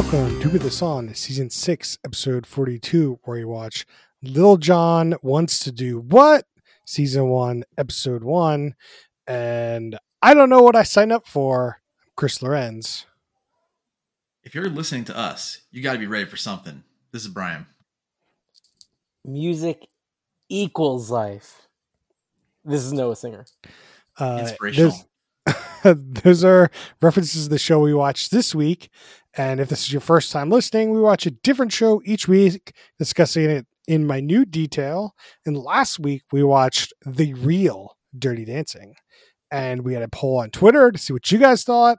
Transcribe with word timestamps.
Welcome 0.00 0.40
to 0.42 0.48
Put 0.48 0.60
This 0.60 0.80
On, 0.80 1.12
season 1.12 1.50
six, 1.50 1.98
episode 2.04 2.46
42, 2.46 3.18
where 3.24 3.36
you 3.36 3.48
watch 3.48 3.84
Lil 4.22 4.56
Jon 4.56 5.16
Wants 5.22 5.58
to 5.64 5.72
Do 5.72 5.98
What? 5.98 6.44
Season 6.84 7.26
one, 7.26 7.64
episode 7.76 8.22
one. 8.22 8.76
And 9.26 9.98
I 10.22 10.34
don't 10.34 10.50
know 10.50 10.62
what 10.62 10.76
I 10.76 10.84
signed 10.84 11.10
up 11.10 11.26
for. 11.26 11.80
Chris 12.14 12.40
Lorenz. 12.40 13.06
If 14.44 14.54
you're 14.54 14.70
listening 14.70 15.04
to 15.06 15.18
us, 15.18 15.62
you 15.72 15.82
got 15.82 15.94
to 15.94 15.98
be 15.98 16.06
ready 16.06 16.26
for 16.26 16.36
something. 16.36 16.84
This 17.10 17.22
is 17.22 17.28
Brian. 17.28 17.66
Music 19.24 19.88
equals 20.48 21.10
life. 21.10 21.66
This 22.64 22.84
is 22.84 22.92
Noah 22.92 23.16
Singer. 23.16 23.46
Uh, 24.16 24.38
Inspirational. 24.42 24.92
those, 25.82 25.96
those 26.22 26.44
are 26.44 26.70
references 27.02 27.44
to 27.44 27.50
the 27.50 27.58
show 27.58 27.80
we 27.80 27.92
watched 27.92 28.30
this 28.30 28.54
week. 28.54 28.90
And 29.38 29.60
if 29.60 29.68
this 29.68 29.82
is 29.84 29.92
your 29.92 30.00
first 30.00 30.32
time 30.32 30.50
listening, 30.50 30.90
we 30.90 31.00
watch 31.00 31.24
a 31.24 31.30
different 31.30 31.72
show 31.72 32.02
each 32.04 32.26
week, 32.26 32.72
discussing 32.98 33.48
it 33.48 33.66
in 33.86 34.04
minute 34.04 34.50
detail. 34.50 35.14
And 35.46 35.56
last 35.56 36.00
week, 36.00 36.22
we 36.32 36.42
watched 36.42 36.92
The 37.06 37.34
Real 37.34 37.96
Dirty 38.18 38.44
Dancing. 38.44 38.94
And 39.52 39.82
we 39.82 39.94
had 39.94 40.02
a 40.02 40.08
poll 40.08 40.40
on 40.40 40.50
Twitter 40.50 40.90
to 40.90 40.98
see 40.98 41.12
what 41.12 41.30
you 41.30 41.38
guys 41.38 41.62
thought 41.62 41.98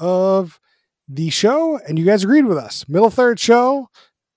of 0.00 0.58
the 1.08 1.30
show. 1.30 1.78
And 1.78 1.96
you 1.96 2.04
guys 2.04 2.24
agreed 2.24 2.46
with 2.46 2.58
us. 2.58 2.84
Middle 2.88 3.08
third 3.08 3.38
show. 3.38 3.88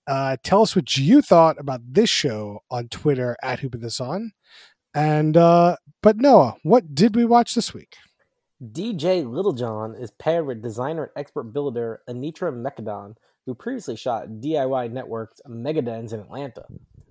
Uh, 0.05 0.37
tell 0.43 0.61
us 0.61 0.75
what 0.75 0.95
you 0.95 1.23
thought 1.23 1.59
about 1.59 1.81
this 1.83 2.09
show 2.09 2.59
on 2.69 2.87
Twitter 2.87 3.35
at 3.41 3.61
Put 3.61 3.81
This 3.81 3.99
On. 3.99 4.31
And 4.93 5.35
uh, 5.35 5.77
but 6.03 6.17
Noah, 6.17 6.57
what 6.61 6.93
did 6.93 7.15
we 7.15 7.25
watch 7.25 7.55
this 7.55 7.73
week? 7.73 7.95
DJ 8.71 9.29
Littlejohn 9.29 9.93
is 9.95 10.11
paired 10.11 10.45
with 10.45 10.61
designer 10.61 11.03
and 11.03 11.11
expert 11.17 11.51
builder 11.51 12.01
Anitra 12.07 12.49
Mecadon, 12.53 13.17
who 13.45 13.53
previously 13.53 13.97
shot 13.97 14.39
DIY 14.39 14.89
Network's 14.89 15.41
Megadens 15.45 16.13
in 16.13 16.21
Atlanta. 16.21 16.63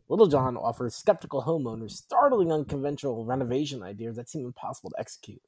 Littlejohn 0.08 0.56
offers 0.56 0.95
skeptical 0.95 1.42
homeowners 1.42 1.91
startling 1.91 2.50
unconventional 2.50 3.27
renovation 3.27 3.83
ideas 3.83 4.17
that 4.17 4.30
seem 4.30 4.47
impossible 4.47 4.89
to 4.91 5.00
execute. 5.00 5.42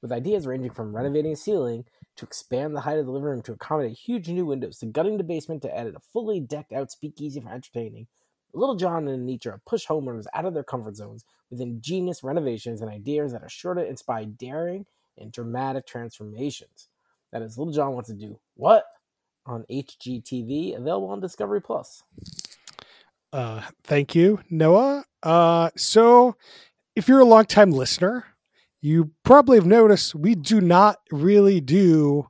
With 0.00 0.12
ideas 0.12 0.46
ranging 0.46 0.70
from 0.70 0.94
renovating 0.94 1.32
a 1.32 1.36
ceiling 1.36 1.84
to 2.14 2.26
expand 2.26 2.76
the 2.76 2.82
height 2.82 2.98
of 2.98 3.06
the 3.06 3.12
living 3.12 3.30
room 3.30 3.42
to 3.42 3.52
accommodate 3.52 3.98
huge 3.98 4.28
new 4.28 4.46
windows 4.46 4.78
to 4.78 4.86
gutting 4.86 5.16
the 5.16 5.24
basement 5.24 5.62
to 5.62 5.76
add 5.76 5.88
a 5.88 6.00
fully 6.12 6.38
decked 6.38 6.72
out 6.72 6.92
speakeasy 6.92 7.40
for 7.40 7.50
entertaining, 7.50 8.06
Little 8.52 8.76
John 8.76 9.08
and 9.08 9.28
Anitra 9.28 9.58
push 9.66 9.86
homeowners 9.86 10.26
out 10.32 10.44
of 10.44 10.54
their 10.54 10.62
comfort 10.62 10.94
zones 10.94 11.24
with 11.50 11.60
ingenious 11.60 12.22
renovations 12.22 12.80
and 12.82 12.90
ideas 12.90 13.32
that 13.32 13.42
are 13.42 13.48
sure 13.48 13.74
to 13.74 13.84
inspire 13.84 14.26
daring 14.26 14.86
and 15.18 15.32
dramatic 15.32 15.86
transformations. 15.86 16.88
That 17.32 17.42
is 17.42 17.56
Little 17.58 17.72
John 17.72 17.92
wants 17.92 18.08
to 18.08 18.14
do 18.14 18.38
what 18.54 18.84
on 19.46 19.64
HGTV, 19.70 20.76
available 20.76 21.08
on 21.08 21.20
Discovery 21.20 21.60
Plus. 21.60 22.02
Uh, 23.32 23.62
thank 23.84 24.14
you, 24.14 24.40
Noah. 24.50 25.04
Uh, 25.22 25.70
so, 25.76 26.36
if 26.96 27.08
you're 27.08 27.20
a 27.20 27.24
longtime 27.24 27.70
listener, 27.70 28.24
you 28.82 29.12
probably 29.24 29.56
have 29.58 29.66
noticed 29.66 30.14
we 30.14 30.34
do 30.34 30.60
not 30.60 30.98
really 31.12 31.60
do 31.60 32.28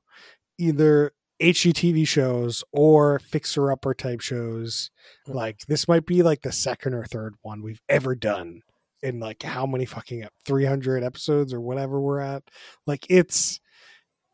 either 0.58 1.12
HGTV 1.40 2.06
shows 2.06 2.62
or 2.72 3.18
fixer 3.20 3.72
upper 3.72 3.94
type 3.94 4.20
shows. 4.20 4.90
Mhm. 5.26 5.34
Like 5.34 5.60
this 5.68 5.88
might 5.88 6.04
be 6.04 6.22
like 6.22 6.42
the 6.42 6.52
second 6.52 6.92
or 6.92 7.06
third 7.06 7.34
one 7.40 7.62
we've 7.62 7.80
ever 7.88 8.14
done 8.14 8.62
in 9.02 9.20
like 9.20 9.42
how 9.42 9.66
many 9.66 9.84
fucking 9.84 10.26
300 10.44 11.02
episodes 11.02 11.52
or 11.52 11.60
whatever 11.60 12.00
we're 12.00 12.20
at. 12.20 12.42
Like 12.86 13.06
it's 13.08 13.60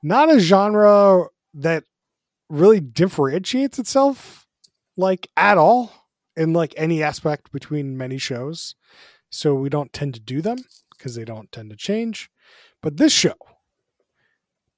not 0.02 0.32
a 0.32 0.38
genre 0.38 1.26
that 1.54 1.84
really 2.48 2.80
differentiates 2.80 3.78
itself 3.78 4.46
like 4.96 5.28
at 5.36 5.58
all 5.58 5.92
in 6.36 6.52
like 6.52 6.74
any 6.76 7.02
aspect 7.02 7.52
between 7.52 7.96
many 7.96 8.18
shows. 8.18 8.74
So 9.30 9.54
we 9.54 9.68
don't 9.68 9.92
tend 9.92 10.14
to 10.14 10.20
do 10.20 10.40
them 10.40 10.58
because 10.96 11.14
they 11.14 11.24
don't 11.24 11.50
tend 11.52 11.70
to 11.70 11.76
change. 11.76 12.30
But 12.82 12.96
this 12.96 13.12
show 13.12 13.34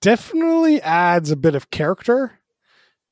definitely 0.01 0.81
adds 0.81 1.31
a 1.31 1.37
bit 1.37 1.55
of 1.55 1.71
character 1.71 2.41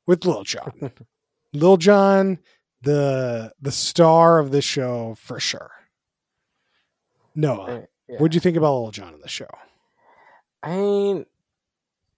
with 0.06 0.24
Lil 0.24 0.44
Jon. 0.44 0.92
Lil 1.52 1.76
Jon, 1.76 2.38
the 2.82 3.52
the 3.60 3.72
star 3.72 4.38
of 4.38 4.50
this 4.50 4.64
show 4.64 5.16
for 5.18 5.40
sure. 5.40 5.70
Noah, 7.36 7.64
Uh, 7.64 7.80
yeah. 8.08 8.18
what 8.18 8.30
do 8.32 8.34
you 8.36 8.40
think 8.40 8.56
about 8.56 8.72
Little 8.74 8.90
John 8.90 9.14
in 9.14 9.20
the 9.20 9.28
show? 9.28 9.46
I 10.62 10.76
mean, 10.76 11.26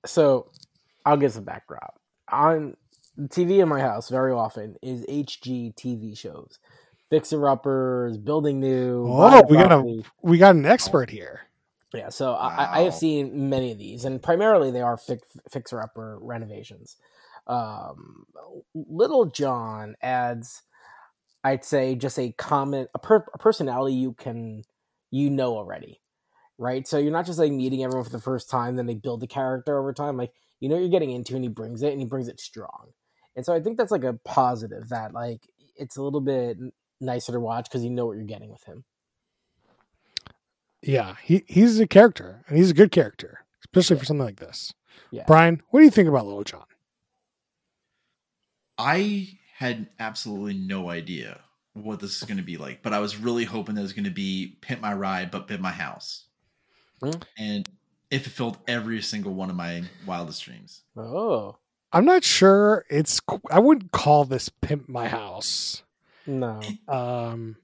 so 0.06 0.51
I'll 1.05 1.17
give 1.19 1.33
some 1.33 1.45
backdrop. 1.45 2.01
On 2.31 2.77
TV 3.21 3.61
in 3.61 3.69
my 3.69 3.81
house, 3.81 4.09
very 4.09 4.33
often 4.33 4.77
is 4.81 5.05
HGTV 5.06 6.17
shows, 6.17 6.59
fixer 7.11 7.49
uppers, 7.49 8.17
building 8.17 8.61
new. 8.61 9.05
Oh, 9.09 9.43
we 9.51 9.56
got 9.56 9.73
a- 9.73 10.03
We 10.23 10.39
got 10.39 10.55
an 10.55 10.65
expert 10.67 11.11
here. 11.11 11.41
Yeah, 11.95 12.11
so 12.11 12.35
I, 12.35 12.81
I 12.81 12.83
have 12.83 12.95
seen 12.95 13.49
many 13.49 13.73
of 13.73 13.79
these, 13.79 14.05
and 14.05 14.23
primarily 14.23 14.71
they 14.71 14.83
are 14.83 14.99
fix, 14.99 15.27
fixer 15.50 15.81
upper 15.83 16.19
renovations. 16.21 16.97
Um, 17.47 18.27
Little 18.75 19.25
John 19.25 19.97
adds, 20.03 20.62
I'd 21.43 21.65
say, 21.65 21.95
just 21.95 22.19
a 22.19 22.33
comment, 22.33 22.91
a, 22.95 22.99
per, 22.99 23.25
a 23.33 23.39
personality 23.39 23.95
you 23.97 24.12
can 24.12 24.65
you 25.11 25.31
know 25.31 25.57
already, 25.57 26.01
right? 26.59 26.87
So 26.87 26.99
you're 26.99 27.13
not 27.13 27.27
just 27.27 27.39
like 27.39 27.53
meeting 27.53 27.85
everyone 27.85 28.05
for 28.05 28.11
the 28.11 28.21
first 28.21 28.51
time, 28.51 28.77
then 28.77 28.87
they 28.87 28.95
build 28.95 29.21
the 29.21 29.27
character 29.27 29.79
over 29.79 29.93
time. 29.93 30.17
Like 30.17 30.33
you 30.61 30.69
know 30.69 30.75
what 30.75 30.81
you're 30.81 30.91
getting 30.91 31.13
into, 31.13 31.35
and 31.35 31.45
he 31.45 31.49
brings 31.49 31.83
it, 31.83 31.93
and 31.93 32.01
he 32.01 32.07
brings 32.07 32.29
it 32.29 32.41
strong. 32.41 32.93
And 33.37 33.45
so 33.45 33.55
I 33.55 33.61
think 33.61 33.79
that's 33.79 33.93
like 33.93 34.05
a 34.05 34.19
positive 34.25 34.89
that 34.89 35.13
like 35.13 35.49
it's 35.77 35.97
a 35.97 36.03
little 36.03 36.21
bit 36.21 36.59
nicer 37.01 37.33
to 37.33 37.41
watch 37.41 37.65
because 37.65 37.85
you 37.85 37.91
know 37.91 38.07
what 38.07 38.17
you're 38.17 38.25
getting 38.25 38.51
with 38.51 38.65
him. 38.65 38.85
Yeah, 40.83 41.17
he 41.23 41.45
he's 41.47 41.79
a 41.81 41.87
character, 41.87 42.45
and 42.49 42.57
he's 42.57 42.71
a 42.71 42.75
good 42.75 42.91
character, 42.91 43.45
especially 43.65 43.99
for 43.99 44.05
something 44.05 44.27
like 44.27 44.41
this. 44.41 44.75
Yeah. 45.11 45.25
Brian, 45.27 45.63
what 45.71 45.81
do 45.81 45.85
you 45.85 45.91
think 45.91 46.09
about 46.09 46.27
Lil 46.27 46.43
Jon? 46.45 46.65
I 48.77 49.39
had 49.57 49.89
absolutely 49.99 50.55
no 50.55 50.89
idea 50.91 51.41
what 51.84 52.00
this 52.00 52.16
is 52.16 52.22
going 52.25 52.39
to 52.39 52.43
be 52.43 52.56
like, 52.56 52.83
but 52.83 52.93
I 52.93 52.99
was 52.99 53.16
really 53.16 53.44
hoping 53.44 53.75
that 53.75 53.81
it 53.81 53.84
was 53.84 53.93
going 53.93 54.05
to 54.05 54.11
be 54.11 54.56
Pimp 54.61 54.81
My 54.81 54.94
Ride, 54.94 55.31
but 55.31 55.47
Pimp 55.47 55.61
My 55.61 55.72
House. 55.72 56.25
Hmm. 57.03 57.11
And 57.37 57.69
it 58.11 58.21
fulfilled 58.21 58.59
every 58.66 59.00
single 59.03 59.34
one 59.34 59.50
of 59.50 59.56
my 59.56 59.84
wildest 60.06 60.44
dreams. 60.44 60.83
Oh 60.97 61.56
I'm 61.93 62.05
not 62.05 62.25
sure. 62.25 62.84
It's 62.91 63.21
I 63.50 63.59
wouldn't 63.59 63.93
call 63.93 64.25
this 64.25 64.49
"Pimp 64.49 64.88
My 64.88 65.09
House." 65.09 65.83
no. 66.27 66.61
Um, 66.87 67.56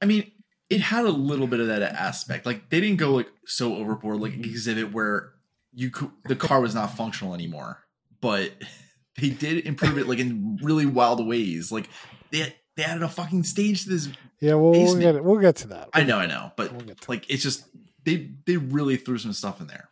I 0.00 0.06
mean, 0.06 0.30
it 0.70 0.80
had 0.80 1.04
a 1.04 1.10
little 1.10 1.46
bit 1.46 1.60
of 1.60 1.66
that 1.66 1.82
aspect. 1.82 2.46
Like 2.46 2.70
they 2.70 2.80
didn't 2.80 2.98
go 2.98 3.12
like 3.12 3.28
so 3.46 3.74
overboard, 3.76 4.20
like 4.20 4.34
exhibit 4.34 4.92
where 4.92 5.32
you 5.72 5.90
could, 5.90 6.10
the 6.26 6.36
car 6.36 6.60
was 6.60 6.74
not 6.74 6.96
functional 6.96 7.34
anymore, 7.34 7.84
but 8.20 8.52
they 9.20 9.30
did 9.30 9.66
improve 9.66 9.98
it 9.98 10.08
like 10.08 10.20
in 10.20 10.58
really 10.62 10.86
wild 10.86 11.26
ways. 11.26 11.72
Like 11.72 11.88
they 12.30 12.54
they 12.76 12.84
added 12.84 13.02
a 13.02 13.08
fucking 13.08 13.44
stage 13.44 13.84
to 13.84 13.90
this. 13.90 14.08
yeah, 14.40 14.54
we'll, 14.54 14.72
we'll 14.72 14.98
get 14.98 15.22
we'll 15.24 15.40
get 15.40 15.56
to 15.56 15.68
that. 15.68 15.88
I 15.92 16.02
know, 16.04 16.18
I 16.18 16.26
know, 16.26 16.52
but 16.56 16.72
We'll 16.72 16.94
like 17.08 17.28
it's 17.30 17.42
just 17.42 17.64
they 18.04 18.30
they 18.46 18.56
really 18.56 18.96
threw 18.96 19.18
some 19.18 19.32
stuff 19.32 19.60
in 19.60 19.66
there. 19.66 19.88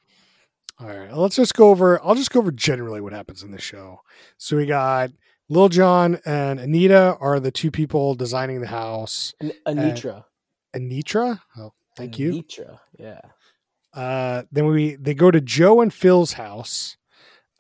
All 0.81 0.89
right, 0.89 1.13
let's 1.17 1.37
just 1.37 1.55
go 1.55 1.71
over. 1.71 2.03
I'll 2.05 2.15
just 2.17 2.31
go 2.33 2.41
over 2.41 2.51
generally 2.51 3.01
what 3.01 3.13
happens 3.13 3.43
in 3.43 3.53
this 3.53 3.63
show. 3.63 4.01
So 4.37 4.57
we 4.57 4.67
got 4.67 5.13
Lil 5.49 5.69
Jon 5.69 6.19
and 6.25 6.59
Anita 6.59 7.17
are 7.21 7.39
the 7.39 7.53
two 7.53 7.71
people 7.71 8.15
designing 8.15 8.61
the 8.61 8.67
house. 8.67 9.35
An- 9.41 9.53
Anitra. 9.67 10.25
Anitra, 10.75 11.41
oh, 11.59 11.73
thank 11.97 12.19
you. 12.19 12.33
Anitra. 12.43 12.79
Yeah. 12.99 13.21
Uh, 13.95 14.45
then 14.51 14.67
we 14.67 14.97
they 14.97 15.15
go 15.15 15.31
to 15.31 15.41
Joe 15.41 15.83
and 15.83 15.93
Phil's 15.93 16.33
house, 16.33 16.97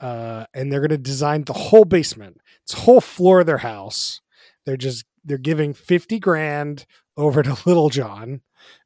uh, 0.00 0.46
and 0.54 0.72
they're 0.72 0.80
going 0.80 0.88
to 0.90 0.98
design 0.98 1.44
the 1.44 1.52
whole 1.52 1.84
basement. 1.84 2.40
It's 2.64 2.72
whole 2.72 3.00
floor 3.02 3.40
of 3.40 3.46
their 3.46 3.58
house. 3.58 4.20
They're 4.64 4.76
just 4.78 5.04
they're 5.24 5.38
giving 5.38 5.74
fifty 5.74 6.18
grand 6.18 6.86
over 7.16 7.42
to 7.42 7.56
Little 7.66 7.90
John 7.90 8.40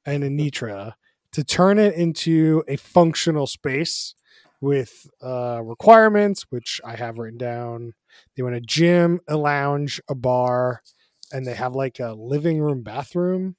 and 0.05 0.23
Anitra 0.25 0.95
to 1.33 1.45
turn 1.45 1.79
it 1.79 1.95
into 1.95 2.63
a 2.69 2.77
functional 2.77 3.47
space 3.47 4.15
with 4.61 5.07
uh, 5.23 5.61
requirements, 5.63 6.47
which 6.51 6.81
I 6.85 6.97
have 6.97 7.19
written 7.19 7.37
down. 7.39 7.93
They 8.37 8.43
want 8.43 8.55
a 8.55 8.61
gym, 8.61 9.21
a 9.29 9.37
lounge, 9.37 10.01
a 10.09 10.15
bar, 10.15 10.81
and 11.33 11.47
they 11.47 11.55
have 11.55 11.75
like 11.75 12.01
a 12.01 12.15
living 12.15 12.59
room, 12.61 12.83
bathroom. 12.83 13.57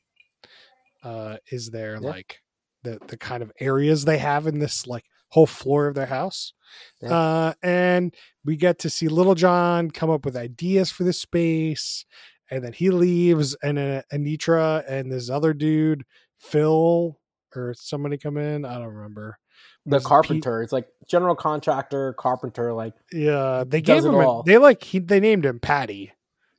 Uh, 1.04 1.38
is 1.52 1.70
there 1.70 1.94
Yeah. 2.02 2.10
like 2.10 2.40
the 2.84 3.00
the 3.08 3.18
kind 3.18 3.44
of 3.44 3.52
areas 3.60 4.06
they 4.06 4.18
have 4.18 4.48
in 4.48 4.60
this 4.60 4.88
like 4.88 5.06
whole 5.30 5.46
floor 5.46 5.88
of 5.88 5.96
their 5.96 6.06
house? 6.08 6.54
Yeah. 7.02 7.14
Uh, 7.14 7.54
and 7.62 8.14
we 8.44 8.56
get 8.56 8.80
to 8.80 8.90
see 8.90 9.08
Little 9.08 9.36
John 9.36 9.92
come 9.92 10.10
up 10.10 10.26
with 10.26 10.36
ideas 10.36 10.92
for 10.92 11.04
the 11.04 11.14
space, 11.14 12.06
and 12.50 12.64
then 12.64 12.74
he 12.74 12.90
leaves, 12.90 13.56
and 13.64 13.78
uh, 13.78 14.02
Anitra 14.12 14.84
and 14.88 15.12
this 15.12 15.30
other 15.30 15.54
dude, 15.54 16.06
Phil 16.38 17.20
or 17.56 17.74
somebody 17.74 18.18
come 18.18 18.38
in. 18.38 18.66
I 18.66 18.76
don't 18.76 18.94
remember. 18.94 19.40
the 19.86 20.00
carpenter. 20.00 20.62
It's 20.62 20.74
like 20.74 20.88
general 21.08 21.36
contractor, 21.36 22.14
carpenter. 22.14 22.74
Like 22.74 22.94
Yeah, 23.12 23.64
they 23.68 23.82
gave 23.82 24.06
him. 24.06 24.16
A, 24.16 24.44
they 24.46 24.58
like 24.58 24.84
he. 24.84 25.00
They 25.00 25.20
named 25.20 25.46
him 25.46 25.60
Patty. 25.60 26.12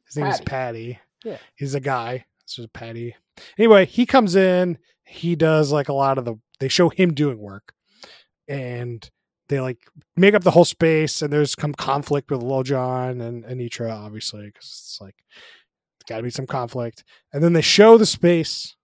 His 0.07 0.17
name 0.17 0.27
is 0.27 0.41
Patty. 0.41 0.95
Patty. 0.95 0.99
Yeah. 1.25 1.39
he's 1.55 1.75
a 1.75 1.81
guy. 1.81 2.25
Is 2.47 2.67
Patty. 2.73 3.15
Anyway, 3.59 3.85
he 3.85 4.07
comes 4.07 4.35
in. 4.35 4.79
He 5.05 5.37
does 5.37 5.71
like 5.71 5.89
a 5.89 5.95
lot 5.95 6.19
of 6.19 6.25
the. 6.25 6.37
They 6.61 6.69
show 6.69 6.89
him 6.89 7.15
doing 7.15 7.39
work, 7.39 7.73
and 8.49 9.09
they 9.49 9.61
like 9.61 9.79
make 10.17 10.35
up 10.35 10.45
the 10.45 10.51
whole 10.51 10.65
space. 10.65 11.23
And 11.23 11.33
there's 11.33 11.55
some 11.59 11.75
conflict 11.75 12.31
with 12.31 12.43
Lil 12.43 12.63
Jon 12.63 13.21
and 13.21 13.45
Anitra, 13.45 13.93
obviously, 13.93 14.47
because 14.47 14.65
it's 14.65 14.99
like 15.01 15.17
got 16.09 16.19
to 16.19 16.23
be 16.23 16.31
some 16.31 16.47
conflict. 16.47 17.05
And 17.33 17.43
then 17.43 17.53
they 17.53 17.61
show 17.63 17.99
the 17.99 18.07
space 18.07 18.77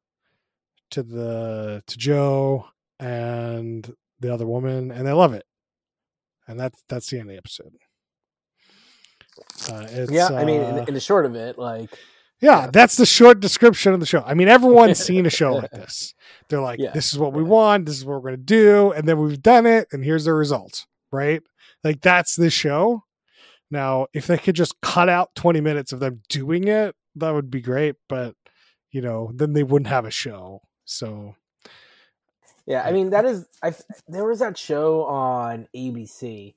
to 0.90 1.02
the 1.02 1.82
to 1.86 1.98
Joe 1.98 2.66
and 3.00 3.92
the 4.20 4.32
other 4.32 4.46
woman, 4.46 4.90
and 4.90 5.06
they 5.06 5.12
love 5.12 5.34
it. 5.34 5.44
And 6.46 6.60
that's 6.60 6.82
that's 6.88 7.08
the 7.10 7.18
end 7.18 7.30
of 7.30 7.34
the 7.34 7.38
episode. 7.38 7.72
Uh, 9.70 10.06
yeah, 10.10 10.28
I 10.28 10.44
mean, 10.44 10.60
in, 10.60 10.78
uh, 10.78 10.84
in 10.86 10.94
the 10.94 11.00
short 11.00 11.26
of 11.26 11.34
it, 11.34 11.58
like 11.58 11.90
yeah, 12.40 12.68
that's 12.70 12.96
the 12.96 13.06
short 13.06 13.40
description 13.40 13.94
of 13.94 14.00
the 14.00 14.06
show. 14.06 14.22
I 14.26 14.34
mean, 14.34 14.48
everyone's 14.48 14.98
seen 15.04 15.24
a 15.26 15.30
show 15.30 15.54
like 15.54 15.70
this. 15.70 16.14
They're 16.48 16.60
like, 16.60 16.78
Yeah. 16.78 16.90
this 16.92 17.12
is 17.12 17.18
what 17.18 17.32
we 17.32 17.42
want, 17.42 17.86
this 17.86 17.96
is 17.96 18.04
what 18.04 18.14
we're 18.22 18.30
going 18.30 18.40
to 18.40 18.44
do, 18.44 18.92
and 18.92 19.08
then 19.08 19.18
we've 19.18 19.40
done 19.42 19.66
it, 19.66 19.88
and 19.92 20.04
here's 20.04 20.26
the 20.26 20.34
results, 20.34 20.86
right? 21.10 21.42
Like, 21.82 22.02
that's 22.02 22.36
the 22.36 22.50
show. 22.50 23.04
Now, 23.70 24.08
if 24.12 24.26
they 24.26 24.36
could 24.36 24.54
just 24.54 24.80
cut 24.82 25.08
out 25.08 25.34
20 25.36 25.60
minutes 25.62 25.92
of 25.92 26.00
them 26.00 26.20
doing 26.28 26.68
it, 26.68 26.94
that 27.16 27.30
would 27.30 27.50
be 27.50 27.60
great, 27.60 27.96
but, 28.08 28.34
you 28.90 29.00
know, 29.00 29.30
then 29.34 29.52
they 29.52 29.62
wouldn't 29.62 29.88
have 29.88 30.04
a 30.04 30.10
show. 30.10 30.62
So, 30.84 31.34
Yeah, 32.66 32.82
I 32.82 32.92
mean 32.92 33.10
that 33.10 33.24
is. 33.24 33.46
I 33.62 33.74
there 34.08 34.24
was 34.24 34.38
that 34.40 34.56
show 34.58 35.04
on 35.04 35.68
ABC 35.76 36.54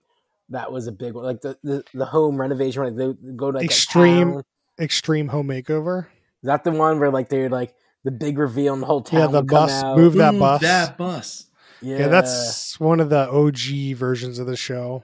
that 0.49 0.71
was 0.71 0.87
a 0.87 0.91
big 0.91 1.13
one, 1.13 1.25
like 1.25 1.41
the 1.41 1.57
the, 1.63 1.83
the 1.93 2.05
home 2.05 2.39
renovation. 2.39 2.83
Like 2.83 2.95
they 2.95 3.13
go 3.35 3.51
to 3.51 3.57
like, 3.57 3.65
Extreme- 3.65 4.41
Extreme 4.79 5.27
Home 5.29 5.47
Makeover. 5.47 6.05
Is 6.43 6.47
that 6.47 6.63
the 6.63 6.71
one 6.71 6.99
where 6.99 7.11
like 7.11 7.29
they're 7.29 7.49
like 7.49 7.73
the 8.03 8.11
big 8.11 8.37
reveal 8.37 8.73
and 8.73 8.81
the 8.81 8.85
whole 8.87 9.01
town? 9.01 9.19
Yeah, 9.19 9.27
the 9.27 9.41
would 9.41 9.49
come 9.49 9.65
bus, 9.67 9.83
out? 9.83 9.97
move 9.97 10.13
that 10.15 10.33
Move 10.33 10.39
bus. 10.39 10.61
That 10.61 10.97
bus. 10.97 11.45
Yeah, 11.81 11.97
Yeah. 11.99 12.07
that's 12.07 12.79
one 12.79 12.99
of 12.99 13.09
the 13.09 13.29
OG 13.29 13.95
versions 13.97 14.39
of 14.39 14.47
the 14.47 14.55
show. 14.57 15.03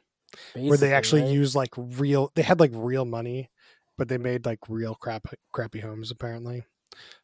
where 0.55 0.77
they 0.77 0.93
actually 0.93 1.21
right? 1.23 1.31
use 1.31 1.55
like 1.55 1.69
real 1.77 2.31
they 2.35 2.41
had 2.41 2.59
like 2.59 2.71
real 2.73 3.05
money 3.05 3.49
but 3.97 4.07
they 4.07 4.17
made 4.17 4.45
like 4.45 4.59
real 4.69 4.95
crap 4.95 5.27
crappy 5.51 5.79
homes 5.79 6.11
apparently. 6.11 6.65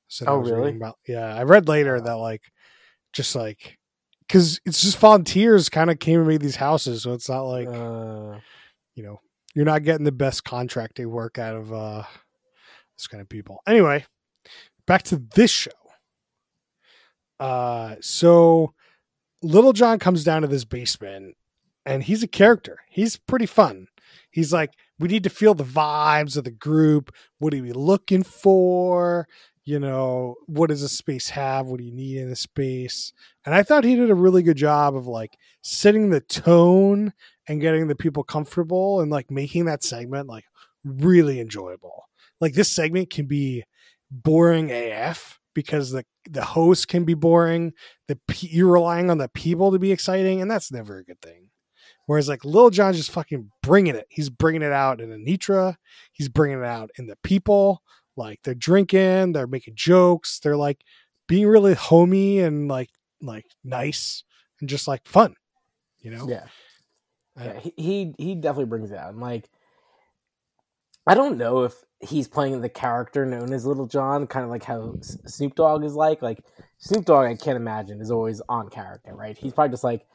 So 0.07 0.25
Oh, 0.27 0.38
really? 0.38 0.75
about, 0.75 0.98
yeah 1.07 1.36
i 1.36 1.44
read 1.44 1.68
later 1.68 2.01
that 2.01 2.13
like 2.18 2.42
just 3.13 3.36
like 3.36 3.77
because 4.27 4.60
it's 4.66 4.81
just 4.81 4.98
volunteers 4.98 5.69
kind 5.69 5.92
of 5.92 6.00
came 6.00 6.19
and 6.19 6.27
made 6.27 6.42
these 6.42 6.56
houses 6.56 7.04
so 7.04 7.13
it's 7.13 7.30
not 7.30 7.42
like 7.44 7.68
Uh, 7.68 8.39
you 8.95 9.04
know 9.04 9.19
you're 9.56 9.66
not 9.66 9.83
getting 9.83 10.06
the 10.06 10.12
best 10.12 10.44
contracting 10.44 11.10
work 11.12 11.38
out 11.38 11.56
of 11.56 11.71
uh 11.74 12.04
this 12.98 13.07
kind 13.07 13.21
of 13.21 13.30
people. 13.30 13.62
Anyway 13.68 14.06
back 14.88 15.04
to 15.04 15.18
this 15.36 15.51
show. 15.51 15.71
Uh 17.39 17.95
so 18.01 18.74
little 19.42 19.74
john 19.74 20.00
comes 20.00 20.24
down 20.24 20.42
to 20.42 20.48
this 20.48 20.66
basement 20.66 21.36
and 21.86 22.04
he's 22.04 22.24
a 22.24 22.27
character. 22.27 22.80
He's 22.89 23.16
pretty 23.18 23.45
fun. 23.45 23.88
He's 24.31 24.51
like 24.51 24.74
we 25.00 25.07
need 25.07 25.24
to 25.24 25.30
feel 25.30 25.54
the 25.54 25.63
vibes 25.63 26.38
of 26.38 26.44
the 26.44 26.51
group 26.51 27.12
what 27.40 27.54
are 27.54 27.62
we 27.62 27.72
looking 27.72 28.24
for 28.24 29.28
you 29.66 29.80
know 29.80 30.36
what 30.48 30.69
does 30.69 30.81
a 30.81 30.90
space 30.90 31.30
have 31.30 31.68
what 31.68 31.80
do 31.80 31.86
you 31.86 31.94
need 31.94 32.18
in 32.18 32.30
a 32.30 32.36
space 32.36 33.13
and 33.46 33.54
i 33.54 33.63
thought 33.63 33.84
he 33.84 33.96
did 33.96 34.10
a 34.10 34.16
really 34.16 34.44
good 34.44 34.57
job 34.57 34.96
of 34.96 35.07
like 35.07 35.38
setting 35.62 36.10
the 36.10 36.22
tone 36.22 37.13
and 37.48 37.62
getting 37.62 37.88
the 37.88 37.96
people 37.96 38.24
comfortable 38.24 39.01
and 39.01 39.12
like 39.12 39.30
making 39.31 39.66
that 39.66 39.84
segment 39.84 40.28
like 40.28 40.46
really 40.84 41.40
enjoyable. 41.40 42.06
Like 42.40 42.54
this 42.54 42.72
segment 42.72 43.10
can 43.10 43.25
be 43.25 43.63
boring 44.12 44.72
AF 44.72 45.40
because 45.54 45.92
the 45.92 46.06
the 46.30 46.44
host 46.44 46.88
can 46.88 47.06
be 47.06 47.13
boring. 47.13 47.74
The 48.07 48.18
you're 48.42 48.72
relying 48.72 49.10
on 49.10 49.18
the 49.18 49.30
people 49.30 49.72
to 49.72 49.80
be 49.80 49.92
exciting, 49.92 50.42
and 50.42 50.50
that's 50.50 50.72
never 50.72 51.00
a 51.00 51.04
good 51.04 51.22
thing. 51.22 51.50
Whereas 52.10 52.28
like 52.28 52.44
Lil 52.44 52.72
Jon 52.72 52.96
just 52.96 53.12
fucking 53.12 53.52
bringing 53.62 53.94
it. 53.94 54.08
He's 54.10 54.32
bringing 54.32 54.64
it 54.64 54.72
out 54.72 55.00
in 55.00 55.12
Anitra. 55.12 55.76
He's 56.12 56.28
bringing 56.28 56.58
it 56.58 56.66
out 56.66 56.90
in 56.98 57.06
the 57.06 57.16
people. 57.22 57.84
Like 58.18 58.40
they're 58.44 58.56
drinking, 58.56 59.34
they're 59.34 59.46
making 59.46 59.76
jokes, 59.76 60.40
they're 60.40 60.58
like 60.58 60.84
being 61.28 61.46
really 61.46 61.76
homey 61.76 62.40
and 62.40 62.68
like 62.68 62.90
like 63.22 63.46
nice 63.64 64.24
and 64.60 64.68
just 64.68 64.88
like 64.88 65.08
fun. 65.08 65.36
You 66.00 66.10
know? 66.10 66.28
yeah, 66.28 66.46
Uh, 67.40 67.44
yeah. 67.44 67.60
He, 67.60 67.74
he 67.78 68.14
he 68.18 68.34
definitely 68.34 68.66
brings 68.66 68.90
it 68.90 68.98
out. 68.98 69.12
And 69.12 69.22
like, 69.22 69.48
I 71.06 71.14
don't 71.14 71.38
know 71.38 71.62
if 71.62 71.76
he's 72.00 72.28
playing 72.28 72.60
the 72.62 72.70
character 72.70 73.24
known 73.24 73.54
as 73.54 73.68
Little 73.68 73.86
John, 73.86 74.26
kind 74.26 74.44
of 74.44 74.50
like 74.50 74.64
how 74.64 74.96
Snoop 75.28 75.54
Dogg 75.54 75.84
is 75.84 75.94
like. 75.94 76.24
Like 76.24 76.44
Snoop 76.80 77.06
Dogg, 77.06 77.28
I 77.28 77.36
can't 77.36 77.56
imagine 77.56 78.02
is 78.02 78.10
always 78.10 78.42
on 78.50 78.72
character, 78.72 79.14
right? 79.14 79.38
He's 79.38 79.54
probably 79.54 79.74
just 79.74 79.84
like 79.84 80.08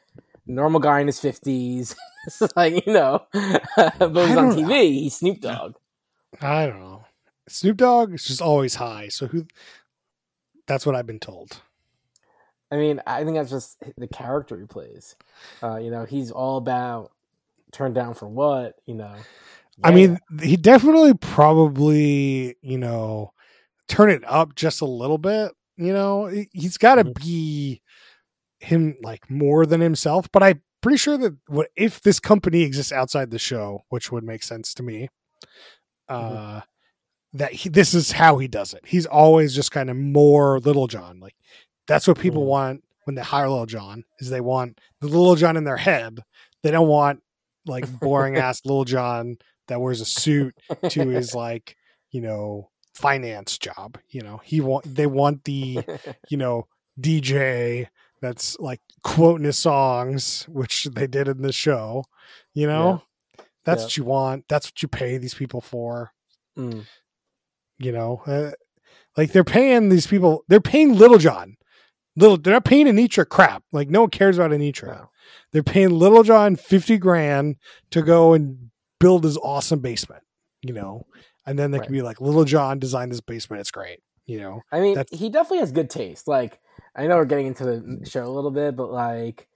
normal 0.46 0.80
guy 0.80 1.00
in 1.00 1.06
his 1.06 1.20
fifties. 1.20 1.94
it's 2.26 2.42
like 2.56 2.86
you 2.86 2.92
know, 2.92 3.26
but 3.32 3.66
he's 3.98 4.36
on 4.36 4.50
don't 4.50 4.56
know. 4.60 4.68
TV. 4.68 4.92
He's 4.92 5.16
Snoop 5.16 5.40
Dogg. 5.40 5.74
I 6.40 6.66
don't 6.66 6.80
know. 6.80 7.04
Snoop 7.48 7.76
Dogg 7.76 8.14
is 8.14 8.24
just 8.24 8.40
always 8.42 8.74
high. 8.76 9.08
So 9.08 9.26
who? 9.26 9.46
That's 10.66 10.86
what 10.86 10.94
I've 10.94 11.06
been 11.06 11.20
told. 11.20 11.60
I 12.70 12.76
mean, 12.76 13.00
I 13.06 13.22
think 13.22 13.36
that's 13.36 13.50
just 13.50 13.76
the 13.98 14.08
character 14.08 14.58
he 14.58 14.64
plays. 14.66 15.14
Uh, 15.62 15.76
you 15.76 15.90
know, 15.90 16.04
he's 16.06 16.30
all 16.30 16.56
about 16.56 17.12
turned 17.72 17.94
down 17.94 18.14
for 18.14 18.26
what, 18.26 18.76
you 18.86 18.94
know. 18.94 19.14
I 19.82 19.90
mean, 19.90 20.18
he 20.42 20.56
definitely 20.56 21.14
probably 21.14 22.56
you 22.62 22.78
know 22.78 23.32
turn 23.88 24.10
it 24.10 24.22
up 24.26 24.54
just 24.54 24.80
a 24.80 24.86
little 24.86 25.18
bit. 25.18 25.52
You 25.76 25.92
know, 25.92 26.26
He- 26.26 26.48
he's 26.52 26.78
got 26.78 26.94
to 26.96 27.04
Mhm. 27.04 27.14
be 27.22 27.82
him 28.64 28.96
like 29.02 29.30
more 29.30 29.66
than 29.66 29.80
himself. 29.80 30.28
But 30.32 30.42
I'm 30.42 30.62
pretty 30.80 30.98
sure 30.98 31.16
that 31.18 31.36
what 31.46 31.68
if 31.76 32.00
this 32.02 32.20
company 32.20 32.62
exists 32.62 32.92
outside 32.92 33.30
the 33.30 33.38
show, 33.38 33.84
which 33.88 34.10
would 34.12 34.24
make 34.24 34.42
sense 34.42 34.74
to 34.74 34.82
me. 34.82 35.08
Uh, 36.08 36.60
that 37.32 37.52
he, 37.52 37.68
this 37.68 37.94
is 37.94 38.12
how 38.12 38.38
he 38.38 38.46
does 38.46 38.74
it. 38.74 38.82
He's 38.86 39.06
always 39.06 39.54
just 39.54 39.72
kind 39.72 39.90
of 39.90 39.96
more 39.96 40.60
Little 40.60 40.86
John. 40.86 41.18
Like 41.18 41.34
that's 41.88 42.06
what 42.06 42.18
people 42.18 42.42
Mhm. 42.44 42.48
want 42.48 42.84
when 43.04 43.14
they 43.16 43.22
hire 43.22 43.48
Little 43.48 43.66
John. 43.66 44.04
Is 44.20 44.30
they 44.30 44.40
want 44.40 44.78
the 45.00 45.08
Little 45.08 45.34
John 45.34 45.56
in 45.56 45.64
their 45.64 45.76
head. 45.78 46.20
They 46.62 46.70
don't 46.70 46.88
want 46.88 47.22
like 47.66 47.86
boring 48.00 48.36
ass 48.36 48.60
Little 48.64 48.84
John 48.84 49.36
that 49.68 49.80
wears 49.80 50.00
a 50.00 50.04
suit 50.04 50.54
to 50.90 51.08
his 51.08 51.34
like 51.34 51.76
you 52.12 52.20
know 52.20 52.70
finance 52.94 53.58
job. 53.58 53.98
You 54.10 54.20
know 54.20 54.40
he 54.44 54.60
want 54.60 54.84
they 54.94 55.06
want 55.06 55.44
the 55.44 55.80
you 56.28 56.36
know 56.36 56.68
DJ 57.00 57.88
that's 58.24 58.58
like 58.58 58.80
quoting 59.02 59.44
his 59.44 59.58
songs, 59.58 60.44
which 60.48 60.84
they 60.84 61.06
did 61.06 61.28
in 61.28 61.42
the 61.42 61.52
show. 61.52 62.04
You 62.54 62.66
know, 62.66 63.02
that's 63.64 63.80
Yeah. 63.82 63.84
what 63.84 63.96
you 63.98 64.04
want. 64.04 64.44
That's 64.48 64.66
what 64.68 64.82
you 64.82 64.88
pay 64.88 65.18
these 65.18 65.34
people 65.34 65.60
for. 65.60 66.12
Mm. 66.58 66.86
You 67.78 67.92
know, 67.92 68.22
uh, 68.26 68.52
like 69.16 69.32
they're 69.32 69.44
paying 69.44 69.88
these 69.88 70.06
people. 70.06 70.44
They're 70.48 70.60
paying 70.60 70.94
Little 70.96 71.18
John. 71.18 71.56
Little, 72.16 72.36
they're 72.36 72.52
not 72.52 72.64
paying 72.64 72.86
Anitra 72.86 73.28
crap. 73.28 73.64
Like 73.72 73.88
no 73.90 74.02
one 74.02 74.10
cares 74.10 74.38
about 74.38 74.52
Anitra. 74.52 74.86
No. 75.00 75.10
They're 75.52 75.62
paying 75.64 75.90
Little 75.90 76.22
John 76.22 76.56
fifty 76.56 76.96
grand 76.98 77.56
to 77.90 78.02
go 78.02 78.32
and 78.34 78.70
build 79.00 79.24
his 79.24 79.36
awesome 79.38 79.80
basement. 79.80 80.22
You 80.62 80.72
know, 80.72 81.06
and 81.44 81.58
then 81.58 81.72
they 81.72 81.78
Right. 81.78 81.84
can 81.86 81.92
be 81.92 82.02
like, 82.02 82.20
Little 82.20 82.44
John 82.44 82.78
designed 82.78 83.10
this 83.12 83.20
basement. 83.20 83.60
It's 83.60 83.70
great. 83.70 84.00
You 84.26 84.38
know, 84.40 84.62
I 84.72 84.80
mean, 84.80 84.96
he 85.12 85.28
definitely 85.28 85.58
has 85.58 85.70
good 85.72 85.90
taste. 85.90 86.26
Like, 86.26 86.58
I 86.96 87.06
know 87.06 87.16
we're 87.16 87.24
getting 87.24 87.46
into 87.46 87.64
the 87.64 88.06
show 88.08 88.24
a 88.24 88.30
little 88.30 88.50
bit, 88.50 88.76
but 88.76 88.90
like, 88.90 89.48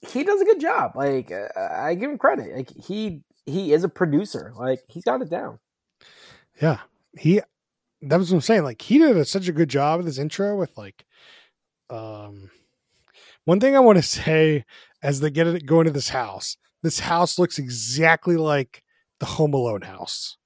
he 0.00 0.22
does 0.22 0.40
a 0.40 0.44
good 0.44 0.60
job. 0.60 0.92
Like, 0.94 1.32
uh, 1.32 1.48
I 1.58 1.94
give 1.94 2.10
him 2.10 2.18
credit. 2.18 2.54
Like, 2.54 2.70
he 2.70 3.22
he 3.46 3.72
is 3.72 3.82
a 3.82 3.88
producer. 3.88 4.52
Like, 4.56 4.82
he's 4.88 5.04
got 5.04 5.22
it 5.22 5.30
down. 5.30 5.58
Yeah, 6.60 6.80
he. 7.18 7.40
That 8.02 8.18
was 8.18 8.30
what 8.30 8.36
I'm 8.36 8.42
saying. 8.42 8.62
Like 8.62 8.80
he 8.80 8.98
did 8.98 9.16
a, 9.16 9.24
such 9.24 9.48
a 9.48 9.52
good 9.52 9.68
job 9.68 9.98
with 9.98 10.06
his 10.06 10.20
intro. 10.20 10.56
With 10.56 10.76
like, 10.76 11.04
um, 11.90 12.50
one 13.44 13.58
thing 13.58 13.74
I 13.74 13.80
want 13.80 13.98
to 13.98 14.02
say 14.02 14.64
as 15.02 15.20
they 15.20 15.30
get 15.30 15.46
it 15.46 15.66
go 15.66 15.80
into 15.80 15.92
this 15.92 16.10
house. 16.10 16.56
This 16.82 17.00
house 17.00 17.38
looks 17.38 17.58
exactly 17.58 18.36
like 18.36 18.84
the 19.18 19.26
Home 19.26 19.52
Alone 19.52 19.82
house. 19.82 20.36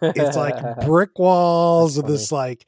It's 0.00 0.36
like 0.36 0.80
brick 0.86 1.18
walls 1.18 1.96
with 1.96 2.06
this 2.06 2.32
like 2.32 2.66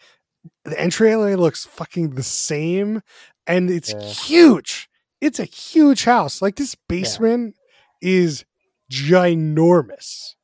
the 0.64 0.78
entryway 0.81 1.35
looks 1.35 1.64
fucking 1.64 2.11
the 2.14 2.23
same, 2.23 3.02
and 3.47 3.71
it's 3.71 3.93
Yeah. 3.93 4.00
huge. 4.02 4.88
It's 5.21 5.40
a 5.40 5.45
huge 5.45 6.05
house. 6.05 6.40
Like 6.43 6.57
this 6.57 6.75
basement 6.75 7.57
is 8.00 8.45
ginormous. 8.90 10.35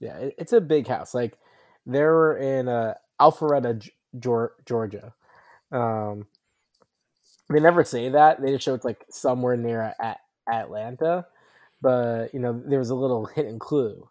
yeah, 0.00 0.30
it's 0.38 0.52
a 0.54 0.60
big 0.60 0.86
house. 0.88 1.12
Like, 1.14 1.36
they 1.86 2.02
were 2.02 2.36
in 2.36 2.68
uh, 2.68 2.94
Alpharetta, 3.20 3.88
Georgia. 4.18 5.14
Um, 5.70 6.26
they 7.50 7.60
never 7.60 7.84
say 7.84 8.08
that. 8.08 8.40
They 8.40 8.52
just 8.52 8.64
show 8.64 8.74
it's 8.74 8.84
like 8.84 9.04
somewhere 9.10 9.56
near 9.56 9.94
at 10.00 10.18
Atlanta, 10.50 11.26
but 11.82 12.32
you 12.32 12.40
know 12.40 12.62
there 12.64 12.78
was 12.78 12.90
a 12.90 12.94
little 12.94 13.26
hidden 13.26 13.58
clue 13.58 14.08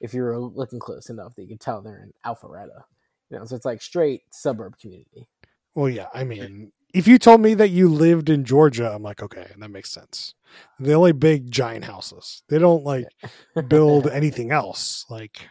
if 0.00 0.12
you 0.14 0.22
were 0.22 0.38
looking 0.38 0.78
close 0.78 1.08
enough 1.10 1.34
that 1.36 1.42
you 1.42 1.48
could 1.48 1.60
tell 1.60 1.80
they're 1.82 2.02
in 2.02 2.12
Alpharetta. 2.24 2.82
You 3.30 3.38
know, 3.38 3.44
so 3.44 3.56
it's 3.56 3.64
like 3.64 3.80
straight 3.80 4.22
suburb 4.30 4.78
community. 4.78 5.28
Well, 5.74 5.88
yeah, 5.88 6.08
I 6.12 6.24
mean, 6.24 6.72
if 6.92 7.06
you 7.06 7.18
told 7.18 7.40
me 7.40 7.54
that 7.54 7.70
you 7.70 7.88
lived 7.88 8.28
in 8.28 8.44
Georgia, 8.44 8.92
I'm 8.92 9.02
like, 9.02 9.22
okay, 9.22 9.46
that 9.56 9.70
makes 9.70 9.90
sense. 9.90 10.34
They 10.80 10.94
only 10.94 11.12
big 11.12 11.50
giant 11.50 11.84
houses. 11.84 12.42
They 12.48 12.58
don't 12.58 12.84
like 12.84 13.06
build 13.68 14.08
anything 14.08 14.50
else. 14.50 15.06
Like, 15.08 15.48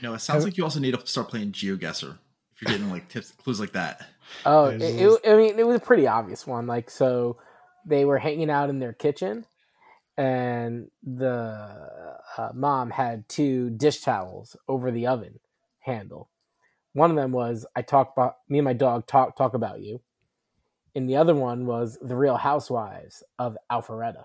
No, 0.00 0.14
it 0.14 0.20
sounds 0.20 0.44
like 0.44 0.56
you 0.56 0.64
also 0.64 0.78
need 0.78 0.94
to 0.94 1.06
start 1.06 1.28
playing 1.28 1.52
GeoGuessr 1.52 2.16
if 2.54 2.62
you're 2.62 2.70
getting 2.70 2.90
like 2.90 3.08
tips, 3.08 3.32
clues 3.32 3.58
like 3.58 3.72
that. 3.72 4.06
Oh, 4.44 4.66
it, 4.66 4.80
it, 4.82 5.20
I 5.26 5.36
mean, 5.36 5.58
it 5.58 5.66
was 5.66 5.76
a 5.76 5.84
pretty 5.84 6.06
obvious 6.06 6.46
one. 6.46 6.66
Like, 6.66 6.90
so 6.90 7.38
they 7.84 8.04
were 8.04 8.18
hanging 8.18 8.50
out 8.50 8.70
in 8.70 8.78
their 8.78 8.92
kitchen, 8.92 9.46
and 10.16 10.90
the 11.02 12.16
uh, 12.36 12.50
mom 12.54 12.90
had 12.90 13.28
two 13.28 13.70
dish 13.70 14.00
towels 14.00 14.54
over 14.68 14.90
the 14.90 15.06
oven 15.06 15.40
handle. 15.80 16.28
One 16.94 17.10
of 17.10 17.16
them 17.16 17.32
was 17.32 17.66
"I 17.76 17.82
talk 17.82 18.12
about 18.16 18.36
me 18.48 18.58
and 18.58 18.64
my 18.64 18.72
dog 18.72 19.06
talk 19.06 19.36
talk 19.36 19.54
about 19.54 19.80
you," 19.80 20.00
and 20.94 21.08
the 21.08 21.16
other 21.16 21.34
one 21.34 21.66
was 21.66 21.98
"The 22.00 22.16
Real 22.16 22.36
Housewives 22.36 23.22
of 23.38 23.56
Alpharetta." 23.70 24.24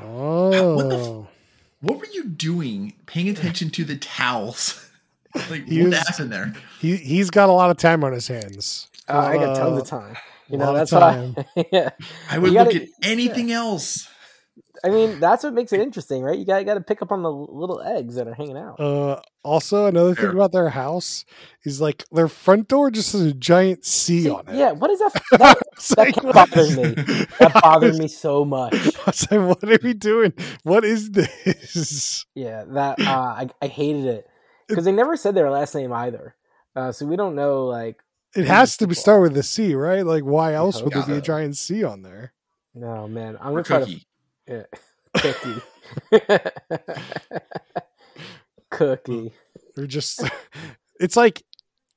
oh, 0.00 1.26
What 1.80 1.98
were 1.98 2.06
you 2.12 2.24
doing 2.28 2.94
paying 3.06 3.28
attention 3.28 3.70
to 3.70 3.84
the 3.84 3.96
towels? 3.96 4.88
like, 5.50 5.66
He 5.66 5.80
what 5.82 5.90
was- 5.90 5.98
happened 6.08 6.32
there? 6.32 6.54
he 6.80 6.96
he's 6.96 7.30
got 7.30 7.48
a 7.48 7.52
lot 7.52 7.70
of 7.70 7.76
time 7.76 8.04
on 8.04 8.12
his 8.12 8.28
hands. 8.28 8.88
Uh, 9.08 9.18
I 9.18 9.36
got 9.36 9.56
tons 9.56 9.78
Uh, 9.78 9.82
of 9.82 9.86
time. 9.88 10.16
You 10.48 10.58
know, 10.58 10.66
lot 10.72 10.82
of 10.82 10.90
that's 10.90 10.92
why. 11.56 11.64
yeah. 11.72 11.90
I 12.30 12.38
would 12.38 12.52
gotta- 12.52 12.70
look 12.72 12.82
at 12.82 12.88
anything 13.02 13.50
else. 13.50 14.08
I 14.84 14.88
mean, 14.90 15.20
that's 15.20 15.44
what 15.44 15.54
makes 15.54 15.72
it 15.72 15.78
interesting, 15.80 16.22
right? 16.22 16.36
You 16.36 16.44
got 16.44 16.64
got 16.66 16.74
to 16.74 16.80
pick 16.80 17.02
up 17.02 17.12
on 17.12 17.22
the 17.22 17.30
little 17.30 17.80
eggs 17.82 18.16
that 18.16 18.26
are 18.26 18.34
hanging 18.34 18.56
out. 18.56 18.80
Uh, 18.80 19.20
also, 19.44 19.86
another 19.86 20.14
thing 20.14 20.30
about 20.30 20.50
their 20.50 20.70
house 20.70 21.24
is 21.64 21.80
like 21.80 22.04
their 22.10 22.26
front 22.26 22.66
door 22.66 22.90
just 22.90 23.12
has 23.12 23.22
a 23.22 23.32
giant 23.32 23.84
C 23.84 24.22
See, 24.24 24.30
on 24.30 24.48
it. 24.48 24.56
yeah, 24.56 24.72
what 24.72 24.90
is 24.90 24.98
that? 24.98 25.12
That, 25.38 25.58
It's 25.74 25.88
that 25.90 25.98
like- 26.24 26.34
bothers 26.34 26.76
me. 26.76 26.94
that 27.38 27.60
bothered 27.62 27.94
me 27.94 28.08
so 28.08 28.44
much. 28.44 28.74
I 28.74 29.02
was 29.06 29.30
like, 29.30 29.40
what 29.62 29.64
are 29.64 29.78
we 29.84 29.94
doing? 29.94 30.32
What 30.64 30.84
is 30.84 31.10
this? 31.10 32.26
Yeah, 32.34 32.64
that 32.68 33.00
uh, 33.00 33.04
I 33.10 33.48
I 33.60 33.66
hated 33.68 34.06
it 34.06 34.26
because 34.68 34.84
they 34.84 34.92
never 34.92 35.16
said 35.16 35.34
their 35.34 35.50
last 35.50 35.74
name 35.74 35.92
either, 35.92 36.34
uh, 36.74 36.90
so 36.92 37.06
we 37.06 37.16
don't 37.16 37.34
know. 37.36 37.66
Like, 37.66 38.02
It 38.34 38.46
has 38.46 38.76
to 38.78 38.86
be 38.88 38.94
start 38.96 39.22
with 39.22 39.36
a 39.36 39.42
C, 39.42 39.74
right? 39.74 40.04
Like, 40.04 40.24
why 40.24 40.54
else 40.54 40.76
hope 40.76 40.86
would 40.86 40.94
there 40.94 41.02
be 41.06 41.12
a 41.18 41.20
giant 41.20 41.56
C 41.56 41.84
on 41.84 42.02
there? 42.02 42.32
no 42.74 43.06
man, 43.06 43.36
I'm 43.40 43.52
gonna 43.52 43.62
try 43.62 43.80
to 43.80 43.84
cookie. 43.84 44.06
Yeah. 44.52 44.62
cookie, 45.16 45.62
cookie. 48.70 49.32
They're 49.74 49.86
just, 49.86 50.22
it's 51.00 51.16
like 51.16 51.42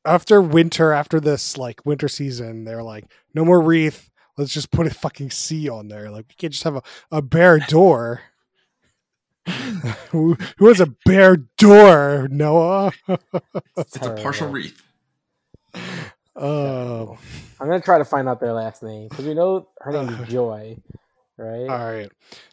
after 0.06 0.42
winter, 0.42 0.92
after 0.92 1.20
this 1.20 1.58
like 1.58 1.86
winter 1.86 2.08
season, 2.08 2.66
they're 2.66 2.84
like, 2.84 3.06
no 3.34 3.46
more 3.46 3.62
wreath. 3.62 4.10
Let's 4.38 4.54
just 4.54 4.72
put 4.72 4.88
a 4.88 4.94
fucking 4.94 5.32
C 5.32 5.70
on 5.70 5.88
there. 5.88 6.12
Like, 6.12 6.26
we 6.28 6.36
can't 6.36 6.52
just 6.52 6.66
have 6.66 6.76
a, 6.76 6.84
a 7.10 7.22
bare 7.22 7.60
door. 7.60 8.22
who, 10.10 10.36
who 10.58 10.68
has 10.68 10.82
a 10.82 10.94
bare 11.06 11.38
door, 11.58 12.28
Noah? 12.30 12.92
It's 13.78 13.96
a 13.96 14.14
partial 14.16 14.50
wreath. 14.50 14.82
Oh, 16.36 17.18
I'm 17.60 17.68
gonna 17.68 17.80
try 17.80 17.98
to 17.98 18.06
find 18.06 18.28
out 18.28 18.42
their 18.42 18.52
last 18.52 18.84
name 18.84 19.08
because 19.08 19.26
we 19.26 19.34
know 19.34 19.70
her 19.80 19.92
name 19.92 20.10
is 20.10 20.28
Joy, 20.28 20.78
right? 21.38 21.70
all 21.70 21.92
right. 21.94 22.12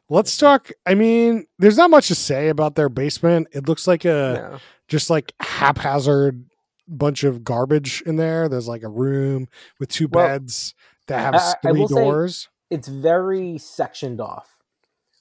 Let's 0.08 0.36
talk. 0.36 0.70
I 0.86 0.94
mean, 0.94 1.46
there's 1.58 1.76
not 1.76 1.90
much 1.90 2.08
to 2.08 2.14
say 2.14 2.48
about 2.48 2.74
their 2.74 2.88
basement. 2.88 3.48
It 3.52 3.66
looks 3.68 3.86
like 3.86 4.04
a 4.04 4.50
Yeah. 4.52 4.58
just 4.88 5.08
like 5.10 5.32
haphazard 5.40 6.44
bunch 6.88 7.24
of 7.24 7.44
garbage 7.44 8.02
in 8.04 8.16
there. 8.16 8.48
There's 8.48 8.68
like 8.68 8.82
a 8.82 8.88
room 8.88 9.48
with 9.78 9.88
two 9.88 10.08
Well, 10.10 10.26
beds 10.26 10.74
that 11.06 11.20
have 11.20 11.34
I- 11.34 11.38
I- 11.38 11.54
I 11.68 11.72
three 11.72 11.86
say- 11.86 11.94
doors. 11.94 12.48
it's 12.70 12.88
very 12.88 13.56
sectioned 13.58 14.20
off, 14.20 14.58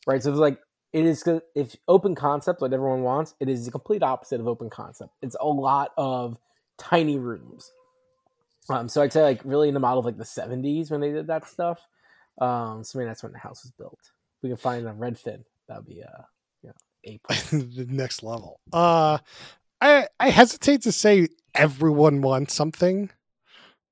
right? 0.08 0.22
So 0.22 0.32
it's 0.32 0.39
like 0.39 0.60
it 0.91 1.06
is 1.06 1.24
if 1.56 1.75
open 1.88 2.15
concept 2.15 2.60
what 2.60 2.74
everyone 2.74 3.03
wants, 3.03 3.34
it 3.39 3.48
is 3.48 3.63
the 3.65 3.72
complete 3.72 4.03
opposite 4.03 4.41
of 4.41 4.48
open 4.48 4.70
concept. 4.70 5.13
It's 5.22 5.38
a 5.39 5.48
lot 5.48 5.91
of 5.98 6.38
tiny 6.77 7.18
rooms. 7.18 7.72
Um, 8.70 8.89
so 8.89 9.01
I'd 9.01 9.13
say 9.13 9.24
like 9.24 9.39
really 9.46 9.70
in 9.70 9.74
the 9.74 9.80
model 9.80 10.00
of 10.00 10.06
like 10.06 10.18
the 10.18 10.25
'70s 10.25 10.91
when 10.91 11.00
they 11.00 11.12
did 11.12 11.27
that 11.27 11.48
stuff. 11.48 11.88
Um, 12.41 12.83
so 12.83 12.98
maybe 12.98 13.07
that's 13.07 13.24
when 13.24 13.31
the 13.31 13.38
house 13.38 13.63
was 13.63 13.71
built. 13.77 14.00
We 14.43 14.50
can 14.50 14.57
find 14.57 14.86
a 14.88 14.91
Redfin. 14.91 15.43
That'd 15.69 15.86
be 15.86 16.01
uh, 16.03 16.24
you 16.63 16.69
know, 16.69 16.75
a 17.07 17.19
the 17.51 17.86
next 17.89 18.24
level. 18.24 18.60
Uh 18.74 19.19
I 19.79 20.07
I 20.19 20.29
hesitate 20.29 20.81
to 20.83 20.91
say 20.91 21.27
everyone 21.55 22.21
wants 22.21 22.53
something. 22.53 23.10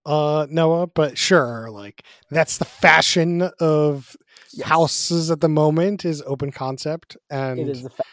Uh 0.06 0.48
Noah, 0.50 0.88
but 0.88 1.18
sure, 1.18 1.70
like 1.70 2.04
that's 2.32 2.58
the 2.58 2.66
fashion 2.66 3.50
of 3.60 4.16
Yes. 4.52 4.68
houses 4.68 5.30
at 5.30 5.42
the 5.42 5.48
moment 5.50 6.04
is 6.06 6.24
open 6.26 6.52
concept 6.52 7.16
and 7.30 7.60
It 7.60 7.68
is 7.70 7.84
the 7.84 7.92
fa- 7.92 8.04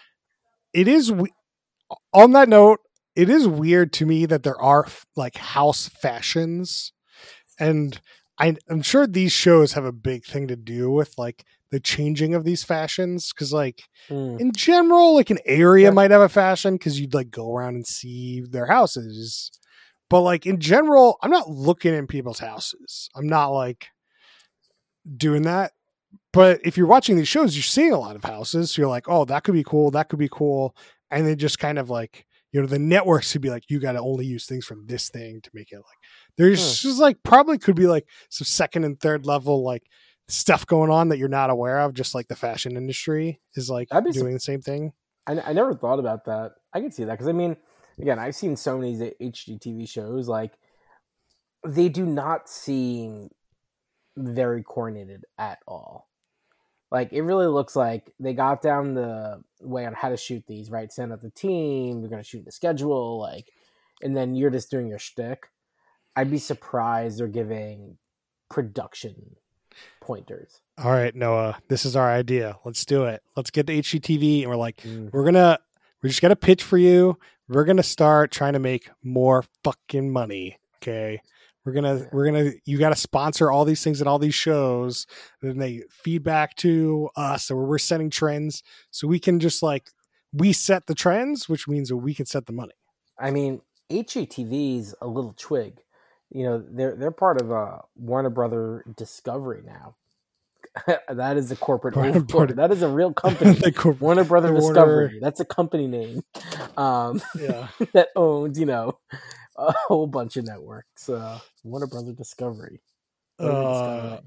it 0.74 0.86
is 0.86 1.10
we- 1.10 1.32
on 2.12 2.32
that 2.32 2.50
note 2.50 2.80
it 3.14 3.30
is 3.30 3.48
weird 3.48 3.90
to 3.94 4.04
me 4.04 4.26
that 4.26 4.42
there 4.42 4.60
are 4.60 4.86
like 5.16 5.36
house 5.36 5.88
fashions 5.88 6.92
and 7.58 7.98
I, 8.38 8.56
i'm 8.68 8.82
sure 8.82 9.06
these 9.06 9.32
shows 9.32 9.72
have 9.72 9.84
a 9.84 9.92
big 9.92 10.24
thing 10.24 10.48
to 10.48 10.56
do 10.56 10.90
with 10.90 11.14
like 11.16 11.44
the 11.70 11.80
changing 11.80 12.34
of 12.34 12.44
these 12.44 12.62
fashions 12.64 13.32
because 13.32 13.52
like 13.52 13.82
Mm. 14.10 14.38
in 14.40 14.52
general 14.52 15.14
like 15.16 15.30
an 15.30 15.38
area 15.46 15.88
Yeah. 15.88 15.90
might 15.94 16.10
have 16.12 16.20
a 16.20 16.28
fashion 16.28 16.74
because 16.74 17.00
you'd 17.00 17.14
like 17.14 17.30
go 17.30 17.52
around 17.54 17.74
and 17.74 17.86
see 17.86 18.40
their 18.42 18.66
houses 18.66 19.50
but 20.08 20.20
like 20.20 20.46
in 20.46 20.60
general 20.60 21.18
i'm 21.22 21.30
not 21.30 21.50
looking 21.50 21.92
in 21.94 22.06
people's 22.06 22.38
houses 22.38 23.08
i'm 23.16 23.26
not 23.26 23.48
like 23.48 23.88
doing 25.16 25.42
that 25.42 25.72
but 26.32 26.60
if 26.64 26.76
you're 26.76 26.86
watching 26.86 27.16
these 27.16 27.28
shows 27.28 27.56
you're 27.56 27.62
seeing 27.62 27.92
a 27.92 27.98
lot 27.98 28.16
of 28.16 28.24
houses 28.24 28.70
so 28.72 28.82
you're 28.82 28.88
like 28.90 29.08
oh 29.08 29.24
that 29.24 29.44
could 29.44 29.54
be 29.54 29.64
cool 29.64 29.90
that 29.90 30.08
could 30.08 30.18
be 30.18 30.28
cool 30.30 30.74
and 31.10 31.26
they 31.26 31.36
just 31.36 31.58
kind 31.58 31.78
of 31.78 31.88
like 31.90 32.26
you 32.52 32.60
know 32.60 32.66
the 32.66 32.78
networks 32.78 33.32
would 33.34 33.42
be 33.42 33.50
like 33.50 33.64
you 33.68 33.78
got 33.80 33.92
to 33.92 34.00
only 34.00 34.26
use 34.26 34.46
things 34.46 34.64
from 34.64 34.86
this 34.86 35.08
thing 35.08 35.40
to 35.42 35.50
make 35.54 35.70
it 35.72 35.76
like 35.76 35.98
there's 36.36 36.60
hmm. 36.60 36.88
just 36.88 37.00
like 37.00 37.22
probably 37.22 37.58
could 37.58 37.76
be 37.76 37.86
like 37.86 38.06
some 38.28 38.44
second 38.44 38.84
and 38.84 39.00
third 39.00 39.26
level 39.26 39.64
like 39.64 39.84
stuff 40.28 40.66
going 40.66 40.90
on 40.90 41.08
that 41.08 41.18
you're 41.18 41.28
not 41.28 41.50
aware 41.50 41.78
of 41.80 41.94
just 41.94 42.14
like 42.14 42.28
the 42.28 42.36
fashion 42.36 42.76
industry 42.76 43.40
is 43.54 43.70
like 43.70 43.88
doing 44.12 44.32
the 44.32 44.40
same 44.40 44.60
thing 44.60 44.92
I, 45.26 45.40
I 45.40 45.52
never 45.52 45.74
thought 45.74 45.98
about 45.98 46.24
that. 46.26 46.52
I 46.72 46.80
can 46.80 46.92
see 46.92 47.04
that 47.04 47.12
because 47.12 47.28
I 47.28 47.32
mean, 47.32 47.56
again, 48.00 48.18
I've 48.18 48.34
seen 48.36 48.56
so 48.56 48.78
many 48.78 48.96
HGTV 48.96 49.88
shows 49.88 50.28
like 50.28 50.52
they 51.64 51.88
do 51.88 52.06
not 52.06 52.48
seem 52.48 53.30
very 54.16 54.62
coordinated 54.62 55.24
at 55.38 55.58
all. 55.66 56.08
Like 56.90 57.12
it 57.12 57.22
really 57.22 57.46
looks 57.46 57.74
like 57.74 58.12
they 58.20 58.32
got 58.32 58.62
down 58.62 58.94
the 58.94 59.42
way 59.60 59.84
on 59.86 59.94
how 59.94 60.10
to 60.10 60.16
shoot 60.16 60.44
these, 60.46 60.70
right? 60.70 60.92
Send 60.92 61.12
out 61.12 61.22
the 61.22 61.30
team, 61.30 62.00
we're 62.00 62.08
gonna 62.08 62.22
shoot 62.22 62.44
the 62.44 62.52
schedule, 62.52 63.18
like, 63.18 63.50
and 64.02 64.16
then 64.16 64.34
you're 64.34 64.50
just 64.50 64.70
doing 64.70 64.86
your 64.86 64.98
shtick. 64.98 65.48
I'd 66.16 66.30
be 66.30 66.38
surprised 66.38 67.18
they're 67.18 67.28
giving 67.28 67.98
production 68.48 69.36
pointers. 70.00 70.60
all 70.78 70.90
right 70.92 71.14
noah 71.14 71.58
this 71.68 71.84
is 71.84 71.96
our 71.96 72.10
idea 72.10 72.56
let's 72.64 72.84
do 72.86 73.04
it 73.04 73.22
let's 73.36 73.50
get 73.50 73.66
the 73.66 73.78
hgtv 73.80 74.40
and 74.42 74.48
we're 74.50 74.56
like 74.56 74.78
Mm. 74.78 75.12
we're 75.12 75.24
gonna 75.24 75.58
we're 76.02 76.08
just 76.08 76.22
gonna 76.22 76.36
pitch 76.36 76.62
for 76.62 76.78
you 76.78 77.18
we're 77.48 77.64
gonna 77.64 77.82
start 77.82 78.30
trying 78.30 78.54
to 78.54 78.58
make 78.58 78.88
more 79.02 79.44
fucking 79.64 80.10
money 80.10 80.58
okay 80.76 81.20
we're 81.64 81.72
gonna 81.72 82.08
we're 82.12 82.24
gonna 82.24 82.52
you 82.64 82.78
gotta 82.78 82.96
sponsor 82.96 83.50
all 83.50 83.64
these 83.66 83.82
things 83.84 84.00
and 84.00 84.08
all 84.08 84.18
these 84.18 84.34
shows 84.34 85.06
and 85.42 85.50
then 85.50 85.58
they 85.58 85.82
feed 85.90 86.22
back 86.22 86.54
to 86.56 87.10
us 87.16 87.50
or 87.50 87.66
we're 87.66 87.76
setting 87.78 88.08
trends 88.08 88.62
so 88.90 89.06
we 89.06 89.18
can 89.18 89.38
just 89.40 89.62
like 89.62 89.90
we 90.32 90.52
set 90.54 90.86
the 90.86 90.94
trends 90.94 91.48
which 91.50 91.68
means 91.68 91.88
that 91.88 91.96
we 91.98 92.14
can 92.14 92.24
set 92.26 92.46
the 92.46 92.52
money 92.52 92.72
I 93.18 93.30
mean, 93.30 93.60
HGTV's 93.90 94.94
a 95.00 95.06
little 95.06 95.32
twig. 95.38 95.78
You 96.36 96.44
know, 96.44 96.64
they're 96.70 96.94
they're 96.94 97.10
part 97.10 97.40
of 97.40 97.50
uh, 97.50 97.78
Warner 97.96 98.30
Brother 98.30 98.84
Discovery 98.96 99.62
now. 99.64 99.96
that 101.08 101.38
is 101.38 101.50
a 101.50 101.56
corporate 101.56 101.96
Warner 101.96 102.10
overlord. 102.10 102.28
Brother- 102.28 102.54
That 102.54 102.72
is 102.72 102.82
a 102.82 102.88
real 102.88 103.12
company. 103.24 103.72
Corp- 103.72 104.00
Warner 104.02 104.24
Brother 104.24 104.52
Warner- 104.52 104.74
Discovery. 104.74 105.18
That's 105.22 105.40
a 105.40 105.46
company 105.46 105.86
name 105.86 106.22
um, 106.76 107.22
yeah 107.40 107.68
that 107.94 108.08
owns, 108.16 108.58
you 108.58 108.66
know, 108.66 108.98
a 109.56 109.72
whole 109.88 110.06
bunch 110.06 110.36
of 110.36 110.44
networks. 110.44 111.08
Uh, 111.08 111.38
Warner 111.64 111.86
Brother 111.86 112.12
Discovery. 112.12 112.82
What 113.38 113.48
are 113.48 113.54
we 113.54 113.66
uh? 114.16 114.20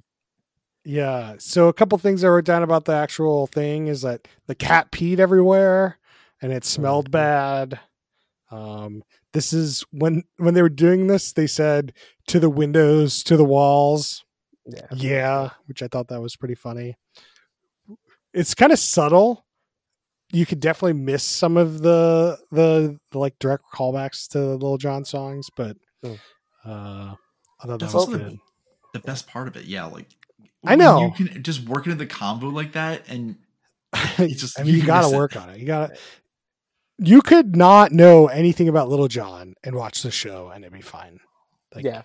Yeah. 0.86 1.36
So 1.39 1.68
a 1.68 1.74
couple 1.74 1.98
things 2.00 2.24
I 2.24 2.30
wrote 2.30 2.46
down 2.46 2.63
about 2.63 2.86
the 2.86 2.94
actual 2.94 3.46
thing 3.48 3.88
is 3.88 4.01
that 4.01 4.28
the 4.48 4.56
cat 4.56 4.92
peed 4.92 5.20
everywhere 5.20 6.00
and 6.42 6.51
it 6.51 6.66
smelled 6.66 7.10
Mhm. 7.10 7.12
bad. 7.12 7.80
Um, 8.51 9.03
this 9.34 9.53
is 9.53 9.84
when 9.91 10.24
when 10.38 10.53
they 10.56 10.62
were 10.62 10.70
doing 10.70 11.08
this, 11.08 11.34
they 11.34 11.48
said 11.48 11.94
to 12.27 12.39
the 12.39 12.50
windows, 12.50 13.24
to 13.24 13.38
the 13.38 13.46
walls. 13.46 14.24
Yeah. 14.65 14.88
Yeah, 14.96 15.50
which 15.68 15.82
I 15.84 15.88
thought 15.88 16.08
that 16.10 16.22
was 16.22 16.36
pretty 16.36 16.56
funny. 16.56 16.96
It's 18.34 18.53
kind 18.53 18.72
of 18.72 18.79
subtle. 18.79 19.46
You 20.32 20.46
could 20.46 20.60
definitely 20.60 20.94
miss 21.01 21.24
some 21.24 21.58
of 21.58 21.82
the 21.82 22.38
the, 22.51 22.98
the 23.12 23.18
like 23.20 23.38
direct 23.39 23.63
callbacks 23.74 24.27
to 24.29 24.39
the 24.39 24.48
Little 24.53 24.77
John 24.77 25.06
songs, 25.06 25.50
but 25.56 25.77
Hmm. 26.03 26.13
uh, 26.65 27.15
I 27.62 27.65
thought 27.65 27.68
that 27.68 27.79
That's 27.79 27.94
was 27.94 28.06
also 28.06 28.12
the- 28.18 28.18
good. 28.24 28.39
The 28.94 29.00
best 29.01 29.27
part 29.27 29.48
of 29.48 29.56
it, 29.56 29.65
yeah, 29.65 29.86
like 29.86 30.08
I 30.65 30.75
know. 30.75 31.13
you 31.18 31.27
can 31.27 31.44
just 31.44 31.62
work 31.68 31.86
into 31.86 31.98
the 31.98 32.08
combo 32.08 32.48
like 32.48 32.72
that, 32.74 33.03
and 33.08 33.36
it's 34.18 34.41
just 34.41 34.60
I 34.60 34.63
mean, 34.63 34.74
you 34.75 34.79
can 34.82 34.88
got 34.88 35.01
miss 35.01 35.10
to 35.12 35.15
it. 35.15 35.20
work 35.20 35.36
on 35.36 35.50
it. 35.51 35.60
You 35.60 35.65
got 35.68 35.94
to. 35.94 36.00
You 37.01 37.22
could 37.22 37.56
not 37.56 37.91
know 37.91 38.27
anything 38.27 38.68
about 38.68 38.89
Little 38.89 39.08
John 39.08 39.56
and 39.63 39.75
watch 39.75 40.03
the 40.03 40.12
show, 40.12 40.50
and 40.50 40.63
it'd 40.63 40.74
be 40.74 40.82
fine. 40.82 41.20
Like, 41.74 41.86
yeah. 41.86 42.03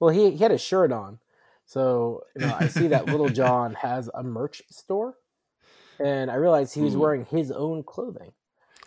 Well, 0.00 0.10
he 0.10 0.30
he 0.32 0.38
had 0.38 0.50
a 0.52 0.58
shirt 0.58 0.92
on, 0.92 1.18
so 1.66 2.22
you 2.36 2.46
know 2.46 2.56
I 2.58 2.68
see 2.68 2.88
that 2.88 3.06
Little 3.14 3.28
John 3.28 3.74
has 3.74 4.10
a 4.12 4.22
merch 4.22 4.60
store, 4.70 5.14
and 5.98 6.30
I 6.30 6.34
realized 6.34 6.74
he 6.74 6.82
was 6.82 6.94
Ooh. 6.94 7.00
wearing 7.00 7.24
his 7.24 7.50
own 7.50 7.82
clothing. 7.84 8.32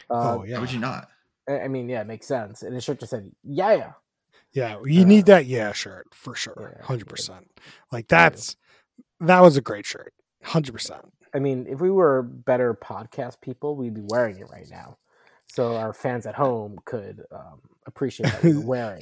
Uh, 0.10 0.38
Oh 0.40 0.44
yeah, 0.44 0.60
would 0.60 0.72
you 0.72 0.80
not? 0.80 1.08
I 1.50 1.62
I 1.62 1.68
mean, 1.70 1.90
yeah, 1.90 2.02
it 2.02 2.08
makes 2.08 2.28
sense. 2.28 2.62
And 2.62 2.74
his 2.76 2.84
shirt 2.84 3.00
just 3.00 3.10
said, 3.10 3.32
"Yeah, 3.44 3.74
yeah. 3.74 3.92
Yeah, 4.54 4.78
You 4.86 5.02
uh, 5.02 5.06
need 5.06 5.26
that 5.26 5.46
yeah 5.46 5.72
shirt 5.72 6.08
for 6.14 6.36
sure, 6.36 6.76
yeah, 6.78 6.86
hundred 6.86 7.08
percent. 7.08 7.48
Like 7.92 8.08
that's 8.08 8.56
that 9.20 9.42
was 9.42 9.58
a 9.58 9.62
great 9.62 9.86
shirt, 9.86 10.14
hundred 10.44 10.74
percent. 10.74 11.12
I 11.34 11.40
mean, 11.40 11.68
if 11.68 11.80
we 11.82 11.90
were 11.92 12.22
better 12.24 12.74
podcast 12.74 13.42
people, 13.42 13.76
we'd 13.76 13.94
be 13.94 14.02
wearing 14.06 14.38
it 14.38 14.50
right 14.52 14.68
now, 14.70 14.98
so 15.58 15.76
our 15.76 15.92
fans 15.92 16.28
at 16.28 16.36
home 16.36 16.78
could 16.86 17.24
um, 17.32 17.60
appreciate 17.88 18.32
that 18.32 18.44
we 18.44 18.54
were 18.54 18.62
wearing. 18.64 19.02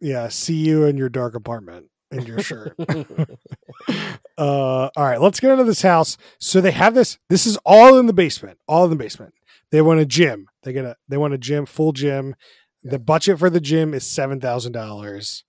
Yeah, 0.00 0.28
see 0.28 0.54
you 0.54 0.84
in 0.84 0.96
your 0.96 1.08
dark 1.08 1.34
apartment 1.34 1.86
in 2.12 2.24
your 2.24 2.40
shirt. 2.40 2.76
uh, 3.88 3.98
all 4.38 4.90
right, 4.96 5.20
let's 5.20 5.40
get 5.40 5.50
into 5.50 5.64
this 5.64 5.82
house. 5.82 6.16
So 6.38 6.60
they 6.60 6.70
have 6.70 6.94
this. 6.94 7.18
This 7.28 7.44
is 7.44 7.58
all 7.66 7.98
in 7.98 8.06
the 8.06 8.12
basement. 8.12 8.60
All 8.68 8.84
in 8.84 8.90
the 8.90 8.94
basement. 8.96 9.34
They 9.72 9.82
want 9.82 9.98
a 9.98 10.06
gym. 10.06 10.46
They 10.62 10.72
get 10.72 10.84
a. 10.84 10.96
They 11.08 11.16
want 11.16 11.34
a 11.34 11.38
gym, 11.38 11.66
full 11.66 11.90
gym. 11.90 12.36
The 12.84 13.00
budget 13.00 13.40
for 13.40 13.50
the 13.50 13.58
gym 13.58 13.92
is 13.92 14.06
seven 14.06 14.40
thousand 14.40 14.70
dollars. 14.70 15.42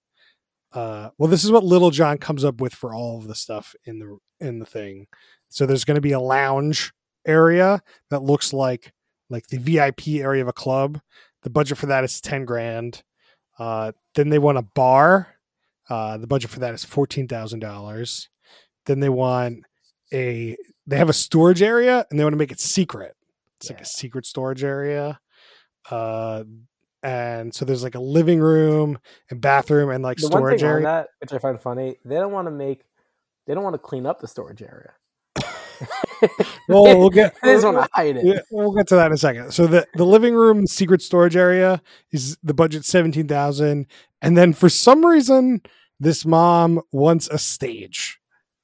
Uh, 0.74 1.12
well, 1.20 1.30
this 1.30 1.44
is 1.44 1.52
what 1.52 1.66
Little 1.66 1.92
John 1.92 2.18
comes 2.18 2.44
up 2.44 2.60
with 2.60 2.74
for 2.74 2.96
all 2.96 3.20
of 3.20 3.28
the 3.28 3.36
stuff 3.36 3.76
in 3.86 4.00
the 4.00 4.18
in 4.40 4.58
the 4.58 4.66
thing. 4.66 5.06
So 5.50 5.68
there's 5.68 5.86
going 5.86 5.96
to 5.96 6.02
be 6.02 6.14
a 6.14 6.20
lounge 6.20 6.94
area 7.28 7.84
that 8.10 8.24
looks 8.24 8.54
like 8.54 8.92
like 9.30 9.48
the 9.48 9.58
VIP 9.58 10.22
area 10.22 10.42
of 10.42 10.48
a 10.48 10.54
club. 10.54 11.00
The 11.44 11.50
budget 11.50 11.78
for 11.78 11.88
that 11.88 12.04
is 12.04 12.22
ten 12.22 12.46
grand. 12.46 13.04
Uh, 13.60 13.92
then 14.16 14.30
they 14.30 14.40
want 14.40 14.58
a 14.58 14.64
bar. 14.64 15.28
Uh, 15.90 16.18
the 16.18 16.28
budget 16.28 16.50
for 16.50 16.60
that 16.60 16.74
is 16.74 16.84
fourteen 16.84 17.28
thousand 17.28 17.60
dollars. 17.60 18.30
Then 18.86 19.00
they 19.00 19.10
want 19.10 19.64
a. 20.14 20.58
They 20.86 20.98
have 20.98 21.10
a 21.10 21.14
storage 21.14 21.62
area, 21.62 22.06
and 22.10 22.20
they 22.20 22.24
want 22.24 22.34
to 22.34 22.38
make 22.38 22.52
it 22.52 22.60
secret. 22.60 23.16
It's 23.58 23.70
like 23.70 23.82
a 23.82 23.86
secret 23.86 24.26
storage 24.26 24.64
area. 24.64 25.20
Uh, 25.90 26.44
and 27.04 27.54
so 27.54 27.66
there's 27.66 27.84
like 27.84 27.96
a 27.96 28.00
living 28.00 28.40
room 28.40 29.00
and 29.30 29.40
bathroom 29.40 29.90
and 29.90 30.04
like 30.04 30.18
the 30.18 30.28
storage 30.28 30.64
area. 30.64 30.86
that, 30.86 31.08
which 31.20 31.32
I 31.34 31.38
find 31.38 31.60
funny, 31.60 31.98
they 32.04 32.16
don't 32.16 32.32
want 32.32 32.48
to 32.48 32.52
make, 32.52 32.84
they 33.46 33.54
don't 33.54 33.64
want 33.64 33.76
to 33.76 33.80
clean 33.80 34.06
up 34.06 34.20
the 34.20 34.28
storage 34.28 34.62
area. 34.62 34.94
Well, 36.68 36.84
we'll 36.98 37.10
get. 37.22 37.36
they 37.44 37.54
just 37.54 37.66
want 37.66 37.78
to 37.78 37.88
hide 37.94 38.18
it. 38.18 38.26
Yeah, 38.26 38.40
we'll 38.52 38.72
get 38.74 38.88
to 38.90 38.96
that 38.96 39.08
in 39.08 39.14
a 39.14 39.18
second. 39.18 39.52
So 39.52 39.68
the 39.68 39.88
the 39.96 40.06
living 40.06 40.34
room 40.34 40.68
secret 40.68 41.02
storage 41.02 41.36
area 41.36 41.82
is 42.12 42.38
the 42.44 42.54
budget 42.54 42.86
seventeen 42.86 43.28
thousand, 43.28 43.88
and 44.22 44.38
then 44.38 44.54
for 44.54 44.70
some 44.70 45.06
reason 45.06 45.62
this 46.00 46.26
mom 46.26 46.82
wants 46.92 47.28
a 47.30 47.38
stage, 47.38 48.20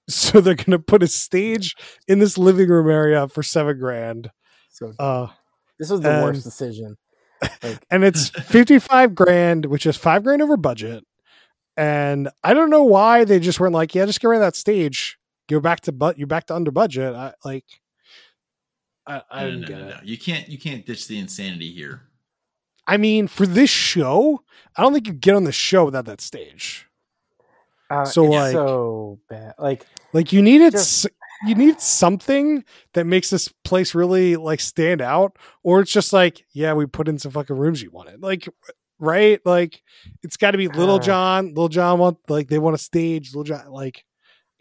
so 0.07 0.39
they're 0.41 0.55
gonna 0.55 0.79
put 0.79 1.03
a 1.03 1.07
stage 1.07 1.75
in 2.07 2.19
this 2.19 2.37
living 2.37 2.69
room 2.69 2.89
area 2.89 3.27
for 3.27 3.41
seven 3.43 3.77
grand. 3.79 4.29
So 4.69 4.93
Uh, 4.99 5.27
this 5.79 5.89
was 5.89 6.01
the 6.01 6.11
and- 6.11 6.23
worst 6.23 6.43
decision. 6.43 6.95
Like, 7.61 7.85
and 7.91 8.03
it's 8.03 8.29
fifty 8.29 8.79
five 8.79 9.13
grand, 9.15 9.65
which 9.65 9.85
is 9.85 9.97
five 9.97 10.23
grand 10.23 10.41
over 10.41 10.57
budget. 10.57 11.03
And 11.75 12.29
I 12.43 12.53
don't 12.53 12.69
know 12.69 12.83
why 12.83 13.23
they 13.23 13.39
just 13.39 13.59
weren't 13.59 13.73
like, 13.73 13.95
yeah, 13.95 14.05
just 14.05 14.21
get 14.21 14.27
rid 14.27 14.37
of 14.37 14.41
that 14.41 14.55
stage. 14.55 15.17
Go 15.49 15.59
back 15.59 15.81
to 15.81 15.91
but 15.91 16.17
you're 16.17 16.27
back 16.27 16.45
to 16.47 16.55
under 16.55 16.71
budget. 16.71 17.13
I 17.15 17.33
like. 17.43 17.65
I, 19.05 19.21
I 19.29 19.43
No, 19.43 19.49
didn't 19.51 19.61
no, 19.61 19.67
get 19.67 19.77
no, 19.79 19.85
it. 19.87 19.89
no. 19.89 19.97
You 20.03 20.17
can't 20.17 20.47
you 20.49 20.57
can't 20.57 20.85
ditch 20.85 21.07
the 21.07 21.19
insanity 21.19 21.71
here. 21.71 22.03
I 22.87 22.97
mean, 22.97 23.27
for 23.27 23.45
this 23.45 23.69
show, 23.69 24.43
I 24.75 24.81
don't 24.81 24.93
think 24.93 25.07
you 25.07 25.13
get 25.13 25.35
on 25.35 25.43
the 25.45 25.51
show 25.53 25.85
without 25.85 26.05
that 26.05 26.19
stage. 26.21 26.87
uh, 27.89 28.03
So, 28.05 28.25
it's 28.25 28.31
like- 28.33 28.51
so 28.53 29.19
bad. 29.29 29.53
Like, 29.57 29.85
Like 30.13 30.33
you 30.33 30.41
needed, 30.41 30.71
Just- 30.73 31.07
you 31.45 31.55
need 31.55 31.79
something 31.81 32.63
that 32.93 33.05
makes 33.05 33.29
this 33.29 33.47
place 33.63 33.93
really 33.95 34.35
like 34.35 34.59
stand 34.59 35.01
out, 35.01 35.37
or 35.63 35.79
it's 35.81 35.91
just 35.91 36.11
like, 36.13 36.45
yeah, 36.53 36.73
we 36.73 36.85
put 36.85 37.07
in 37.07 37.17
some 37.19 37.31
fucking 37.31 37.55
rooms 37.57 37.81
you 37.81 37.89
wanted, 37.91 38.21
like, 38.21 38.47
right? 38.99 39.39
Like, 39.45 39.81
it's 40.21 40.37
got 40.37 40.51
to 40.51 40.57
be 40.57 40.67
Little 40.67 40.95
Uh. 40.95 40.99
John. 40.99 41.47
Little 41.49 41.69
John 41.69 41.99
want 41.99 42.17
like 42.29 42.47
they 42.49 42.59
want 42.59 42.75
a 42.75 42.79
stage. 42.79 43.33
Little 43.33 43.43
John, 43.43 43.69
like, 43.71 44.03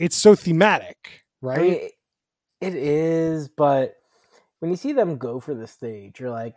it's 0.02 0.16
so 0.16 0.34
thematic, 0.34 1.22
right? 1.40 1.58
I 1.58 1.62
mean, 1.62 1.74
it- 2.60 2.74
is, 2.74 3.48
but 3.48 3.96
when 4.58 4.70
you 4.70 4.76
see 4.76 4.92
them 4.92 5.16
go 5.16 5.40
for 5.40 5.54
the 5.54 5.66
stage, 5.66 6.20
you're 6.20 6.30
like, 6.30 6.56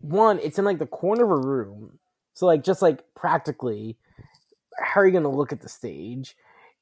one, 0.00 0.38
it's 0.40 0.58
in 0.58 0.64
like 0.64 0.78
the 0.78 0.86
corner 0.86 1.24
of 1.24 1.30
a 1.30 1.46
room. 1.46 1.98
So, 2.34 2.46
like, 2.46 2.64
just 2.64 2.82
like 2.82 3.02
practically, 3.14 3.96
how 4.78 5.00
are 5.02 5.06
you 5.06 5.12
going 5.12 5.24
to 5.24 5.28
look 5.28 5.52
at 5.52 5.60
the 5.60 5.68
stage? 5.68 6.36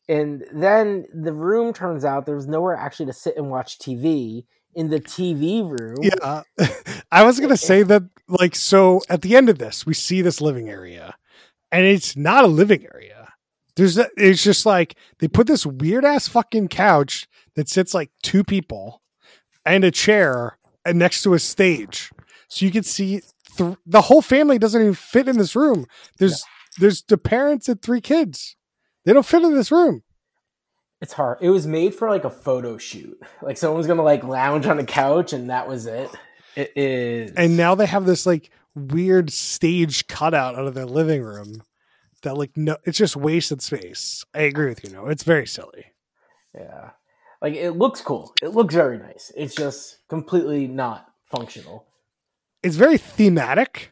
And 0.09 0.45
then 0.53 1.07
the 1.13 1.33
room 1.33 1.73
turns 1.73 2.05
out 2.05 2.27
there's 2.27 2.47
nowhere 2.47 2.77
actually 2.77 3.07
to 3.07 3.13
sit 3.13 3.37
and 3.37 3.51
watch 3.51 3.79
TV 3.79 4.45
in 4.75 4.91
the 4.91 5.01
TV 5.01 5.69
room. 5.69 5.99
Yeah. 6.03 6.43
I 7.13 7.25
was 7.25 7.39
going 7.39 7.51
to 7.51 7.57
say 7.57 7.83
that, 7.83 8.03
like, 8.29 8.55
so 8.57 9.01
at 9.09 9.23
the 9.23 9.37
end 9.37 9.49
of 9.49 9.59
this, 9.59 9.87
we 9.87 9.95
see 9.95 10.23
this 10.23 10.41
living 10.41 10.69
area, 10.69 11.17
and 11.71 11.85
it's 11.85 12.17
not 12.17 12.45
a 12.45 12.49
living 12.49 12.87
area. 12.93 13.22
There's, 13.77 13.97
a, 13.99 14.09
it's 14.17 14.43
just 14.43 14.67
like 14.67 14.97
they 15.19 15.29
put 15.29 15.47
this 15.47 15.65
weird 15.65 16.05
ass 16.05 16.29
fucking 16.29 16.69
couch 16.69 17.27
that 17.57 17.69
sits 17.69 17.95
like 17.95 18.11
two 18.23 18.45
people 18.45 19.03
and 19.65 19.85
a 19.85 19.91
chair 19.91 20.59
and 20.85 20.99
next 20.99 21.23
to 21.23 21.35
a 21.35 21.39
stage. 21.39 22.11
So 22.49 22.67
you 22.67 22.73
can 22.73 22.83
see 22.83 23.23
th- 23.57 23.77
the 23.87 24.03
whole 24.03 24.23
family 24.23 24.59
doesn't 24.59 24.81
even 24.81 24.95
fit 24.95 25.29
in 25.29 25.39
this 25.39 25.57
room. 25.57 25.87
There's, 26.19 26.45
there's 26.79 27.03
the 27.03 27.17
parents 27.19 27.69
and 27.69 27.81
three 27.81 28.01
kids. 28.01 28.57
They 29.05 29.13
don't 29.13 29.27
fit 29.27 29.43
in 29.43 29.55
this 29.55 29.73
room. 29.73 30.03
It's 31.01 31.15
hard. 31.15 31.39
It 31.41 31.51
was 31.51 31.67
made 31.67 31.95
for 31.95 32.09
like 32.09 32.25
a 32.25 32.31
photo 32.31 32.79
shoot. 32.79 33.21
Like 33.43 33.57
someone's 33.57 33.89
gonna 33.89 34.05
like 34.05 34.23
lounge 34.23 34.67
on 34.67 34.79
a 34.79 34.85
couch 34.85 35.33
and 35.33 35.51
that 35.51 35.67
was 35.67 35.87
it. 35.87 36.09
It 36.55 36.73
is. 36.77 37.33
and 37.33 37.57
now 37.57 37.75
they 37.75 37.87
have 37.87 38.05
this 38.05 38.25
like 38.27 38.51
weird 38.75 39.33
stage 39.33 40.07
cutout 40.07 40.55
out 40.55 40.67
of 40.67 40.75
their 40.75 40.87
living 40.87 41.23
room 41.23 41.63
that 42.23 42.37
like 42.37 42.57
no 42.57 42.77
it's 42.85 42.99
just 42.99 43.17
wasted 43.17 43.61
space 43.63 44.25
i 44.35 44.41
agree 44.41 44.69
with 44.69 44.83
you 44.85 44.91
no 44.91 45.07
it's 45.09 45.23
very 45.25 45.47
silly 45.47 45.87
yeah, 46.55 46.91
like 47.41 47.55
it 47.55 47.71
looks 47.73 48.03
cool. 48.03 48.35
It 48.43 48.49
looks 48.49 48.75
very 48.75 48.99
nice. 48.99 49.33
It's 49.35 49.55
just 49.55 50.07
completely 50.09 50.67
not 50.69 51.07
functional. 51.25 51.87
it's 52.63 52.77
very 52.77 52.99
thematic 52.99 53.91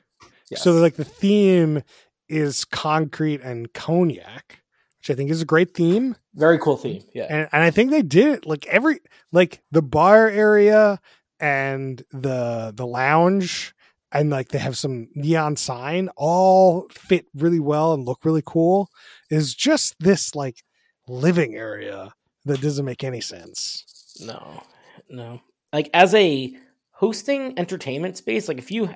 Yes. 0.51 0.63
so 0.63 0.73
like 0.73 0.97
the 0.97 1.05
theme 1.05 1.83
is 2.29 2.65
concrete 2.67 3.41
and 3.41 3.73
cognac 3.73 4.61
which 4.99 5.09
i 5.11 5.15
think 5.15 5.31
is 5.31 5.41
a 5.41 5.47
great 5.47 5.73
theme 5.75 6.15
very 6.35 6.59
cool 6.59 6.77
theme. 6.77 7.03
Yeah. 7.15 7.27
and, 7.31 7.49
and 7.53 7.63
i 7.63 7.71
think 7.71 7.91
they 7.91 8.03
did 8.03 8.27
it 8.35 8.47
like 8.47 8.67
every 8.67 9.01
like 9.33 9.63
the 9.71 9.81
bar 9.83 10.29
area 10.29 11.01
and 11.41 12.03
the 12.13 12.73
the 12.77 12.87
lounge 12.87 13.75
and 14.13 14.31
like 14.31 14.49
they 14.49 14.59
have 14.59 14.77
some 14.79 15.09
neon 15.15 15.57
sign 15.57 16.09
all 16.17 16.89
fit 16.91 17.27
really 17.35 17.61
well 17.61 17.93
and 17.95 18.05
look 18.05 18.25
really 18.25 18.43
cool 18.45 18.89
is 19.31 19.55
just 19.55 19.95
this 20.01 20.35
like 20.35 20.63
living 21.09 21.55
area 21.55 22.13
that 22.45 22.61
doesn't 22.61 22.85
make 22.85 23.05
any 23.05 23.21
sense 23.21 23.85
No, 24.21 24.63
no. 25.09 25.41
Like 25.73 25.91
as 25.95 26.15
a 26.15 26.57
hosting 26.93 27.59
entertainment 27.59 28.17
space, 28.19 28.49
like 28.49 28.59
if 28.59 28.71
you 28.71 28.91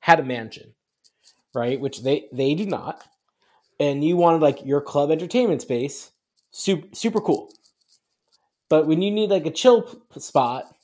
had 0.00 0.20
a 0.20 0.24
mansion, 0.24 0.74
right, 1.54 1.80
which 1.80 2.02
they 2.02 2.28
they 2.32 2.54
do 2.54 2.66
not, 2.66 3.02
and 3.80 4.04
you 4.04 4.16
wanted 4.16 4.42
like 4.42 4.64
your 4.64 4.80
club 4.80 5.10
entertainment 5.10 5.62
space, 5.62 6.10
super 6.50 6.88
super 6.94 7.20
cool. 7.20 7.50
But 8.68 8.86
when 8.86 9.02
you 9.02 9.10
need 9.10 9.30
like 9.30 9.46
a 9.46 9.50
chill 9.50 9.82
p- 9.82 10.20
spot, 10.20 10.74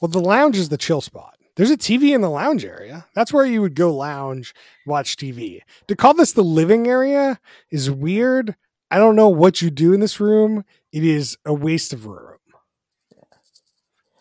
well 0.00 0.08
the 0.10 0.20
lounge 0.20 0.56
is 0.58 0.68
the 0.68 0.76
chill 0.76 1.00
spot 1.00 1.37
there's 1.58 1.70
a 1.70 1.76
tv 1.76 2.14
in 2.14 2.22
the 2.22 2.30
lounge 2.30 2.64
area. 2.64 3.04
That's 3.14 3.30
where 3.34 3.44
you 3.44 3.60
would 3.60 3.74
go 3.74 3.94
lounge 3.94 4.54
watch 4.86 5.16
tv 5.16 5.60
to 5.88 5.94
call 5.96 6.14
this 6.14 6.32
the 6.32 6.42
living 6.42 6.86
area 6.88 7.38
is 7.70 7.90
weird. 7.90 8.56
I 8.90 8.96
don't 8.96 9.16
know 9.16 9.28
what 9.28 9.60
you 9.60 9.70
do 9.70 9.92
in 9.92 10.00
this 10.00 10.18
room. 10.18 10.64
It 10.92 11.04
is 11.04 11.36
a 11.44 11.52
waste 11.52 11.92
of 11.92 12.06
room. 12.06 12.38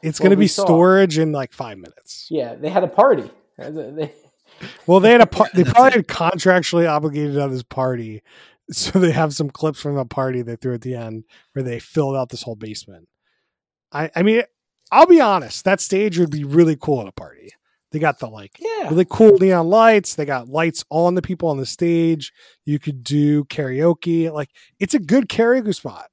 It's 0.04 0.19
Well, 0.19 0.26
going 0.26 0.32
to 0.38 0.39
be 0.39 0.47
saw- 0.47 0.65
storage 0.65 1.17
in 1.17 1.32
like 1.32 1.54
five 1.54 1.78
minutes. 1.78 2.28
Yeah, 2.30 2.56
they 2.56 2.69
had 2.69 2.84
a 2.84 2.88
party. 2.88 3.30
Well, 4.88 5.00
they 5.02 5.12
had 5.12 5.21
a 5.21 5.28
par- 5.28 5.50
they 5.54 5.63
probably 5.65 5.91
had 5.91 6.08
contractually 6.08 6.89
obligated 6.89 7.38
on 7.38 7.52
this 7.52 7.62
party 7.63 8.23
so 8.71 8.97
they 9.00 9.12
have 9.12 9.34
some 9.36 9.50
clips 9.52 9.80
from 9.80 9.95
the 9.95 10.06
party 10.06 10.41
they 10.41 10.56
threw 10.56 10.73
at 10.73 10.82
the 10.82 10.95
end 10.95 11.26
where 11.54 11.62
they 11.63 11.78
filled 11.80 12.15
out 12.15 12.30
this 12.30 12.41
whole 12.41 12.56
basement. 12.56 13.08
I 13.91 14.10
I 14.15 14.23
mean, 14.23 14.41
I'll 14.91 15.06
be 15.06 15.19
honest, 15.21 15.65
that 15.65 15.82
stage 15.82 16.17
would 16.17 16.32
be 16.32 16.43
really 16.43 16.78
cool 16.80 17.02
at 17.02 17.08
a 17.08 17.12
party. 17.12 17.52
They 17.91 18.00
got 18.00 18.19
the 18.19 18.28
like 18.28 18.52
Yeah. 18.60 18.89
really 18.89 19.06
cool 19.10 19.38
neon 19.38 19.67
lights. 19.69 20.15
They 20.15 20.26
got 20.26 20.50
lights 20.50 20.84
on 20.89 21.15
the 21.15 21.21
people 21.21 21.50
on 21.50 21.58
the 21.58 21.65
stage. 21.65 22.34
You 22.65 22.80
could 22.80 23.04
do 23.04 23.45
karaoke. 23.45 24.32
Like 24.32 24.50
it's 24.80 24.93
a 24.93 25.00
good 25.00 25.30
karaoke 25.30 25.73
spot. 25.73 26.08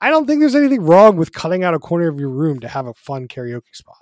I 0.00 0.10
don't 0.10 0.26
think 0.26 0.40
there's 0.40 0.54
anything 0.56 0.82
wrong 0.82 1.16
with 1.16 1.32
cutting 1.32 1.62
out 1.62 1.74
a 1.74 1.78
corner 1.78 2.08
of 2.08 2.18
your 2.18 2.30
room 2.30 2.58
to 2.60 2.68
have 2.68 2.86
a 2.86 2.94
fun 2.94 3.28
karaoke 3.28 3.74
spot. 3.74 3.96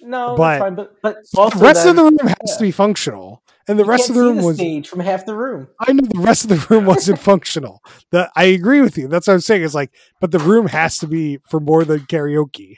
No, 0.00 0.36
But- 0.36 0.48
that's 0.50 0.60
fine. 0.62 0.74
But 0.74 0.92
but 1.02 1.16
also 1.36 1.58
the 1.58 1.64
rest 1.64 1.84
then, 1.84 1.90
of 1.90 1.96
the 1.96 2.02
room 2.04 2.28
has 2.28 2.36
yeah. 2.46 2.54
to 2.56 2.62
be 2.62 2.70
functional, 2.70 3.42
and 3.66 3.78
the 3.78 3.84
you 3.84 3.90
rest 3.90 4.10
of 4.10 4.14
the 4.14 4.20
room 4.22 4.36
the 4.36 4.44
was. 4.44 4.56
stage 4.56 4.88
from 4.88 5.00
half 5.00 5.24
the 5.24 5.34
room. 5.34 5.68
I 5.80 5.92
know 5.92 6.06
the 6.06 6.20
rest 6.20 6.44
of 6.44 6.50
the 6.50 6.66
room 6.68 6.84
wasn't 6.84 7.18
functional. 7.32 7.82
That 8.12 8.30
I 8.36 8.44
agree 8.44 8.82
with 8.82 8.98
you. 8.98 9.08
That's 9.08 9.26
what 9.26 9.32
I'm 9.34 9.40
saying. 9.40 9.64
It's 9.64 9.74
like, 9.74 9.90
but 10.20 10.30
the 10.32 10.38
room 10.38 10.66
has 10.68 10.98
to 10.98 11.06
be 11.08 11.38
for 11.48 11.60
more 11.60 11.84
than 11.84 12.00
karaoke 12.00 12.76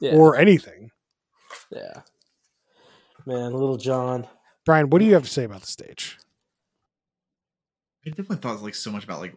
Yeah. 0.00 0.14
or 0.14 0.36
anything. 0.36 0.90
yeah. 1.70 2.02
Man, 3.26 3.52
Little 3.52 3.76
John. 3.76 4.26
Brian, 4.66 4.90
what 4.90 4.98
do 4.98 5.04
you 5.06 5.14
have 5.14 5.24
to 5.24 5.30
say 5.30 5.44
about 5.44 5.60
the 5.62 5.66
stage? 5.66 6.18
I 8.06 8.10
definitely 8.10 8.36
thought 8.36 8.62
like 8.62 8.74
so 8.74 8.90
much 8.90 9.04
about 9.04 9.20
like 9.20 9.34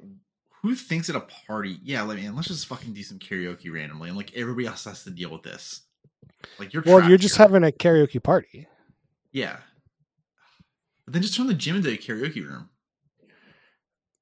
who 0.61 0.75
thinks 0.75 1.09
at 1.09 1.15
a 1.15 1.21
party, 1.21 1.77
yeah, 1.83 2.01
like 2.01 2.17
man, 2.17 2.35
let's 2.35 2.47
just 2.49 2.65
fucking 2.67 2.93
do 2.93 3.03
some 3.03 3.19
karaoke 3.19 3.71
randomly, 3.71 4.09
and 4.09 4.17
like 4.17 4.33
everybody 4.35 4.67
else 4.67 4.83
has 4.85 5.03
to 5.05 5.09
deal 5.11 5.29
with 5.31 5.43
this. 5.43 5.81
Like 6.59 6.73
you're 6.73 6.83
Well, 6.85 7.07
you're 7.07 7.17
just 7.17 7.37
here. 7.37 7.45
having 7.47 7.63
a 7.63 7.71
karaoke 7.71 8.21
party. 8.21 8.67
yeah. 9.31 9.57
But 11.05 11.13
then 11.13 11.21
just 11.21 11.35
turn 11.37 11.47
the 11.47 11.53
gym 11.53 11.77
into 11.77 11.89
a 11.89 11.97
karaoke 11.97 12.45
room. 12.45 12.69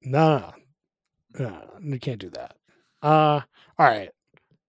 No, 0.02 0.52
no, 1.36 1.48
no, 1.48 1.48
no, 1.80 1.94
you 1.94 1.98
can't 1.98 2.20
do 2.20 2.30
that. 2.30 2.54
Uh, 3.02 3.40
all 3.78 3.86
right. 3.86 4.10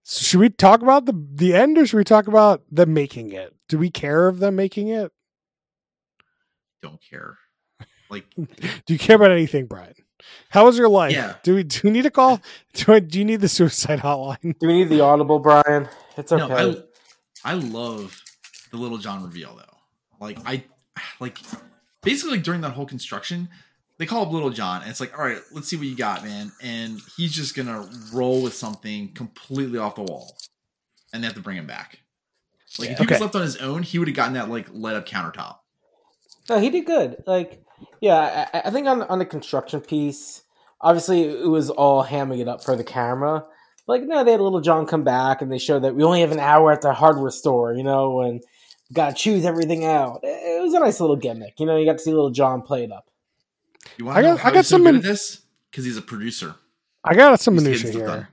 So 0.09 0.23
should 0.23 0.39
we 0.39 0.49
talk 0.49 0.81
about 0.81 1.05
the 1.05 1.27
the 1.33 1.53
end, 1.53 1.77
or 1.77 1.85
should 1.85 1.97
we 1.97 2.05
talk 2.05 2.27
about 2.27 2.63
them 2.71 2.93
making 2.93 3.33
it? 3.33 3.53
Do 3.67 3.77
we 3.77 3.89
care 3.89 4.29
of 4.29 4.39
them 4.39 4.55
making 4.55 4.87
it? 4.87 5.11
Don't 6.81 7.01
care. 7.01 7.37
Like 8.09 8.23
Do 8.37 8.93
you 8.93 8.97
care 8.97 9.17
about 9.17 9.31
anything, 9.31 9.65
Brian? 9.65 9.95
How 10.49 10.63
was 10.63 10.77
your 10.77 10.87
life? 10.87 11.11
Yeah. 11.11 11.35
Do 11.43 11.55
we 11.55 11.63
do 11.63 11.81
we 11.83 11.91
need 11.91 12.03
to 12.03 12.09
call? 12.09 12.39
Do, 12.73 12.93
I, 12.93 12.99
do 13.01 13.19
you 13.19 13.25
need 13.25 13.41
the 13.41 13.49
suicide 13.49 13.99
hotline? 13.99 14.57
Do 14.57 14.67
we 14.67 14.75
need 14.75 14.87
the 14.87 15.01
audible, 15.01 15.39
Brian? 15.39 15.89
It's 16.15 16.31
okay. 16.31 16.47
no, 16.47 16.83
I 17.43 17.51
I 17.51 17.55
love 17.55 18.17
the 18.71 18.77
Little 18.77 18.99
John 18.99 19.23
reveal 19.23 19.57
though. 19.57 19.77
Like 20.25 20.37
I 20.45 20.63
like 21.19 21.37
basically 22.01 22.37
like 22.37 22.43
during 22.43 22.61
that 22.61 22.71
whole 22.71 22.85
construction, 22.85 23.49
they 23.97 24.05
call 24.05 24.23
up 24.25 24.31
Little 24.31 24.49
John 24.49 24.81
and 24.81 24.89
it's 24.91 24.99
like, 24.99 25.17
all 25.17 25.25
right, 25.25 25.41
let's 25.51 25.67
see 25.67 25.75
what 25.75 25.87
you 25.87 25.95
got, 25.95 26.23
man. 26.23 26.51
And 26.61 26.99
he's 27.15 27.33
just 27.33 27.55
gonna 27.55 27.89
roll 28.13 28.41
with 28.43 28.53
something 28.53 29.13
completely 29.13 29.79
off 29.79 29.95
the 29.95 30.03
wall. 30.03 30.35
And 31.13 31.23
they 31.23 31.27
have 31.27 31.35
to 31.35 31.41
bring 31.41 31.57
him 31.57 31.67
back. 31.67 31.99
Like 32.79 32.89
if 32.91 32.97
he 32.97 33.03
Okay. 33.05 33.13
was 33.15 33.21
left 33.21 33.35
on 33.35 33.41
his 33.41 33.57
own, 33.57 33.83
he 33.83 33.97
would 33.97 34.07
have 34.07 34.15
gotten 34.15 34.33
that 34.33 34.49
like 34.49 34.67
lit 34.71 34.95
up 34.95 35.07
countertop. 35.07 35.57
No, 36.49 36.59
he 36.59 36.69
did 36.69 36.85
good. 36.85 37.23
Like, 37.25 37.63
yeah, 38.01 38.47
I, 38.53 38.61
I 38.65 38.69
think 38.71 38.87
on 38.87 39.03
on 39.03 39.19
the 39.19 39.25
construction 39.25 39.81
piece, 39.81 40.43
obviously 40.81 41.23
it 41.23 41.47
was 41.47 41.69
all 41.69 42.03
hamming 42.03 42.39
it 42.39 42.47
up 42.47 42.63
for 42.63 42.75
the 42.75 42.83
camera. 42.83 43.45
Like, 43.87 44.03
no, 44.03 44.23
they 44.23 44.31
had 44.31 44.41
Little 44.41 44.59
John 44.61 44.85
come 44.85 45.03
back 45.05 45.41
and 45.41 45.51
they 45.51 45.57
showed 45.57 45.83
that 45.83 45.95
we 45.95 46.03
only 46.03 46.19
have 46.21 46.31
an 46.33 46.39
hour 46.41 46.71
at 46.73 46.81
the 46.81 46.93
hardware 46.93 47.31
store, 47.31 47.73
you 47.73 47.83
know, 47.83 48.21
and 48.21 48.43
got 48.93 49.09
to 49.09 49.15
choose 49.15 49.45
everything 49.45 49.85
out. 49.85 50.19
It, 50.23 50.57
it 50.57 50.61
was 50.61 50.73
a 50.73 50.79
nice 50.79 50.99
little 50.99 51.15
gimmick, 51.15 51.57
you 51.59 51.65
know. 51.65 51.77
You 51.77 51.85
got 51.85 51.93
to 51.93 51.99
see 51.99 52.11
Little 52.11 52.29
John 52.31 52.61
play 52.61 52.83
it 52.83 52.91
up. 52.91 53.05
You 53.97 54.05
want 54.05 54.17
I 54.17 54.21
got- 54.21 54.45
I 54.45 54.51
got 54.51 54.65
some 54.65 54.85
in- 54.87 55.01
this? 55.01 55.41
Because 55.71 55.85
he's 55.85 55.97
a 55.97 56.01
producer. 56.01 56.55
I 57.03 57.13
got 57.15 57.39
some 57.39 57.53
He's 57.55 57.63
minutia 57.63 57.91
here 57.91 58.29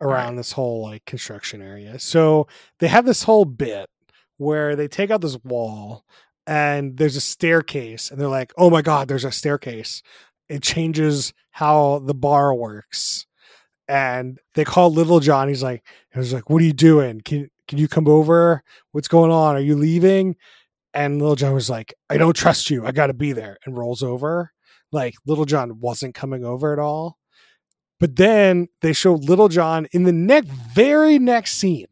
around 0.00 0.20
Alright. 0.22 0.36
this 0.36 0.52
whole 0.52 0.82
like 0.82 1.04
construction 1.04 1.60
area. 1.62 1.98
So 1.98 2.46
they 2.80 2.88
have 2.88 3.04
this 3.06 3.24
whole 3.24 3.44
bit 3.44 3.88
where 4.38 4.76
they 4.76 4.88
take 4.88 5.10
out 5.10 5.20
this 5.20 5.38
wall 5.44 6.04
and 6.46 6.96
there's 6.98 7.16
a 7.16 7.20
staircase, 7.22 8.10
and 8.10 8.20
they're 8.20 8.28
like, 8.28 8.52
"Oh 8.58 8.68
my 8.70 8.82
god, 8.82 9.08
there's 9.08 9.24
a 9.24 9.32
staircase." 9.32 10.02
It 10.48 10.62
changes 10.62 11.32
how 11.52 12.00
the 12.00 12.12
bar 12.14 12.54
works, 12.54 13.24
and 13.88 14.38
they 14.54 14.64
call 14.64 14.92
Little 14.92 15.20
John. 15.20 15.48
He's 15.48 15.62
like, 15.62 15.82
"He 16.12 16.18
was 16.18 16.32
like, 16.34 16.50
what 16.50 16.60
are 16.60 16.66
you 16.66 16.72
doing? 16.74 17.22
Can 17.22 17.50
can 17.66 17.78
you 17.78 17.88
come 17.88 18.06
over? 18.08 18.62
What's 18.92 19.08
going 19.08 19.30
on? 19.30 19.56
Are 19.56 19.60
you 19.60 19.74
leaving?" 19.76 20.36
And 20.92 21.18
Little 21.20 21.36
John 21.36 21.54
was 21.54 21.70
like, 21.70 21.94
"I 22.10 22.18
don't 22.18 22.36
trust 22.36 22.68
you. 22.70 22.84
I 22.86 22.92
got 22.92 23.06
to 23.08 23.14
be 23.14 23.32
there," 23.32 23.56
and 23.64 23.76
rolls 23.78 24.02
over. 24.02 24.52
Like 24.94 25.16
Little 25.26 25.44
John 25.44 25.80
wasn't 25.80 26.14
coming 26.14 26.44
over 26.44 26.72
at 26.72 26.78
all. 26.78 27.18
But 28.00 28.16
then 28.16 28.68
they 28.80 28.92
show 28.92 29.14
Little 29.14 29.48
John 29.48 29.86
in 29.92 30.04
the 30.04 30.12
next, 30.12 30.48
very 30.48 31.18
next 31.18 31.54
scene, 31.54 31.86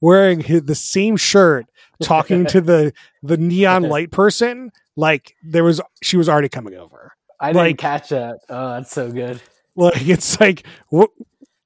wearing 0.00 0.40
his, 0.40 0.62
the 0.64 0.74
same 0.74 1.16
shirt, 1.16 1.66
talking 2.02 2.46
to 2.46 2.60
the 2.60 2.92
the 3.22 3.36
neon 3.36 3.82
light 3.94 4.10
person. 4.10 4.72
Like 4.96 5.34
there 5.42 5.64
was, 5.64 5.80
she 6.02 6.16
was 6.16 6.28
already 6.28 6.48
coming 6.48 6.74
over. 6.74 7.12
I 7.38 7.48
didn't 7.52 7.56
Like- 7.66 7.78
catch 7.78 8.08
that. 8.10 8.38
Oh, 8.48 8.70
that's 8.72 8.90
so 8.92 9.10
good. 9.10 9.40
Like 9.76 10.06
it's 10.08 10.38
like, 10.40 10.66
what? 10.88 11.10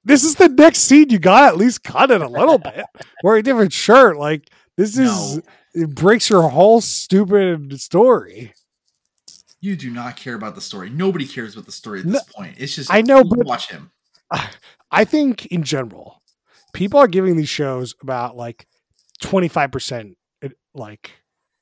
This 0.04 0.22
is 0.24 0.34
the 0.34 0.50
next 0.50 0.80
scene. 0.80 1.08
You 1.08 1.18
got 1.18 1.44
at 1.48 1.56
least 1.56 1.82
cut 1.82 2.10
it 2.10 2.20
a 2.20 2.28
little 2.28 2.58
bit. 2.70 2.84
Wear 3.22 3.36
a 3.36 3.42
different 3.42 3.72
shirt. 3.72 4.18
Like 4.18 4.50
this 4.76 4.98
is 4.98 5.36
No. 5.36 5.42
it 5.74 5.94
breaks 5.94 6.28
your 6.28 6.48
whole 6.48 6.80
stupid 6.82 7.80
story. 7.80 8.52
You 9.64 9.76
do 9.76 9.90
not 9.90 10.16
care 10.16 10.34
about 10.34 10.54
the 10.54 10.60
story. 10.60 10.90
Nobody 10.90 11.26
cares 11.26 11.54
about 11.54 11.64
the 11.64 11.72
story 11.72 12.00
at 12.00 12.06
No, 12.06 12.12
this 12.12 12.24
point. 12.24 12.56
It's 12.58 12.74
just 12.74 12.92
I 12.92 13.00
know, 13.00 13.18
you 13.18 13.24
but- 13.24 13.46
watch 13.46 13.70
him. 13.70 13.90
I 14.90 15.04
think 15.04 15.46
in 15.46 15.62
general, 15.62 16.20
people 16.74 17.00
are 17.00 17.08
giving 17.08 17.36
these 17.36 17.48
shows 17.48 17.94
about 18.02 18.36
like 18.36 18.66
twenty 19.22 19.48
five 19.48 19.72
percent, 19.72 20.16
like 20.74 21.12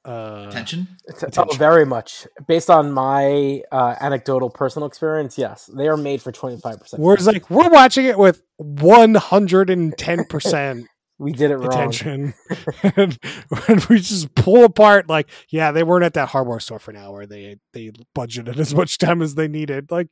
uh, 0.04 0.46
Attention. 0.48 0.88
It's- 1.08 1.22
Oh, 1.22 1.26
Attention. 1.28 1.58
very 1.58 1.86
much. 1.86 2.26
Based 2.48 2.68
on 2.70 2.90
my 2.90 3.62
uh, 3.70 3.94
anecdotal 4.00 4.50
personal 4.50 4.88
experience, 4.88 5.38
yes, 5.38 5.70
they 5.72 5.86
are 5.86 5.96
made 5.96 6.20
for 6.20 6.32
twenty 6.32 6.56
five 6.58 6.80
percent. 6.80 7.00
Whereas 7.00 7.26
like 7.28 7.48
we're 7.50 7.70
watching 7.70 8.06
it 8.06 8.18
with 8.18 8.42
one 8.56 9.14
hundred 9.14 9.70
and 9.70 9.96
ten 9.96 10.24
percent 10.24 10.88
We 11.22 11.32
did 11.32 11.50
it 11.50 11.56
wrong. 11.56 11.68
attention, 11.72 12.35
and 12.96 13.18
when 13.48 13.80
we 13.88 13.98
just 14.00 14.35
pull 14.35 14.64
apart, 14.64 15.08
like 15.08 15.28
yeah, 15.48 15.70
they 15.72 15.82
weren't 15.82 16.04
at 16.04 16.14
that 16.14 16.28
hardware 16.28 16.61
store 16.61 16.78
for 16.78 16.92
now, 16.92 17.12
where 17.12 17.26
they 17.26 17.56
they 17.72 17.92
budgeted 18.16 18.58
as 18.58 18.74
much 18.74 18.98
time 18.98 19.22
as 19.22 19.35
they 19.35 19.48
needed. 19.48 19.90
Like 19.90 20.08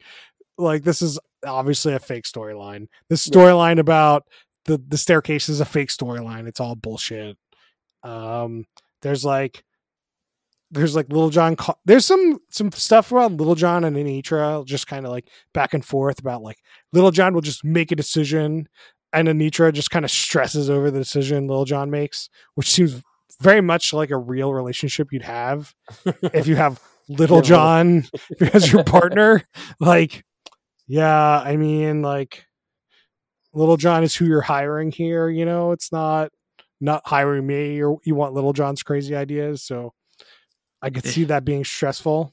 like 0.57 0.85
this 0.85 1.03
is 1.03 1.18
obviously 1.46 1.94
a 1.94 1.99
fake 1.99 2.25
storyline. 2.25 2.87
This 3.09 3.27
Yeah. 3.27 3.35
storyline 3.37 3.79
about 3.79 4.25
the 4.66 4.81
the 4.87 4.99
staircase 4.99 5.49
is 5.49 5.61
a 5.61 5.64
fake 5.64 5.88
storyline. 5.88 6.46
It's 6.46 6.61
all 6.61 6.77
bullshit. 6.77 7.37
Um, 8.03 8.64
there's 9.03 9.25
like 9.25 9.64
there's 10.70 10.94
like 10.94 11.09
Little 11.09 11.31
John. 11.31 11.57
There's 11.85 12.07
some 12.07 12.38
some 12.51 12.70
stuff 12.73 13.11
about 13.11 13.33
Little 13.33 13.57
John 13.57 13.83
and 13.85 13.96
Anitra, 13.96 14.64
just 14.64 14.87
kind 14.87 15.05
of 15.05 15.11
like 15.11 15.29
back 15.53 15.75
and 15.75 15.85
forth 15.85 16.20
about 16.20 16.42
like 16.42 16.59
Little 16.92 17.11
John 17.11 17.35
will 17.35 17.40
just 17.40 17.64
make 17.64 17.90
a 17.90 17.96
decision, 17.96 18.68
and 19.12 19.29
Anitra 19.29 19.73
just 19.73 19.90
kind 19.90 20.05
of 20.05 20.11
stresses 20.11 20.70
over 20.70 20.90
the 20.90 20.99
decision 20.99 21.46
Little 21.46 21.64
John 21.64 21.90
makes, 21.90 22.29
which 22.55 22.70
seems 22.70 23.03
very 23.40 23.61
much 23.61 23.92
like 23.92 24.11
a 24.11 24.16
real 24.16 24.53
relationship 24.53 25.12
you'd 25.12 25.23
have 25.23 25.75
if 26.05 26.46
you 26.46 26.57
have 26.57 26.81
Little 27.09 27.42
John 27.42 28.05
as 28.53 28.73
your 28.73 28.85
partner. 28.85 29.42
Like, 29.81 30.25
yeah, 30.87 31.40
I 31.40 31.57
mean, 31.57 32.03
like 32.03 32.44
Little 33.53 33.77
John 33.77 34.05
is 34.05 34.14
who 34.14 34.27
you're 34.27 34.40
hiring 34.40 34.92
here. 34.92 35.29
You 35.29 35.44
know, 35.44 35.73
it's 35.73 35.90
not 35.90 36.31
not 36.81 37.03
hiring 37.05 37.46
me. 37.46 37.83
Or 37.83 37.99
you 38.05 38.14
want 38.14 38.35
Little 38.35 38.53
John's 38.53 38.83
crazy 38.83 39.16
ideas, 39.16 39.62
so 39.62 39.92
I 40.83 40.90
could 40.90 41.07
eh. 41.07 41.11
see 41.11 41.25
that 41.25 41.44
being 41.44 41.64
stressful. 41.64 42.33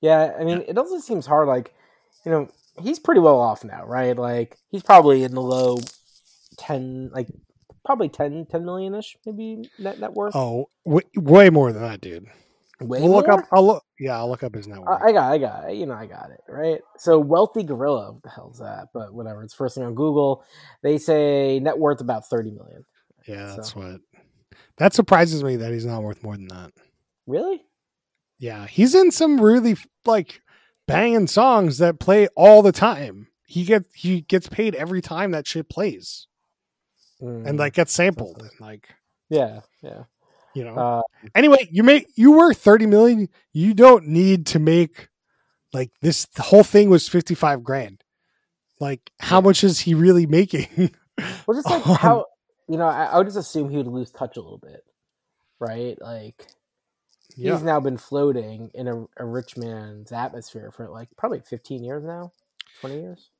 Yeah, 0.00 0.34
I 0.38 0.42
mean, 0.42 0.64
it 0.66 0.76
also 0.76 0.98
seems 0.98 1.26
hard. 1.26 1.46
Like, 1.46 1.72
you 2.26 2.32
know, 2.32 2.48
he's 2.80 2.98
pretty 2.98 3.20
well 3.20 3.40
off 3.40 3.64
now, 3.64 3.84
right? 3.84 4.16
Like, 4.16 4.56
he's 4.70 4.82
probably 4.82 5.24
in 5.24 5.34
the 5.34 5.42
low 5.42 5.78
ten, 6.56 7.10
like 7.12 7.28
probably 7.84 8.08
10, 8.08 8.46
10 8.50 8.64
million 8.64 8.94
ish, 8.94 9.16
maybe 9.26 9.68
net 9.78 9.98
net 9.98 10.12
worth. 10.12 10.36
Oh, 10.36 10.68
w- 10.86 11.06
way 11.16 11.50
more 11.50 11.72
than 11.72 11.82
that, 11.82 12.00
dude. 12.00 12.26
Way 12.80 13.00
We'll 13.00 13.10
look 13.12 13.26
more? 13.28 13.40
up. 13.40 13.48
I'll 13.52 13.66
look. 13.66 13.84
Yeah, 13.98 14.16
I'll 14.16 14.28
look 14.28 14.42
up 14.42 14.54
his 14.54 14.66
net 14.66 14.78
worth. 14.80 15.00
I 15.02 15.06
I 15.08 15.12
got, 15.12 15.32
I 15.32 15.38
got, 15.38 15.70
it. 15.70 15.76
you 15.76 15.86
know, 15.86 15.94
I 15.94 16.06
got 16.06 16.30
it 16.30 16.40
right. 16.48 16.80
So 16.98 17.18
wealthy 17.18 17.62
gorilla, 17.62 18.12
what 18.12 18.22
the 18.22 18.28
hell's 18.30 18.58
that? 18.58 18.88
But 18.92 19.12
whatever, 19.14 19.42
it's 19.44 19.54
first 19.54 19.74
thing 19.76 19.84
on 19.84 19.94
Google. 19.94 20.44
They 20.82 20.98
say 20.98 21.60
net 21.60 21.78
worth 21.78 22.00
about 22.00 22.26
thirty 22.28 22.50
million. 22.50 22.84
yeah, 23.26 23.54
that's 23.56 23.72
so- 23.72 23.80
what. 23.80 24.00
That 24.78 24.94
surprises 24.94 25.44
me 25.44 25.56
that 25.56 25.72
he's 25.72 25.84
not 25.86 26.02
worth 26.02 26.22
more 26.24 26.34
than 26.36 26.48
that. 26.48 26.72
Really? 27.26 27.62
Yeah, 28.38 28.66
he's 28.66 28.94
in 28.94 29.10
some 29.10 29.40
really 29.40 29.76
like 30.04 30.40
banging 30.86 31.26
songs 31.26 31.78
that 31.78 31.98
play 32.00 32.28
all 32.36 32.62
the 32.62 32.72
time. 32.72 33.28
He 33.46 33.64
get 33.64 33.84
he 33.94 34.22
gets 34.22 34.48
paid 34.48 34.74
every 34.74 35.02
time 35.02 35.32
that 35.32 35.46
shit 35.46 35.68
plays, 35.68 36.26
and 37.20 37.46
Mm, 37.46 37.58
like 37.58 37.74
gets 37.74 37.92
sampled, 37.92 38.38
and 38.40 38.50
like 38.60 38.88
yeah, 39.28 39.60
yeah. 39.82 40.04
you 40.54 40.64
know. 40.64 40.74
Uh, 40.76 41.02
anyway, 41.34 41.68
you 41.70 41.82
make 41.82 42.08
you 42.16 42.32
work 42.32 42.56
thirty 42.56 42.86
million. 42.86 43.28
You 43.52 43.74
don't 43.74 44.08
need 44.08 44.46
to 44.46 44.58
make 44.58 45.08
Like 45.72 45.90
this 46.02 46.26
the 46.26 46.42
whole 46.42 46.64
thing 46.64 46.90
was 46.90 47.08
55 47.08 47.62
grand. 47.64 48.02
Like 48.80 49.10
how 49.20 49.40
much 49.40 49.64
is 49.64 49.80
he 49.80 49.94
really 49.94 50.26
making? 50.26 50.94
Well, 51.46 51.56
just 51.58 51.70
like 51.70 51.86
Um, 51.86 51.96
how 51.96 52.26
you 52.68 52.76
know, 52.78 52.86
I, 52.86 53.04
I 53.06 53.18
would 53.18 53.26
just 53.26 53.36
assume 53.36 53.68
he 53.70 53.76
would 53.76 53.86
lose 53.86 54.10
touch 54.10 54.36
a 54.36 54.40
little 54.40 54.58
bit, 54.58 54.82
right? 55.60 56.00
Like 56.00 56.46
yeah. 57.36 57.52
he's 57.52 57.62
now 57.62 57.80
been 57.80 57.96
floating 57.96 58.70
in 58.74 58.88
a, 58.88 59.06
a 59.16 59.24
rich 59.24 59.56
man's 59.56 60.12
atmosphere 60.12 60.70
for 60.70 60.88
like 60.88 61.08
probably 61.16 61.40
15 61.40 61.82
years 61.84 62.04
now, 62.04 62.32
20 62.80 63.00
years. 63.00 63.30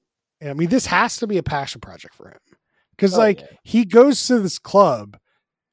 I 0.45 0.55
mean, 0.55 0.69
this 0.69 0.87
has 0.87 1.17
to 1.19 1.27
be 1.27 1.39
a 1.39 1.43
passion 1.43 1.81
project 1.81 2.15
for 2.15 2.29
him. 2.29 2.39
Because 2.91 3.15
Oh, 3.15 3.19
like 3.19 3.41
yeah. 3.41 3.47
he 3.63 3.85
goes 3.85 4.27
to 4.27 4.41
this 4.41 4.59
club 4.59 5.17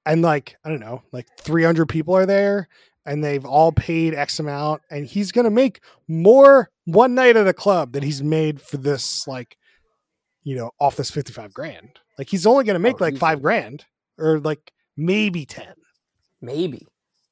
and 0.06 0.22
like, 0.22 0.58
I 0.64 0.70
don't 0.70 0.80
know, 0.80 1.04
like 1.12 1.28
300 1.40 1.88
people 1.88 2.16
are 2.16 2.26
there 2.26 2.68
and 3.06 3.24
they've 3.24 3.46
all 3.46 3.72
paid 3.72 4.14
X 4.14 4.40
amount 4.40 4.82
and 4.90 5.06
he's 5.06 5.32
going 5.32 5.46
to 5.46 5.52
make 5.52 5.82
more 6.08 6.70
one 6.86 7.16
night 7.16 7.36
at 7.38 7.48
a 7.48 7.54
club 7.54 7.94
than 7.94 8.04
he's 8.04 8.22
made 8.24 8.62
for 8.62 8.78
this, 8.78 9.28
like, 9.28 9.58
you 10.44 10.56
know, 10.56 10.72
off 10.80 10.96
this 10.96 11.12
55 11.12 11.54
grand. 11.54 12.00
Like 12.18 12.30
he's 12.30 12.46
only 12.46 12.64
going 12.64 12.76
to 12.76 12.80
oh, 12.80 12.90
make 12.92 13.02
Oh, 13.02 13.06
like 13.06 13.18
five 13.18 13.42
grand 13.42 13.86
or 14.18 14.40
like 14.40 14.72
maybe 14.96 15.46
10. 15.46 15.66
Maybe, 16.42 16.88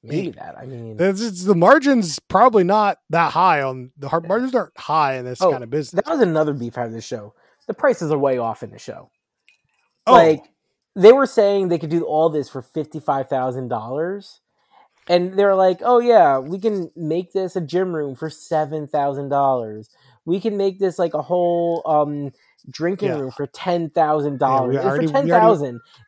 maybe 0.07 0.31
that. 0.31 0.57
I 0.57 0.65
mean, 0.65 0.95
It's, 0.99 1.21
it's- 1.21 1.43
the 1.43 1.55
margins 1.55 2.19
probably 2.19 2.63
not 2.63 2.99
that 3.09 3.31
high 3.33 3.61
on 3.61 3.91
the 3.97 4.09
hard 4.09 4.27
margins 4.27 4.55
aren't 4.55 4.77
high 4.77 5.15
in 5.17 5.25
this 5.25 5.41
Oh, 5.41 5.51
kind 5.51 5.63
of 5.63 5.69
business. 5.69 6.03
that 6.03 6.11
was 6.11 6.21
another 6.21 6.53
beef 6.53 6.77
out 6.77 6.87
of 6.87 6.93
the 6.93 7.01
show. 7.01 7.33
The 7.67 7.73
prices 7.73 8.11
are 8.11 8.17
way 8.17 8.37
off 8.37 8.63
in 8.63 8.71
the 8.71 8.79
show. 8.79 9.09
oh, 10.07 10.13
Like 10.13 10.43
they 10.95 11.11
were 11.11 11.25
saying 11.25 11.67
they 11.67 11.77
could 11.77 11.89
do 11.89 12.03
all 12.03 12.29
this 12.29 12.49
for 12.49 12.61
fifty 12.61 12.99
five 12.99 13.27
thousand 13.29 13.67
dollars, 13.67 14.39
and 15.07 15.37
they're 15.37 15.55
like, 15.55 15.79
"Oh 15.83 15.99
yeah, 15.99 16.39
we 16.39 16.59
can 16.59 16.89
make 16.95 17.33
this 17.33 17.55
a 17.55 17.61
gym 17.61 17.93
room 17.95 18.15
for 18.15 18.29
seven 18.29 18.87
thousand 18.87 19.27
dollars. 19.29 19.89
We 20.25 20.39
can 20.39 20.57
make 20.57 20.79
this 20.79 20.97
like 20.97 21.13
a 21.13 21.21
whole 21.21 21.81
um 21.85 22.31
drinking 22.69 23.09
Yeah. 23.09 23.19
room 23.19 23.31
for 23.31 23.47
ten 23.47 23.89
thousand 23.89 24.39
dollars. 24.39 24.75
And 24.77 24.85
already- 24.87 25.07
for 25.07 25.13
ten 25.13 25.27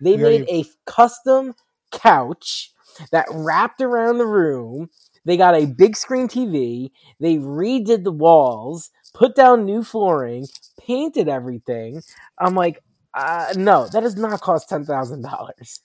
they 0.01 0.17
made 0.17 0.41
already- 0.43 0.61
a 0.61 0.65
custom 0.89 1.53
couch 1.91 2.71
that 3.11 3.25
wrapped 3.31 3.81
around 3.81 4.17
the 4.17 4.27
room. 4.27 4.89
They 5.25 5.37
got 5.37 5.55
a 5.55 5.65
big 5.65 5.95
screen 5.97 6.27
TV. 6.27 6.91
They 7.19 7.35
redid 7.35 8.03
the 8.03 8.11
walls, 8.11 8.89
put 9.13 9.35
down 9.35 9.65
new 9.65 9.83
flooring, 9.83 10.47
painted 10.79 11.27
everything. 11.27 12.01
I'm 12.39 12.55
like, 12.55 12.79
uh, 13.13 13.53
no, 13.55 13.87
that 13.87 14.01
does 14.01 14.15
not 14.15 14.39
cost 14.41 14.69
ten 14.69 14.85
thousand 14.85 15.23
dollars. 15.23 15.81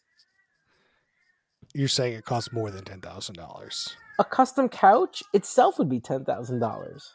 you're 1.74 1.88
saying 1.88 2.14
it 2.14 2.24
costs 2.24 2.52
more 2.52 2.70
than 2.70 2.84
$10,000. 2.84 3.96
A 4.20 4.24
custom 4.24 4.68
couch 4.68 5.22
itself 5.32 5.78
would 5.78 5.88
be 5.88 6.00
ten 6.00 6.24
thousand 6.24 6.60
dollars. 6.60 7.12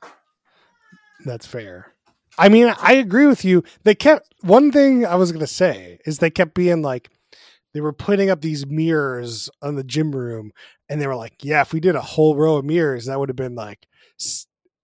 That's 1.26 1.46
fair. 1.46 1.94
I 2.38 2.50
mean, 2.50 2.74
I 2.82 2.94
agree 2.94 3.26
with 3.28 3.44
you. 3.46 3.64
They 3.84 3.96
kept 3.96 4.34
one 4.42 4.72
thing 4.72 5.06
I 5.06 5.16
was 5.16 5.32
to 5.32 5.48
say 5.48 6.00
is 6.06 6.20
they 6.20 6.30
kept 6.30 6.54
being 6.54 6.82
like, 6.82 7.10
they 7.74 7.82
were 7.82 7.94
putting 7.94 8.30
up 8.30 8.42
these 8.42 8.66
mirrors 8.66 9.50
on 9.62 9.76
the 9.76 9.84
gym 9.84 10.12
room, 10.12 10.52
and 10.88 11.02
they 11.02 11.08
were 11.08 11.16
like, 11.16 11.44
"Yeah, 11.44 11.62
if 11.62 11.74
we 11.74 11.80
did 11.80 11.96
a 11.96 12.02
whole 12.02 12.36
row 12.36 12.58
of 12.58 12.66
mirrors, 12.66 13.06
that 13.06 13.20
would 13.20 13.30
have 13.30 13.36
been 13.36 13.56
like 13.56 13.88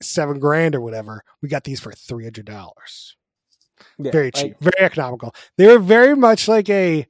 seven 0.02 0.39
grand 0.39 0.76
or 0.76 0.82
whatever. 0.82 1.24
We 1.41 1.50
got 1.50 1.63
these 1.63 1.80
for 1.80 1.91
three 1.91 2.24
hundred 2.24 2.45
dollars. 2.45 3.17
Yeah, 3.98 4.12
Very 4.12 4.28
like, 4.28 4.36
cheap, 4.36 4.56
very 4.62 4.86
economical. 4.86 5.34
They 5.58 5.67
were 5.67 5.80
very 5.80 6.15
much 6.15 6.48
like 6.48 6.69
a. 6.69 7.06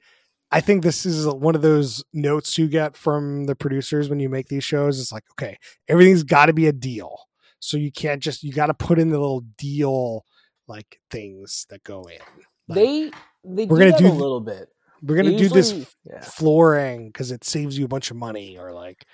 I 0.52 0.60
think 0.60 0.82
this 0.82 1.04
is 1.04 1.26
one 1.26 1.56
of 1.56 1.62
those 1.62 2.04
notes 2.12 2.56
you 2.56 2.68
get 2.68 2.96
from 2.96 3.44
the 3.44 3.56
producers 3.56 4.08
when 4.08 4.20
you 4.20 4.28
make 4.28 4.46
these 4.46 4.62
shows. 4.62 5.00
It's 5.00 5.10
like, 5.10 5.24
okay, 5.32 5.58
everything's 5.88 6.22
got 6.22 6.46
to 6.46 6.52
be 6.52 6.68
a 6.68 6.72
deal. 6.72 7.18
So 7.58 7.76
you 7.76 7.90
can't 7.90 8.22
just 8.22 8.44
you 8.44 8.52
got 8.52 8.66
to 8.66 8.74
put 8.74 8.98
in 8.98 9.10
the 9.10 9.18
little 9.18 9.44
deal 9.58 10.24
like 10.68 11.00
things 11.10 11.66
that 11.70 11.82
go 11.82 12.02
in. 12.02 12.18
Like, 12.68 12.76
they 12.76 13.10
they 13.44 13.66
We're 13.66 13.78
do 13.78 13.90
gonna 13.90 13.98
do 13.98 14.08
a 14.08 14.12
little 14.12 14.40
bit. 14.40 14.68
We're 15.02 15.16
gonna 15.16 15.36
do 15.36 15.48
this 15.48 15.86
yeah, 16.04 16.20
flooring 16.20 17.08
because 17.08 17.30
it 17.30 17.44
saves 17.44 17.78
you 17.78 17.84
a 17.84 17.88
bunch 17.88 18.10
of 18.10 18.16
money, 18.16 18.58
or 18.58 18.72
like 18.72 19.06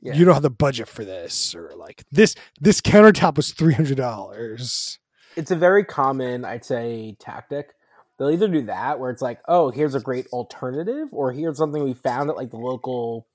yeah. 0.00 0.14
you 0.14 0.24
don't 0.24 0.34
have 0.34 0.42
the 0.42 0.50
budget 0.50 0.88
for 0.88 1.04
this, 1.04 1.54
or 1.54 1.72
like 1.76 2.04
this 2.12 2.34
this 2.60 2.80
countertop 2.80 3.36
was 3.36 3.52
three 3.52 3.74
hundred 3.74 3.96
dollars. 3.96 4.98
it's 5.36 5.50
a 5.50 5.56
very 5.56 5.84
common, 5.84 6.44
I'd 6.44 6.64
say, 6.64 7.16
tactic. 7.18 7.74
They'll 8.18 8.30
either 8.30 8.48
do 8.48 8.62
that, 8.62 8.98
where 8.98 9.10
it's 9.10 9.20
like, 9.22 9.40
oh, 9.46 9.70
here's 9.70 9.94
a 9.94 10.00
great 10.00 10.26
alternative, 10.28 11.08
or 11.12 11.32
here's 11.32 11.58
something 11.58 11.84
we 11.84 11.92
found 11.92 12.30
at 12.30 12.36
like 12.36 12.50
the 12.50 12.56
local 12.56 13.26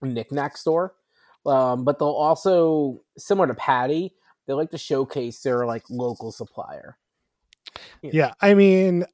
knickknack 0.00 0.56
store. 0.56 0.94
Um, 1.44 1.84
but 1.84 1.98
they'll 1.98 2.08
also, 2.08 3.02
similar 3.18 3.48
to 3.48 3.54
Patty, 3.54 4.14
they 4.46 4.52
like 4.54 4.70
to 4.70 4.78
showcase 4.78 5.40
their 5.40 5.66
like 5.66 5.84
local 5.90 6.32
supplier. 6.32 6.96
Yeah, 8.00 8.32
I 8.40 8.54
mean, 8.54 9.04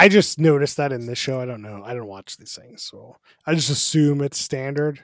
I 0.00 0.08
just 0.08 0.38
noticed 0.38 0.78
that 0.78 0.92
in 0.92 1.06
this 1.06 1.18
show. 1.18 1.40
I 1.40 1.44
don't 1.44 1.62
know. 1.62 1.82
I 1.84 1.92
don't 1.92 2.06
watch 2.06 2.36
these 2.38 2.54
things, 2.54 2.82
so 2.82 3.16
I 3.46 3.54
just 3.54 3.68
assume 3.68 4.22
it's 4.22 4.38
standard 4.38 5.02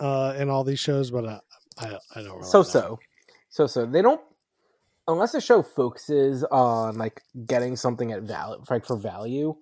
uh, 0.00 0.34
in 0.36 0.50
all 0.50 0.64
these 0.64 0.80
shows. 0.80 1.10
But 1.10 1.24
uh, 1.26 1.40
I 1.78 1.96
I 2.16 2.22
don't 2.22 2.38
really 2.38 2.42
so 2.50 2.62
so 2.62 2.98
so 3.50 3.66
so 3.66 3.86
they 3.86 4.02
don't 4.02 4.20
unless 5.06 5.32
the 5.32 5.40
show 5.40 5.62
focuses 5.62 6.42
on 6.44 6.98
like 6.98 7.22
getting 7.46 7.76
something 7.76 8.12
at 8.12 8.22
value 8.22 8.62
like 8.68 8.84
for 8.84 8.96
value 8.96 9.56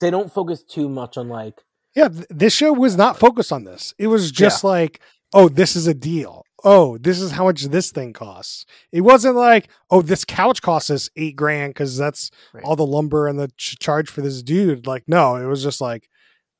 they 0.00 0.10
don't 0.10 0.32
focus 0.32 0.62
too 0.62 0.88
much 0.88 1.16
on 1.18 1.28
like 1.28 1.60
Yeah, 1.94 2.08
th- 2.08 2.26
this 2.30 2.54
show 2.54 2.72
was 2.72 2.96
not 2.96 3.18
focused 3.18 3.52
on 3.52 3.64
this. 3.64 3.94
It 3.98 4.06
was 4.06 4.30
just 4.32 4.64
like, 4.64 5.00
oh, 5.34 5.48
this 5.48 5.76
is 5.76 5.86
a 5.86 5.94
deal. 5.94 6.44
Oh, 6.64 6.98
this 6.98 7.20
is 7.20 7.30
how 7.32 7.44
much 7.44 7.62
this 7.64 7.90
thing 7.90 8.12
costs. 8.12 8.66
It 8.92 9.00
wasn't 9.00 9.36
like, 9.36 9.68
oh, 9.90 10.02
this 10.02 10.24
couch 10.24 10.60
costs 10.62 10.90
us 10.90 11.08
eight 11.16 11.36
grand 11.36 11.70
because 11.74 11.96
that's 11.96 12.30
Right. 12.52 12.62
all 12.64 12.76
the 12.76 12.86
lumber 12.86 13.28
and 13.28 13.38
the 13.38 13.48
ch- 13.56 13.78
charge 13.78 14.10
for 14.10 14.20
this 14.20 14.42
dude. 14.42 14.86
Like, 14.86 15.04
no, 15.06 15.36
it 15.36 15.46
was 15.46 15.62
just 15.62 15.80
like 15.80 16.08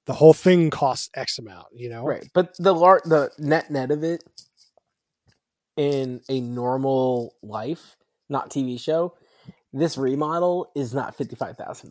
the 0.06 0.14
whole 0.14 0.32
thing 0.32 0.70
costs 0.70 1.10
X 1.14 1.38
amount. 1.38 1.66
You 1.74 1.90
know, 1.90 2.04
right 2.04 2.28
but 2.32 2.54
the 2.58 2.72
lar- 2.74 3.02
the 3.04 3.30
net 3.38 3.70
net 3.70 3.90
of 3.90 4.02
it 4.02 4.24
in 5.76 6.20
a 6.28 6.40
normal 6.40 7.34
life 7.42 7.96
not 8.28 8.50
tv 8.50 8.78
show 8.78 9.14
this 9.72 9.96
remodel 9.96 10.70
is 10.74 10.92
not 10.92 11.16
$55000 11.16 11.88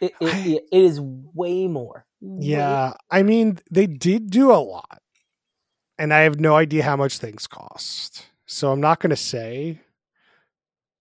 it, 0.00 0.12
it, 0.20 0.34
I- 0.34 0.38
it, 0.48 0.62
it 0.70 0.84
is 0.84 1.00
way 1.00 1.66
more 1.66 2.04
Way- 2.20 2.46
Yeah, 2.48 2.92
I 3.10 3.22
mean, 3.22 3.58
they 3.70 3.86
did 3.86 4.30
do 4.30 4.50
a 4.52 4.56
lot, 4.60 5.00
and 5.98 6.12
I 6.12 6.20
have 6.20 6.38
no 6.40 6.56
idea 6.56 6.82
how 6.82 6.96
much 6.96 7.18
things 7.18 7.46
cost, 7.46 8.26
so 8.46 8.72
I'm 8.72 8.80
not 8.80 9.00
going 9.00 9.10
to 9.10 9.16
say. 9.16 9.80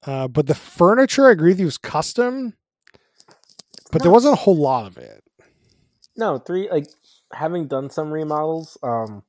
Uh, 0.06 0.28
but 0.28 0.46
the 0.48 0.56
furniture, 0.56 1.28
I 1.28 1.32
agree 1.32 1.52
with 1.52 1.60
you, 1.60 1.66
was 1.66 1.78
custom, 1.80 2.54
but 3.92 4.02
there 4.04 4.12
wasn't 4.12 4.34
a 4.34 4.38
whole 4.42 4.56
lot 4.58 4.86
of 4.86 4.98
it. 4.98 5.24
No, 6.18 6.38
three 6.38 6.70
like 6.70 6.88
having 7.34 7.68
done 7.68 7.90
some 7.90 8.12
remodels, 8.12 8.78
um 8.84 9.24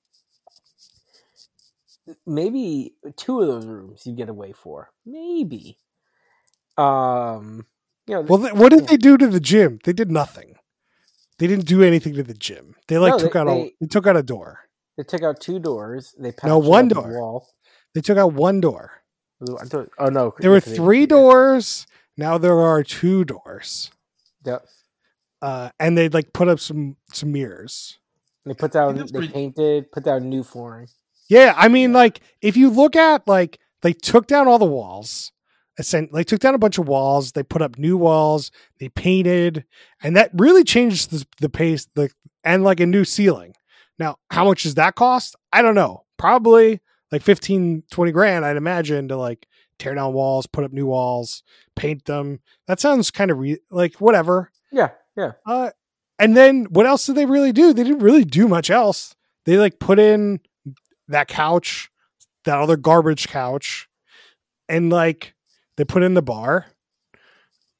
maybe 2.26 2.94
two 3.16 3.40
of 3.40 3.48
those 3.48 3.66
rooms 3.66 4.06
you 4.06 4.14
get 4.14 4.28
away 4.28 4.52
for. 4.52 4.90
Maybe. 5.04 5.78
Um 6.78 7.66
you 8.06 8.14
know, 8.14 8.20
Well, 8.20 8.38
th- 8.40 8.52
what 8.52 8.70
did 8.70 8.86
they 8.86 8.96
do 8.96 9.16
to 9.18 9.26
the 9.26 9.40
gym? 9.40 9.80
They 9.82 9.92
did 9.92 10.10
nothing. 10.12 10.54
They 11.38 11.46
didn't 11.48 11.66
do 11.66 11.82
anything 11.82 12.14
to 12.14 12.22
the 12.22 12.34
gym. 12.34 12.76
They 12.86 12.98
like 12.98 13.12
No, 13.14 13.18
took 13.18 13.32
they- 13.32 13.38
out 13.40 13.48
a 13.48 13.50
they- 13.50 13.74
they 13.80 13.86
took 13.88 14.06
out 14.06 14.16
a 14.16 14.22
door. 14.22 14.60
They 14.96 15.02
took 15.02 15.22
out 15.22 15.40
two 15.40 15.58
doors. 15.58 16.14
They 16.18 16.32
No, 16.44 16.58
up 16.58 16.64
one 16.64 16.88
the 16.88 16.94
door. 16.96 17.10
Wall. 17.20 17.48
They 17.94 18.00
took 18.00 18.18
out 18.18 18.32
one 18.32 18.60
door. 18.60 19.02
I 19.60 19.64
thought- 19.66 19.90
oh 19.98 20.08
no, 20.08 20.34
There 20.38 20.50
were 20.50 20.56
yes, 20.56 20.64
they 20.66 20.70
did. 20.72 20.76
three 20.76 21.06
doors. 21.06 21.86
Now 22.16 22.38
there 22.38 22.58
are 22.58 22.82
two 22.82 23.24
doors. 23.24 23.90
Yep. 24.44 24.66
Uh, 25.42 25.70
and 25.78 25.96
they 25.98 26.08
like 26.08 26.32
put 26.32 26.48
up 26.48 26.58
some 26.60 26.96
some 27.12 27.32
mirrors. 27.32 27.98
They 28.46 28.54
put 28.54 28.72
down 28.72 28.96
they 28.96 29.04
pretty- 29.04 29.28
painted, 29.32 29.92
put 29.92 30.04
down 30.04 30.28
new 30.30 30.42
flooring. 30.42 30.88
Yeah, 31.28 31.52
I 31.56 31.68
mean, 31.68 31.92
like 31.92 32.20
if 32.40 32.56
you 32.56 32.70
look 32.70 32.96
at 32.96 33.26
like 33.28 33.58
they 33.82 33.92
took 33.92 34.26
down 34.26 34.48
all 34.48 34.58
the 34.58 34.64
walls, 34.64 35.32
essen- 35.78 36.08
they 36.12 36.24
took 36.24 36.40
down 36.40 36.54
a 36.54 36.58
bunch 36.58 36.78
of 36.78 36.88
walls, 36.88 37.32
they 37.32 37.42
put 37.42 37.60
up 37.60 37.76
new 37.78 37.96
walls, 37.98 38.50
they 38.80 38.88
painted, 38.88 39.64
and 40.02 40.16
that 40.16 40.30
really 40.32 40.64
changed 40.64 41.10
the, 41.10 41.26
the 41.40 41.48
pace, 41.50 41.86
the 41.94 42.08
and 42.44 42.64
like 42.64 42.80
a 42.80 42.86
new 42.86 43.04
ceiling. 43.04 43.54
Now, 43.98 44.16
how 44.30 44.44
much 44.44 44.64
does 44.64 44.74
that 44.74 44.94
cost? 44.94 45.36
I 45.52 45.62
don't 45.62 45.74
know. 45.74 46.04
Probably 46.18 46.80
like 47.12 47.22
15, 47.22 47.84
20 47.90 48.12
grand, 48.12 48.44
I'd 48.44 48.56
imagine, 48.56 49.08
to 49.08 49.16
like 49.16 49.46
tear 49.78 49.94
down 49.94 50.12
walls, 50.12 50.46
put 50.46 50.64
up 50.64 50.72
new 50.72 50.86
walls, 50.86 51.42
paint 51.74 52.04
them. 52.04 52.40
That 52.66 52.80
sounds 52.80 53.10
kind 53.10 53.30
of 53.30 53.38
re- 53.38 53.60
like 53.70 53.96
whatever. 53.96 54.50
Yeah, 54.72 54.90
yeah. 55.16 55.32
Uh, 55.44 55.70
and 56.18 56.36
then 56.36 56.66
what 56.70 56.86
else 56.86 57.06
did 57.06 57.16
they 57.16 57.26
really 57.26 57.52
do? 57.52 57.72
They 57.72 57.84
didn't 57.84 58.00
really 58.00 58.24
do 58.24 58.48
much 58.48 58.70
else. 58.70 59.14
They 59.44 59.58
like 59.58 59.78
put 59.78 59.98
in 59.98 60.40
that 61.08 61.28
couch, 61.28 61.90
that 62.44 62.58
other 62.58 62.76
garbage 62.76 63.28
couch, 63.28 63.88
and 64.68 64.90
like 64.90 65.34
they 65.76 65.84
put 65.84 66.02
in 66.02 66.14
the 66.14 66.22
bar, 66.22 66.66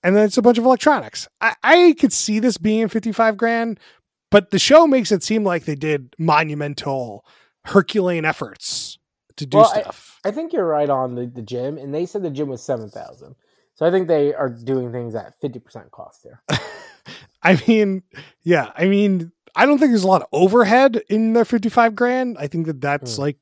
and 0.03 0.15
then 0.15 0.25
it's 0.25 0.39
a 0.39 0.43
bunch 0.43 0.59
of 0.59 0.65
electronics. 0.65 1.27
I, 1.41 1.55
I 1.63 1.97
could 1.99 2.13
see 2.13 2.39
this 2.39 2.59
being 2.59 2.89
55 2.89 3.37
grand, 3.37 3.81
but 4.31 4.51
the 4.51 4.59
show 4.59 4.87
makes 4.87 5.13
it 5.13 5.23
seem 5.23 5.45
like 5.45 5.65
they 5.65 5.75
did 5.75 6.15
monumental 6.19 7.25
Herculean 7.65 8.25
efforts 8.25 8.99
to 9.37 9.47
do 9.47 9.59
Well, 9.59 9.67
stuff. 9.69 10.19
I 10.25 10.31
think 10.31 10.53
you're 10.53 10.67
right 10.67 10.89
on 10.91 11.15
the, 11.15 11.27
the 11.27 11.43
gym, 11.43 11.79
and 11.79 11.95
they 11.95 12.07
said 12.07 12.23
the 12.23 12.31
gym 12.31 12.49
was 12.49 12.63
seven 12.63 12.89
thousand. 12.91 13.35
So 13.75 13.85
I 13.87 13.91
think 13.91 14.09
they 14.09 14.33
are 14.35 14.49
doing 14.49 14.93
things 14.93 15.15
at 15.15 15.39
fifty 15.41 15.59
percent 15.59 15.91
cost 15.91 16.23
here. 16.23 16.43
I 17.43 17.61
mean, 17.69 18.03
yeah, 18.43 18.73
I 18.77 18.87
mean, 18.87 19.31
I 19.55 19.67
don't 19.67 19.79
think 19.79 19.91
there's 19.93 20.03
a 20.03 20.09
lot 20.09 20.23
of 20.23 20.29
overhead 20.33 21.01
in 21.09 21.33
their 21.35 21.45
55 21.45 21.95
grand. 21.95 22.37
I 22.41 22.49
think 22.49 22.67
that 22.67 22.81
that's 22.81 23.17
Hmm. 23.17 23.23
like 23.23 23.37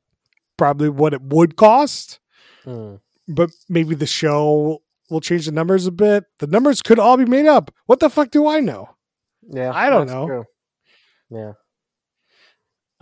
probably 0.57 0.89
what 0.89 1.13
it 1.13 1.21
would 1.23 1.55
cost, 1.55 2.19
Hmm. 2.63 2.95
but 3.27 3.49
maybe 3.67 3.95
the 3.95 4.05
show 4.05 4.83
will 5.09 5.21
change 5.21 5.45
the 5.47 5.51
numbers 5.51 5.87
a 5.87 5.91
bit. 5.91 6.25
The 6.39 6.47
numbers 6.47 6.81
could 6.83 6.99
all 6.99 7.17
be 7.17 7.25
made 7.25 7.47
up. 7.47 7.71
What 7.87 7.99
the 7.99 8.09
fuck 8.09 8.29
do 8.31 8.47
I 8.47 8.59
know? 8.59 8.89
Yeah, 9.49 9.71
I 9.73 9.89
don't 9.89 10.07
know. 10.07 10.27
true. 10.27 10.45
Yeah, 11.29 11.53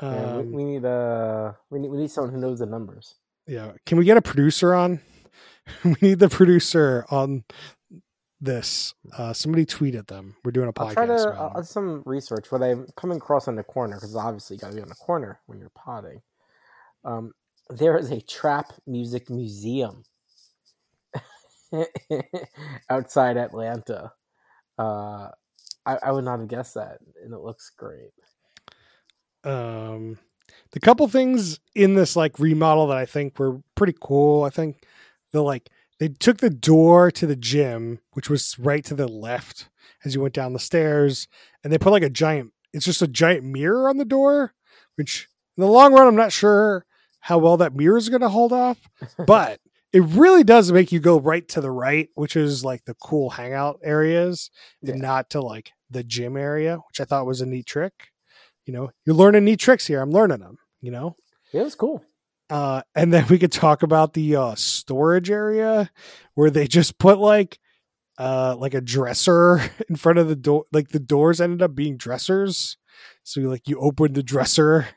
yeah 0.02 0.36
we, 0.38 0.42
Um, 0.42 0.52
we 0.52 0.64
need 0.64 0.86
uh 0.86 1.54
we 1.70 1.80
need 1.80 1.90
we 1.92 1.98
need 1.98 2.12
someone 2.12 2.34
who 2.34 2.40
knows 2.40 2.60
the 2.60 2.66
numbers. 2.66 3.16
yeah. 3.48 3.74
Can 3.86 3.98
we 3.98 4.06
get 4.06 4.18
a 4.18 4.22
producer 4.22 4.74
on? 4.74 5.00
we 5.84 5.96
need 6.02 6.20
the 6.20 6.30
producer 6.30 7.06
on 7.10 7.44
this. 8.42 8.94
Uh, 9.18 9.34
somebody 9.34 9.66
tweeted 9.66 10.08
them. 10.08 10.36
We're 10.44 10.52
doing 10.52 10.68
a 10.70 10.74
I'll 10.78 10.88
podcast. 10.88 10.94
try 10.94 11.06
to 11.06 11.14
I'll, 11.14 11.50
them. 11.50 11.52
I'll 11.56 11.64
some 11.64 12.04
research. 12.06 12.52
What 12.52 12.64
I'm 12.64 12.88
coming 12.98 13.18
across 13.18 13.48
on 13.48 13.56
the 13.56 13.64
corner 13.64 13.96
because 13.96 14.16
obviously 14.16 14.56
you 14.56 14.62
got 14.62 14.70
to 14.70 14.76
be 14.76 14.82
on 14.82 14.90
the 14.90 14.96
corner 14.96 15.40
when 15.46 15.60
you're 15.60 15.72
potting. 15.76 16.22
Um, 17.06 17.32
there 17.70 17.98
is 17.98 18.12
a 18.12 18.22
trap 18.22 18.74
music 18.86 19.30
museum 19.30 20.04
outside 22.90 23.38
Atlanta. 23.38 24.12
Uh, 24.78 25.30
I, 25.86 25.98
I 26.04 26.12
would 26.12 26.24
not 26.24 26.40
have 26.40 26.48
guessed 26.48 26.76
that, 26.76 27.00
and 27.24 27.34
it 27.34 27.40
looks 27.40 27.70
great. 27.70 28.12
um 29.44 30.18
the 30.72 30.80
couple 30.80 31.08
things 31.08 31.60
in 31.76 31.96
this 31.96 32.16
like 32.16 32.40
remodel 32.40 32.88
that 32.88 32.98
I 32.98 33.06
think 33.06 33.38
were 33.40 33.62
pretty 33.76 33.96
cool. 34.00 34.44
I 34.44 34.50
think 34.50 34.86
the 35.32 35.42
like 35.42 35.70
they 36.00 36.10
took 36.10 36.38
the 36.38 36.50
door 36.50 37.12
to 37.12 37.26
the 37.28 37.36
gym, 37.36 38.00
which 38.14 38.30
was 38.30 38.58
right 38.60 38.84
to 38.86 38.96
the 38.96 39.08
left 39.08 39.70
as 40.04 40.16
you 40.16 40.22
went 40.22 40.34
down 40.34 40.54
the 40.54 40.60
stairs, 40.60 41.28
and 41.64 41.72
they 41.72 41.78
put 41.78 41.92
like 41.92 42.04
a 42.04 42.10
giant 42.10 42.52
it's 42.74 42.86
just 42.86 43.02
a 43.02 43.08
giant 43.08 43.44
mirror 43.44 43.88
on 43.88 43.98
the 43.98 44.06
door, 44.06 44.54
which 44.96 45.30
in 45.58 45.62
the 45.62 45.70
long 45.70 45.94
run 45.94 46.08
I'm 46.08 46.16
not 46.16 46.32
sure 46.32 46.86
how 47.22 47.38
well 47.38 47.58
that 47.58 47.76
mirror 47.76 47.98
is 47.98 48.10
gonna 48.10 48.30
hold 48.30 48.52
off, 48.52 48.90
but 49.28 49.60
it 49.94 50.02
really 50.04 50.44
does 50.44 50.72
make 50.72 50.92
you 50.92 51.00
go 51.00 51.20
right 51.20 51.48
to 51.50 51.62
the 51.62 51.72
right, 51.72 52.10
which 52.16 52.36
is 52.36 52.66
like 52.66 52.84
the 52.86 52.96
cool 52.96 53.30
hangout 53.30 53.80
areas, 53.84 54.50
and 54.86 55.02
not 55.02 55.30
to 55.32 55.42
like 55.42 55.72
the 55.90 56.04
gym 56.04 56.36
area, 56.36 56.78
which 56.90 57.00
I 57.00 57.06
thought 57.06 57.26
was 57.28 57.42
a 57.42 57.46
neat 57.46 57.66
trick. 57.68 57.94
You 58.66 58.74
know, 58.74 58.92
you're 59.06 59.16
learning 59.16 59.46
neat 59.46 59.60
tricks 59.60 59.86
here. 59.88 60.02
I'm 60.02 60.12
learning 60.12 60.40
them. 60.40 60.58
You 60.82 60.92
know, 60.92 61.16
Yeah, 61.52 61.62
it 61.62 61.66
was 61.66 61.76
cool. 61.76 62.04
uh, 62.50 62.82
and 62.96 63.14
then 63.14 63.26
we 63.30 63.38
could 63.40 63.52
talk 63.52 63.84
about 63.84 64.14
the 64.14 64.36
uh, 64.36 64.56
storage 64.56 65.30
area 65.30 65.90
where 66.34 66.50
they 66.50 66.68
just 66.68 66.98
put 66.98 67.20
like 67.20 67.60
uh 68.20 68.56
like 68.60 68.74
a 68.76 68.82
dresser 68.82 69.60
in 69.90 69.96
front 69.96 70.20
of 70.20 70.28
the 70.28 70.36
door. 70.36 70.66
Like 70.72 70.90
the 70.90 71.00
doors 71.00 71.40
ended 71.42 71.62
up 71.62 71.76
being 71.76 71.98
dressers, 71.98 72.78
so 73.24 73.40
you, 73.42 73.50
like 73.50 73.68
you 73.68 73.80
open 73.80 74.14
the 74.14 74.24
dresser 74.24 74.88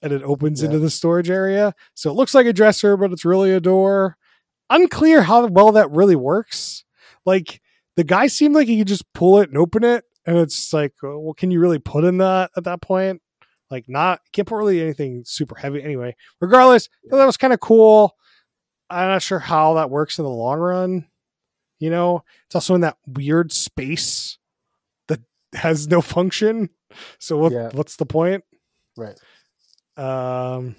and 0.00 0.12
it 0.12 0.22
opens 0.22 0.60
Yeah. 0.62 0.66
into 0.66 0.78
the 0.78 0.90
storage 0.90 1.30
area. 1.30 1.74
So 1.94 2.10
it 2.10 2.14
looks 2.14 2.34
like 2.34 2.46
a 2.46 2.52
dresser, 2.52 2.96
but 2.96 3.12
it's 3.12 3.24
really 3.24 3.52
a 3.52 3.60
door. 3.60 4.16
Unclear 4.74 5.22
how 5.22 5.46
well 5.46 5.72
that 5.72 5.90
really 5.90 6.16
works. 6.16 6.84
Like 7.26 7.60
the 7.96 8.04
guy 8.04 8.26
seemed 8.26 8.54
like 8.54 8.68
he 8.68 8.78
could 8.78 8.88
just 8.88 9.12
pull 9.12 9.40
it 9.40 9.48
and 9.50 9.58
open 9.58 9.84
it, 9.84 10.04
and 10.26 10.38
it's 10.38 10.72
like, 10.72 10.94
uh, 11.04 11.18
well, 11.18 11.34
can 11.34 11.50
you 11.50 11.60
really 11.60 11.78
put 11.78 12.04
in 12.04 12.18
that 12.18 12.50
at 12.56 12.64
that 12.64 12.80
point? 12.80 13.20
Like, 13.70 13.88
not 13.88 14.20
can't 14.32 14.48
put 14.48 14.56
really 14.56 14.80
anything 14.80 15.24
super 15.24 15.54
heavy. 15.54 15.82
Anyway, 15.82 16.16
regardless, 16.40 16.88
that 17.10 17.24
was 17.24 17.36
kind 17.36 17.52
of 17.52 17.60
cool. 17.60 18.16
I'm 18.90 19.08
not 19.08 19.22
sure 19.22 19.38
how 19.38 19.74
that 19.74 19.90
works 19.90 20.18
in 20.18 20.24
the 20.24 20.30
long 20.30 20.58
run. 20.58 21.06
You 21.78 21.90
know, 21.90 22.24
it's 22.46 22.54
also 22.54 22.74
in 22.74 22.82
that 22.82 22.98
weird 23.06 23.52
space 23.52 24.38
that 25.08 25.20
has 25.54 25.88
no 25.88 26.00
function. 26.00 26.70
So 27.18 27.36
what? 27.38 27.52
Yeah. 27.52 27.70
What's 27.72 27.96
the 27.96 28.06
point? 28.06 28.44
Right. 28.96 29.18
Um, 29.96 30.76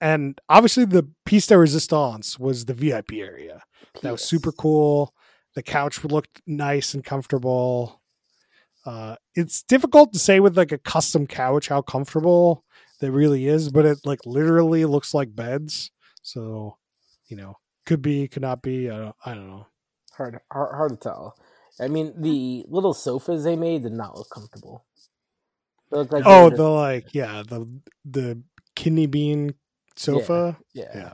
and 0.00 0.40
obviously 0.48 0.84
the 0.84 1.08
piece 1.24 1.46
de 1.46 1.58
resistance 1.58 2.38
was 2.38 2.64
the 2.64 2.74
VIP 2.74 3.12
area. 3.14 3.62
That 4.02 4.12
was 4.12 4.24
super 4.24 4.52
cool. 4.52 5.14
The 5.54 5.62
couch 5.62 6.04
looked 6.04 6.40
nice 6.46 6.94
and 6.94 7.04
comfortable. 7.04 8.00
Uh, 8.86 9.16
it's 9.34 9.62
difficult 9.62 10.12
to 10.12 10.18
say 10.18 10.40
with 10.40 10.56
like 10.56 10.72
a 10.72 10.78
custom 10.78 11.26
couch 11.26 11.68
how 11.68 11.82
comfortable 11.82 12.64
that 13.00 13.12
really 13.12 13.46
is, 13.46 13.70
but 13.70 13.84
it 13.84 13.98
like 14.04 14.20
literally 14.24 14.84
looks 14.84 15.12
like 15.12 15.34
beds. 15.34 15.90
So, 16.22 16.78
you 17.28 17.36
know, 17.36 17.56
could 17.84 18.00
be, 18.00 18.28
could 18.28 18.42
not 18.42 18.62
be. 18.62 18.88
I 18.88 18.96
don't, 18.98 19.16
I 19.24 19.34
don't 19.34 19.48
know. 19.48 19.66
Hard, 20.16 20.40
hard, 20.50 20.74
hard 20.74 20.90
to 20.92 20.96
tell. 20.96 21.36
I 21.80 21.88
mean, 21.88 22.14
the 22.16 22.64
little 22.68 22.94
sofas 22.94 23.44
they 23.44 23.56
made 23.56 23.82
did 23.82 23.92
not 23.92 24.16
look 24.16 24.28
comfortable. 24.32 24.84
Like 25.90 26.22
Oh, 26.24 26.50
the 26.50 26.68
like, 26.68 27.14
yeah, 27.14 27.42
the 27.46 27.66
the 28.04 28.42
kidney 28.76 29.06
bean 29.06 29.54
sofa. 30.00 30.56
yeah. 30.74 30.90
Yeah. 30.94 31.12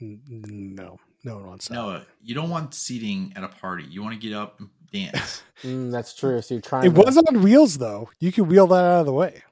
N- 0.00 0.20
n- 0.30 0.74
No, 0.74 0.98
no 1.24 1.36
one 1.36 1.46
wants 1.46 1.68
that. 1.68 1.74
No, 1.74 2.02
you 2.22 2.34
don't 2.34 2.50
want 2.50 2.74
seating 2.74 3.32
at 3.36 3.44
a 3.44 3.48
party. 3.48 3.84
You 3.84 4.02
want 4.02 4.20
to 4.20 4.28
get 4.28 4.36
up 4.36 4.58
and 4.60 4.68
dance. 4.92 5.42
Mm, 5.62 5.90
that's 5.90 6.14
true. 6.14 6.42
So 6.42 6.54
you're 6.54 6.60
trying. 6.60 6.84
It 6.84 6.94
to, 6.94 7.00
was 7.00 7.16
on 7.16 7.42
wheels 7.42 7.78
though. 7.78 8.10
You 8.20 8.30
could 8.32 8.48
wheel 8.48 8.66
that 8.66 8.84
out 8.84 9.00
of 9.00 9.06
the 9.06 9.12
way. 9.12 9.42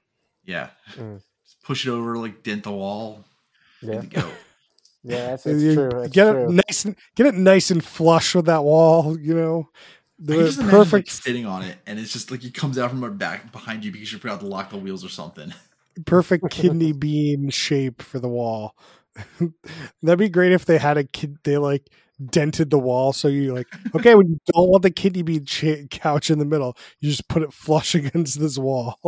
Yeah. 0.45 0.69
Mm. 0.97 1.23
Just 1.45 1.63
push 1.63 1.87
it 1.87 1.91
over, 1.91 2.19
like 2.19 2.43
dent 2.43 2.65
the 2.65 2.73
wall. 2.73 3.25
Yeah, 3.81 4.01
Good 4.01 4.11
go. 4.11 4.21
yeah, 5.05 5.27
that's, 5.29 5.45
that's 5.45 5.63
You 5.63 5.75
true. 5.75 5.91
That's 5.91 6.13
get 6.13 6.33
true. 6.33 6.49
it 6.51 6.65
nice 6.69 6.85
and 6.85 6.97
get 7.15 7.27
it 7.27 7.35
nice 7.35 7.71
and 7.71 7.83
flush 7.83 8.35
with 8.35 8.45
that 8.47 8.63
wall. 8.65 9.19
You 9.19 9.35
know, 9.35 9.69
I 9.75 9.79
the 10.19 10.37
just 10.39 10.59
imagine, 10.59 10.65
like, 10.79 10.89
perfect 10.89 11.11
sitting 11.11 11.47
on 11.47 11.63
it, 11.63 11.79
and 11.87 11.99
it's 11.99 12.13
just 12.13 12.31
like 12.31 12.45
it 12.45 12.53
comes 12.53 12.77
out 12.77 12.91
from 12.91 13.01
the 13.01 13.09
back 13.09 13.51
behind 13.53 13.85
you 13.85 13.91
because 13.93 14.13
you 14.13 14.19
forgot 14.19 14.41
to 14.41 14.47
lock 14.47 14.69
the 14.71 14.77
wheels 14.77 15.05
or 15.05 15.09
something. 15.09 15.55
perfect 16.07 16.51
kidney 16.51 16.93
bean 16.93 17.51
shape 17.51 18.03
for 18.03 18.19
the 18.19 18.29
wall. 18.29 18.77
That'd 20.03 20.19
be 20.19 20.29
great 20.29 20.53
if 20.53 20.65
they 20.65 20.79
had 20.79 20.97
a 20.99 21.05
kid. 21.05 21.37
They 21.45 21.59
like 21.59 21.89
dented 22.31 22.71
the 22.71 22.79
wall, 22.79 23.13
so 23.13 23.29
you 23.29 23.55
like 23.55 23.67
okay 23.95 24.15
when 24.15 24.29
you 24.29 24.39
don't 24.55 24.69
want 24.71 24.83
the 24.83 24.91
kidney 24.91 25.23
bean 25.23 25.45
cha- 25.45 25.87
couch 25.91 26.31
in 26.31 26.39
the 26.39 26.45
middle, 26.45 26.77
you 27.01 27.11
just 27.11 27.29
put 27.29 27.43
it 27.43 27.53
flush 27.53 27.95
against 27.97 28.41
this 28.41 28.59
wall. 28.59 28.99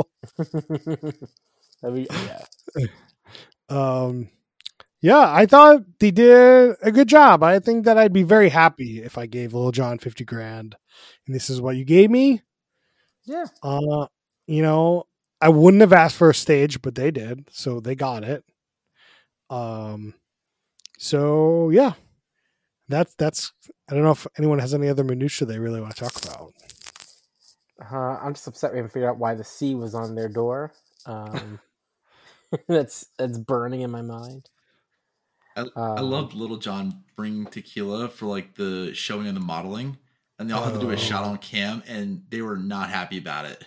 That'd 1.83 1.97
be, 1.97 2.07
yeah. 2.11 2.87
um 3.69 4.29
yeah 5.01 5.33
i 5.33 5.47
thought 5.47 5.83
they 6.01 6.11
did 6.11 6.77
a 6.83 6.93
good 6.93 7.09
job 7.09 7.43
i 7.43 7.59
think 7.59 7.85
that 7.85 7.99
i'd 7.99 8.13
be 8.13 8.23
very 8.23 8.49
happy 8.51 9.03
if 9.03 9.19
i 9.19 9.27
gave 9.27 9.55
little 9.55 9.73
john 9.73 9.99
50 9.99 10.25
grand 10.25 10.77
and 11.27 11.35
this 11.35 11.51
is 11.51 11.61
what 11.61 11.77
you 11.77 11.85
gave 11.85 12.11
me 12.11 12.43
Yeah. 13.25 13.47
uh 13.63 14.07
you 14.47 14.63
know 14.63 15.05
i 15.41 15.49
wouldn't 15.49 15.81
have 15.81 15.93
asked 15.93 16.17
for 16.17 16.31
a 16.31 16.35
stage 16.35 16.83
but 16.83 16.95
they 16.95 17.11
did 17.11 17.45
so 17.51 17.81
they 17.81 17.95
got 17.95 18.25
it 18.25 18.45
um 19.51 20.15
so 20.99 21.71
yeah 21.71 21.93
that's 22.89 23.15
that's 23.17 23.53
i 23.91 23.95
don't 23.95 24.05
know 24.05 24.11
if 24.13 24.27
anyone 24.39 24.59
has 24.59 24.75
any 24.75 24.89
other 24.89 25.05
minutia 25.05 25.47
they 25.47 25.59
really 25.59 25.81
want 25.81 25.95
to 25.95 26.03
talk 26.03 26.17
about 26.25 26.53
Uh, 27.81 28.19
I'm 28.23 28.35
just 28.35 28.47
upset 28.47 28.73
we 28.73 28.79
haven't 28.79 28.93
figured 28.93 29.11
out 29.11 29.19
why 29.19 29.35
the 29.35 29.45
C 29.45 29.75
was 29.75 29.95
on 29.95 30.15
their 30.15 30.29
door. 30.29 30.73
Um, 31.07 31.61
that's 32.69 33.07
that's 33.19 33.39
burning 33.39 33.83
in 33.83 33.91
my 33.91 34.03
mind. 34.03 34.49
I, 35.57 35.67
I 35.97 36.01
Um, 36.01 36.03
loved 36.03 36.35
Little 36.35 36.57
John 36.57 37.05
bring 37.17 37.47
tequila 37.47 38.09
for 38.09 38.27
like 38.27 38.55
the 38.57 38.93
showing 38.95 39.27
and 39.27 39.37
the 39.37 39.41
modeling, 39.41 39.99
and 40.39 40.49
they 40.49 40.55
all 40.55 40.65
had 40.65 40.75
to 40.75 40.81
do 40.81 40.91
a 40.91 40.97
shot 40.97 41.25
Oh. 41.25 41.31
on 41.31 41.39
cam, 41.39 41.83
and 41.87 42.25
they 42.31 42.43
were 42.43 42.57
not 42.57 42.91
happy 42.91 43.19
about 43.19 43.47
it. 43.47 43.65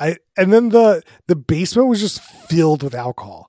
I 0.00 0.16
and 0.36 0.52
then 0.52 0.70
the 0.70 1.02
the 1.28 1.36
basement 1.36 1.88
was 1.88 2.00
just 2.00 2.20
filled 2.20 2.82
with 2.82 2.94
alcohol. 2.94 3.48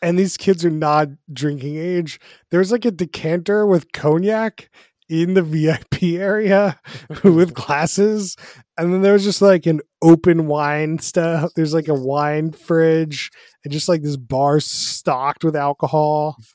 And 0.00 0.18
these 0.18 0.36
kids 0.36 0.64
are 0.64 0.70
not 0.70 1.08
drinking 1.32 1.76
age. 1.76 2.20
There's 2.50 2.70
like 2.70 2.84
a 2.84 2.92
decanter 2.92 3.66
with 3.66 3.90
cognac 3.92 4.70
in 5.08 5.34
the 5.34 5.42
VIP 5.42 6.02
area 6.20 6.80
with 7.24 7.54
glasses. 7.54 8.36
And 8.78 8.92
then 8.92 9.02
there 9.02 9.14
was 9.14 9.24
just 9.24 9.42
like 9.42 9.66
an 9.66 9.80
open 10.00 10.46
wine 10.46 10.98
stuff. 10.98 11.50
There's 11.56 11.74
like 11.74 11.88
a 11.88 11.94
wine 11.94 12.52
fridge 12.52 13.30
and 13.64 13.72
just 13.72 13.88
like 13.88 14.02
this 14.02 14.16
bar 14.16 14.60
stocked 14.60 15.44
with 15.44 15.56
alcohol. 15.56 16.36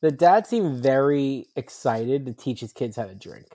The 0.00 0.12
dad 0.12 0.46
seemed 0.46 0.80
very 0.80 1.46
excited 1.56 2.24
to 2.26 2.32
teach 2.32 2.60
his 2.60 2.72
kids 2.72 2.94
how 2.94 3.06
to 3.06 3.16
drink. 3.16 3.46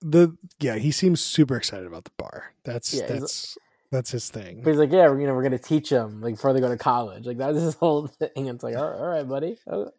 The 0.00 0.36
yeah, 0.60 0.76
he 0.76 0.92
seems 0.92 1.20
super 1.20 1.56
excited 1.56 1.84
about 1.84 2.04
the 2.04 2.12
bar. 2.16 2.54
That's 2.64 2.94
Yeah, 2.94 3.06
that's 3.08 3.58
that's 3.92 4.10
his 4.10 4.30
thing. 4.30 4.62
But 4.62 4.70
he's 4.70 4.78
like, 4.78 4.92
yeah, 4.92 5.06
you 5.08 5.26
know, 5.26 5.34
we're 5.34 5.42
gonna 5.44 5.58
teach 5.58 5.90
them 5.90 6.20
like 6.20 6.34
before 6.36 6.52
they 6.52 6.60
go 6.60 6.68
to 6.68 6.76
college. 6.78 7.26
Like 7.26 7.38
that's 7.38 7.58
his 7.58 7.74
whole 7.80 8.06
thing. 8.08 8.46
It's 8.46 8.64
like, 8.64 8.76
all 8.76 8.90
right, 8.90 8.98
all 8.98 9.08
right 9.08 9.28
buddy. 9.28 9.58
Oh, 9.70 9.90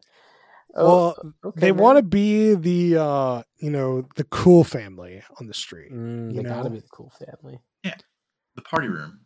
oh, 0.76 0.88
Well, 0.88 1.18
okay, 1.46 1.56
they 1.56 1.72
want 1.74 1.98
to 1.98 2.04
be 2.04 2.56
the 2.56 2.98
uh 3.02 3.44
you 3.60 3.72
know 3.72 4.08
the 4.16 4.24
cool 4.26 4.64
family 4.64 5.24
on 5.40 5.48
the 5.48 5.54
street 5.54 5.92
Mm, 5.94 6.34
you 6.34 6.38
they 6.38 6.44
gotta 6.44 6.70
be 6.70 6.80
the 6.80 6.88
cool 6.92 7.12
family. 7.12 7.60
Yeah, 7.84 7.96
the 8.56 8.62
party 8.64 8.88
room. 8.88 9.22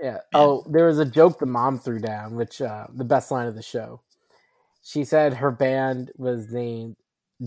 Yeah. 0.00 0.20
Oh, 0.34 0.64
there 0.70 0.86
was 0.86 0.98
a 0.98 1.06
joke 1.06 1.38
the 1.38 1.46
mom 1.46 1.78
threw 1.78 2.00
down, 2.00 2.36
which 2.36 2.62
uh 2.62 2.86
the 2.94 3.04
best 3.04 3.30
line 3.30 3.48
of 3.48 3.54
the 3.56 3.62
show. 3.62 4.02
She 4.82 5.04
said 5.04 5.34
her 5.34 5.50
band 5.50 6.12
was 6.16 6.52
named 6.52 6.96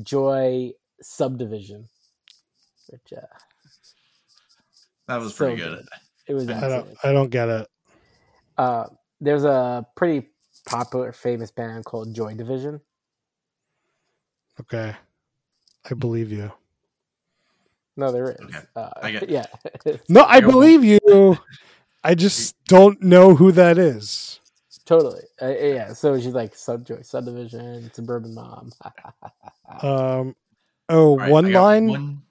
Joy 0.04 0.74
Subdivision, 1.02 1.90
which 2.90 3.14
uh, 3.18 3.26
That 5.08 5.22
was 5.22 5.34
So 5.34 5.48
pretty 5.48 5.58
good. 5.58 5.80
good. 5.80 5.88
It 6.28 6.34
was. 6.34 6.50
I 6.50 6.68
don't. 6.68 6.88
I 7.04 7.12
don't 7.12 7.30
get 7.30 7.50
it. 7.50 7.68
Uh, 8.58 8.86
there's 9.22 9.44
a 9.44 9.86
pretty 9.96 10.30
popular, 10.66 11.12
famous 11.12 11.52
band 11.52 11.86
called 11.86 12.14
Joy 12.14 12.34
Division. 12.34 12.82
Okay, 14.60 14.96
I 15.90 15.94
believe 15.94 16.32
you. 16.32 16.52
No, 17.96 18.12
there 18.12 18.32
is. 18.32 18.40
Okay. 18.42 18.60
Uh, 18.76 18.90
I 19.02 19.12
get- 19.12 19.30
yeah. 19.30 19.46
No, 20.10 20.22
I 20.22 20.36
I 20.38 20.40
believe 20.42 20.84
you. 20.84 21.38
I 22.04 22.14
just 22.16 22.56
don't 22.66 23.02
know 23.02 23.36
who 23.36 23.52
that 23.54 23.78
is. 23.78 24.40
Totally. 24.86 25.24
Uh, 25.42 25.50
yeah. 25.50 25.94
So 25.94 26.18
she's 26.20 26.34
like 26.34 26.56
Subjoy, 26.56 27.02
Subdivision, 27.02 27.92
Suburban 27.94 28.34
Mom. 28.34 28.72
Um. 29.82 30.36
Oh, 30.90 31.10
All 31.10 31.18
right, 31.18 31.30
one 31.30 31.46
I 31.48 31.52
got 31.52 31.62
line. 31.62 31.88
One, 31.88 32.22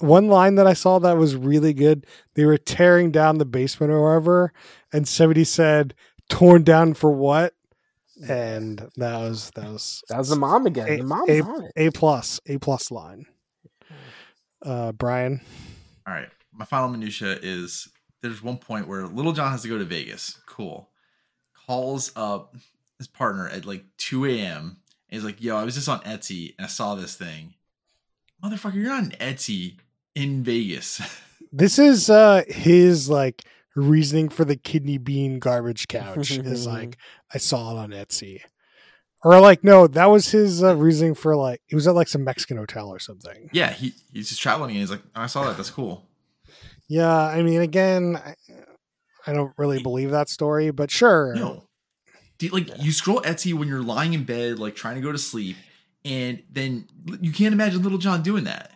one 0.00 0.28
line 0.28 0.54
that 0.56 0.66
I 0.66 0.72
saw 0.72 0.98
that 1.00 1.16
was 1.16 1.36
really 1.36 1.72
good. 1.72 2.06
They 2.34 2.44
were 2.44 2.58
tearing 2.58 3.10
down 3.10 3.38
the 3.38 3.44
basement 3.44 3.92
or 3.92 4.02
whatever, 4.02 4.52
and 4.92 5.06
somebody 5.06 5.44
said, 5.44 5.94
"Torn 6.28 6.62
down 6.64 6.94
for 6.94 7.10
what?" 7.10 7.54
And 8.28 8.88
that 8.96 9.18
was 9.18 9.50
that 9.54 9.66
was 9.70 10.02
that 10.08 10.18
was 10.18 10.28
the 10.28 10.36
mom 10.36 10.66
again. 10.66 10.88
A- 10.88 10.96
the 10.98 11.02
mom's 11.04 11.30
a- 11.30 11.42
on 11.42 11.64
it. 11.64 11.72
a 11.76 11.90
plus 11.90 12.40
a 12.46 12.58
plus 12.58 12.90
line. 12.90 13.26
Uh, 14.62 14.92
Brian, 14.92 15.40
all 16.06 16.12
right. 16.14 16.28
My 16.52 16.64
final 16.66 16.88
minutia 16.90 17.38
is 17.40 17.88
there's 18.20 18.42
one 18.42 18.58
point 18.58 18.86
where 18.88 19.06
Little 19.06 19.32
John 19.32 19.50
has 19.52 19.62
to 19.62 19.68
go 19.68 19.78
to 19.78 19.84
Vegas. 19.84 20.38
Cool. 20.46 20.90
Calls 21.66 22.12
up 22.16 22.54
his 22.98 23.06
partner 23.08 23.48
at 23.48 23.64
like 23.64 23.84
2 23.96 24.26
a.m. 24.26 24.76
and 25.08 25.16
he's 25.16 25.24
like, 25.24 25.40
"Yo, 25.40 25.56
I 25.56 25.64
was 25.64 25.74
just 25.74 25.88
on 25.88 26.00
Etsy 26.00 26.54
and 26.58 26.66
I 26.66 26.68
saw 26.68 26.94
this 26.94 27.14
thing." 27.14 27.54
Motherfucker, 28.44 28.74
you're 28.74 28.84
not 28.88 29.04
on 29.04 29.10
Etsy 29.12 29.76
in 30.14 30.42
Vegas. 30.42 31.00
this 31.52 31.78
is 31.78 32.10
uh 32.10 32.42
his 32.48 33.08
like 33.08 33.42
reasoning 33.76 34.28
for 34.28 34.44
the 34.44 34.56
kidney 34.56 34.98
bean 34.98 35.38
garbage 35.38 35.88
couch 35.88 36.30
is 36.32 36.66
like 36.66 36.96
I 37.34 37.38
saw 37.38 37.72
it 37.72 37.78
on 37.78 37.90
Etsy. 37.90 38.40
Or 39.22 39.38
like 39.38 39.62
no, 39.62 39.86
that 39.86 40.06
was 40.06 40.30
his 40.30 40.62
uh, 40.62 40.76
reasoning 40.76 41.14
for 41.14 41.36
like 41.36 41.60
he 41.66 41.74
was 41.74 41.86
at 41.86 41.94
like 41.94 42.08
some 42.08 42.24
Mexican 42.24 42.56
hotel 42.56 42.88
or 42.88 42.98
something. 42.98 43.50
yeah, 43.52 43.70
he 43.70 43.92
he's 44.12 44.30
just 44.30 44.40
traveling 44.40 44.70
and 44.70 44.78
he's 44.78 44.90
like, 44.90 45.02
"I 45.14 45.26
saw 45.26 45.44
that. 45.44 45.58
That's 45.58 45.70
cool." 45.70 46.08
Yeah, 46.88 47.14
I 47.14 47.42
mean, 47.42 47.60
again, 47.60 48.16
I, 48.16 48.34
I 49.26 49.32
don't 49.34 49.52
really 49.58 49.82
believe 49.82 50.10
that 50.10 50.28
story, 50.28 50.70
but 50.70 50.90
sure. 50.90 51.34
No. 51.34 51.64
Do 52.38 52.46
you, 52.46 52.52
like 52.52 52.82
you 52.82 52.92
scroll 52.92 53.20
Etsy 53.20 53.52
when 53.52 53.68
you're 53.68 53.82
lying 53.82 54.14
in 54.14 54.24
bed, 54.24 54.58
like 54.58 54.74
trying 54.74 54.94
to 54.94 55.02
go 55.02 55.12
to 55.12 55.18
sleep, 55.18 55.56
and 56.04 56.42
then 56.50 56.88
you 57.20 57.30
can't 57.30 57.52
imagine 57.52 57.82
Little 57.82 57.98
John 57.98 58.22
doing 58.22 58.44
that. 58.44 58.72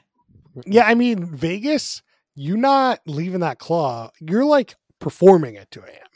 Yeah, 0.67 0.85
I 0.87 0.95
mean, 0.95 1.25
Vegas, 1.27 2.03
you're 2.35 2.57
not 2.57 3.01
leaving 3.07 3.41
that 3.41 3.59
club. 3.59 4.13
You're 4.21 4.45
like 4.45 4.77
performing 5.01 5.57
at 5.57 5.71
2 5.71 5.81
a.m. 5.81 6.09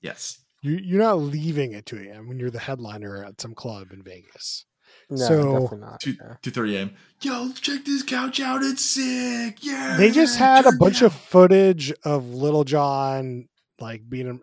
Yes. 0.00 0.38
You, 0.62 0.78
you're 0.82 1.00
not 1.02 1.18
leaving 1.18 1.74
at 1.74 1.86
2 1.86 1.98
a.m. 1.98 2.28
when 2.28 2.38
you're 2.38 2.50
the 2.50 2.58
headliner 2.60 3.24
at 3.24 3.40
some 3.40 3.54
club 3.54 3.92
in 3.92 4.02
Vegas. 4.02 4.64
No, 5.10 5.16
So- 5.16 5.42
definitely 5.52 5.78
not. 5.78 6.00
Two 6.00 6.12
yeah. 6.20 6.34
two 6.42 6.50
thirty 6.50 6.76
a.m. 6.76 6.94
Yo, 7.20 7.50
check 7.52 7.84
this 7.84 8.02
couch 8.02 8.40
out. 8.40 8.62
It's 8.62 8.84
sick. 8.84 9.58
Yeah. 9.62 9.96
They 9.96 10.10
just 10.10 10.38
had 10.38 10.60
a 10.60 10.64
check 10.64 10.74
it 10.74 10.78
bunch 10.80 11.02
of 11.02 11.12
footage 11.14 11.92
of 12.04 12.26
Little 12.28 12.64
John 12.64 13.48
like 13.80 14.08
being. 14.08 14.40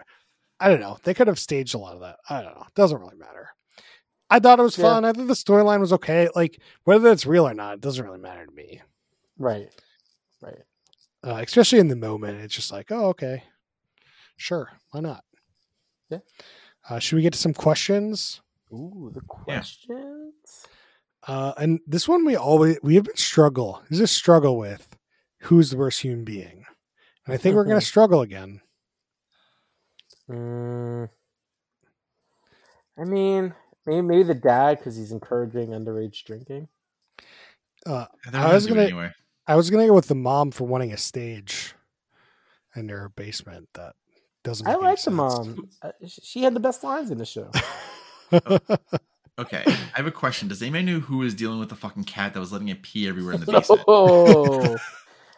I 0.59 0.67
don't 0.69 0.81
know. 0.81 0.97
They 1.03 1.13
could 1.13 1.27
have 1.27 1.39
staged 1.39 1.73
a 1.75 1.77
lot 1.77 1.93
of 1.93 2.01
that. 2.01 2.17
I 2.29 2.41
don't 2.41 2.55
know. 2.55 2.65
It 2.67 2.73
Doesn't 2.75 2.99
really 2.99 3.15
matter. 3.15 3.49
I 4.29 4.39
thought 4.39 4.59
it 4.59 4.63
was 4.63 4.77
Yeah. 4.77 4.83
fun. 4.83 5.05
I 5.05 5.11
thought 5.13 5.27
the 5.27 5.33
storyline 5.33 5.79
was 5.79 5.93
okay. 5.93 6.29
Like 6.35 6.59
whether 6.83 7.09
it's 7.11 7.25
real 7.25 7.47
or 7.47 7.53
not, 7.53 7.75
it 7.75 7.81
doesn't 7.81 8.03
really 8.05 8.19
matter 8.19 8.45
to 8.45 8.51
me. 8.51 8.81
Right. 9.39 9.69
Right. 10.41 10.59
Uh, 11.23 11.41
especially 11.43 11.79
in 11.79 11.87
the 11.87 11.95
moment, 11.95 12.39
it's 12.41 12.53
just 12.53 12.71
like, 12.71 12.91
oh, 12.91 13.07
okay, 13.07 13.43
sure, 14.37 14.69
why 14.91 14.99
not? 15.01 15.23
Yeah. 16.09 16.19
Uh, 16.89 16.99
should 16.99 17.15
we 17.17 17.21
get 17.21 17.33
to 17.33 17.39
some 17.39 17.53
questions? 17.53 18.39
Ooh, 18.71 19.11
the 19.13 19.21
questions. 19.21 20.33
Uh, 21.27 21.53
and 21.57 21.79
this 21.85 22.07
one 22.07 22.23
we 22.25 22.35
always 22.37 22.77
we 22.83 22.95
have 22.95 23.03
been 23.03 23.17
struggle. 23.17 23.81
This 23.89 23.97
is 23.97 24.03
a 24.03 24.07
struggle 24.07 24.57
with 24.57 24.95
who's 25.41 25.71
the 25.71 25.77
worst 25.77 26.01
human 26.01 26.23
being, 26.23 26.63
and 27.25 27.33
I 27.33 27.37
think 27.37 27.55
we're 27.55 27.65
going 27.65 27.79
to 27.81 27.85
struggle 27.85 28.21
again. 28.21 28.61
Mm, 30.29 31.09
I 32.97 33.03
mean, 33.03 33.53
maybe 33.85 34.01
maybe 34.01 34.23
the 34.23 34.33
dad 34.35 34.77
because 34.77 34.95
he's 34.95 35.11
encouraging 35.11 35.69
underage 35.69 36.23
drinking. 36.23 36.69
Uh, 37.85 38.05
I 38.33 38.53
was 38.53 38.67
gonna- 38.67 38.83
anyway. 38.83 39.11
I 39.49 39.55
was 39.55 39.69
going 39.69 39.83
to 39.83 39.87
go 39.87 39.95
with 39.95 40.07
the 40.07 40.15
mom 40.15 40.51
for 40.51 40.65
wanting 40.65 40.93
a 40.93 40.97
stage 40.97 41.73
in 42.75 42.87
their 42.87 43.09
basement. 43.09 43.67
That 43.73 43.95
doesn't. 44.43 44.65
I 44.67 44.71
make 44.73 44.79
any 44.79 44.89
like 44.91 45.03
the 45.03 45.11
mom. 45.11 45.69
Uh, 45.81 45.91
she 46.07 46.43
had 46.43 46.53
the 46.53 46.59
best 46.59 46.83
lines 46.83 47.11
in 47.11 47.17
the 47.17 47.25
show. 47.25 47.51
Okay, 49.39 49.63
I 49.65 49.71
have 49.93 50.05
a 50.05 50.11
question. 50.11 50.49
Does 50.49 50.61
anybody 50.61 50.83
know 50.83 50.99
who 50.99 51.23
is 51.23 51.33
dealing 51.33 51.59
with 51.59 51.69
the 51.69 51.75
fucking 51.75 52.03
cat 52.03 52.33
that 52.33 52.41
was 52.41 52.51
letting 52.51 52.67
it 52.67 52.83
pee 52.83 53.07
everywhere 53.07 53.35
in 53.35 53.39
the 53.39 53.45
basement? 53.51 53.83
Oh, 53.87 54.75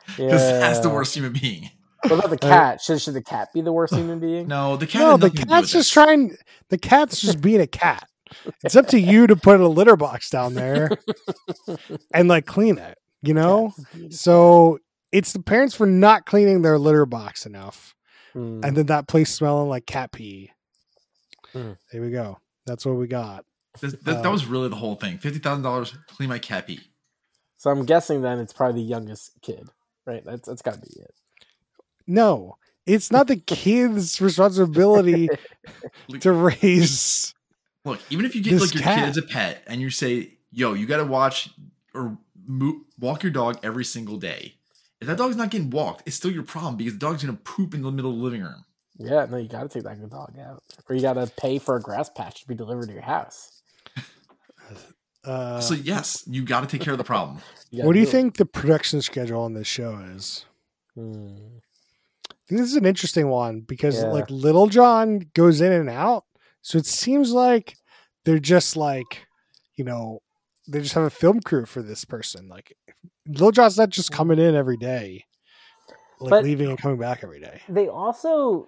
Because 0.07 0.41
that's 0.41 0.79
the 0.79 0.89
worst 0.89 1.13
human 1.13 1.33
being. 1.33 1.69
What 2.05 2.13
about 2.13 2.31
the 2.31 2.37
cat? 2.39 2.81
Should 2.81 2.99
should 2.99 3.13
the 3.13 3.21
cat 3.21 3.49
be 3.53 3.61
the 3.61 3.71
worst 3.71 3.93
human 3.93 4.19
being? 4.19 4.47
No, 4.47 4.75
the 4.75 4.87
cat. 4.87 5.01
no, 5.01 5.17
the 5.17 5.27
nothing 5.27 5.35
to 5.41 5.43
do 5.43 5.49
cat's 5.49 5.71
just 5.71 5.73
this. 5.73 5.91
trying. 5.91 6.35
The 6.69 6.79
cat's 6.79 7.21
just 7.21 7.41
being 7.41 7.61
a 7.61 7.67
cat. 7.67 8.09
It's 8.63 8.75
up 8.75 8.87
to 8.87 8.99
you 8.99 9.27
to 9.27 9.35
put 9.35 9.59
a 9.61 9.67
litter 9.67 9.95
box 9.95 10.31
down 10.31 10.55
there 10.55 10.89
and 12.11 12.27
like 12.27 12.47
clean 12.47 12.79
it. 12.79 12.97
You 13.21 13.33
know. 13.33 13.73
So 14.09 14.79
it's 15.11 15.33
the 15.33 15.41
parents 15.41 15.75
for 15.75 15.85
not 15.85 16.25
cleaning 16.25 16.61
their 16.61 16.77
litter 16.79 17.05
box 17.05 17.45
enough, 17.45 17.95
Hmm. 18.33 18.61
and 18.63 18.75
then 18.77 18.85
that 18.87 19.07
place 19.07 19.33
smelling 19.33 19.69
like 19.69 19.85
cat 19.85 20.11
pee. 20.11 20.51
Mm. 21.53 21.77
There 21.91 22.01
we 22.01 22.11
go. 22.11 22.39
That's 22.65 22.85
what 22.85 22.95
we 22.95 23.07
got. 23.07 23.45
This- 23.79 23.93
that, 24.03 24.23
that 24.23 24.31
was 24.31 24.45
really 24.45 24.69
the 24.69 24.75
whole 24.77 24.95
thing. 24.95 25.17
Fifty 25.17 25.39
thousand 25.39 25.63
dollars, 25.63 25.93
clean 26.07 26.29
my 26.29 26.39
cat 26.39 26.67
pee. 26.67 26.79
so 27.57 27.69
I'm 27.69 27.85
guessing 27.85 28.21
then 28.21 28.39
it's 28.39 28.53
probably 28.53 28.81
the 28.81 28.87
youngest 28.87 29.31
kid, 29.41 29.67
right? 30.05 30.23
That's 30.25 30.47
that's 30.47 30.61
got 30.61 30.75
to 30.75 30.79
be 30.79 30.99
it. 31.01 31.13
No, 32.07 32.57
it's 32.85 33.11
not 33.11 33.27
the 33.27 33.35
kid's 33.37 34.19
responsibility 34.21 35.27
to 36.21 36.31
raise. 36.31 37.33
Look, 37.85 37.99
even 38.09 38.25
if 38.25 38.35
you 38.35 38.41
get 38.43 38.59
like 38.61 38.73
your 38.73 38.83
cat. 38.83 38.99
kid 38.99 39.09
as 39.09 39.17
a 39.17 39.21
pet 39.23 39.63
and 39.67 39.81
you 39.81 39.89
say, 39.89 40.37
"Yo, 40.51 40.73
you 40.73 40.85
got 40.85 40.97
to 40.97 41.05
watch 41.05 41.49
or 41.93 42.17
mo- 42.45 42.81
walk 42.99 43.23
your 43.23 43.31
dog 43.31 43.59
every 43.63 43.85
single 43.85 44.17
day," 44.17 44.55
if 44.99 45.07
that 45.07 45.17
dog's 45.17 45.35
not 45.35 45.49
getting 45.51 45.69
walked, 45.69 46.03
it's 46.07 46.15
still 46.15 46.31
your 46.31 46.43
problem 46.43 46.75
because 46.77 46.93
the 46.93 46.99
dog's 46.99 47.23
gonna 47.23 47.37
poop 47.37 47.73
in 47.73 47.81
the 47.81 47.91
middle 47.91 48.11
of 48.11 48.17
the 48.17 48.23
living 48.23 48.41
room. 48.41 48.65
Yeah, 48.97 49.25
no, 49.29 49.37
you 49.37 49.47
got 49.47 49.63
to 49.63 49.69
take 49.69 49.83
that 49.83 50.09
dog 50.09 50.37
out, 50.39 50.61
or 50.87 50.95
you 50.95 51.01
got 51.01 51.13
to 51.13 51.25
pay 51.25 51.57
for 51.57 51.75
a 51.75 51.81
grass 51.81 52.09
patch 52.09 52.41
to 52.41 52.47
be 52.47 52.53
delivered 52.53 52.87
to 52.87 52.93
your 52.93 53.01
house. 53.03 53.63
Uh, 55.23 55.59
so 55.61 55.75
yes, 55.75 56.23
you 56.25 56.43
got 56.43 56.61
to 56.61 56.67
take 56.67 56.81
care 56.81 56.93
of 56.93 56.97
the 56.97 57.03
problem. 57.03 57.37
what 57.71 57.93
do 57.93 57.99
you 57.99 58.07
it. 58.07 58.09
think 58.09 58.37
the 58.37 58.45
production 58.45 59.03
schedule 59.03 59.43
on 59.43 59.53
this 59.53 59.67
show 59.67 59.99
is? 60.15 60.45
Hmm. 60.95 61.27
I 62.31 62.33
think 62.47 62.59
this 62.61 62.71
is 62.71 62.75
an 62.75 62.85
interesting 62.87 63.27
one 63.27 63.59
because 63.61 64.01
Yeah. 64.01 64.09
like 64.09 64.31
Little 64.31 64.65
John 64.65 65.19
goes 65.35 65.61
in 65.61 65.71
and 65.71 65.91
out, 65.91 66.25
so 66.63 66.79
it 66.79 66.87
seems 66.87 67.31
like 67.31 67.75
they're 68.25 68.39
just 68.39 68.75
like, 68.75 69.27
you 69.75 69.83
know, 69.83 70.21
they 70.71 70.81
just 70.81 70.93
have 70.95 71.03
a 71.03 71.09
film 71.09 71.39
crew 71.41 71.65
for 71.65 71.81
this 71.81 72.05
person. 72.05 72.47
Like 72.47 72.75
Little 73.27 73.51
John's 73.51 73.77
not 73.77 73.89
just 73.89 74.11
coming 74.11 74.39
in 74.39 74.55
every 74.55 74.77
day, 74.77 75.25
like 76.19 76.29
But- 76.29 76.43
leaving 76.43 76.69
and 76.69 76.77
coming 76.79 76.97
back 76.99 77.23
every 77.23 77.39
day. 77.41 77.61
They 77.69 77.87
also 77.87 78.67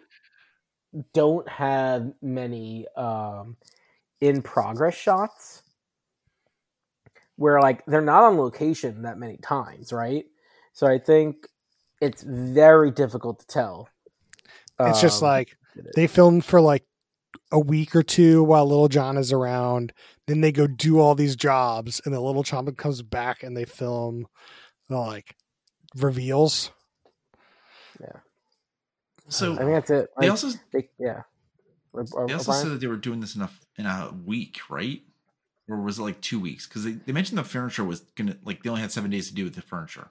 don't 1.14 1.48
have 1.50 2.12
many 2.22 2.86
um, 2.96 3.58
in 4.22 4.42
progress 4.42 4.94
shots 4.96 5.64
where 7.36 7.60
like 7.60 7.84
they're 7.86 8.02
not 8.02 8.24
on 8.24 8.38
location 8.38 9.02
that 9.04 9.18
many 9.18 9.38
times, 9.38 9.92
right? 9.92 10.26
So 10.74 10.88
I 10.88 11.00
think 11.00 11.48
it's 12.02 12.22
very 12.24 12.92
difficult 12.92 13.40
to 13.40 13.48
tell. 13.48 13.90
It's 14.80 15.02
just 15.02 15.22
Um, 15.24 15.30
like 15.30 15.56
they 15.96 16.08
filmed 16.08 16.44
for 16.46 16.60
like 16.62 16.84
a 17.54 17.60
week 17.60 17.96
or 17.96 18.04
two 18.04 18.44
while 18.44 18.66
Little 18.66 18.90
John 18.90 19.16
is 19.16 19.32
around. 19.32 19.94
Then 20.28 20.42
they 20.42 20.52
go 20.52 20.68
do 20.68 21.00
all 21.00 21.16
these 21.16 21.36
jobs, 21.38 22.02
and 22.04 22.14
then 22.14 22.22
Little 22.22 22.44
John 22.44 22.66
comes 22.76 23.02
back 23.02 23.44
and 23.44 23.56
they 23.56 23.64
film 23.66 24.28
the 24.90 24.98
like 24.98 25.36
reveals. 25.96 26.72
Yeah. 28.02 28.20
So 29.30 29.54
I 29.54 29.58
think 29.58 29.70
that's 29.72 29.90
it. 29.92 30.10
they 30.20 30.28
also 30.30 30.50
they- 30.72 30.90
yeah. 31.00 31.22
Or- 31.94 32.06
or- 32.14 32.28
they 32.28 32.34
also 32.34 32.52
Brian? 32.52 32.64
said 32.64 32.72
that 32.72 32.82
they 32.82 32.88
were 32.88 32.98
doing 32.98 33.20
this 33.22 33.36
in 33.36 33.42
a 33.44 33.50
in 33.78 33.86
a 33.86 34.12
week, 34.26 34.60
right? 34.70 35.02
Or 35.70 35.80
was 35.82 36.00
it 36.00 36.02
like 36.02 36.20
two 36.22 36.40
weeks? 36.40 36.68
Because 36.68 36.84
they, 36.84 36.92
they 36.94 37.14
mentioned 37.14 37.38
the 37.38 37.44
furniture 37.44 37.84
was 37.86 38.02
gonna 38.16 38.38
like 38.44 38.64
they 38.64 38.70
only 38.70 38.82
had 38.82 38.92
seven 38.92 39.12
days 39.12 39.28
to 39.30 39.34
do 39.36 39.44
with 39.46 39.56
the 39.56 39.62
furniture. 39.62 40.10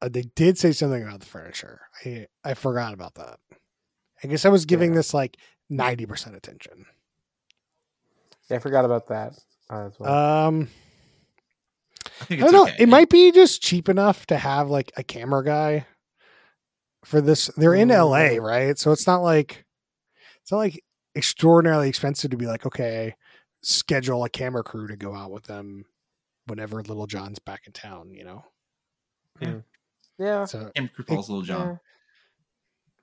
Uh, 0.00 0.08
they 0.08 0.22
did 0.22 0.58
say 0.58 0.72
something 0.72 1.02
about 1.02 1.20
the 1.20 1.26
furniture. 1.26 1.82
I 2.04 2.26
I 2.44 2.54
forgot 2.54 2.94
about 2.94 3.14
that. 3.14 3.38
I 4.24 4.28
guess 4.28 4.44
I 4.44 4.48
was 4.48 4.64
giving 4.64 4.90
Yeah. 4.90 4.96
this 4.96 5.12
like 5.12 5.36
ninety 5.76 6.06
percent 6.06 6.36
attention. 6.36 6.86
Yeah, 8.50 8.56
I 8.56 8.60
forgot 8.60 8.84
about 8.84 9.08
that 9.08 9.34
uh, 9.70 9.86
as 9.86 9.98
well. 9.98 10.12
Um, 10.48 10.68
I 12.30 12.34
I 12.34 12.36
don't 12.36 12.52
know. 12.52 12.62
okay. 12.64 12.76
It 12.80 12.88
might 12.88 13.08
be 13.08 13.32
just 13.32 13.62
cheap 13.62 13.88
enough 13.88 14.26
to 14.26 14.36
have 14.36 14.68
like 14.70 14.92
a 14.96 15.02
camera 15.02 15.44
guy 15.44 15.86
for 17.04 17.20
this. 17.20 17.46
They're 17.56 17.74
in 17.74 17.88
LA, 17.88 18.30
Mm. 18.36 18.42
right? 18.42 18.78
So 18.78 18.92
it's 18.92 19.06
not 19.06 19.22
like 19.22 19.64
it's 20.42 20.50
not 20.52 20.58
like 20.58 20.82
extraordinarily 21.16 21.88
expensive 21.88 22.30
to 22.32 22.36
be 22.36 22.46
like, 22.46 22.66
okay, 22.66 23.14
schedule 23.62 24.24
a 24.24 24.28
camera 24.30 24.62
crew 24.64 24.88
to 24.88 24.96
go 24.96 25.14
out 25.14 25.30
with 25.30 25.44
them 25.44 25.84
whenever 26.46 26.82
Little 26.82 27.06
John's 27.06 27.38
back 27.38 27.62
in 27.66 27.72
town. 27.72 28.10
You 28.12 28.24
know, 28.24 28.44
yeah. 30.18 30.44
so 30.46 30.70
Cam 30.74 30.88
Crew 30.88 31.04
calls 31.04 31.28
Little 31.30 31.42
John. 31.44 31.80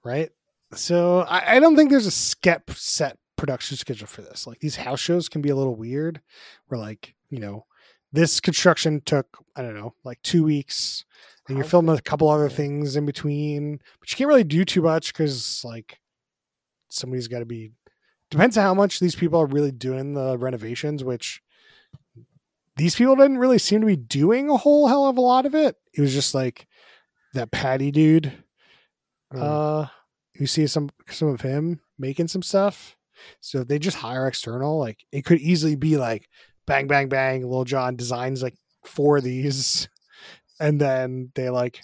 right? 0.03 0.30
So 0.74 1.22
I, 1.22 1.55
I 1.55 1.59
don't 1.59 1.76
think 1.76 1.89
there's 1.89 2.05
a 2.05 2.11
skep 2.11 2.70
set 2.72 3.17
production 3.36 3.78
schedule 3.78 4.07
for 4.07 4.22
this. 4.22 4.45
Like 4.45 4.59
these 4.59 4.76
house 4.76 4.99
shows 4.99 5.30
can 5.30 5.41
be 5.41 5.49
a 5.49 5.55
little 5.55 5.76
weird. 5.76 6.22
Where 6.67 6.80
like 6.80 7.15
you 7.30 7.39
know, 7.39 7.65
this 8.11 8.39
construction 8.39 9.01
took 9.05 9.38
I 9.55 9.61
don't 9.61 9.76
know 9.76 9.95
like 10.03 10.22
two 10.22 10.43
weeks, 10.43 11.05
and 11.47 11.57
you're 11.57 11.65
filming 11.65 11.97
a 11.97 12.01
couple 12.01 12.30
other 12.30 12.49
things 12.49 12.95
in 12.95 13.05
between, 13.05 13.80
but 13.99 14.11
you 14.11 14.17
can't 14.17 14.28
really 14.28 14.43
do 14.43 14.63
too 14.65 14.82
much 14.82 15.13
because 15.13 15.63
like 15.63 15.99
somebody's 16.89 17.28
got 17.28 17.39
to 17.39 17.45
be. 17.45 17.72
Depends 18.30 18.57
on 18.57 18.63
how 18.63 18.76
much 18.76 18.99
these 18.99 19.15
people 19.15 19.39
are 19.39 19.47
really 19.47 19.72
doing 19.72 20.13
the 20.13 20.38
renovations, 20.38 21.03
which 21.03 21.41
these 22.76 22.95
people 22.95 23.15
didn't 23.15 23.39
really 23.39 23.57
seem 23.57 23.82
to 23.82 23.88
be 23.88 23.95
doing 23.95 24.49
a 24.51 24.57
whole 24.57 24.88
hell 24.88 25.07
of 25.07 25.17
a 25.17 25.22
lot 25.22 25.47
of 25.47 25.55
it. 25.55 25.76
It 25.93 26.01
was 26.01 26.13
just 26.13 26.36
like 26.36 26.67
that 27.34 27.51
Patty 27.51 27.91
dude 27.91 28.43
Mm. 29.32 29.43
uh 29.43 29.88
you 30.39 30.47
see 30.47 30.65
some 30.67 30.89
some 31.09 31.27
of 31.27 31.41
him 31.41 31.81
making 31.97 32.29
some 32.29 32.41
stuff. 32.41 32.95
So 33.41 33.59
if 33.59 33.67
they 33.67 33.79
just 33.79 33.97
hire 33.97 34.27
external 34.27 34.79
like 34.79 35.05
it 35.11 35.25
could 35.25 35.39
easily 35.39 35.75
be 35.75 35.97
like 35.97 36.29
bang 36.65 36.87
bang 36.87 37.09
bang 37.09 37.47
Lil 37.47 37.65
Jon 37.65 37.95
designs 37.95 38.41
like 38.41 38.55
four 38.83 39.17
of 39.17 39.23
these. 39.23 39.87
And 40.61 40.81
then 40.81 41.31
they 41.35 41.49
like 41.49 41.79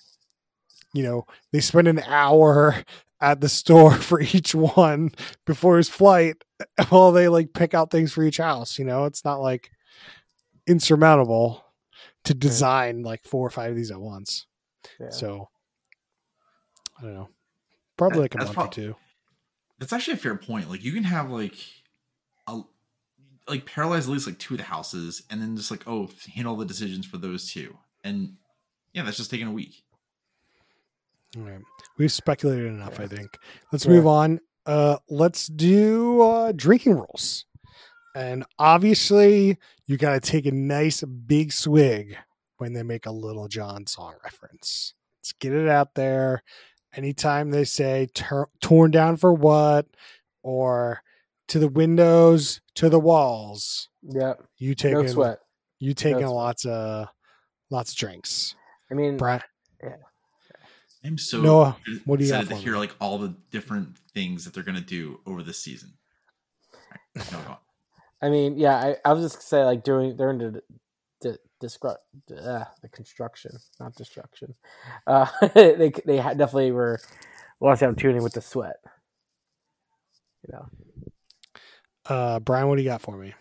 you 0.93 1.03
know 1.03 1.26
they 1.53 1.62
spend 1.62 1.88
an 1.88 1.99
hour 1.99 2.84
at 3.22 3.39
the 3.39 3.47
store 3.47 3.93
for 3.93 4.20
each 4.20 4.53
one 4.53 5.12
before 5.45 5.78
his 5.78 5.88
flight 5.88 6.43
while 6.89 7.14
they 7.14 7.30
like 7.30 7.53
pick 7.53 7.74
out 7.74 7.89
things 7.89 8.12
for 8.12 8.22
each 8.26 8.36
house 8.36 8.78
you 8.78 8.84
know? 8.84 9.06
It's 9.06 9.24
not 9.24 9.39
like 9.39 9.70
insurmountable 10.68 11.64
to 12.26 12.34
design 12.34 13.03
like 13.03 13.24
four 13.24 13.47
or 13.47 13.49
five 13.49 13.70
of 13.72 13.78
these 13.78 13.91
at 13.91 14.01
once. 14.01 14.45
Yeah. 14.99 15.10
so 15.12 15.47
I 16.99 17.03
don't 17.03 17.14
know. 17.14 17.30
Probably 17.98 18.20
like 18.22 18.36
a 18.36 18.38
That's 18.39 18.48
month 18.50 18.56
prob- 18.56 18.68
or 18.70 18.74
two. 18.74 18.96
That's 19.80 19.93
actually 19.93 20.16
a 20.16 20.18
fair 20.18 20.36
point. 20.36 20.70
Like 20.70 20.84
you 20.84 20.91
can 20.93 21.04
have 21.04 21.30
like 21.30 21.56
a 22.48 22.62
like 23.48 23.66
paralyze 23.66 24.08
at 24.08 24.12
least 24.14 24.28
like 24.28 24.39
two 24.39 24.54
of 24.56 24.60
the 24.60 24.64
houses, 24.66 25.24
and 25.30 25.41
then 25.41 25.56
just 25.58 25.72
like 25.72 25.88
oh 25.88 26.10
handle 26.34 26.56
the 26.56 26.66
decisions 26.66 27.06
for 27.06 27.18
those 27.18 27.52
two, 27.52 27.78
and 28.04 28.36
yeah, 28.93 29.04
that's 29.04 29.18
just 29.18 29.30
taking 29.32 29.48
a 29.48 29.52
week. 29.52 29.84
All 31.38 31.43
right. 31.43 31.62
We've 31.98 32.12
speculated 32.12 32.68
enough, 32.68 33.00
I 33.00 33.08
think. 33.08 33.38
Let's 33.72 33.86
Yeah. 33.86 33.91
move 33.91 34.08
on. 34.08 34.39
Uh 34.66 34.98
let's 35.10 35.48
do 35.48 36.22
uh 36.22 36.52
drinking 36.54 36.93
rules. 36.96 37.46
And 38.16 38.46
obviously 38.58 39.58
you 39.86 39.98
gotta 39.98 40.22
take 40.22 40.46
a 40.46 40.52
nice 40.52 41.04
big 41.04 41.52
swig 41.52 42.16
when 42.58 42.74
they 42.74 42.84
make 42.84 43.06
a 43.06 43.12
little 43.12 43.48
John 43.50 43.86
song 43.86 44.16
reference. 44.24 44.93
Let's 45.20 45.34
get 45.34 45.52
it 45.54 45.68
out 45.68 45.96
there. 45.96 46.41
Anytime 46.96 47.52
they 47.52 47.64
say 47.66 48.08
"Tur- 48.14 48.50
torn 48.62 48.91
down 48.91 49.18
for 49.18 49.34
what 49.34 49.86
or 50.43 51.02
to 51.50 51.60
the 51.60 51.68
windows, 51.68 52.62
to 52.76 52.89
the 52.89 53.00
walls, 53.00 53.89
yeah. 54.02 54.34
you 54.58 54.74
taking 54.76 55.02
No 55.02 55.08
sweat. 55.08 55.39
you 55.80 55.93
taking 55.93 56.20
sweat. 56.22 56.32
lots 56.32 56.66
of 56.66 57.08
lots 57.70 57.91
of 57.91 57.98
drinks. 57.98 58.56
I 58.89 58.93
mean, 58.93 59.18
Brian, 59.18 59.41
yeah. 59.84 59.96
I'm 61.04 61.18
so 61.18 61.41
Noah, 61.41 61.78
what 62.06 62.20
do 62.20 62.26
you 62.26 62.32
got 62.32 62.43
excited 62.43 62.58
to 62.60 62.64
hear 62.64 62.78
like 62.78 62.96
all 63.00 63.18
the 63.18 63.36
different 63.52 63.98
things 64.14 64.46
that 64.46 64.54
they're 64.54 64.64
gonna 64.64 64.82
do 64.82 65.20
over 65.26 65.43
the 65.43 65.54
season. 65.54 65.93
All 66.74 66.80
right, 67.16 67.32
no. 67.32 67.58
I 68.22 68.30
mean, 68.30 68.58
yeah. 68.58 68.76
I, 68.76 68.96
I 69.04 69.14
was 69.14 69.24
just 69.24 69.36
gonna 69.36 69.43
say 69.43 69.64
like 69.66 69.84
during 69.84 70.16
during 70.16 70.38
the 70.39 70.62
the 72.28 72.36
uh, 72.38 72.66
the 72.82 72.89
construction, 72.89 73.51
not 73.80 73.95
destruction. 73.95 74.55
Uh, 75.07 75.28
they 75.53 75.91
they 76.05 76.18
had 76.18 76.38
definitely 76.38 76.72
were 76.72 76.99
lots 77.59 77.82
of 77.82 77.95
tuning 77.97 78.24
with 78.24 78.34
the 78.34 78.41
sweat. 78.41 78.78
You 80.47 80.53
know, 80.53 80.70
Uh, 82.07 82.39
Brian, 82.39 82.68
what 82.68 82.76
do 82.76 82.84
you 82.84 82.89
got 82.89 83.01
for 83.01 83.18
me? 83.18 83.34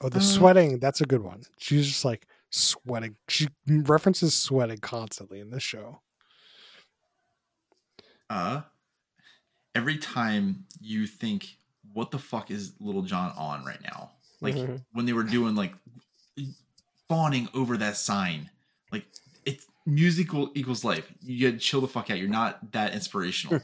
Oh, 0.00 0.08
the 0.08 0.18
Uh, 0.18 0.22
sweating. 0.22 0.78
That's 0.78 1.00
a 1.00 1.06
good 1.06 1.22
one. 1.22 1.42
She's 1.58 1.86
just 1.86 2.04
like 2.04 2.26
sweating. 2.50 3.16
She 3.28 3.48
references 3.66 4.34
sweating 4.34 4.78
constantly 4.78 5.40
in 5.40 5.50
this 5.50 5.62
show. 5.62 6.00
Uh, 8.30 8.62
every 9.74 9.98
time 9.98 10.64
you 10.80 11.06
think, 11.06 11.56
what 11.92 12.10
the 12.10 12.18
fuck 12.18 12.50
is 12.50 12.74
Little 12.80 13.02
John 13.02 13.32
on 13.36 13.64
right 13.64 13.82
now? 13.82 14.12
Like 14.40 14.54
Mhm. 14.54 14.84
when 14.92 15.06
they 15.06 15.12
were 15.12 15.22
doing 15.24 15.54
like 15.54 15.74
fawning 17.08 17.48
over 17.54 17.76
that 17.76 17.96
sign, 17.96 18.50
like 18.92 19.04
it's 19.44 19.66
musical 19.86 20.50
equals 20.54 20.84
life. 20.84 21.10
You 21.22 21.48
gotta 21.50 21.58
chill 21.60 21.80
the 21.80 21.88
fuck 21.88 22.10
out. 22.10 22.18
You're 22.18 22.28
not 22.28 22.72
that 22.72 22.94
inspirational. 22.94 23.60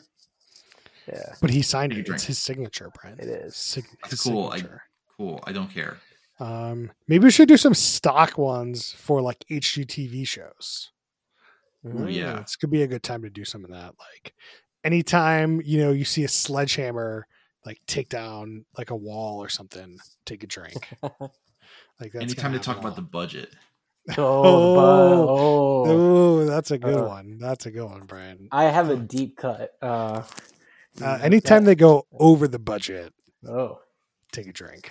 yeah, 1.08 1.34
But 1.40 1.50
he 1.50 1.62
signed 1.62 1.92
it. 1.92 2.02
drink. 2.04 2.16
It's 2.16 2.24
his 2.24 2.38
signature, 2.38 2.90
Brian. 3.00 3.18
it 3.20 3.28
is. 3.28 3.56
Sig- 3.56 3.86
That's 4.02 4.10
his 4.12 4.20
cool. 4.22 4.48
I- 4.50 4.62
cool. 5.16 5.40
I 5.46 5.52
don't 5.52 5.70
care. 5.70 5.98
Um, 6.38 6.92
maybe 7.08 7.24
we 7.24 7.30
should 7.30 7.48
do 7.48 7.56
some 7.56 7.72
stock 7.74 8.36
ones 8.36 8.92
for 8.92 9.22
like 9.22 9.44
HGTV 9.48 10.26
shows. 10.26 10.90
Ooh, 11.86 12.08
yeah. 12.08 12.40
This 12.40 12.56
could 12.56 12.70
be 12.70 12.82
a 12.82 12.86
good 12.86 13.02
time 13.02 13.22
to 13.22 13.30
do 13.30 13.44
some 13.44 13.64
of 13.64 13.70
that. 13.70 13.94
Like 13.98 14.34
anytime, 14.84 15.62
you 15.64 15.78
know, 15.78 15.92
you 15.92 16.04
see 16.04 16.24
a 16.24 16.28
sledgehammer 16.28 17.26
like 17.66 17.80
take 17.86 18.08
down 18.08 18.64
like 18.78 18.90
a 18.90 18.96
wall 18.96 19.38
or 19.42 19.50
something, 19.50 19.98
take 20.24 20.42
a 20.42 20.46
drink. 20.46 20.88
Like 21.98 22.12
that's 22.12 22.24
Anytime 22.24 22.50
gonna 22.52 22.58
they 22.58 22.62
talk 22.62 22.78
about 22.78 22.94
the 22.96 23.02
budget. 23.02 23.48
Oh, 24.18 24.78
Oh. 24.78 25.28
oh. 25.28 25.84
Oh, 25.88 26.44
that's 26.44 26.70
a 26.70 26.76
good 26.78 26.98
Uh, 26.98 27.04
one. 27.08 27.38
That's 27.38 27.64
a 27.66 27.70
good 27.70 27.86
one, 27.86 28.02
Brian. 28.04 28.48
I 28.52 28.64
have 28.64 28.90
a 28.90 28.96
deep 28.96 29.36
cut. 29.38 29.72
Uh, 29.82 30.22
Uh, 31.02 31.18
anytime 31.22 31.64
that- 31.64 31.70
they 31.70 31.74
go 31.74 32.06
over 32.12 32.46
the 32.48 32.58
budget, 32.58 33.12
oh, 33.48 33.80
take 34.30 34.46
a 34.46 34.52
drink. 34.52 34.90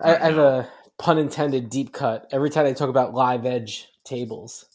I, 0.00 0.14
I 0.16 0.18
have 0.26 0.36
No. 0.36 0.46
a 0.60 0.68
pun 0.98 1.16
intended 1.18 1.70
deep 1.70 1.92
cut. 1.94 2.28
Every 2.30 2.50
time 2.50 2.64
they 2.66 2.74
talk 2.74 2.90
about 2.90 3.14
live 3.14 3.44
edge 3.46 3.88
tables, 4.04 4.66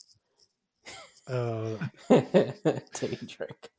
Uh, 1.28 1.78
take 2.10 3.22
a 3.22 3.26
drink. 3.26 3.70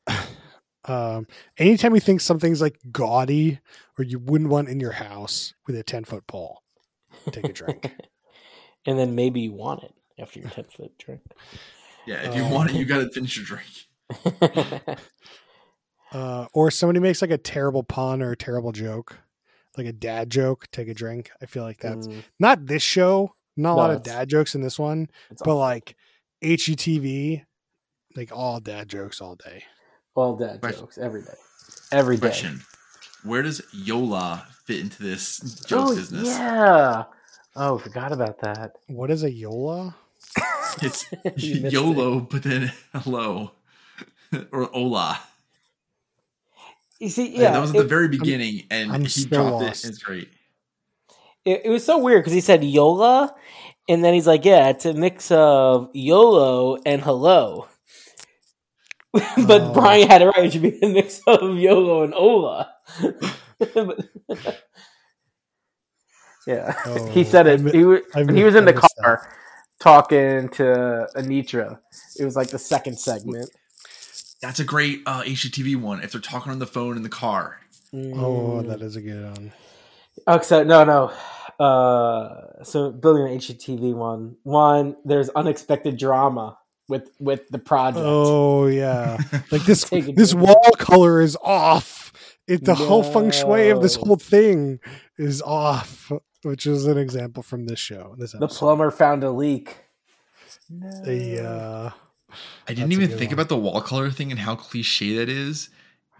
Um, 0.85 1.27
anytime 1.57 1.93
you 1.93 2.01
think 2.01 2.21
something's 2.21 2.61
like 2.61 2.77
gaudy 2.91 3.59
or 3.97 4.03
you 4.03 4.19
wouldn't 4.19 4.49
want 4.49 4.69
in 4.69 4.79
your 4.79 4.91
house 4.93 5.53
with 5.67 5.75
a 5.75 5.83
10 5.83 6.03
foot 6.05 6.25
pole, 6.27 6.61
take 7.31 7.47
a 7.47 7.53
drink. 7.53 7.93
and 8.85 8.97
then 8.97 9.15
maybe 9.15 9.41
you 9.41 9.51
want 9.51 9.83
it 9.83 9.93
after 10.19 10.39
your 10.39 10.49
10 10.49 10.65
foot 10.65 10.97
drink. 10.97 11.21
Yeah, 12.07 12.21
if 12.23 12.35
you 12.35 12.43
Uh, 12.43 12.55
want 12.55 12.71
it, 12.71 12.75
you 12.77 12.85
gotta 12.85 13.09
finish 13.09 13.37
your 13.37 13.45
drink. 13.45 13.67
uh, 16.11 16.47
or 16.53 16.71
somebody 16.71 16.99
makes 16.99 17.21
like 17.21 17.31
a 17.31 17.37
terrible 17.37 17.83
pun 17.83 18.21
or 18.21 18.31
a 18.31 18.37
terrible 18.37 18.71
joke, 18.71 19.19
like 19.77 19.85
a 19.87 19.93
dad 19.93 20.29
joke, 20.29 20.67
take 20.71 20.87
a 20.87 20.93
drink. 20.93 21.31
I 21.41 21.45
feel 21.45 21.63
like 21.63 21.77
that's 21.79 22.07
Mm, 22.07 22.23
not 22.39 22.65
this 22.65 22.83
show, 22.83 23.33
not 23.55 23.73
a 23.73 23.75
lot 23.75 23.91
of 23.91 24.03
dad 24.03 24.29
jokes 24.29 24.55
in 24.55 24.61
this 24.61 24.79
one, 24.79 25.09
but 25.43 25.51
all, 25.51 25.59
like 25.59 25.95
HGTV, 26.41 27.45
like 28.15 28.31
all 28.31 28.59
dad 28.59 28.89
jokes 28.89 29.21
all 29.21 29.35
day. 29.35 29.63
All 30.15 30.35
dad 30.35 30.61
Question. 30.61 30.81
jokes 30.81 30.97
every 30.97 31.21
day. 31.21 31.33
Every 31.91 32.15
day. 32.17 32.21
Question: 32.21 32.61
Where 33.23 33.41
does 33.41 33.61
Yola 33.73 34.45
fit 34.65 34.79
into 34.79 35.01
this 35.03 35.39
joke 35.67 35.89
Oh, 35.89 35.95
business? 35.95 36.27
yeah. 36.27 37.03
Oh, 37.55 37.77
forgot 37.77 38.11
about 38.11 38.39
that. 38.41 38.77
What 38.87 39.11
is 39.11 39.23
a 39.23 39.31
Yola? 39.31 39.95
It's 40.81 41.05
You 41.35 41.61
missed 41.61 41.73
YOLO, 41.73 42.21
but 42.21 42.43
then 42.43 42.71
hello 42.93 43.51
or 44.51 44.73
Ola. 44.75 45.19
You 46.99 47.09
see, 47.09 47.29
Yeah, 47.35 47.41
yeah, 47.41 47.51
that 47.51 47.61
was 47.61 47.71
at 47.71 47.77
the 47.77 47.83
very 47.83 48.07
beginning, 48.07 48.63
and 48.69 48.91
I'm 48.91 49.05
he 49.05 49.25
dropped 49.25 49.61
lost. 49.63 49.85
it. 49.85 49.89
It's 49.89 49.97
great. 49.97 50.29
it, 51.45 51.61
it 51.65 51.69
was 51.69 51.83
so 51.83 51.97
weird 51.97 52.21
because 52.21 52.33
he 52.33 52.41
said 52.41 52.63
Yola, 52.63 53.33
and 53.89 54.03
then 54.03 54.13
he's 54.13 54.27
like, 54.27 54.45
"Yeah, 54.45 54.69
it's 54.69 54.85
a 54.85 54.93
mix 54.93 55.31
of 55.31 55.89
YOLO 55.93 56.77
and 56.85 57.01
hello." 57.01 57.67
but 59.47 59.61
Oh. 59.61 59.73
Brian 59.73 60.07
had 60.07 60.21
it 60.21 60.25
right; 60.27 60.45
it 60.45 60.53
should 60.53 60.61
be 60.61 60.79
a 60.81 60.87
mix 60.87 61.19
of 61.27 61.57
YOLO 61.57 62.03
and 62.03 62.13
Ola. 62.13 62.71
Yeah, 66.47 66.73
Oh, 66.87 67.05
he 67.11 67.23
said 67.23 67.47
I 67.47 67.51
it. 67.51 67.61
mi- 67.61 67.71
he, 67.71 67.85
wa- 67.85 67.99
I 68.15 68.23
when 68.23 68.35
he 68.35 68.43
was 68.43 68.55
in 68.55 68.63
I 68.63 68.71
the 68.71 68.73
missed 68.73 68.95
that. 68.97 69.03
car 69.03 69.29
talking 69.79 70.49
to 70.49 71.07
Anitra. 71.15 71.77
It 72.19 72.25
was 72.25 72.35
like 72.35 72.49
the 72.49 72.57
second 72.57 72.97
segment. 72.97 73.49
That's 74.41 74.59
a 74.59 74.63
great 74.63 75.01
uh, 75.05 75.21
HGTV 75.21 75.75
one. 75.75 76.01
If 76.01 76.11
they're 76.13 76.21
talking 76.21 76.51
on 76.51 76.57
the 76.57 76.65
phone 76.65 76.97
in 76.97 77.03
the 77.03 77.09
car, 77.09 77.59
Oh, 77.93 77.97
Mm. 78.63 78.67
that 78.69 78.81
is 78.81 78.95
a 78.95 79.01
good 79.01 79.23
one. 79.37 79.51
Oh, 80.25 80.39
so 80.41 80.63
no, 80.63 80.83
no. 80.83 81.11
Uh, 81.63 82.63
so 82.63 82.91
building 82.91 83.27
an 83.31 83.37
HGTV 83.37 83.93
one, 83.93 84.35
one 84.43 84.95
there's 85.05 85.29
unexpected 85.29 85.95
drama 85.97 86.57
with 86.91 87.09
with 87.19 87.47
the 87.49 87.57
project. 87.57 88.03
Oh 88.05 88.67
yeah, 88.67 89.17
like 89.51 89.63
this 89.63 89.83
this 89.85 90.33
down. 90.33 90.41
wall 90.41 90.71
color 90.77 91.21
is 91.21 91.35
off. 91.43 92.13
It 92.47 92.65
the 92.65 92.75
whole 92.75 93.01
feng 93.03 93.31
shui 93.31 93.69
of 93.69 93.81
this 93.81 93.95
whole 93.95 94.17
thing 94.17 94.79
is 95.17 95.41
off, 95.41 96.11
which 96.43 96.67
is 96.67 96.85
an 96.85 96.97
example 96.97 97.41
from 97.41 97.65
this 97.65 97.79
show. 97.79 98.15
This 98.19 98.33
the 98.33 98.47
plumber 98.47 98.91
found 98.91 99.23
a 99.23 99.31
leak. 99.31 99.77
No. 100.69 100.89
The, 101.03 101.43
uh, 101.43 101.89
I 102.67 102.73
didn't 102.73 102.91
even 102.91 103.09
think 103.09 103.29
one. 103.29 103.33
about 103.33 103.49
the 103.49 103.57
wall 103.57 103.81
color 103.81 104.09
thing 104.11 104.31
and 104.31 104.39
how 104.39 104.55
cliche 104.55 105.15
that 105.17 105.29
is. 105.29 105.69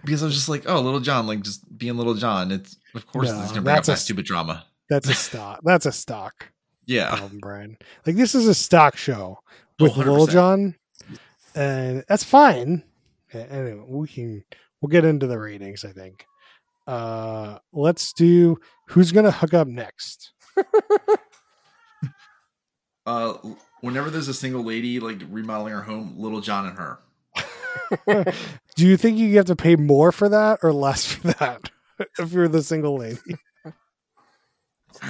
Because 0.03 0.23
I 0.23 0.25
was 0.25 0.35
just 0.35 0.49
like, 0.49 0.63
oh, 0.67 0.79
Little 0.81 0.99
John, 0.99 1.27
like 1.27 1.41
just 1.41 1.77
being 1.77 1.95
Little 1.95 2.15
John. 2.15 2.51
It's 2.51 2.75
of 2.95 3.05
course 3.07 3.29
No, 3.29 3.39
it's 3.41 3.49
gonna 3.51 3.61
bring 3.61 3.77
up 3.77 3.83
a 3.83 3.87
that 3.87 3.97
stupid 3.99 4.25
drama. 4.25 4.65
that's 4.89 5.07
a 5.09 5.13
stock. 5.13 5.59
That's 5.63 5.85
a 5.85 5.91
stock 5.91 6.51
Yeah. 6.85 7.09
problem, 7.15 7.39
Brian. 7.39 7.77
Like 8.05 8.15
this 8.15 8.33
is 8.35 8.47
a 8.47 8.55
stock 8.55 8.97
show 8.97 9.39
with 9.79 9.97
Little 9.97 10.27
100%. 10.27 10.31
John, 10.31 10.75
and 11.55 12.03
that's 12.07 12.23
fine. 12.23 12.83
Anyway, 13.33 13.83
we 13.87 14.07
can 14.07 14.43
we'll 14.81 14.89
get 14.89 15.05
into 15.05 15.27
the 15.27 15.39
ratings. 15.39 15.85
I 15.85 15.91
think. 15.91 16.25
Uh, 16.87 17.59
let's 17.71 18.13
do 18.13 18.59
who's 18.87 19.11
gonna 19.11 19.31
hook 19.31 19.53
up 19.53 19.67
next. 19.67 20.31
Uh 23.05 23.33
whenever 23.81 24.09
there's 24.11 24.27
a 24.27 24.33
single 24.33 24.63
lady 24.63 24.99
like 24.99 25.21
remodeling 25.29 25.73
her 25.73 25.81
home, 25.81 26.13
Little 26.17 26.39
John 26.41 26.67
and 26.67 26.77
her. 26.77 26.99
Do 28.75 28.87
you 28.87 28.95
think 28.95 29.17
you 29.17 29.35
have 29.37 29.47
to 29.47 29.55
pay 29.55 29.75
more 29.75 30.11
for 30.11 30.29
that 30.29 30.59
or 30.63 30.71
less 30.71 31.05
for 31.05 31.29
that 31.29 31.69
if 32.19 32.31
you're 32.31 32.47
the 32.47 32.61
single 32.61 32.97
lady? 32.97 33.19
Oh, 33.65 33.73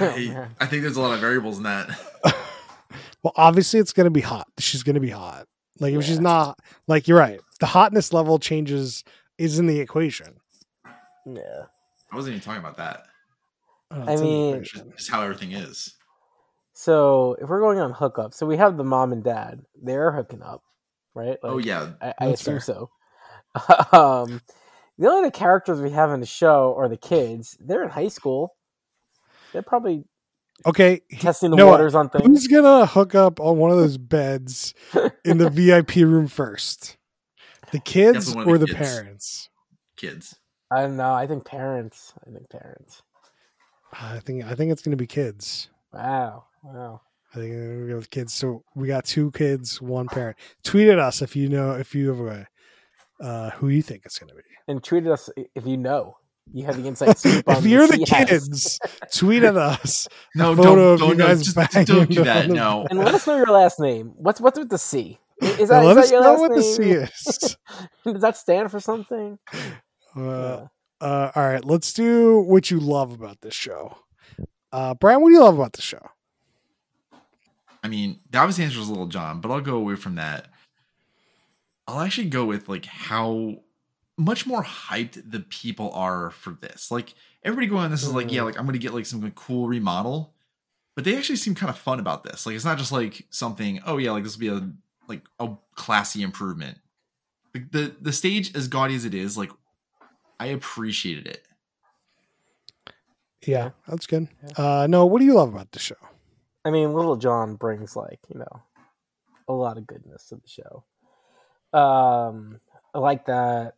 I. 0.00 0.46
I 0.58 0.66
think 0.66 0.82
there's 0.82 0.96
a 0.96 1.02
lot 1.02 1.12
of 1.12 1.20
variables 1.20 1.58
in 1.58 1.64
that. 1.64 1.90
Well, 3.22 3.32
obviously 3.36 3.80
it's 3.80 3.92
going 3.92 4.04
to 4.04 4.10
be 4.10 4.20
hot. 4.20 4.48
She's 4.58 4.82
going 4.82 4.94
to 4.94 5.00
be 5.00 5.10
hot. 5.10 5.46
Like 5.80 5.94
if 5.94 6.04
she's 6.04 6.20
not, 6.20 6.58
like 6.86 7.08
you're 7.08 7.18
right. 7.18 7.40
The 7.60 7.66
hotness 7.66 8.12
level 8.12 8.38
changes 8.38 9.04
is 9.38 9.58
in 9.58 9.66
the 9.66 9.80
equation. 9.80 10.36
yeah. 11.26 11.64
I 12.12 12.16
wasn't 12.16 12.34
even 12.36 12.44
talking 12.44 12.60
about 12.60 12.76
that. 12.76 13.04
Uh, 13.90 14.04
I 14.06 14.12
it's 14.12 14.20
in 14.20 14.26
the 14.26 14.32
mean- 14.32 14.54
It's 14.56 14.72
just 14.72 15.10
how 15.10 15.22
everything 15.22 15.52
is. 15.52 15.94
So 16.74 17.36
if 17.40 17.48
we're 17.48 17.60
going 17.60 17.78
on 17.78 17.92
hookup, 17.92 18.34
so 18.34 18.46
we 18.46 18.56
have 18.56 18.76
the 18.76 18.84
mom 18.84 19.12
and 19.12 19.22
dad. 19.22 19.60
They're 19.82 20.12
hooking 20.12 20.42
up, 20.42 20.62
right? 21.14 21.38
oh 21.42 21.58
yeah. 21.58 21.90
I, 22.00 22.14
I 22.18 22.26
assume 22.28 22.60
fair. 22.60 22.60
so. 22.60 22.90
um, 23.92 24.40
the 24.98 25.08
only 25.08 25.20
other 25.26 25.30
characters 25.30 25.80
we 25.80 25.90
have 25.90 26.10
in 26.10 26.20
the 26.20 26.26
show 26.26 26.74
are 26.76 26.88
the 26.88 26.96
kids. 26.96 27.56
They're 27.60 27.82
in 27.82 27.90
high 27.90 28.08
school. 28.08 28.54
They're 29.52 29.62
probably 29.62 30.04
okay. 30.66 31.00
testing 31.18 31.50
the 31.50 31.56
know 31.56 31.66
waters 31.66 31.94
on 31.94 32.08
things. 32.08 32.26
Who's 32.26 32.46
gonna 32.46 32.86
hook 32.86 33.14
up 33.14 33.40
on 33.40 33.58
one 33.58 33.70
of 33.70 33.76
those 33.76 33.98
beds 33.98 34.74
in 35.24 35.38
the 35.38 35.50
VIP 35.50 35.96
room 35.96 36.26
first? 36.26 36.96
The 37.72 37.78
kids 37.78 38.26
Definitely 38.28 38.52
or 38.52 38.58
the 38.58 38.66
the 38.66 38.74
kids. 38.74 38.90
parents? 38.90 39.50
Kids. 39.96 40.36
I 40.70 40.82
don't 40.82 40.96
know. 40.96 41.12
I 41.12 41.26
think 41.26 41.44
parents. 41.44 42.12
I 42.26 42.30
think 42.30 42.48
parents. 42.50 43.02
I 43.92 44.20
think 44.20 44.44
I 44.44 44.54
think 44.54 44.72
it's 44.72 44.82
gonna 44.82 44.96
be 44.96 45.06
kids. 45.06 45.68
Wow. 45.92 46.44
Wow. 46.62 47.02
I 47.34 47.38
think 47.38 47.54
we're 47.54 47.74
gonna 47.74 47.88
go 47.88 47.96
with 47.96 48.10
kids. 48.10 48.34
So 48.34 48.64
we 48.74 48.88
got 48.88 49.04
two 49.04 49.30
kids, 49.32 49.80
one 49.80 50.06
parent. 50.06 50.36
Tweet 50.64 50.88
at 50.88 50.98
us 50.98 51.22
if 51.22 51.34
you 51.34 51.48
know 51.48 51.72
if 51.72 51.94
you 51.94 52.08
have 52.08 52.20
a 52.20 52.48
uh, 53.22 53.50
who 53.50 53.68
you 53.68 53.82
think 53.82 54.02
it's 54.04 54.18
gonna 54.18 54.34
be. 54.34 54.42
And 54.68 54.82
tweet 54.82 55.06
us 55.06 55.30
if 55.54 55.66
you 55.66 55.76
know. 55.76 56.16
You 56.52 56.64
have 56.64 56.76
the 56.80 56.88
inside 56.88 57.16
scoop 57.18 57.48
on 57.48 57.56
if 57.58 57.66
you're 57.66 57.86
the 57.86 57.98
this. 57.98 58.10
Yes. 58.10 58.28
kids, 58.28 58.80
tweet 59.16 59.42
at 59.42 59.56
us. 59.56 60.08
No, 60.34 60.54
don't, 60.54 60.98
don't, 60.98 61.08
you 61.10 61.14
no, 61.14 61.26
guys 61.26 61.42
just, 61.42 61.56
don't 61.86 62.08
do 62.10 62.24
that. 62.24 62.48
No. 62.50 62.86
And 62.90 62.98
let 62.98 63.14
us 63.14 63.26
know 63.26 63.36
your 63.36 63.46
last 63.46 63.78
name. 63.80 64.12
What's 64.16 64.40
what's 64.40 64.58
with 64.58 64.68
the 64.70 64.78
C? 64.78 65.18
Is 65.40 65.58
Yeah, 65.58 65.66
that, 65.66 65.84
let 65.84 65.96
is 65.96 66.04
us 66.04 66.10
that 66.10 66.14
your 66.14 66.22
know 66.22 66.30
last 66.32 66.40
what 66.40 66.54
the? 66.54 66.62
C 66.62 66.82
is. 66.90 67.56
Does 68.04 68.22
that 68.22 68.36
stand 68.36 68.70
for 68.70 68.80
something? 68.80 69.38
Uh, 70.16 70.18
Yeah. 70.20 70.66
uh, 71.00 71.30
all 71.34 71.42
right, 71.42 71.64
let's 71.64 71.92
do 71.92 72.40
what 72.40 72.70
you 72.70 72.78
love 72.80 73.12
about 73.12 73.40
this 73.40 73.54
show. 73.54 73.96
Uh, 74.72 74.94
Brian, 74.94 75.20
what 75.20 75.28
do 75.28 75.34
you 75.34 75.40
love 75.42 75.56
about 75.58 75.74
the 75.74 75.82
show? 75.82 76.06
I 77.82 77.88
mean, 77.88 78.20
that 78.30 78.44
was 78.46 78.56
the 78.56 78.62
obvious 78.62 78.76
answer 78.76 78.80
is 78.82 78.88
Little 78.88 79.06
John, 79.08 79.40
but 79.40 79.50
I'll 79.50 79.60
go 79.60 79.76
away 79.76 79.96
from 79.96 80.14
that. 80.14 80.46
I'll 81.88 82.00
actually 82.00 82.28
go 82.28 82.44
with 82.44 82.68
like 82.68 82.84
how 82.86 83.56
much 84.22 84.46
more 84.46 84.62
hyped 84.62 85.30
the 85.30 85.40
people 85.40 85.90
are 85.92 86.30
for 86.30 86.52
this. 86.52 86.90
Like 86.90 87.14
everybody 87.42 87.66
going 87.66 87.84
on 87.84 87.90
this 87.90 88.02
is 88.02 88.12
like, 88.12 88.32
yeah, 88.32 88.42
like 88.42 88.58
I'm 88.58 88.66
gonna 88.66 88.78
get 88.78 88.94
like 88.94 89.06
some 89.06 89.28
cool 89.32 89.68
remodel, 89.68 90.34
but 90.94 91.04
they 91.04 91.16
actually 91.16 91.36
seem 91.36 91.54
kind 91.54 91.70
of 91.70 91.78
fun 91.78 91.98
about 91.98 92.22
this. 92.22 92.46
Like 92.46 92.54
it's 92.54 92.64
not 92.64 92.78
just 92.78 92.92
like 92.92 93.26
something. 93.30 93.80
Oh 93.84 93.98
yeah, 93.98 94.12
like 94.12 94.24
this 94.24 94.36
will 94.36 94.40
be 94.40 94.48
a 94.48 94.70
like 95.08 95.22
a 95.40 95.50
classy 95.74 96.22
improvement. 96.22 96.78
Like 97.54 97.72
the 97.72 97.94
the 98.00 98.12
stage 98.12 98.54
as 98.54 98.68
gaudy 98.68 98.94
as 98.94 99.04
it 99.04 99.14
is, 99.14 99.36
like 99.36 99.50
I 100.38 100.46
appreciated 100.46 101.26
it. 101.26 101.44
Yeah, 103.44 103.70
that's 103.88 104.06
good. 104.06 104.28
Uh, 104.56 104.86
no, 104.88 105.04
what 105.04 105.18
do 105.18 105.24
you 105.24 105.34
love 105.34 105.52
about 105.52 105.72
the 105.72 105.80
show? 105.80 105.96
I 106.64 106.70
mean, 106.70 106.94
Little 106.94 107.16
John 107.16 107.56
brings 107.56 107.96
like 107.96 108.20
you 108.32 108.38
know 108.38 108.62
a 109.48 109.52
lot 109.52 109.78
of 109.78 109.86
goodness 109.86 110.26
to 110.28 110.36
the 110.36 110.48
show. 110.48 110.84
Um, 111.76 112.60
I 112.94 112.98
like 112.98 113.26
that. 113.26 113.74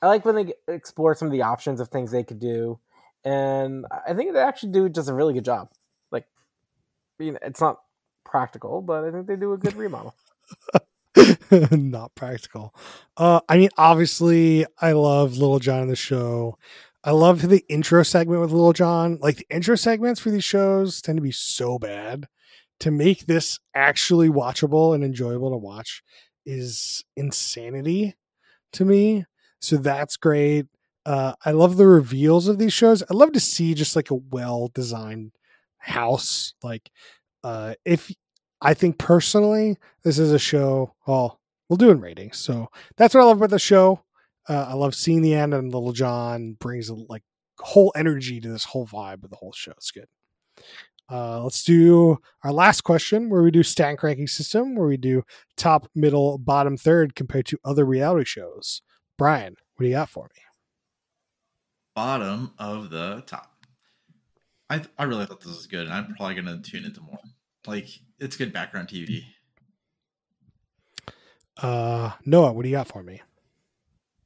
I 0.00 0.06
like 0.06 0.24
when 0.24 0.34
they 0.34 0.54
explore 0.72 1.14
some 1.14 1.26
of 1.26 1.32
the 1.32 1.42
options 1.42 1.80
of 1.80 1.88
things 1.88 2.10
they 2.10 2.24
could 2.24 2.40
do, 2.40 2.78
and 3.24 3.86
I 4.06 4.14
think 4.14 4.32
they 4.32 4.40
actually 4.40 4.72
do 4.72 4.88
just 4.88 5.08
a 5.08 5.14
really 5.14 5.34
good 5.34 5.44
job. 5.44 5.70
Like, 6.12 6.26
you 7.18 7.32
know, 7.32 7.38
it's 7.42 7.60
not 7.60 7.78
practical, 8.24 8.82
but 8.82 9.04
I 9.04 9.10
think 9.10 9.26
they 9.26 9.36
do 9.36 9.52
a 9.52 9.58
good 9.58 9.74
remodel. 9.74 10.14
Not 11.70 12.14
practical. 12.14 12.74
Uh, 13.16 13.40
I 13.48 13.56
mean, 13.56 13.70
obviously, 13.76 14.66
I 14.80 14.92
love 14.92 15.36
Little 15.36 15.58
John 15.58 15.82
in 15.82 15.88
the 15.88 15.96
show. 15.96 16.58
I 17.04 17.12
love 17.12 17.48
the 17.48 17.64
intro 17.68 18.02
segment 18.02 18.40
with 18.40 18.52
Little 18.52 18.72
John. 18.72 19.18
Like 19.20 19.36
the 19.36 19.46
intro 19.50 19.76
segments 19.76 20.20
for 20.20 20.30
these 20.30 20.44
shows 20.44 21.00
tend 21.00 21.16
to 21.16 21.22
be 21.22 21.32
so 21.32 21.78
bad. 21.78 22.28
To 22.80 22.92
make 22.92 23.26
this 23.26 23.58
actually 23.74 24.28
watchable 24.28 24.94
and 24.94 25.02
enjoyable 25.02 25.50
to 25.50 25.56
watch 25.56 26.02
is 26.46 27.04
insanity 27.16 28.14
to 28.72 28.84
me. 28.84 29.24
So 29.60 29.76
that's 29.76 30.16
great. 30.16 30.66
Uh, 31.06 31.34
I 31.44 31.52
love 31.52 31.76
the 31.76 31.86
reveals 31.86 32.48
of 32.48 32.58
these 32.58 32.72
shows. 32.72 33.02
I 33.02 33.14
love 33.14 33.32
to 33.32 33.40
see 33.40 33.74
just 33.74 33.96
like 33.96 34.10
a 34.10 34.14
well 34.16 34.70
designed 34.74 35.32
house. 35.78 36.54
Like, 36.62 36.90
uh, 37.42 37.74
if 37.84 38.12
I 38.60 38.74
think 38.74 38.98
personally, 38.98 39.76
this 40.04 40.18
is 40.18 40.32
a 40.32 40.38
show. 40.38 40.94
Well, 41.06 41.40
we'll 41.68 41.76
do 41.76 41.90
in 41.90 42.00
ratings. 42.00 42.38
So 42.38 42.68
that's 42.96 43.14
what 43.14 43.22
I 43.22 43.24
love 43.24 43.38
about 43.38 43.50
the 43.50 43.58
show. 43.58 44.02
Uh, 44.48 44.66
I 44.70 44.74
love 44.74 44.94
seeing 44.94 45.22
the 45.22 45.34
end, 45.34 45.54
and 45.54 45.72
Little 45.72 45.92
John 45.92 46.56
brings 46.58 46.90
like 46.90 47.22
whole 47.60 47.92
energy 47.96 48.40
to 48.40 48.48
this 48.48 48.64
whole 48.64 48.86
vibe 48.86 49.24
of 49.24 49.30
the 49.30 49.36
whole 49.36 49.52
show. 49.52 49.72
It's 49.72 49.90
good. 49.90 50.06
Uh, 51.10 51.42
let's 51.42 51.64
do 51.64 52.18
our 52.44 52.52
last 52.52 52.82
question, 52.82 53.30
where 53.30 53.42
we 53.42 53.50
do 53.50 53.62
stank 53.62 54.02
ranking 54.02 54.26
system, 54.26 54.74
where 54.76 54.86
we 54.86 54.96
do 54.98 55.22
top, 55.56 55.88
middle, 55.94 56.36
bottom, 56.36 56.76
third 56.76 57.14
compared 57.14 57.46
to 57.46 57.58
other 57.64 57.84
reality 57.84 58.24
shows. 58.26 58.82
Brian, 59.18 59.56
what 59.74 59.84
do 59.84 59.88
you 59.88 59.96
got 59.96 60.08
for 60.08 60.24
me? 60.24 60.42
Bottom 61.94 62.52
of 62.58 62.90
the 62.90 63.24
top. 63.26 63.52
I 64.70 64.82
I 64.96 65.04
really 65.04 65.26
thought 65.26 65.40
this 65.40 65.54
was 65.54 65.66
good, 65.66 65.86
and 65.86 65.92
I'm 65.92 66.14
probably 66.14 66.36
gonna 66.36 66.62
tune 66.62 66.84
into 66.84 67.00
more. 67.00 67.18
Like 67.66 67.88
it's 68.20 68.36
good 68.36 68.52
background 68.52 68.88
TV. 68.88 69.24
Uh, 71.60 72.12
Noah, 72.24 72.52
what 72.52 72.62
do 72.62 72.68
you 72.68 72.76
got 72.76 72.86
for 72.86 73.02
me? 73.02 73.20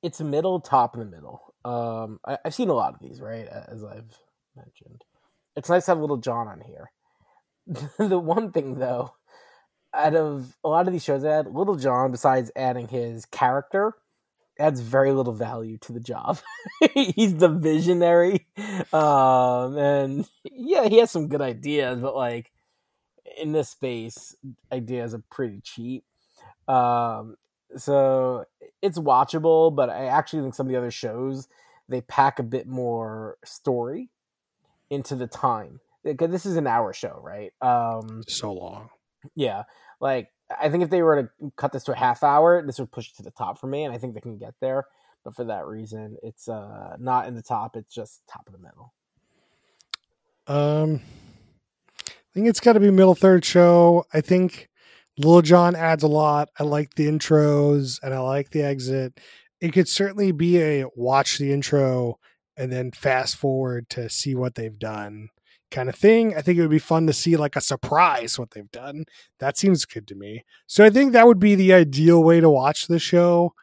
It's 0.02 0.20
a 0.20 0.24
middle, 0.24 0.60
top 0.60 0.94
in 0.94 1.00
the 1.00 1.06
middle. 1.06 1.54
Um, 1.64 2.20
I, 2.26 2.36
I've 2.44 2.54
seen 2.54 2.68
a 2.68 2.74
lot 2.74 2.92
of 2.92 3.00
these, 3.00 3.20
right? 3.20 3.46
As 3.46 3.82
I've 3.82 4.18
mentioned, 4.54 5.02
it's 5.56 5.70
nice 5.70 5.86
to 5.86 5.92
have 5.92 6.00
Little 6.00 6.18
John 6.18 6.48
on 6.48 6.60
here. 6.60 6.90
the 8.08 8.18
one 8.18 8.52
thing, 8.52 8.78
though, 8.78 9.14
out 9.94 10.14
of 10.14 10.54
a 10.62 10.68
lot 10.68 10.86
of 10.86 10.92
these 10.92 11.04
shows, 11.04 11.24
add 11.24 11.46
Little 11.46 11.76
John, 11.76 12.10
besides 12.10 12.50
adding 12.54 12.88
his 12.88 13.24
character, 13.26 13.94
adds 14.58 14.80
very 14.80 15.12
little 15.12 15.32
value 15.32 15.78
to 15.78 15.92
the 15.92 16.00
job. 16.00 16.38
He's 16.94 17.36
the 17.36 17.48
visionary, 17.48 18.46
um, 18.92 19.76
and 19.78 20.28
yeah, 20.44 20.88
he 20.88 20.98
has 20.98 21.10
some 21.10 21.28
good 21.28 21.40
ideas, 21.40 22.00
but 22.00 22.14
like 22.14 22.52
in 23.40 23.52
this 23.52 23.70
space, 23.70 24.34
ideas 24.70 25.14
are 25.14 25.22
pretty 25.30 25.60
cheap. 25.62 26.04
Um, 26.68 27.36
so 27.76 28.44
it's 28.82 28.98
watchable, 28.98 29.74
but 29.74 29.88
I 29.88 30.06
actually 30.06 30.42
think 30.42 30.54
some 30.54 30.66
of 30.66 30.72
the 30.72 30.78
other 30.78 30.90
shows 30.90 31.48
they 31.88 32.00
pack 32.02 32.38
a 32.38 32.42
bit 32.44 32.66
more 32.66 33.36
story 33.44 34.10
into 34.90 35.14
the 35.16 35.26
time 35.26 35.80
because 36.04 36.30
this 36.30 36.46
is 36.46 36.56
an 36.56 36.66
hour 36.66 36.92
show, 36.92 37.20
right? 37.22 37.52
Um, 37.60 38.22
So 38.28 38.52
long. 38.52 38.90
yeah, 39.34 39.64
like 40.00 40.28
I 40.60 40.68
think 40.70 40.82
if 40.82 40.90
they 40.90 41.02
were 41.02 41.22
to 41.22 41.52
cut 41.56 41.72
this 41.72 41.84
to 41.84 41.92
a 41.92 41.96
half 41.96 42.22
hour, 42.22 42.64
this 42.64 42.78
would 42.78 42.90
push 42.92 43.08
it 43.10 43.16
to 43.16 43.22
the 43.22 43.30
top 43.30 43.58
for 43.58 43.66
me, 43.66 43.84
and 43.84 43.94
I 43.94 43.98
think 43.98 44.14
they 44.14 44.20
can 44.20 44.38
get 44.38 44.54
there. 44.60 44.86
But 45.24 45.36
for 45.36 45.44
that 45.44 45.66
reason, 45.66 46.16
it's 46.22 46.48
uh 46.48 46.96
not 46.98 47.26
in 47.26 47.34
the 47.34 47.42
top; 47.42 47.76
it's 47.76 47.94
just 47.94 48.22
top 48.26 48.46
of 48.46 48.52
the 48.52 48.58
middle. 48.58 48.92
Um, 50.46 51.00
I 52.08 52.34
think 52.34 52.48
it's 52.48 52.60
got 52.60 52.72
to 52.72 52.80
be 52.80 52.90
middle 52.90 53.14
third 53.14 53.44
show. 53.44 54.04
I 54.12 54.20
think 54.20 54.68
Lil 55.18 55.42
Jon 55.42 55.76
adds 55.76 56.02
a 56.02 56.08
lot. 56.08 56.48
I 56.58 56.64
like 56.64 56.94
the 56.94 57.06
intros 57.06 57.98
and 58.02 58.14
I 58.14 58.18
like 58.18 58.50
the 58.50 58.62
exit. 58.62 59.20
It 59.60 59.72
could 59.72 59.88
certainly 59.88 60.32
be 60.32 60.60
a 60.60 60.86
watch 60.96 61.38
the 61.38 61.52
intro 61.52 62.18
and 62.56 62.72
then 62.72 62.90
fast 62.90 63.36
forward 63.36 63.88
to 63.90 64.08
see 64.08 64.34
what 64.34 64.54
they've 64.54 64.78
done 64.78 65.28
kind 65.72 65.88
of 65.88 65.96
thing. 65.96 66.36
I 66.36 66.42
think 66.42 66.58
it 66.58 66.62
would 66.62 66.70
be 66.70 66.78
fun 66.78 67.06
to 67.08 67.12
see 67.12 67.36
like 67.36 67.56
a 67.56 67.60
surprise 67.60 68.38
what 68.38 68.52
they've 68.52 68.70
done. 68.70 69.06
That 69.40 69.58
seems 69.58 69.84
good 69.84 70.06
to 70.08 70.14
me. 70.14 70.44
So 70.66 70.84
I 70.84 70.90
think 70.90 71.12
that 71.12 71.26
would 71.26 71.40
be 71.40 71.56
the 71.56 71.72
ideal 71.72 72.22
way 72.22 72.40
to 72.40 72.48
watch 72.48 72.86
the 72.86 73.00
show. 73.00 73.54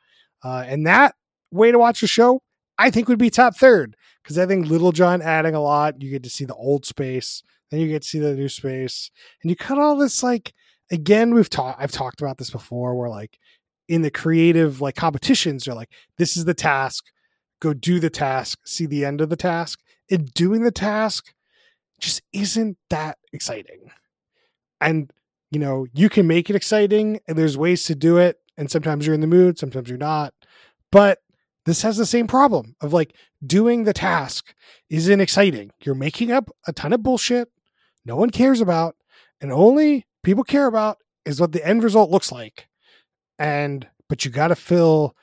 Uh, 0.44 0.66
and 0.68 0.86
that 0.88 1.16
way 1.52 1.72
to 1.72 1.80
watch 1.80 2.02
the 2.02 2.08
show, 2.08 2.42
I 2.78 2.90
think 2.90 3.08
would 3.08 3.20
be 3.20 3.30
top 3.30 3.56
third 3.56 3.96
because 4.24 4.38
I 4.38 4.46
think 4.46 4.68
Little 4.68 4.92
John 4.92 5.22
adding 5.22 5.56
a 5.56 5.62
lot. 5.62 6.02
You 6.02 6.10
get 6.12 6.24
to 6.24 6.30
see 6.30 6.46
the 6.46 6.56
old 6.56 6.86
space, 6.86 7.44
then 7.72 7.80
you 7.80 7.88
get 7.88 8.02
to 8.02 8.08
see 8.08 8.20
the 8.20 8.36
new 8.36 8.50
space, 8.50 9.12
and 9.42 9.50
you 9.50 9.56
cut 9.56 9.78
all 9.78 9.98
this 9.98 10.24
like 10.24 10.54
again. 10.92 11.34
We've 11.34 11.50
talked. 11.50 11.82
I've 11.82 11.92
talked 11.92 12.22
about 12.22 12.38
this 12.38 12.50
before. 12.50 12.96
Where 12.96 13.10
like 13.10 13.38
in 13.88 14.02
the 14.02 14.12
creative 14.12 14.82
like 14.82 14.96
competitions, 14.96 15.66
you're 15.66 15.76
like, 15.76 15.92
this 16.18 16.38
is 16.38 16.46
the 16.46 16.54
task. 16.54 17.06
Go 17.60 17.74
do 17.74 18.00
the 18.00 18.10
task. 18.10 18.60
See 18.66 18.86
the 18.86 19.04
end 19.04 19.20
of 19.20 19.30
the 19.30 19.36
task. 19.36 19.80
And 20.10 20.34
doing 20.34 20.64
the 20.64 20.72
task 20.72 21.34
just 22.00 22.22
isn't 22.34 22.78
that 22.90 23.18
exciting. 23.34 23.92
And 24.82 25.12
you 25.52 25.60
know, 25.60 25.88
you 25.94 26.10
can 26.10 26.28
make 26.28 26.50
it 26.50 26.56
exciting, 26.56 27.20
and 27.28 27.38
there's 27.38 27.58
ways 27.58 27.86
to 27.86 27.96
do 27.96 28.18
it. 28.18 28.38
And 28.58 28.70
sometimes 28.70 29.06
you're 29.06 29.16
in 29.16 29.22
the 29.22 29.28
mood, 29.28 29.58
sometimes 29.58 29.90
you're 29.90 29.98
not. 29.98 30.34
But 30.92 31.20
this 31.66 31.82
has 31.82 31.98
the 31.98 32.06
same 32.06 32.28
problem 32.28 32.76
of 32.82 32.94
like 32.94 33.16
doing 33.46 33.84
the 33.84 33.94
task 33.94 34.54
isn't 34.90 35.22
exciting. 35.22 35.72
You're 35.84 35.96
making 35.96 36.32
up 36.32 36.50
a 36.68 36.74
ton 36.74 36.94
of 36.94 37.02
bullshit 37.02 37.50
no 38.06 38.16
one 38.16 38.30
cares 38.30 38.62
about, 38.62 38.96
and 39.42 39.52
only 39.52 40.08
people 40.24 40.44
care 40.44 40.68
about 40.68 40.98
is 41.26 41.40
what 41.40 41.52
the 41.52 41.66
end 41.66 41.84
result 41.84 42.10
looks 42.10 42.32
like. 42.32 42.68
And 43.38 43.88
but 44.08 44.26
you 44.26 44.32
got 44.32 44.48
to 44.48 44.56
fill 44.56 45.16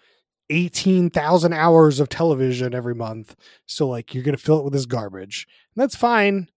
18,000 0.50 1.52
hours 1.52 1.98
of 1.98 2.08
television 2.08 2.74
every 2.74 2.94
month. 2.94 3.34
So 3.66 3.88
like 3.88 4.14
you're 4.14 4.22
going 4.22 4.36
to 4.36 4.42
fill 4.42 4.60
it 4.60 4.64
with 4.64 4.72
this 4.72 4.86
garbage. 4.86 5.48
And 5.74 5.82
that's 5.82 5.96
fine 5.96 6.48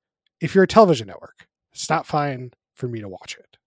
if 0.41 0.55
you're 0.55 0.63
a 0.63 0.67
television 0.67 1.07
network. 1.07 1.47
It's 1.71 1.89
not 1.89 2.05
fine 2.05 2.51
for 2.73 2.87
me 2.87 3.01
to 3.01 3.07
watch 3.07 3.37
it. 3.37 3.57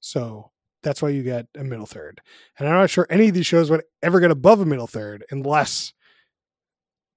So 0.00 0.50
that's 0.82 1.02
why 1.02 1.08
you 1.10 1.22
get 1.22 1.46
a 1.56 1.64
middle 1.64 1.86
third. 1.86 2.20
And 2.58 2.68
I'm 2.68 2.76
not 2.76 2.90
sure 2.90 3.06
any 3.10 3.28
of 3.28 3.34
these 3.34 3.46
shows 3.46 3.70
would 3.70 3.82
ever 4.02 4.20
get 4.20 4.30
above 4.30 4.60
a 4.60 4.66
middle 4.66 4.86
third 4.86 5.24
unless 5.30 5.92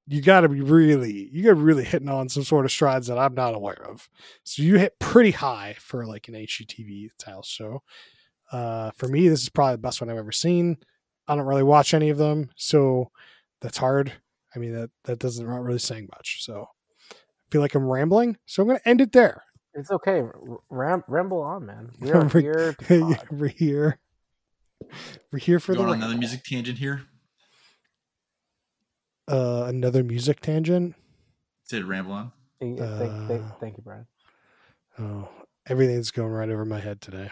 you 0.07 0.21
got 0.21 0.41
to 0.41 0.49
be 0.49 0.61
really, 0.61 1.29
you 1.31 1.43
got 1.43 1.57
really 1.57 1.83
hitting 1.83 2.09
on 2.09 2.27
some 2.27 2.43
sort 2.43 2.65
of 2.65 2.71
strides 2.71 3.07
that 3.07 3.19
I'm 3.19 3.35
not 3.35 3.55
aware 3.55 3.81
of. 3.87 4.09
So 4.43 4.63
you 4.63 4.77
hit 4.77 4.99
pretty 4.99 5.31
high 5.31 5.75
for 5.79 6.05
like 6.05 6.27
an 6.27 6.33
HGTV 6.33 7.11
style 7.19 7.43
show. 7.43 7.83
Uh, 8.51 8.91
for 8.95 9.07
me, 9.07 9.29
this 9.29 9.43
is 9.43 9.49
probably 9.49 9.75
the 9.75 9.81
best 9.81 10.01
one 10.01 10.09
I've 10.09 10.17
ever 10.17 10.31
seen. 10.31 10.77
I 11.27 11.35
don't 11.35 11.45
really 11.45 11.63
watch 11.63 11.93
any 11.93 12.09
of 12.09 12.17
them, 12.17 12.49
so 12.55 13.11
that's 13.61 13.77
hard. 13.77 14.11
I 14.53 14.59
mean, 14.59 14.73
that 14.73 14.89
that 15.05 15.19
doesn't 15.19 15.47
not 15.47 15.63
really 15.63 15.79
saying 15.79 16.09
much. 16.11 16.43
So 16.43 16.67
feel 17.51 17.61
like 17.61 17.75
I'm 17.75 17.87
rambling, 17.87 18.37
so 18.45 18.61
I'm 18.63 18.67
going 18.67 18.79
to 18.79 18.87
end 18.89 19.01
it 19.01 19.11
there. 19.11 19.43
It's 19.73 19.91
okay. 19.91 20.23
Ram- 20.69 21.03
ramble 21.07 21.41
on, 21.41 21.65
man. 21.65 21.91
We 21.99 22.11
are 22.11 22.27
here. 22.29 22.75
We're 23.31 23.47
here. 23.47 23.99
We're 25.31 25.39
here 25.39 25.59
for 25.59 25.73
You 25.73 25.77
the 25.79 25.83
want 25.85 25.97
another 25.97 26.17
music 26.17 26.43
tangent 26.43 26.77
here? 26.79 27.03
Uh, 29.29 29.65
another 29.67 30.03
music 30.03 30.39
tangent. 30.41 30.95
Did 31.69 31.85
ramble 31.85 32.13
on? 32.13 32.31
Thank, 32.59 32.79
thank, 32.79 33.27
thank, 33.27 33.41
Uh, 33.43 33.51
thank 33.59 33.77
you, 33.77 33.83
Brian. 33.83 34.05
Oh, 34.99 35.29
everything's 35.67 36.11
going 36.11 36.31
right 36.31 36.49
over 36.49 36.65
my 36.65 36.79
head 36.79 36.99
today. 37.01 37.29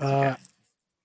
Uh, 0.00 0.04
Okay. 0.04 0.36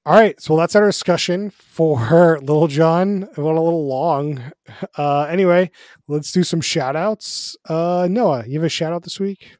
All 0.05 0.13
right, 0.15 0.39
so 0.41 0.55
that's 0.57 0.75
our 0.75 0.85
discussion 0.85 1.49
for 1.51 2.39
Little 2.41 2.67
John. 2.67 3.23
It 3.23 3.37
went 3.37 3.57
a 3.57 3.61
little 3.61 3.87
long. 3.87 4.41
Uh, 4.97 5.23
anyway, 5.23 5.71
let's 6.07 6.31
do 6.31 6.43
some 6.43 6.61
shout 6.61 6.95
outs. 6.95 7.57
Uh, 7.67 8.07
Noah, 8.09 8.43
you 8.45 8.59
have 8.59 8.65
a 8.65 8.69
shout 8.69 8.93
out 8.93 9.01
this 9.03 9.19
week? 9.19 9.57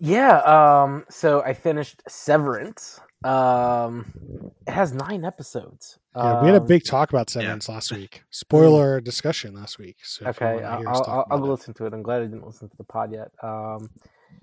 Yeah. 0.00 0.38
Um. 0.38 1.04
So 1.08 1.40
I 1.42 1.54
finished 1.54 2.02
Severance. 2.08 2.98
Um. 3.22 4.50
It 4.66 4.72
has 4.72 4.92
nine 4.92 5.24
episodes. 5.24 5.98
Yeah, 6.16 6.40
we 6.42 6.46
had 6.48 6.56
a 6.56 6.60
Um, 6.60 6.66
big 6.66 6.84
talk 6.84 7.10
about 7.10 7.30
Severance 7.30 7.68
last 7.68 7.92
week. 7.92 8.24
Spoiler 8.30 9.00
discussion 9.00 9.54
last 9.54 9.78
week. 9.78 9.98
So 10.02 10.26
Okay, 10.26 10.62
I'll, 10.64 10.88
us 10.88 10.98
talk 10.98 11.08
I'll, 11.08 11.14
I'll 11.14 11.22
about 11.22 11.38
go 11.38 11.44
it. 11.46 11.50
listen 11.50 11.74
to 11.74 11.86
it. 11.86 11.92
I'm 11.94 12.02
glad 12.02 12.22
I 12.22 12.24
didn't 12.24 12.44
listen 12.44 12.68
to 12.68 12.76
the 12.76 12.84
pod 12.84 13.12
yet. 13.12 13.30
Um, 13.42 13.88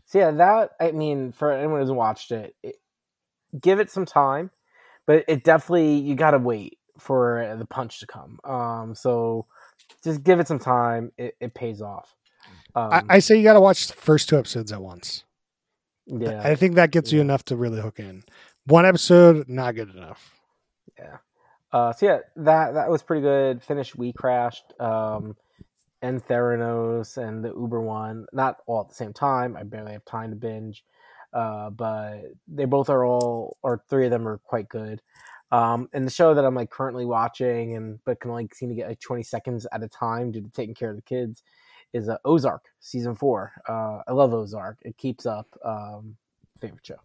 so 0.06 0.20
yeah, 0.20 0.32
that 0.32 0.72
I 0.80 0.92
mean, 0.92 1.34
for 1.34 1.52
anyone 1.52 1.82
who's 1.82 1.92
watched 1.92 2.32
it, 2.32 2.56
it 2.64 2.78
give 3.60 3.80
it 3.82 3.92
some 3.92 4.06
time, 4.06 4.52
but 5.10 5.26
it 5.28 5.44
definitely 5.44 5.96
you 5.96 6.14
got 6.14 6.32
to 6.32 6.38
wait 6.38 6.78
for 7.00 7.56
the 7.58 7.66
punch 7.66 8.00
to 8.00 8.06
come. 8.06 8.40
Um, 8.44 8.94
so 8.94 9.48
just 10.04 10.22
give 10.22 10.40
it 10.40 10.48
some 10.48 10.60
time. 10.60 11.12
It, 11.18 11.36
it 11.40 11.56
pays 11.56 11.82
off. 11.82 12.16
Um, 12.76 12.94
I, 12.94 13.04
I 13.10 13.20
say 13.20 13.36
you 13.36 13.42
got 13.42 13.54
to 13.54 13.60
watch 13.60 13.88
the 13.88 13.94
first 13.94 14.30
two 14.30 14.38
episodes 14.38 14.72
at 14.72 14.84
once. 14.84 15.24
yeah, 16.06 16.40
I 16.44 16.54
think 16.54 16.76
that 16.76 16.92
gets 16.92 17.12
you 17.12 17.22
enough 17.22 17.44
to 17.46 17.56
really 17.56 17.82
hook 17.82 18.00
in. 18.00 18.24
One 18.68 18.86
episode, 18.86 19.50
not 19.50 19.74
good 19.74 19.90
enough. 19.96 20.36
yeah. 20.96 21.18
Uh, 21.74 21.92
so 21.92 22.06
yeah, 22.06 22.20
that 22.36 22.76
that 22.76 22.92
was 22.92 23.02
pretty 23.02 23.24
good. 23.24 23.64
Finished 23.64 23.96
We 23.96 24.14
Crashed, 24.14 24.80
um, 24.80 25.36
and 26.04 26.24
Theranos 26.24 27.18
and 27.18 27.44
the 27.44 27.50
Uber 27.50 27.82
one. 27.82 28.28
Not 28.32 28.58
all 28.68 28.82
at 28.82 28.90
the 28.90 28.96
same 28.96 29.14
time. 29.14 29.58
I 29.58 29.64
barely 29.64 29.94
have 29.94 30.06
time 30.06 30.30
to 30.30 30.36
binge, 30.36 30.84
uh, 31.34 31.70
but 31.70 32.22
they 32.48 32.66
both 32.66 32.90
are 32.90 33.06
all, 33.06 33.58
or 33.62 33.84
three 33.90 34.06
of 34.06 34.12
them 34.12 34.28
are 34.28 34.38
quite 34.40 34.70
good. 34.70 35.02
Um, 35.52 35.90
and 35.94 36.06
the 36.06 36.12
show 36.12 36.34
that 36.34 36.46
I'm 36.46 36.56
like 36.56 36.70
currently 36.70 37.06
watching, 37.06 37.76
and 37.76 38.00
but 38.06 38.20
can 38.20 38.32
like 38.32 38.54
seem 38.54 38.70
to 38.70 38.76
get 38.76 38.88
like 38.88 39.00
20 39.00 39.24
seconds 39.24 39.66
at 39.72 39.84
a 39.84 39.88
time 39.88 40.32
due 40.32 40.42
to 40.42 40.50
taking 40.50 40.76
care 40.76 40.92
of 40.92 40.96
the 40.96 41.02
kids, 41.02 41.44
is 41.94 42.08
uh, 42.08 42.18
Ozark 42.26 42.66
season 42.80 43.16
four. 43.16 43.52
Uh, 43.68 44.00
I 44.08 44.14
love 44.14 44.34
Ozark. 44.34 44.78
It 44.82 44.98
keeps 44.98 45.26
up. 45.26 45.48
Um, 45.66 46.16
favorite 46.62 46.86
show. 46.86 47.00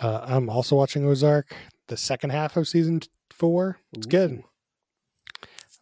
Uh, 0.00 0.20
I'm 0.24 0.48
also 0.48 0.76
watching 0.76 1.06
Ozark, 1.06 1.54
the 1.88 1.96
second 1.96 2.30
half 2.30 2.56
of 2.56 2.68
season 2.68 3.00
four. 3.30 3.78
It's 3.92 4.06
good. 4.06 4.42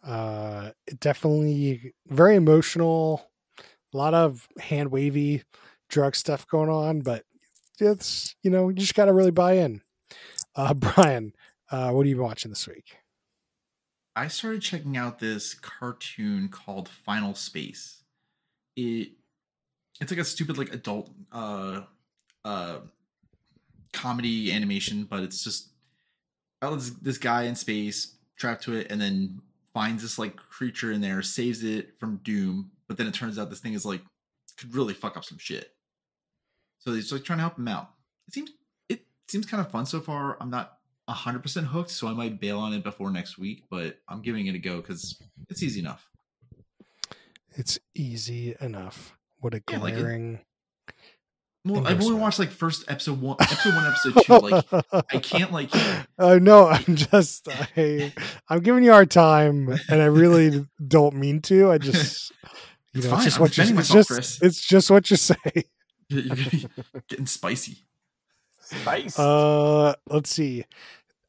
Uh, 0.03 0.71
it 0.85 0.99
definitely 0.99 1.93
very 2.07 2.35
emotional. 2.35 3.29
A 3.93 3.97
lot 3.97 4.13
of 4.13 4.47
hand 4.59 4.91
wavy 4.91 5.43
drug 5.89 6.15
stuff 6.15 6.47
going 6.47 6.69
on, 6.69 7.01
but 7.01 7.23
it's 7.79 8.35
you 8.43 8.51
know 8.51 8.69
you 8.69 8.75
just 8.75 8.95
got 8.95 9.05
to 9.05 9.13
really 9.13 9.31
buy 9.31 9.53
in. 9.53 9.81
Uh, 10.55 10.73
Brian, 10.73 11.33
uh, 11.71 11.91
what 11.91 12.05
are 12.05 12.09
you 12.09 12.21
watching 12.21 12.51
this 12.51 12.67
week? 12.67 12.97
I 14.15 14.27
started 14.29 14.61
checking 14.61 14.97
out 14.97 15.19
this 15.19 15.53
cartoon 15.53 16.49
called 16.49 16.89
Final 16.89 17.35
Space. 17.35 18.03
It 18.75 19.11
it's 19.99 20.11
like 20.11 20.19
a 20.19 20.25
stupid 20.25 20.57
like 20.57 20.73
adult 20.73 21.11
uh 21.31 21.81
uh 22.45 22.79
comedy 23.93 24.51
animation, 24.51 25.05
but 25.09 25.23
it's 25.23 25.43
just 25.43 25.69
oh, 26.61 26.75
this, 26.75 26.89
this 27.01 27.17
guy 27.17 27.43
in 27.43 27.55
space 27.55 28.15
trapped 28.37 28.63
to 28.63 28.75
it 28.75 28.91
and 28.91 28.99
then 28.99 29.41
finds 29.73 30.01
this 30.01 30.17
like 30.17 30.35
creature 30.35 30.91
in 30.91 31.01
there, 31.01 31.21
saves 31.21 31.63
it 31.63 31.99
from 31.99 32.17
doom, 32.23 32.71
but 32.87 32.97
then 32.97 33.07
it 33.07 33.13
turns 33.13 33.37
out 33.37 33.49
this 33.49 33.59
thing 33.59 33.73
is 33.73 33.85
like 33.85 34.01
could 34.57 34.73
really 34.73 34.93
fuck 34.93 35.15
up 35.15 35.23
some 35.23 35.37
shit. 35.37 35.71
So 36.87 36.93
he's 36.93 37.11
like 37.11 37.25
trying 37.25 37.39
to 37.39 37.41
help 37.41 37.57
him 37.57 37.67
out. 37.67 37.89
It 38.29 38.33
seems 38.33 38.51
it 38.87 39.01
seems 39.27 39.45
kind 39.45 39.59
of 39.59 39.69
fun 39.69 39.85
so 39.85 39.99
far. 39.99 40.37
I'm 40.39 40.49
not 40.49 40.77
100% 41.09 41.65
hooked, 41.65 41.91
so 41.91 42.07
I 42.07 42.13
might 42.13 42.39
bail 42.39 42.59
on 42.59 42.71
it 42.71 42.81
before 42.81 43.11
next 43.11 43.37
week, 43.37 43.65
but 43.69 43.99
I'm 44.07 44.21
giving 44.21 44.47
it 44.47 44.55
a 44.55 44.57
go 44.57 44.77
because 44.77 45.21
it's 45.49 45.61
easy 45.61 45.81
enough. 45.81 46.07
It's 47.57 47.77
easy 47.93 48.55
enough. 48.61 49.17
What 49.41 49.53
a 49.53 49.61
Yeah, 49.69 49.79
like 49.79 49.95
it- 49.95 49.99
glaring. 49.99 50.39
Well, 51.65 51.85
I've 51.85 52.01
only 52.01 52.15
watched 52.21 52.39
like 52.39 52.51
first 52.51 52.85
episode 52.89 53.19
one, 53.19 53.35
episode 53.41 53.75
one, 53.75 53.85
episode 53.85 54.23
two. 54.23 54.37
Like, 54.37 54.65
I 55.13 55.17
can't 55.19 55.51
like. 55.51 55.69
Oh 56.17 56.39
no, 56.39 56.67
I'm 56.67 56.95
just 56.95 57.49
I, 57.75 58.13
I'm 58.47 58.61
giving 58.61 58.85
you 58.85 58.91
hard 58.93 59.11
time, 59.11 59.77
and 59.89 60.01
I 60.01 60.05
really 60.05 60.65
don't 60.87 61.15
mean 61.15 61.41
to. 61.41 61.69
I 61.69 61.79
just 61.79 62.31
you 62.93 62.99
It's 62.99 63.03
know, 63.03 63.09
fine, 63.11 63.17
it's 63.17 63.25
just 63.25 63.35
I'm 63.37 63.41
what 63.41 63.57
you, 63.57 63.77
it's 63.77 63.89
just 63.89 64.41
it's 64.41 64.61
just 64.65 64.89
what 64.89 65.11
you 65.11 65.17
say. 65.17 65.35
You're 66.09 66.35
getting, 66.35 66.69
getting 67.07 67.25
spicy. 67.25 67.77
Spice. 68.61 69.17
Uh, 69.17 69.93
let's 70.09 70.29
see. 70.29 70.65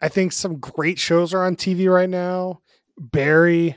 I 0.01 0.09
think 0.09 0.33
some 0.33 0.59
great 0.59 0.99
shows 0.99 1.35
are 1.35 1.45
on 1.45 1.57
TV 1.57 1.93
right 1.93 2.09
now. 2.09 2.61
Barry, 2.99 3.76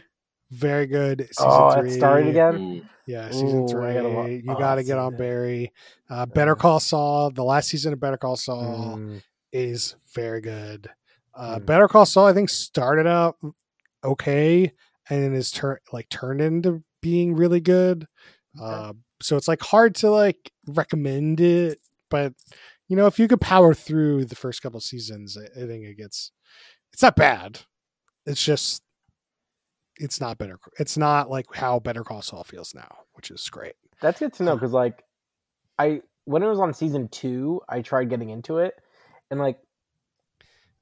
very 0.51 0.85
good. 0.87 1.27
Season 1.31 1.51
oh, 1.51 1.79
three. 1.79 1.91
it 1.91 1.97
started 1.97 2.27
again. 2.29 2.55
Ooh. 2.55 2.85
Yeah, 3.07 3.29
season 3.31 3.63
Ooh, 3.63 3.67
three. 3.67 3.93
Gotta 3.93 4.09
wa- 4.09 4.25
you 4.25 4.43
oh, 4.47 4.55
got 4.55 4.75
to 4.75 4.83
get 4.83 4.97
on 4.97 5.13
it. 5.13 5.17
Barry. 5.17 5.73
Uh, 6.09 6.25
Better 6.27 6.55
Call 6.55 6.79
Saul. 6.79 7.31
The 7.31 7.43
last 7.43 7.69
season 7.69 7.93
of 7.93 7.99
Better 7.99 8.17
Call 8.17 8.35
Saul 8.35 8.97
Mm, 8.97 9.21
is 9.51 9.95
very 10.13 10.41
good. 10.41 10.89
Uh, 11.33 11.57
Mm. 11.57 11.65
Better 11.65 11.87
Call 11.87 12.05
Saul, 12.05 12.27
I 12.27 12.33
think, 12.33 12.49
started 12.49 13.07
out 13.07 13.37
okay 14.03 14.71
and 15.09 15.23
then 15.23 15.33
is 15.33 15.51
turned 15.51 15.79
like 15.91 16.09
turned 16.09 16.41
into 16.41 16.83
being 17.01 17.35
really 17.35 17.59
good. 17.59 18.07
Okay. 18.59 18.65
Uh, 18.65 18.93
so 19.21 19.37
it's 19.37 19.47
like 19.47 19.61
hard 19.61 19.95
to 19.95 20.09
like 20.09 20.51
recommend 20.67 21.39
it, 21.39 21.79
but 22.09 22.33
you 22.87 22.95
know, 22.95 23.07
if 23.07 23.17
you 23.19 23.27
could 23.27 23.41
power 23.41 23.73
through 23.73 24.25
the 24.25 24.35
first 24.35 24.61
couple 24.61 24.79
seasons, 24.79 25.37
I, 25.37 25.61
I 25.61 25.65
think 25.65 25.85
it 25.85 25.97
gets 25.97 26.31
it's 26.93 27.01
not 27.01 27.15
bad. 27.15 27.61
It's 28.25 28.43
just 28.43 28.83
it's 29.97 30.19
not 30.19 30.37
better. 30.37 30.59
It's 30.79 30.97
not 30.97 31.29
like 31.29 31.45
how 31.53 31.79
Better 31.79 32.03
Call 32.03 32.21
Saul 32.21 32.43
feels 32.43 32.73
now, 32.73 32.99
which 33.13 33.31
is 33.31 33.47
great. 33.49 33.73
That's 34.01 34.19
good 34.19 34.33
to 34.33 34.43
know 34.43 34.53
um, 34.53 34.57
because 34.57 34.73
like 34.73 35.03
I 35.77 36.01
when 36.25 36.43
it 36.43 36.47
was 36.47 36.59
on 36.59 36.73
season 36.73 37.07
two, 37.07 37.61
I 37.69 37.81
tried 37.81 38.09
getting 38.09 38.29
into 38.29 38.57
it 38.57 38.73
and 39.29 39.39
like 39.39 39.59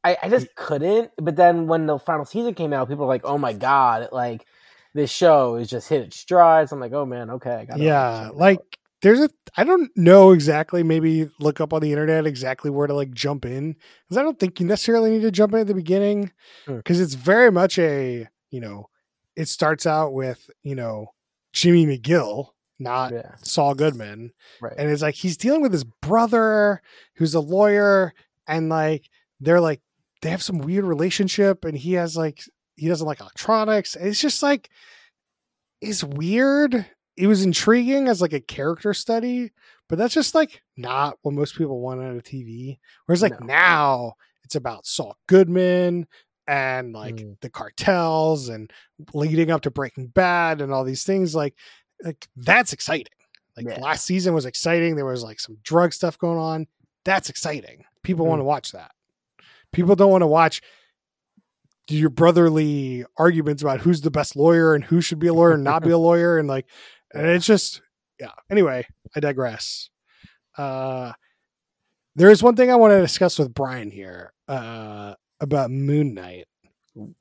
I, 0.03 0.17
I 0.23 0.29
just 0.29 0.53
couldn't. 0.55 1.11
But 1.17 1.35
then 1.35 1.67
when 1.67 1.85
the 1.85 1.99
final 1.99 2.25
season 2.25 2.53
came 2.53 2.73
out, 2.73 2.87
people 2.87 3.05
were 3.05 3.13
like, 3.13 3.25
"Oh 3.25 3.37
my 3.37 3.53
god!" 3.53 4.09
Like 4.11 4.45
this 4.93 5.11
show 5.11 5.55
is 5.55 5.69
just 5.69 5.89
hit 5.89 6.01
its 6.01 6.17
strides. 6.17 6.71
I'm 6.71 6.79
like, 6.79 6.93
"Oh 6.93 7.05
man, 7.05 7.29
okay." 7.31 7.67
Yeah, 7.75 8.29
like 8.33 8.59
out." 8.59 8.65
there's 9.01 9.19
a 9.19 9.29
I 9.55 9.63
don't 9.63 9.91
know 9.95 10.31
exactly. 10.31 10.83
Maybe 10.83 11.29
look 11.39 11.61
up 11.61 11.73
on 11.73 11.81
the 11.81 11.91
internet 11.91 12.25
exactly 12.25 12.69
where 12.71 12.87
to 12.87 12.93
like 12.93 13.11
jump 13.11 13.45
in 13.45 13.75
because 14.07 14.17
I 14.17 14.23
don't 14.23 14.39
think 14.39 14.59
you 14.59 14.65
necessarily 14.65 15.11
need 15.11 15.21
to 15.21 15.31
jump 15.31 15.53
in 15.53 15.59
at 15.59 15.67
the 15.67 15.73
beginning 15.73 16.31
Hmm. 16.65 16.77
because 16.77 16.99
it's 16.99 17.13
very 17.13 17.51
much 17.51 17.77
a 17.79 18.27
you 18.49 18.59
know 18.61 18.89
it 19.35 19.47
starts 19.47 19.85
out 19.85 20.13
with 20.13 20.49
you 20.63 20.75
know 20.75 21.13
Jimmy 21.53 21.85
McGill, 21.85 22.49
not 22.77 23.13
yeah, 23.13 23.35
Saul 23.43 23.75
Goodman, 23.75 24.31
right. 24.61 24.73
and 24.77 24.89
it's 24.89 25.01
like 25.01 25.15
he's 25.15 25.37
dealing 25.37 25.61
with 25.61 25.71
his 25.71 25.83
brother 25.83 26.81
who's 27.15 27.35
a 27.35 27.39
lawyer 27.39 28.13
and 28.47 28.69
like 28.69 29.09
they're 29.39 29.61
like 29.61 29.81
they 30.21 30.29
have 30.29 30.43
some 30.43 30.57
weird 30.57 30.83
relationship 30.83 31.63
and 31.63 31.77
he 31.77 31.93
has 31.93 32.17
like 32.17 32.41
he 32.79 32.87
doesn't 32.87 33.07
like 33.07 33.19
electronics 33.19 33.95
it's 33.99 34.21
just 34.21 34.41
like 34.41 34.69
it's 35.81 36.03
weird 36.03 36.85
it 37.17 37.27
was 37.27 37.43
intriguing 37.43 38.07
as 38.07 38.21
like 38.21 38.33
a 38.33 38.39
character 38.39 38.93
study 38.93 39.51
but 39.87 39.97
that's 39.97 40.13
just 40.13 40.35
like 40.35 40.61
not 40.77 41.17
what 41.21 41.33
most 41.33 41.55
people 41.57 41.79
want 41.81 42.01
out 42.01 42.15
of 42.15 42.23
tv 42.23 42.77
whereas 43.05 43.21
like 43.21 43.39
No. 43.41 43.45
now 43.45 44.13
it's 44.43 44.55
about 44.55 44.85
saul 44.85 45.17
goodman 45.27 46.07
and 46.47 46.93
like 46.93 47.15
Mm. 47.17 47.39
the 47.41 47.49
cartels 47.49 48.49
and 48.49 48.71
leading 49.13 49.51
up 49.51 49.61
to 49.61 49.71
breaking 49.71 50.07
bad 50.07 50.61
and 50.61 50.73
all 50.73 50.83
these 50.83 51.03
things 51.03 51.35
like 51.35 51.55
like 52.03 52.27
that's 52.35 52.73
exciting 52.73 53.13
like 53.57 53.65
Yeah. 53.67 53.79
last 53.79 54.05
season 54.05 54.33
was 54.33 54.45
exciting 54.45 54.95
there 54.95 55.05
was 55.05 55.23
like 55.23 55.39
some 55.39 55.57
drug 55.63 55.93
stuff 55.93 56.17
going 56.17 56.39
on 56.39 56.67
that's 57.05 57.29
exciting 57.29 57.83
people 58.03 58.25
Mm. 58.25 58.29
want 58.29 58.39
to 58.39 58.45
watch 58.45 58.71
that 58.71 58.91
people 59.71 59.95
don't 59.95 60.11
want 60.11 60.23
to 60.23 60.27
watch 60.27 60.61
your 61.89 62.09
brotherly 62.09 63.05
arguments 63.17 63.61
about 63.61 63.81
who's 63.81 64.01
the 64.01 64.11
best 64.11 64.35
lawyer 64.35 64.73
and 64.73 64.83
who 64.83 65.01
should 65.01 65.19
be 65.19 65.27
a 65.27 65.33
lawyer 65.33 65.53
and 65.53 65.63
not 65.63 65.83
be 65.83 65.89
a 65.89 65.97
lawyer 66.09 66.37
and 66.37 66.47
like 66.47 66.65
and 67.13 67.25
it's 67.27 67.45
just 67.45 67.81
yeah 68.19 68.31
anyway 68.49 68.85
i 69.15 69.19
digress 69.19 69.89
uh 70.57 71.11
there 72.15 72.29
is 72.29 72.43
one 72.43 72.55
thing 72.55 72.71
i 72.71 72.75
want 72.75 72.91
to 72.91 73.01
discuss 73.01 73.39
with 73.39 73.53
brian 73.53 73.91
here 73.91 74.33
uh 74.47 75.13
about 75.39 75.71
moon 75.71 76.13
knight 76.13 76.45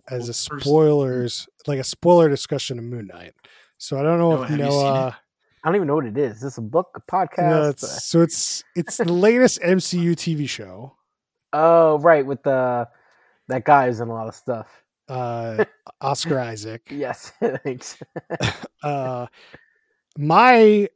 as 0.09 0.29
a 0.29 0.35
spoilers 0.35 1.49
like 1.67 1.79
a 1.79 1.85
spoiler 1.85 2.29
discussion 2.29 2.79
of 2.79 2.85
moon 2.85 3.07
knight 3.07 3.35
so 3.79 3.99
i 3.99 4.03
don't 4.03 4.19
know 4.19 4.31
Noah, 4.31 4.43
if 4.43 4.49
have 4.51 4.59
you 4.59 4.65
seen 4.65 4.81
noah? 4.81 5.19
I 5.65 5.69
don't 5.69 5.77
even 5.77 5.89
know 5.89 5.97
what 5.97 6.07
it 6.07 6.17
is. 6.17 6.37
Is 6.37 6.43
this 6.43 6.59
a 6.59 6.63
book, 6.63 6.87
a 6.95 7.01
no, 7.01 7.27
podcast? 7.27 7.71
it's, 7.71 8.05
so 8.05 8.23
it's 8.23 8.65
it's 8.77 8.97
the 8.97 9.13
latest 9.13 9.61
mcu 9.61 10.13
tv 10.13 10.49
show 10.49 10.97
oh, 11.53 11.99
right, 11.99 12.25
with 12.25 12.43
the 12.43 12.89
that 13.49 13.65
guy 13.65 13.87
who's 13.87 14.01
in 14.01 14.09
a 14.09 14.13
lot 14.13 14.29
of 14.29 14.35
stuff. 14.35 14.85
uh 15.09 15.65
oscar 16.01 16.39
isaac 16.53 16.83
Yes, 16.91 17.33
thanks. 17.65 17.99
uh 18.83 19.27
my 20.19 20.89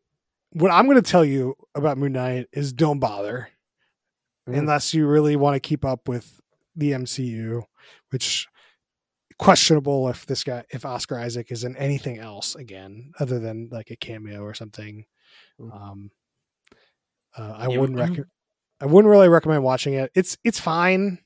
what 0.52 0.70
i'm 0.70 0.84
going 0.86 1.00
to 1.02 1.10
tell 1.10 1.24
you 1.24 1.54
about 1.74 1.96
moon 1.98 2.12
knight 2.12 2.46
is 2.52 2.72
don't 2.72 2.98
bother 2.98 3.48
Mhm. 4.48 4.58
unless 4.58 4.92
you 4.92 5.06
really 5.06 5.36
want 5.36 5.54
to 5.54 5.60
keep 5.60 5.84
up 5.84 6.08
with 6.08 6.40
the 6.74 6.90
mcu 6.92 7.62
which 8.10 8.48
questionable 9.38 10.08
if 10.08 10.26
this 10.26 10.42
guy 10.44 10.64
if 10.70 10.84
oscar 10.84 11.16
isaac 11.18 11.50
is 11.52 11.62
in 11.64 11.76
anything 11.76 12.18
else 12.18 12.54
again 12.56 13.12
other 13.20 13.38
than 13.38 13.68
like 13.70 13.90
a 13.90 13.96
cameo 13.96 14.42
or 14.42 14.52
something 14.54 15.04
Mm. 15.60 15.74
um 15.74 16.10
uh, 17.38 17.52
i 17.56 17.68
Yeah, 17.68 17.78
wouldn't 17.78 17.98
I'm- 18.00 18.14
rec- 18.14 18.26
i 18.80 18.86
wouldn't 18.86 19.10
really 19.10 19.28
recommend 19.28 19.62
watching 19.62 19.94
it 19.94 20.10
it's 20.14 20.36
it's 20.44 20.58
fine 20.60 21.18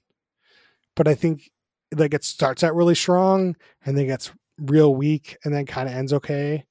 but 0.97 1.07
i 1.07 1.14
think 1.14 1.51
like 1.94 2.12
it 2.14 2.24
starts 2.24 2.64
out 2.64 2.74
really 2.74 2.94
strong 2.94 3.55
and 3.84 3.97
then 3.97 4.07
gets 4.07 4.32
real 4.59 4.94
weak 4.94 5.36
and 5.44 5.55
then 5.55 5.64
kind 5.66 5.88
of 5.88 5.94
ends 5.94 6.12
okay 6.12 6.64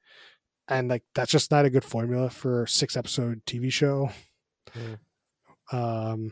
and 0.67 0.89
like 0.89 1.03
that's 1.13 1.31
just 1.31 1.51
not 1.51 1.63
a 1.65 1.69
good 1.69 1.83
formula 1.85 2.29
for 2.29 2.63
a 2.63 2.67
six 2.67 2.97
episode 2.97 3.41
tv 3.45 3.71
show 3.71 4.09
Mm. 4.75 4.97
um 5.71 6.31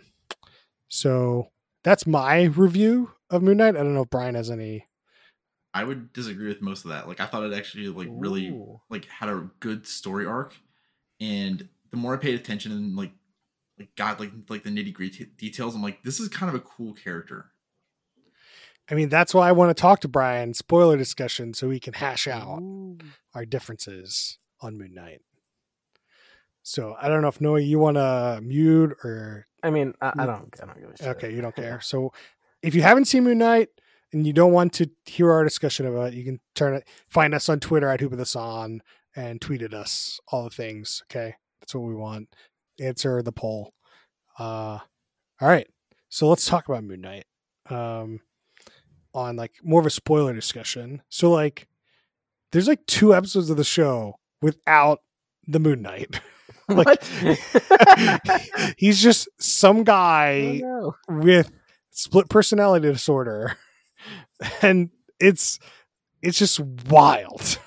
so 0.89 1.47
that's 1.83 2.05
my 2.05 2.43
review 2.43 3.11
of 3.29 3.41
moon 3.41 3.57
knight 3.57 3.77
i 3.77 3.83
don't 3.83 3.93
know 3.93 4.01
if 4.01 4.09
brian 4.09 4.35
has 4.35 4.49
any 4.49 4.85
I 5.73 5.83
would 5.83 6.13
disagree 6.13 6.49
with 6.49 6.61
most 6.61 6.85
of 6.85 6.91
that. 6.91 7.07
Like 7.07 7.19
I 7.19 7.25
thought 7.25 7.43
it 7.43 7.53
actually 7.53 7.87
like 7.87 8.07
really 8.11 8.55
like 8.91 9.05
had 9.05 9.27
a 9.27 9.49
good 9.59 9.87
story 9.87 10.23
arc, 10.25 10.55
and 11.19 11.67
the 11.89 11.97
more 11.97 12.13
I 12.13 12.17
paid 12.17 12.35
attention 12.35 12.71
and 12.71 12.95
like 12.95 13.11
like 13.79 13.95
got 13.95 14.19
like 14.19 14.31
like 14.49 14.63
the 14.63 14.69
nitty 14.69 14.93
gritty 14.93 15.25
details, 15.35 15.73
I'm 15.73 15.81
like, 15.81 16.03
this 16.03 16.19
is 16.19 16.29
kind 16.29 16.47
of 16.47 16.53
a 16.53 16.63
cool 16.63 16.93
character. 16.93 17.53
I 18.89 18.95
mean 18.95 19.09
that's 19.09 19.34
why 19.34 19.47
i 19.47 19.51
want 19.51 19.75
to 19.75 19.79
talk 19.79 19.99
to 19.99 20.07
brian 20.07 20.53
spoiler 20.53 20.97
discussion 20.97 21.53
so 21.53 21.67
we 21.67 21.79
can 21.79 21.93
hash 21.93 22.27
out 22.27 22.59
Ooh. 22.59 22.97
our 23.34 23.45
differences 23.45 24.38
on 24.61 24.77
moon 24.77 24.93
knight 24.93 25.21
so 26.61 26.95
i 27.01 27.07
don't 27.07 27.21
know 27.21 27.27
if 27.27 27.41
noah 27.41 27.59
you 27.59 27.79
want 27.79 27.97
to 27.97 28.39
mute 28.43 28.91
or 29.03 29.47
I 29.63 29.69
mean, 29.69 29.93
I, 30.01 30.11
I 30.17 30.25
don't. 30.25 30.53
I 30.61 30.65
don't 30.65 30.79
give 30.79 30.89
a 30.89 30.97
shit. 30.97 31.07
Okay, 31.07 31.34
you 31.34 31.41
don't 31.41 31.55
care. 31.55 31.79
So 31.81 32.11
if 32.61 32.75
you 32.75 32.81
haven't 32.81 33.05
seen 33.05 33.23
Moon 33.23 33.38
Knight 33.38 33.69
and 34.11 34.27
you 34.27 34.34
don't 34.34 34.51
want 34.51 34.73
to 34.73 34.89
hear 35.05 35.31
our 35.31 35.43
discussion 35.43 35.86
about 35.86 36.09
it, 36.09 36.13
you 36.15 36.23
can 36.23 36.39
turn 36.53 36.75
it 36.75 36.88
find 37.09 37.34
us 37.34 37.49
on 37.49 37.59
Twitter 37.59 37.88
at 37.88 38.01
Who 38.01 38.09
Put 38.09 38.17
This 38.17 38.36
On 38.36 38.81
and 39.15 39.41
tweet 39.41 39.61
at 39.61 39.73
us 39.73 40.19
all 40.27 40.43
the 40.43 40.49
things. 40.49 41.01
Okay. 41.09 41.36
That's 41.61 41.73
what 41.73 41.84
we 41.84 41.95
want. 41.95 42.29
Answer 42.79 43.21
the 43.21 43.31
poll. 43.31 43.73
Uh 44.38 44.79
all 45.41 45.47
right. 45.47 45.67
So 46.09 46.27
let's 46.27 46.45
talk 46.45 46.67
about 46.67 46.84
Moon 46.84 47.01
Knight. 47.01 47.25
Um 47.69 48.19
on 49.14 49.36
like 49.36 49.53
more 49.64 49.80
of 49.80 49.86
a 49.86 49.89
spoiler 49.91 50.34
discussion. 50.34 51.01
So 51.09 51.32
like 51.32 51.68
there's 52.51 52.68
like 52.68 52.86
two 52.86 53.14
episodes 53.16 53.49
of 53.49 53.57
the 53.57 53.64
show 53.64 54.20
without 54.41 54.99
the 55.47 55.59
Moon 55.59 55.82
Knight. 55.82 56.20
like 56.70 57.03
he's 58.78 59.01
just 59.01 59.28
some 59.39 59.80
Oh, 59.80 59.84
guy 59.84 60.61
no. 60.64 60.95
with 61.09 61.51
split 61.91 62.30
personality 62.30 62.91
disorder 62.91 63.57
and 64.61 64.89
it's 65.20 65.59
it's 66.22 66.39
just 66.39 66.59
wild 66.59 67.59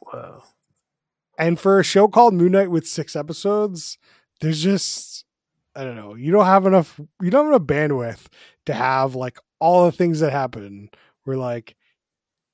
Whoa. 0.00 0.42
and 1.38 1.58
for 1.58 1.78
a 1.80 1.84
show 1.84 2.08
called 2.08 2.34
moon 2.34 2.52
knight 2.52 2.70
with 2.70 2.86
six 2.86 3.16
episodes 3.16 3.96
there's 4.40 4.62
just 4.62 5.24
i 5.74 5.82
don't 5.84 5.96
know 5.96 6.14
you 6.14 6.30
don't 6.32 6.44
have 6.44 6.66
enough 6.66 7.00
you 7.22 7.30
don't 7.30 7.46
have 7.46 7.54
enough 7.54 7.66
bandwidth 7.68 8.26
to 8.66 8.74
have 8.74 9.14
like 9.14 9.38
all 9.60 9.86
the 9.86 9.92
things 9.92 10.20
that 10.20 10.32
happen. 10.32 10.90
Where 11.24 11.36
like 11.36 11.76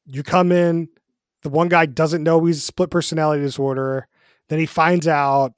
you 0.09 0.22
come 0.22 0.52
in 0.52 0.88
the 1.42 1.48
one 1.48 1.68
guy 1.68 1.86
doesn't 1.86 2.22
know 2.22 2.44
he's 2.44 2.64
split 2.64 2.90
personality 2.90 3.42
disorder 3.42 4.09
then 4.48 4.59
he 4.59 4.66
finds 4.66 5.06
out 5.06 5.52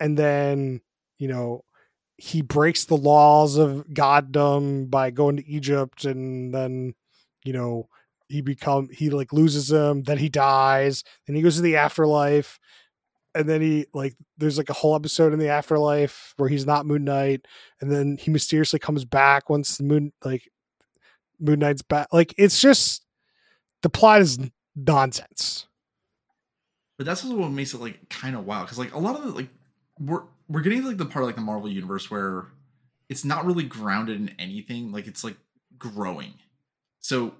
and 0.00 0.16
then 0.16 0.80
you 1.18 1.28
know 1.28 1.64
he 2.16 2.42
breaks 2.42 2.84
the 2.84 2.96
laws 2.96 3.56
of 3.56 3.84
goddom 3.92 4.86
by 4.86 5.10
going 5.10 5.36
to 5.36 5.48
egypt 5.48 6.04
and 6.04 6.54
then 6.54 6.94
you 7.44 7.52
know 7.52 7.88
he 8.28 8.40
become 8.40 8.88
he 8.92 9.10
like 9.10 9.32
loses 9.32 9.68
them 9.68 10.02
then 10.02 10.18
he 10.18 10.28
dies 10.28 11.04
then 11.26 11.36
he 11.36 11.42
goes 11.42 11.56
to 11.56 11.62
the 11.62 11.76
afterlife 11.76 12.58
and 13.38 13.48
then 13.48 13.62
he 13.62 13.86
like 13.94 14.14
there's 14.36 14.58
like 14.58 14.70
a 14.70 14.74
whole 14.74 14.94
episode 14.94 15.32
in 15.32 15.38
the 15.38 15.48
afterlife 15.48 16.34
where 16.36 16.48
he's 16.48 16.66
not 16.66 16.86
moon 16.86 17.04
knight 17.04 17.46
and 17.80 17.90
then 17.90 18.18
he 18.18 18.30
mysteriously 18.30 18.78
comes 18.78 19.04
back 19.04 19.48
once 19.48 19.80
moon 19.80 20.12
like 20.24 20.50
moon 21.40 21.60
knight's 21.60 21.82
back 21.82 22.08
like 22.12 22.34
it's 22.36 22.60
just 22.60 23.04
the 23.82 23.90
plot 23.90 24.20
is 24.20 24.38
nonsense 24.76 25.66
But 26.98 27.06
that's 27.06 27.24
what 27.24 27.50
makes 27.50 27.74
it 27.74 27.80
like 27.80 28.08
kind 28.10 28.36
of 28.36 28.44
wild 28.44 28.66
because 28.66 28.78
like 28.78 28.94
a 28.94 28.98
lot 28.98 29.16
of 29.16 29.24
the 29.24 29.30
like 29.30 29.48
we're 30.00 30.22
we're 30.48 30.62
getting 30.62 30.84
like 30.84 30.96
the 30.96 31.06
part 31.06 31.22
of 31.22 31.28
like 31.28 31.36
the 31.36 31.42
Marvel 31.42 31.70
universe 31.70 32.10
where 32.10 32.46
it's 33.08 33.24
not 33.24 33.44
really 33.44 33.64
grounded 33.64 34.20
in 34.20 34.30
anything. 34.38 34.92
Like 34.92 35.06
it's 35.06 35.24
like 35.24 35.36
growing. 35.78 36.34
So 37.00 37.34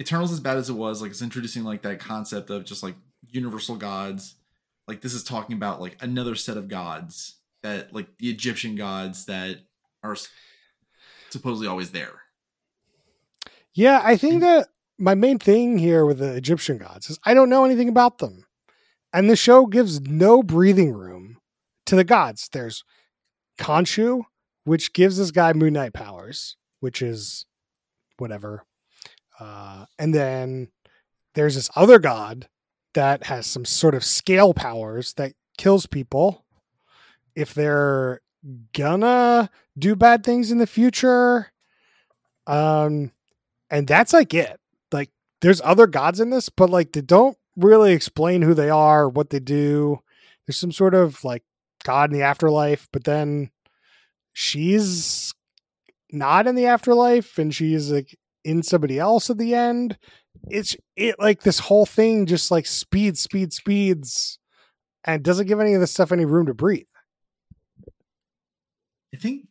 Eternals, 0.00 0.32
as 0.32 0.40
bad 0.40 0.56
as 0.56 0.70
it 0.70 0.74
was, 0.74 1.02
like 1.02 1.10
it's 1.10 1.22
introducing 1.22 1.64
like 1.64 1.82
that 1.82 2.00
concept 2.00 2.50
of 2.50 2.64
just 2.64 2.82
like 2.82 2.94
universal 3.28 3.76
gods. 3.76 4.36
Like 4.90 5.02
this 5.02 5.14
is 5.14 5.22
talking 5.22 5.54
about 5.54 5.80
like 5.80 5.96
another 6.00 6.34
set 6.34 6.56
of 6.56 6.66
gods 6.66 7.36
that 7.62 7.94
like 7.94 8.08
the 8.18 8.28
Egyptian 8.28 8.74
gods 8.74 9.26
that 9.26 9.58
are 10.02 10.16
supposedly 11.30 11.68
always 11.68 11.92
there. 11.92 12.22
Yeah, 13.72 14.00
I 14.02 14.16
think 14.16 14.40
that 14.40 14.66
my 14.98 15.14
main 15.14 15.38
thing 15.38 15.78
here 15.78 16.04
with 16.04 16.18
the 16.18 16.34
Egyptian 16.34 16.76
gods 16.76 17.08
is 17.08 17.20
I 17.22 17.34
don't 17.34 17.48
know 17.48 17.64
anything 17.64 17.88
about 17.88 18.18
them. 18.18 18.46
And 19.12 19.30
the 19.30 19.36
show 19.36 19.66
gives 19.66 20.00
no 20.00 20.42
breathing 20.42 20.92
room 20.92 21.36
to 21.86 21.94
the 21.94 22.02
gods. 22.02 22.48
There's 22.52 22.82
Khonshu, 23.60 24.22
which 24.64 24.92
gives 24.92 25.18
this 25.18 25.30
guy 25.30 25.52
Moon 25.52 25.74
Knight 25.74 25.92
powers, 25.92 26.56
which 26.80 27.00
is 27.00 27.46
whatever. 28.18 28.64
Uh, 29.38 29.84
and 30.00 30.12
then 30.12 30.72
there's 31.36 31.54
this 31.54 31.70
other 31.76 32.00
god 32.00 32.48
that 32.94 33.24
has 33.24 33.46
some 33.46 33.64
sort 33.64 33.94
of 33.94 34.04
scale 34.04 34.54
powers 34.54 35.14
that 35.14 35.32
kills 35.56 35.86
people 35.86 36.44
if 37.34 37.54
they're 37.54 38.20
gonna 38.72 39.50
do 39.78 39.94
bad 39.94 40.24
things 40.24 40.50
in 40.50 40.58
the 40.58 40.66
future. 40.66 41.52
Um, 42.46 43.12
and 43.70 43.86
that's 43.86 44.12
like 44.12 44.34
it. 44.34 44.58
Like, 44.92 45.10
there's 45.40 45.60
other 45.62 45.86
gods 45.86 46.20
in 46.20 46.30
this, 46.30 46.48
but 46.48 46.70
like 46.70 46.92
they 46.92 47.02
don't 47.02 47.36
really 47.56 47.92
explain 47.92 48.42
who 48.42 48.54
they 48.54 48.70
are, 48.70 49.08
what 49.08 49.30
they 49.30 49.40
do. 49.40 50.00
There's 50.46 50.56
some 50.56 50.72
sort 50.72 50.94
of 50.94 51.22
like 51.24 51.44
god 51.84 52.10
in 52.10 52.18
the 52.18 52.24
afterlife, 52.24 52.88
but 52.92 53.04
then 53.04 53.50
she's 54.32 55.34
not 56.12 56.46
in 56.46 56.54
the 56.54 56.66
afterlife 56.66 57.38
and 57.38 57.54
she's 57.54 57.90
like 57.90 58.18
in 58.44 58.62
somebody 58.62 58.98
else 58.98 59.30
at 59.30 59.38
the 59.38 59.54
end. 59.54 59.98
It's 60.48 60.76
it 60.96 61.16
like 61.18 61.42
this 61.42 61.58
whole 61.58 61.86
thing 61.86 62.26
just 62.26 62.50
like 62.50 62.66
speeds, 62.66 63.20
speeds, 63.20 63.56
speeds, 63.56 64.38
and 65.04 65.22
doesn't 65.22 65.46
give 65.46 65.60
any 65.60 65.74
of 65.74 65.80
this 65.80 65.92
stuff 65.92 66.12
any 66.12 66.24
room 66.24 66.46
to 66.46 66.54
breathe. 66.54 66.86
I 69.12 69.16
think 69.16 69.48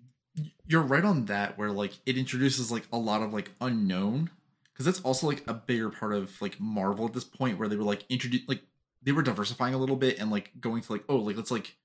you're 0.66 0.82
right 0.82 1.04
on 1.04 1.26
that 1.26 1.58
where 1.58 1.72
like 1.72 2.00
it 2.06 2.18
introduces 2.18 2.72
like 2.72 2.88
a 2.94 2.98
lot 2.98 3.22
of 3.22 3.34
like 3.34 3.52
unknown 3.60 4.30
because 4.72 4.86
that's 4.86 5.02
also 5.02 5.28
like 5.28 5.44
a 5.48 5.54
bigger 5.54 5.90
part 5.90 6.14
of 6.14 6.42
like 6.42 6.60
Marvel 6.60 7.06
at 7.06 7.14
this 7.14 7.24
point 7.24 7.60
where 7.60 7.68
they 7.68 7.76
were 7.76 7.84
like 7.84 8.06
introduce 8.10 8.42
like 8.48 8.62
they 9.02 9.12
were 9.12 9.22
diversifying 9.22 9.74
a 9.74 9.78
little 9.78 9.96
bit 9.96 10.20
and 10.20 10.32
like 10.32 10.52
going 10.60 10.82
to 10.82 10.92
like 10.92 11.04
oh 11.10 11.18
like 11.18 11.36
let's 11.36 11.52
like 11.52 11.76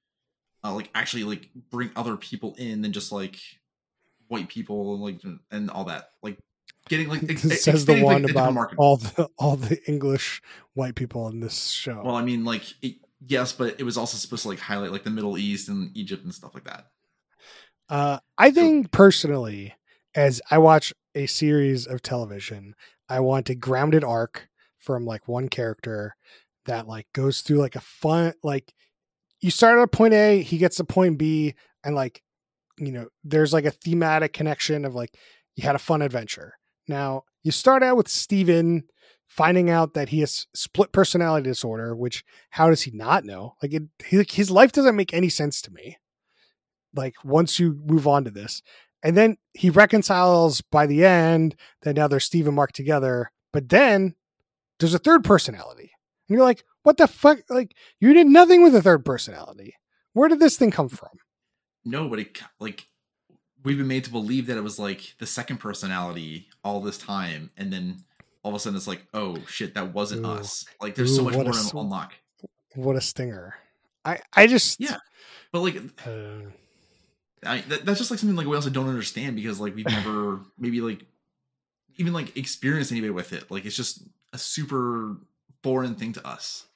uh, 0.63 0.73
like 0.73 0.91
actually 0.95 1.25
like 1.25 1.51
bring 1.71 1.91
other 1.97 2.17
people 2.17 2.55
in 2.59 2.83
than 2.83 2.93
just 2.93 3.13
like 3.13 3.39
white 4.29 4.49
people 4.49 4.95
and 4.95 5.03
like 5.03 5.39
and 5.51 5.71
all 5.71 5.85
that 5.85 6.11
like 6.23 6.39
getting 6.89 7.09
like 7.09 7.23
ex- 7.31 7.43
says 7.63 7.85
the 7.87 7.95
like, 7.95 8.03
one 8.05 8.23
the 8.23 8.31
about 8.31 8.53
market. 8.55 8.77
all 8.79 8.97
the 8.99 9.29
all 9.39 9.57
the 9.57 9.79
English 9.89 10.43
white 10.75 10.95
people 10.95 11.29
in 11.29 11.41
this 11.41 11.69
show. 11.71 12.03
well 12.05 12.17
i 12.17 12.23
mean 12.25 12.45
like 12.45 12.63
it, 12.83 12.97
yes 13.27 13.53
but 13.53 13.77
it 13.79 13.85
was 13.85 13.97
also 13.97 14.17
supposed 14.17 14.43
to 14.43 14.49
like 14.49 14.59
highlight 14.59 14.93
like 14.93 15.05
the 15.05 15.11
middle 15.11 15.39
east 15.39 15.69
and 15.69 15.91
egypt 15.97 16.25
and 16.25 16.35
stuff 16.35 16.55
like 16.55 16.65
that 16.65 16.87
Uh, 17.89 18.19
I 18.39 18.51
think 18.51 18.91
personally, 18.93 19.75
as 20.15 20.41
I 20.51 20.57
watch 20.59 20.93
a 21.15 21.27
series 21.27 21.87
of 21.87 22.01
television, 22.01 22.75
I 23.11 23.21
want 23.21 23.51
a 23.51 23.55
grounded 23.55 24.03
arc 24.05 24.49
from 24.79 25.05
like 25.05 25.29
one 25.29 25.49
character 25.49 26.17
that 26.67 26.89
like 26.89 27.07
goes 27.13 27.43
through 27.43 27.59
like 27.59 27.77
a 27.77 27.81
fun 27.81 28.33
like 28.43 28.73
you 29.41 29.51
start 29.51 29.79
at 29.79 29.93
point 29.93 30.15
A, 30.15 30.41
he 30.43 30.57
gets 30.59 30.77
to 30.79 30.85
point 30.85 31.19
B, 31.19 31.55
and 31.85 31.95
like 31.95 32.23
you 32.79 32.91
know, 32.91 33.07
there's 33.23 33.53
like 33.53 33.67
a 33.67 33.71
thematic 33.71 34.33
connection 34.33 34.85
of 34.87 34.95
like 34.95 35.15
you 35.55 35.63
had 35.65 35.77
a 35.77 35.79
fun 35.79 36.01
adventure. 36.03 36.55
Now 36.89 37.25
you 37.43 37.51
start 37.51 37.83
out 37.83 37.97
with 37.97 38.09
Steven 38.09 38.85
finding 39.27 39.69
out 39.71 39.95
that 39.95 40.11
he 40.11 40.21
has 40.21 40.47
split 40.55 40.93
personality 40.93 41.49
disorder, 41.49 41.97
which 41.97 42.25
how 42.51 42.71
does 42.71 42.83
he 42.83 42.91
not 42.93 43.25
know? 43.25 43.55
Like 43.63 43.75
it, 43.75 44.31
his 44.31 44.51
life 44.51 44.73
doesn't 44.73 44.97
make 44.97 45.13
any 45.13 45.29
sense 45.29 45.61
to 45.63 45.73
me 45.73 45.99
like 46.95 47.17
once 47.25 47.59
you 47.59 47.81
move 47.85 48.07
on 48.07 48.25
to 48.25 48.31
this. 48.31 48.63
And 49.03 49.17
then 49.17 49.37
he 49.53 49.71
reconciles 49.71 50.61
by 50.63 50.87
the 50.87 51.05
end 51.05 51.57
that 51.83 51.97
now 51.97 52.09
they're 52.09 52.21
Steve 52.21 52.47
and 52.47 52.57
Mark 52.57 52.73
together. 52.73 53.31
But 53.53 53.69
then 53.69 54.15
there's 54.79 54.95
a 54.95 54.99
third 54.99 55.25
personality. 55.25 55.91
And 56.29 56.37
you're 56.37 56.45
like, 56.45 56.65
what 56.85 56.97
the 56.97 57.07
fuck? 57.07 57.39
Like, 57.51 57.75
you 58.01 58.15
did 58.15 58.27
nothing 58.27 58.63
with 58.63 58.75
a 58.75 58.83
third 58.83 59.05
personality. 59.05 59.75
Where 60.15 60.29
did 60.29 60.41
this 60.41 60.57
thing 60.57 60.71
come 60.71 60.89
from? 60.89 61.11
no 61.85 62.09
but 62.09 62.19
it 62.19 62.39
like 62.61 62.87
we've 63.65 63.79
been 63.79 63.89
made 63.89 64.05
to 64.05 64.11
believe 64.11 64.47
that 64.47 64.57
it 64.57 64.63
was 64.63 64.79
like 64.79 65.15
the 65.19 65.27
second 65.27 65.59
personality 65.59 66.49
all 66.63 66.81
this 66.81 66.99
time 66.99 67.51
and 67.57 67.73
then 67.73 67.97
all 68.43 68.51
of 68.51 68.55
a 68.55 68.59
sudden 68.59 68.77
it's 68.77 68.87
like 68.87 69.07
oh 69.15 69.39
shit 69.47 69.75
that 69.75 69.93
wasn't 69.93 70.25
Ooh. 70.25 70.31
us 70.31 70.65
like 70.81 70.95
there's 70.95 71.15
so 71.15 71.25
much 71.25 71.35
more 71.35 71.45
to 71.45 71.79
unlock 71.79 72.13
What 72.75 72.97
a 72.97 73.01
stinger. 73.01 73.55
I, 74.05 74.21
I 74.35 74.47
just, 74.47 74.79
Yeah. 74.81 74.99
but 75.51 75.61
like 75.61 75.77
uh, 76.07 76.51
I, 77.43 77.63
that, 77.69 77.87
that's 77.87 77.99
just 77.99 78.11
like 78.11 78.21
something 78.21 78.37
like 78.37 78.47
we 78.47 78.55
also 78.55 78.71
don't 78.71 78.89
understand 78.89 79.37
because 79.37 79.59
like 79.61 79.75
we've 79.75 79.87
never 79.87 80.41
maybe 80.59 80.81
like 80.81 81.05
even 81.97 82.13
like 82.13 82.37
experienced 82.37 82.93
anybody 82.93 83.11
with 83.11 83.33
it 83.33 83.51
like 83.51 83.65
it's 83.65 83.77
just 83.77 84.03
a 84.33 84.39
super 84.39 85.17
foreign 85.63 85.95
thing 85.95 86.13
to 86.13 86.27
us 86.27 86.67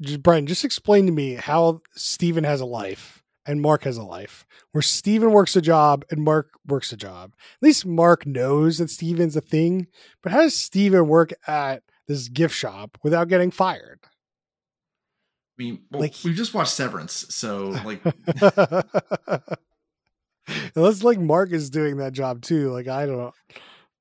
just, 0.00 0.22
Brian, 0.22 0.46
just 0.46 0.64
explain 0.64 1.04
to 1.06 1.12
me 1.12 1.34
how 1.34 1.82
Steven 1.94 2.44
has 2.44 2.62
a 2.62 2.66
life 2.66 3.19
and 3.46 3.60
Mark 3.62 3.84
has 3.84 3.96
a 3.96 4.02
life, 4.02 4.44
where 4.72 4.82
Steven 4.82 5.32
works 5.32 5.56
a 5.56 5.60
job 5.62 6.04
and 6.10 6.22
Mark 6.22 6.50
works 6.66 6.92
a 6.92 6.96
job. 6.96 7.34
At 7.54 7.62
least 7.62 7.86
Mark 7.86 8.26
knows 8.26 8.78
that 8.78 8.90
Steven's 8.90 9.36
a 9.36 9.40
thing, 9.40 9.86
but 10.22 10.32
how 10.32 10.40
does 10.42 10.54
Steven 10.56 11.06
work 11.08 11.32
at 11.46 11.82
this 12.06 12.28
gift 12.28 12.54
shop 12.54 12.98
without 13.02 13.28
getting 13.28 13.50
fired? 13.50 14.00
i 15.58 15.62
mean 15.62 15.82
well, 15.90 16.00
Like- 16.00 16.14
we've 16.24 16.34
just 16.36 16.54
watched 16.54 16.72
severance 16.72 17.26
so 17.28 17.68
like 17.84 18.00
Unless 20.74 21.02
like 21.02 21.20
Mark 21.20 21.52
is 21.52 21.70
doing 21.70 21.98
that 21.98 22.12
job 22.12 22.42
too. 22.42 22.70
Like 22.70 22.88
I 22.88 23.06
don't 23.06 23.34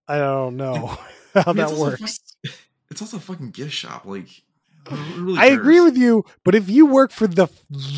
I 0.07 0.17
don't 0.17 0.55
know 0.57 0.97
how 1.33 1.43
I 1.45 1.53
mean, 1.53 1.57
that 1.57 1.73
works. 1.73 2.19
it's 2.89 3.01
also 3.01 3.17
a 3.17 3.19
fucking 3.19 3.51
gift 3.51 3.73
shop 3.73 4.05
like 4.05 4.29
really 5.17 5.37
I 5.39 5.45
agree 5.47 5.79
with 5.81 5.97
you, 5.97 6.23
but 6.43 6.55
if 6.55 6.69
you 6.69 6.85
work 6.85 7.11
for 7.11 7.27
the 7.27 7.47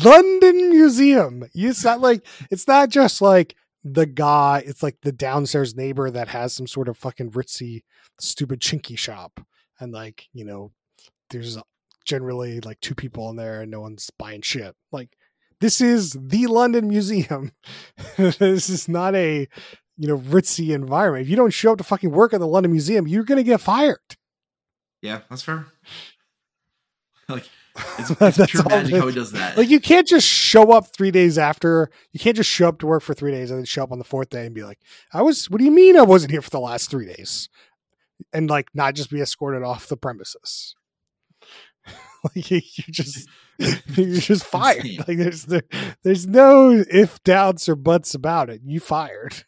London 0.04 0.70
Museum, 0.70 1.44
you- 1.52 1.70
it's 1.70 1.84
not 1.84 2.00
like 2.00 2.24
it's 2.50 2.66
not 2.68 2.88
just 2.88 3.20
like 3.22 3.56
the 3.84 4.06
guy. 4.06 4.62
It's 4.66 4.82
like 4.82 4.98
the 5.02 5.12
downstairs 5.12 5.74
neighbor 5.74 6.10
that 6.10 6.28
has 6.28 6.52
some 6.54 6.66
sort 6.66 6.88
of 6.88 6.96
fucking 6.96 7.32
ritzy, 7.32 7.82
stupid 8.20 8.60
chinky 8.60 8.96
shop, 8.98 9.40
and 9.80 9.92
like 9.92 10.28
you 10.32 10.44
know, 10.44 10.72
there's 11.30 11.58
generally 12.04 12.60
like 12.60 12.80
two 12.80 12.94
people 12.94 13.30
in 13.30 13.36
there 13.36 13.60
and 13.62 13.70
no 13.70 13.80
one's 13.80 14.10
buying 14.18 14.42
shit. 14.42 14.74
Like 14.90 15.10
this 15.60 15.80
is 15.80 16.16
the 16.20 16.46
London 16.48 16.88
Museum. 16.88 17.52
this 18.16 18.68
is 18.68 18.88
not 18.88 19.14
a 19.14 19.48
you 19.96 20.08
know 20.08 20.18
ritzy 20.18 20.74
environment. 20.74 21.22
If 21.22 21.28
you 21.28 21.36
don't 21.36 21.52
show 21.52 21.72
up 21.72 21.78
to 21.78 21.84
fucking 21.84 22.10
work 22.10 22.32
at 22.34 22.40
the 22.40 22.46
London 22.46 22.72
Museum, 22.72 23.06
you're 23.06 23.24
gonna 23.24 23.42
get 23.42 23.60
fired. 23.60 23.98
yeah 25.00 25.20
that's 25.28 25.42
fair 25.42 25.66
like 27.32 27.48
it's, 27.98 28.10
it's 28.20 28.50
pure 28.50 28.64
magic 28.68 28.94
it 28.94 28.98
how 28.98 29.06
he 29.06 29.14
does 29.14 29.32
that 29.32 29.56
Like 29.56 29.70
you 29.70 29.80
can't 29.80 30.06
just 30.06 30.26
show 30.26 30.72
up 30.72 30.94
three 30.94 31.10
days 31.10 31.38
after. 31.38 31.90
You 32.12 32.20
can't 32.20 32.36
just 32.36 32.50
show 32.50 32.68
up 32.68 32.78
to 32.80 32.86
work 32.86 33.02
for 33.02 33.14
three 33.14 33.32
days 33.32 33.50
and 33.50 33.58
then 33.58 33.64
show 33.64 33.82
up 33.82 33.92
on 33.92 33.98
the 33.98 34.04
fourth 34.04 34.30
day 34.30 34.46
and 34.46 34.54
be 34.54 34.62
like, 34.62 34.78
"I 35.12 35.22
was." 35.22 35.48
What 35.48 35.58
do 35.58 35.64
you 35.64 35.70
mean 35.70 35.96
I 35.96 36.02
wasn't 36.02 36.32
here 36.32 36.42
for 36.42 36.50
the 36.50 36.60
last 36.60 36.90
three 36.90 37.06
days? 37.06 37.48
And 38.32 38.48
like 38.48 38.68
not 38.74 38.94
just 38.94 39.10
be 39.10 39.20
escorted 39.20 39.62
off 39.62 39.88
the 39.88 39.96
premises. 39.96 40.74
like 42.24 42.50
you, 42.50 42.60
you 42.74 42.84
just 42.90 43.28
you're 43.58 44.20
just 44.20 44.44
fired. 44.44 44.86
Like 45.08 45.18
there's 45.18 45.44
there, 45.44 45.62
there's 46.02 46.26
no 46.26 46.84
if 46.90 47.22
doubts 47.24 47.68
or 47.68 47.76
buts 47.76 48.14
about 48.14 48.50
it. 48.50 48.60
You 48.64 48.80
fired. 48.80 49.44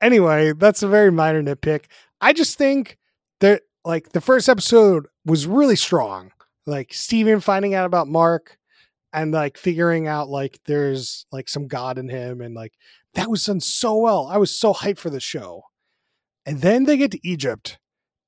anyway, 0.00 0.52
that's 0.52 0.82
a 0.82 0.88
very 0.88 1.12
minor 1.12 1.42
nitpick. 1.42 1.84
I 2.20 2.32
just 2.32 2.58
think 2.58 2.98
that 3.40 3.62
like 3.84 4.10
the 4.10 4.20
first 4.20 4.48
episode 4.48 5.06
was 5.28 5.46
really 5.46 5.76
strong. 5.76 6.32
Like 6.66 6.92
Steven 6.92 7.40
finding 7.40 7.74
out 7.74 7.86
about 7.86 8.08
Mark 8.08 8.58
and 9.12 9.32
like 9.32 9.56
figuring 9.56 10.06
out 10.06 10.28
like 10.28 10.58
there's 10.66 11.26
like 11.32 11.48
some 11.48 11.66
god 11.68 11.98
in 11.98 12.08
him 12.08 12.40
and 12.40 12.54
like 12.54 12.72
that 13.14 13.30
was 13.30 13.44
done 13.44 13.60
so 13.60 13.96
well. 13.96 14.26
I 14.26 14.36
was 14.38 14.54
so 14.54 14.74
hyped 14.74 14.98
for 14.98 15.10
the 15.10 15.20
show. 15.20 15.62
And 16.44 16.60
then 16.60 16.84
they 16.84 16.96
get 16.96 17.10
to 17.12 17.28
Egypt 17.28 17.78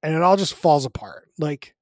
and 0.02 0.14
it 0.14 0.22
all 0.22 0.36
just 0.36 0.54
falls 0.54 0.84
apart. 0.84 1.28
Like 1.38 1.74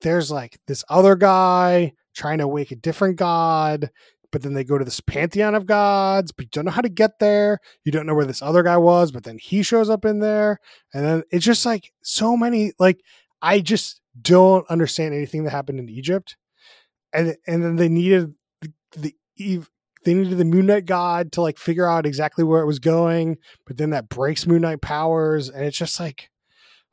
there's 0.00 0.30
like 0.30 0.58
this 0.66 0.84
other 0.88 1.16
guy 1.16 1.92
trying 2.14 2.38
to 2.38 2.48
wake 2.48 2.70
a 2.70 2.76
different 2.76 3.16
god, 3.16 3.90
but 4.30 4.42
then 4.42 4.54
they 4.54 4.64
go 4.64 4.78
to 4.78 4.84
this 4.84 5.00
pantheon 5.00 5.54
of 5.54 5.66
gods, 5.66 6.32
but 6.32 6.44
you 6.44 6.50
don't 6.52 6.64
know 6.64 6.70
how 6.70 6.82
to 6.82 6.88
get 6.88 7.18
there. 7.18 7.58
You 7.84 7.92
don't 7.92 8.06
know 8.06 8.14
where 8.14 8.26
this 8.26 8.42
other 8.42 8.62
guy 8.62 8.76
was, 8.76 9.12
but 9.12 9.24
then 9.24 9.38
he 9.38 9.62
shows 9.62 9.90
up 9.90 10.04
in 10.04 10.20
there. 10.20 10.58
And 10.92 11.04
then 11.04 11.22
it's 11.30 11.44
just 11.44 11.64
like 11.66 11.92
so 12.02 12.36
many 12.36 12.72
like 12.78 13.00
I 13.40 13.60
just 13.60 14.01
don't 14.20 14.68
understand 14.68 15.14
anything 15.14 15.44
that 15.44 15.50
happened 15.50 15.78
in 15.78 15.88
Egypt. 15.88 16.36
And 17.12 17.36
and 17.46 17.62
then 17.62 17.76
they 17.76 17.88
needed 17.88 18.34
the, 18.60 18.72
the 18.96 19.14
Eve 19.36 19.70
they 20.04 20.14
needed 20.14 20.38
the 20.38 20.44
Moon 20.44 20.66
Knight 20.66 20.86
God 20.86 21.32
to 21.32 21.42
like 21.42 21.58
figure 21.58 21.88
out 21.88 22.06
exactly 22.06 22.42
where 22.42 22.60
it 22.60 22.66
was 22.66 22.78
going, 22.78 23.38
but 23.66 23.76
then 23.76 23.90
that 23.90 24.08
breaks 24.08 24.46
Moon 24.46 24.62
Knight 24.62 24.80
powers, 24.80 25.48
and 25.48 25.64
it's 25.64 25.76
just 25.78 26.00
like, 26.00 26.30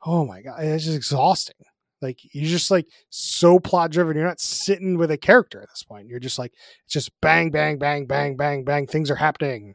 oh 0.04 0.24
my 0.24 0.42
god, 0.42 0.62
it's 0.62 0.84
just 0.84 0.96
exhausting. 0.96 1.56
Like 2.00 2.20
you're 2.32 2.48
just 2.48 2.70
like 2.70 2.86
so 3.10 3.58
plot 3.58 3.90
driven. 3.90 4.16
You're 4.16 4.26
not 4.26 4.40
sitting 4.40 4.96
with 4.96 5.10
a 5.10 5.18
character 5.18 5.60
at 5.60 5.68
this 5.68 5.82
point. 5.82 6.08
You're 6.08 6.20
just 6.20 6.38
like 6.38 6.52
it's 6.84 6.94
just 6.94 7.10
bang, 7.20 7.50
bang, 7.50 7.78
bang, 7.78 8.06
bang, 8.06 8.36
bang, 8.36 8.64
bang. 8.64 8.86
Things 8.86 9.10
are 9.10 9.16
happening. 9.16 9.74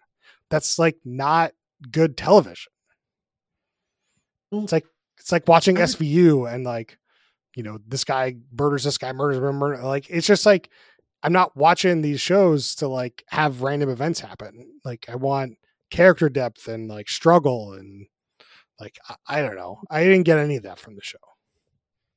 That's 0.50 0.80
like 0.80 0.98
not 1.04 1.52
good 1.92 2.18
television. 2.18 2.72
It's 4.52 4.72
like 4.72 4.86
it's 5.18 5.32
like 5.32 5.48
watching 5.48 5.76
SVU 5.76 6.52
and 6.52 6.64
like, 6.64 6.98
you 7.56 7.64
know, 7.64 7.80
this 7.88 8.04
guy 8.04 8.36
murders 8.58 8.84
this 8.84 8.98
guy, 8.98 9.14
murders 9.14 9.40
murder. 9.40 9.82
Like 9.82 10.10
it's 10.10 10.28
just 10.28 10.46
like 10.46 10.70
I'm 11.24 11.34
not 11.34 11.56
watching 11.56 12.02
these 12.02 12.22
shows 12.22 12.76
to 12.76 12.88
like 12.88 13.24
have 13.30 13.62
random 13.62 13.90
events 13.90 14.20
happen. 14.20 14.80
Like 14.84 15.06
I 15.10 15.16
want 15.16 15.58
character 15.90 16.30
depth 16.30 16.68
and 16.68 16.90
like 16.90 17.10
struggle 17.10 17.74
and 17.74 18.08
like 18.80 19.00
I, 19.10 19.16
I 19.28 19.42
don't 19.42 19.56
know. 19.56 19.80
I 19.90 20.04
didn't 20.04 20.24
get 20.24 20.38
any 20.38 20.58
of 20.58 20.64
that 20.64 20.80
from 20.80 20.96
the 20.96 21.04
show. 21.04 21.18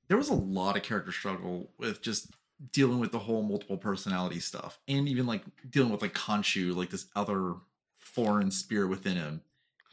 there 0.09 0.17
was 0.17 0.29
a 0.31 0.35
lot 0.35 0.77
of 0.77 0.83
character 0.83 1.13
struggle 1.13 1.71
with 1.79 2.03
just 2.03 2.33
dealing 2.73 2.99
with 2.99 3.13
the 3.13 3.19
whole 3.19 3.43
multiple 3.43 3.77
personality 3.77 4.41
stuff 4.41 4.81
and 4.89 5.09
even 5.09 5.27
like 5.27 5.43
dealing 5.71 5.93
with 5.93 6.03
like 6.03 6.15
Khonshu, 6.15 6.75
like 6.75 6.91
this 6.91 7.07
other 7.15 7.55
foreign 7.99 8.51
spirit 8.51 8.89
within 8.89 9.17
him. 9.17 9.43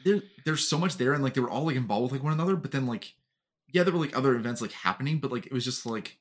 There, 0.04 0.22
there's 0.44 0.68
so 0.68 0.78
much 0.78 0.96
there 0.96 1.12
and 1.12 1.22
like 1.22 1.34
they 1.34 1.40
were 1.40 1.50
all 1.50 1.66
like 1.66 1.76
involved 1.76 2.10
with 2.10 2.12
like 2.12 2.24
one 2.24 2.32
another, 2.32 2.56
but 2.56 2.72
then 2.72 2.86
like 2.86 3.14
yeah, 3.76 3.82
there 3.82 3.92
were 3.92 4.00
like 4.00 4.16
other 4.16 4.34
events 4.34 4.62
like 4.62 4.72
happening, 4.72 5.18
but 5.18 5.30
like 5.30 5.44
it 5.44 5.52
was 5.52 5.62
just 5.62 5.84
like 5.84 6.16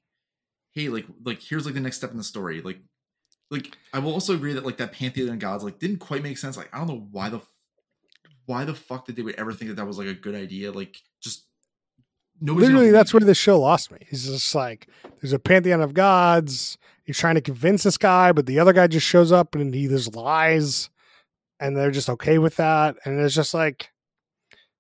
hey, 0.74 0.90
like 0.90 1.06
like 1.24 1.42
here's 1.42 1.66
like 1.66 1.74
the 1.74 1.80
next 1.80 1.96
step 1.96 2.12
in 2.12 2.18
the 2.18 2.24
story. 2.24 2.62
Like 2.62 2.80
like 3.50 3.78
I 3.94 4.00
will 4.00 4.12
also 4.12 4.36
agree 4.36 4.52
that 4.54 4.66
like 4.66 4.76
that 4.78 4.92
pantheon 4.92 5.30
of 5.30 5.40
gods 5.40 5.64
like 5.64 5.80
didn't 5.80 6.00
quite 6.00 6.22
make 6.22 6.38
sense. 6.38 6.58
Like 6.58 6.70
I 6.74 6.80
don't 6.80 6.88
know 6.88 7.08
why 7.12 7.30
the 7.30 7.40
why 8.46 8.66
the 8.66 8.76
fuck 8.76 9.06
did 9.06 9.16
they 9.16 9.22
would 9.22 9.36
ever 9.36 9.54
think 9.54 9.70
that 9.70 9.76
that 9.76 9.88
was 9.88 9.98
like 9.98 10.08
a 10.08 10.14
good 10.14 10.36
idea? 10.36 10.74
Like 10.74 11.02
just 11.22 11.46
nobody 12.42 12.68
Literally, 12.68 12.92
that's 12.92 13.14
where 13.14 13.22
this 13.22 13.38
show 13.38 13.58
lost 13.58 13.90
me. 13.90 14.00
He's 14.10 14.26
just 14.26 14.54
like, 14.54 14.90
there's 15.22 15.32
a 15.32 15.40
pantheon 15.40 15.82
of 15.82 15.94
gods. 15.94 16.78
He's 17.06 17.18
trying 17.18 17.36
to 17.36 17.42
convince 17.42 17.84
this 17.84 17.98
guy, 17.98 18.34
but 18.34 18.48
the 18.48 18.60
other 18.60 18.74
guy 18.74 18.88
just 18.88 19.08
shows 19.08 19.32
up 19.32 19.56
and 19.56 19.74
he 19.74 19.88
just 19.88 20.14
lies, 20.14 20.90
and 21.60 21.78
they're 21.78 21.92
just 21.92 22.10
okay 22.10 22.38
with 22.38 22.58
that. 22.58 22.98
And 23.06 23.18
it's 23.20 23.34
just 23.34 23.54
like, 23.54 23.92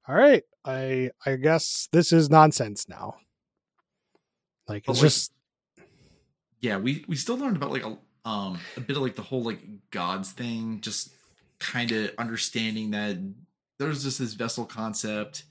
all 0.07 0.15
right, 0.15 0.43
I 0.65 1.11
I 1.25 1.35
guess 1.35 1.87
this 1.91 2.11
is 2.11 2.29
nonsense 2.29 2.89
now. 2.89 3.15
Like 4.67 4.87
it's 4.87 4.99
like, 4.99 5.09
just 5.09 5.31
yeah 6.61 6.77
we 6.77 7.05
we 7.07 7.15
still 7.15 7.37
learned 7.37 7.57
about 7.57 7.71
like 7.71 7.85
a 7.85 7.97
um 8.27 8.59
a 8.75 8.81
bit 8.81 8.97
of 8.97 9.03
like 9.03 9.15
the 9.15 9.21
whole 9.21 9.43
like 9.43 9.59
gods 9.91 10.31
thing 10.31 10.81
just 10.81 11.11
kind 11.59 11.91
of 11.91 12.11
understanding 12.17 12.91
that 12.91 13.17
there's 13.77 14.03
just 14.03 14.19
this 14.19 14.33
vessel 14.33 14.65
concept 14.65 15.43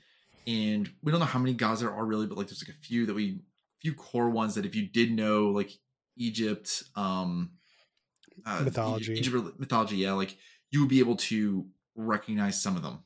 and 0.47 0.91
we 1.03 1.12
don't 1.12 1.21
know 1.21 1.27
how 1.27 1.39
many 1.39 1.55
gods 1.55 1.81
there 1.81 1.93
are 1.93 2.05
really 2.05 2.27
but 2.27 2.37
like 2.37 2.49
there's 2.49 2.67
like 2.67 2.77
a 2.77 2.81
few 2.81 3.07
that 3.07 3.15
we 3.15 3.39
few 3.81 3.95
core 3.95 4.31
ones 4.31 4.55
that 4.57 4.67
if 4.67 4.75
you 4.75 4.87
did 4.87 5.12
know 5.12 5.47
like 5.47 5.71
egypt 6.17 6.83
um 6.97 7.51
uh, 8.45 8.62
Mythology. 8.65 9.15
egypt 9.15 9.59
mythology 9.59 9.97
yeah 9.97 10.12
like 10.12 10.37
you 10.71 10.81
would 10.81 10.89
be 10.89 10.99
able 10.99 11.17
to 11.17 11.67
recognize 11.95 12.61
some 12.61 12.77
of 12.77 12.83
them 12.83 13.04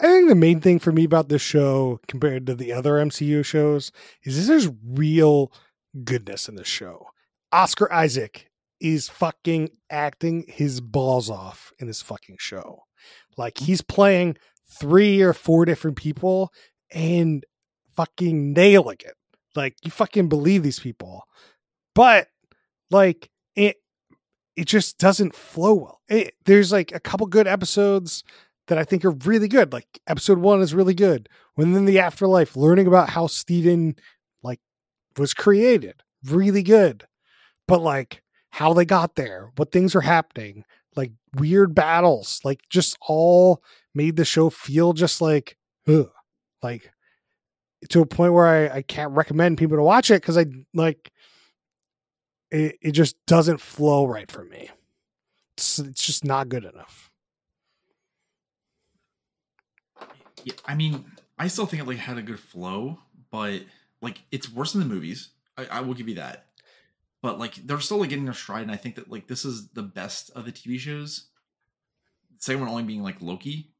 I 0.00 0.06
think 0.06 0.28
the 0.28 0.34
main 0.34 0.60
thing 0.60 0.78
for 0.78 0.92
me 0.92 1.04
about 1.04 1.28
this 1.28 1.42
show 1.42 2.00
compared 2.06 2.46
to 2.46 2.54
the 2.54 2.72
other 2.72 2.94
MCU 2.94 3.44
shows 3.44 3.90
is 4.22 4.46
there's 4.46 4.68
real 4.86 5.52
goodness 6.04 6.48
in 6.48 6.54
this 6.54 6.68
show. 6.68 7.08
Oscar 7.50 7.92
Isaac 7.92 8.48
is 8.80 9.08
fucking 9.08 9.70
acting 9.90 10.44
his 10.46 10.80
balls 10.80 11.28
off 11.28 11.72
in 11.80 11.88
this 11.88 12.02
fucking 12.02 12.36
show. 12.38 12.84
Like 13.36 13.58
he's 13.58 13.82
playing 13.82 14.36
three 14.70 15.20
or 15.20 15.32
four 15.32 15.64
different 15.64 15.96
people 15.96 16.52
and 16.92 17.44
fucking 17.96 18.52
nailing 18.52 18.98
it. 19.00 19.14
Like 19.56 19.76
you 19.82 19.90
fucking 19.90 20.28
believe 20.28 20.62
these 20.62 20.78
people. 20.78 21.24
But 21.94 22.28
like 22.90 23.30
it 23.56 23.76
it 24.56 24.66
just 24.66 24.98
doesn't 24.98 25.34
flow 25.34 25.74
well. 25.74 26.00
It, 26.08 26.34
there's 26.44 26.70
like 26.72 26.92
a 26.92 27.00
couple 27.00 27.26
good 27.26 27.46
episodes 27.46 28.24
that 28.68 28.78
I 28.78 28.84
think 28.84 29.04
are 29.04 29.10
really 29.10 29.48
good. 29.48 29.72
Like 29.72 30.00
episode 30.06 30.38
one 30.38 30.60
is 30.60 30.74
really 30.74 30.94
good. 30.94 31.28
When 31.54 31.74
in 31.74 31.84
the 31.84 31.98
afterlife, 31.98 32.56
learning 32.56 32.86
about 32.86 33.10
how 33.10 33.26
Steven 33.26 33.96
like 34.42 34.60
was 35.16 35.34
created, 35.34 36.02
really 36.24 36.62
good. 36.62 37.06
But 37.66 37.82
like 37.82 38.22
how 38.50 38.72
they 38.72 38.84
got 38.84 39.16
there, 39.16 39.50
what 39.56 39.72
things 39.72 39.94
are 39.94 40.02
happening, 40.02 40.64
like 40.96 41.12
weird 41.34 41.74
battles, 41.74 42.40
like 42.44 42.60
just 42.70 42.96
all 43.00 43.62
made 43.94 44.16
the 44.16 44.24
show 44.24 44.50
feel 44.50 44.92
just 44.92 45.20
like 45.20 45.56
ugh. 45.88 46.10
like 46.62 46.92
to 47.90 48.00
a 48.00 48.06
point 48.06 48.32
where 48.32 48.46
I, 48.46 48.78
I 48.78 48.82
can't 48.82 49.12
recommend 49.12 49.58
people 49.58 49.76
to 49.76 49.82
watch 49.82 50.10
it 50.10 50.20
because 50.22 50.36
I 50.36 50.46
like 50.74 51.10
it, 52.50 52.76
it 52.80 52.92
just 52.92 53.16
doesn't 53.26 53.60
flow 53.60 54.06
right 54.06 54.30
for 54.30 54.44
me. 54.44 54.70
It's, 55.56 55.78
it's 55.78 56.04
just 56.04 56.24
not 56.24 56.48
good 56.48 56.64
enough. 56.64 57.07
Yeah, 60.44 60.54
I 60.66 60.74
mean, 60.74 61.04
I 61.38 61.48
still 61.48 61.66
think 61.66 61.82
it 61.82 61.88
like 61.88 61.98
had 61.98 62.18
a 62.18 62.22
good 62.22 62.40
flow, 62.40 62.98
but 63.30 63.62
like 64.00 64.22
it's 64.30 64.52
worse 64.52 64.72
than 64.72 64.82
the 64.82 64.94
movies. 64.94 65.30
I, 65.56 65.66
I 65.66 65.80
will 65.80 65.94
give 65.94 66.08
you 66.08 66.16
that. 66.16 66.46
But 67.22 67.38
like 67.38 67.54
they're 67.54 67.80
still 67.80 67.98
like 67.98 68.10
getting 68.10 68.24
their 68.24 68.34
stride, 68.34 68.62
and 68.62 68.70
I 68.70 68.76
think 68.76 68.94
that 68.96 69.10
like 69.10 69.26
this 69.26 69.44
is 69.44 69.68
the 69.70 69.82
best 69.82 70.30
of 70.30 70.44
the 70.44 70.52
TV 70.52 70.78
shows. 70.78 71.26
Second 72.38 72.60
one 72.60 72.68
only 72.68 72.84
being 72.84 73.02
like 73.02 73.20
Loki, 73.20 73.72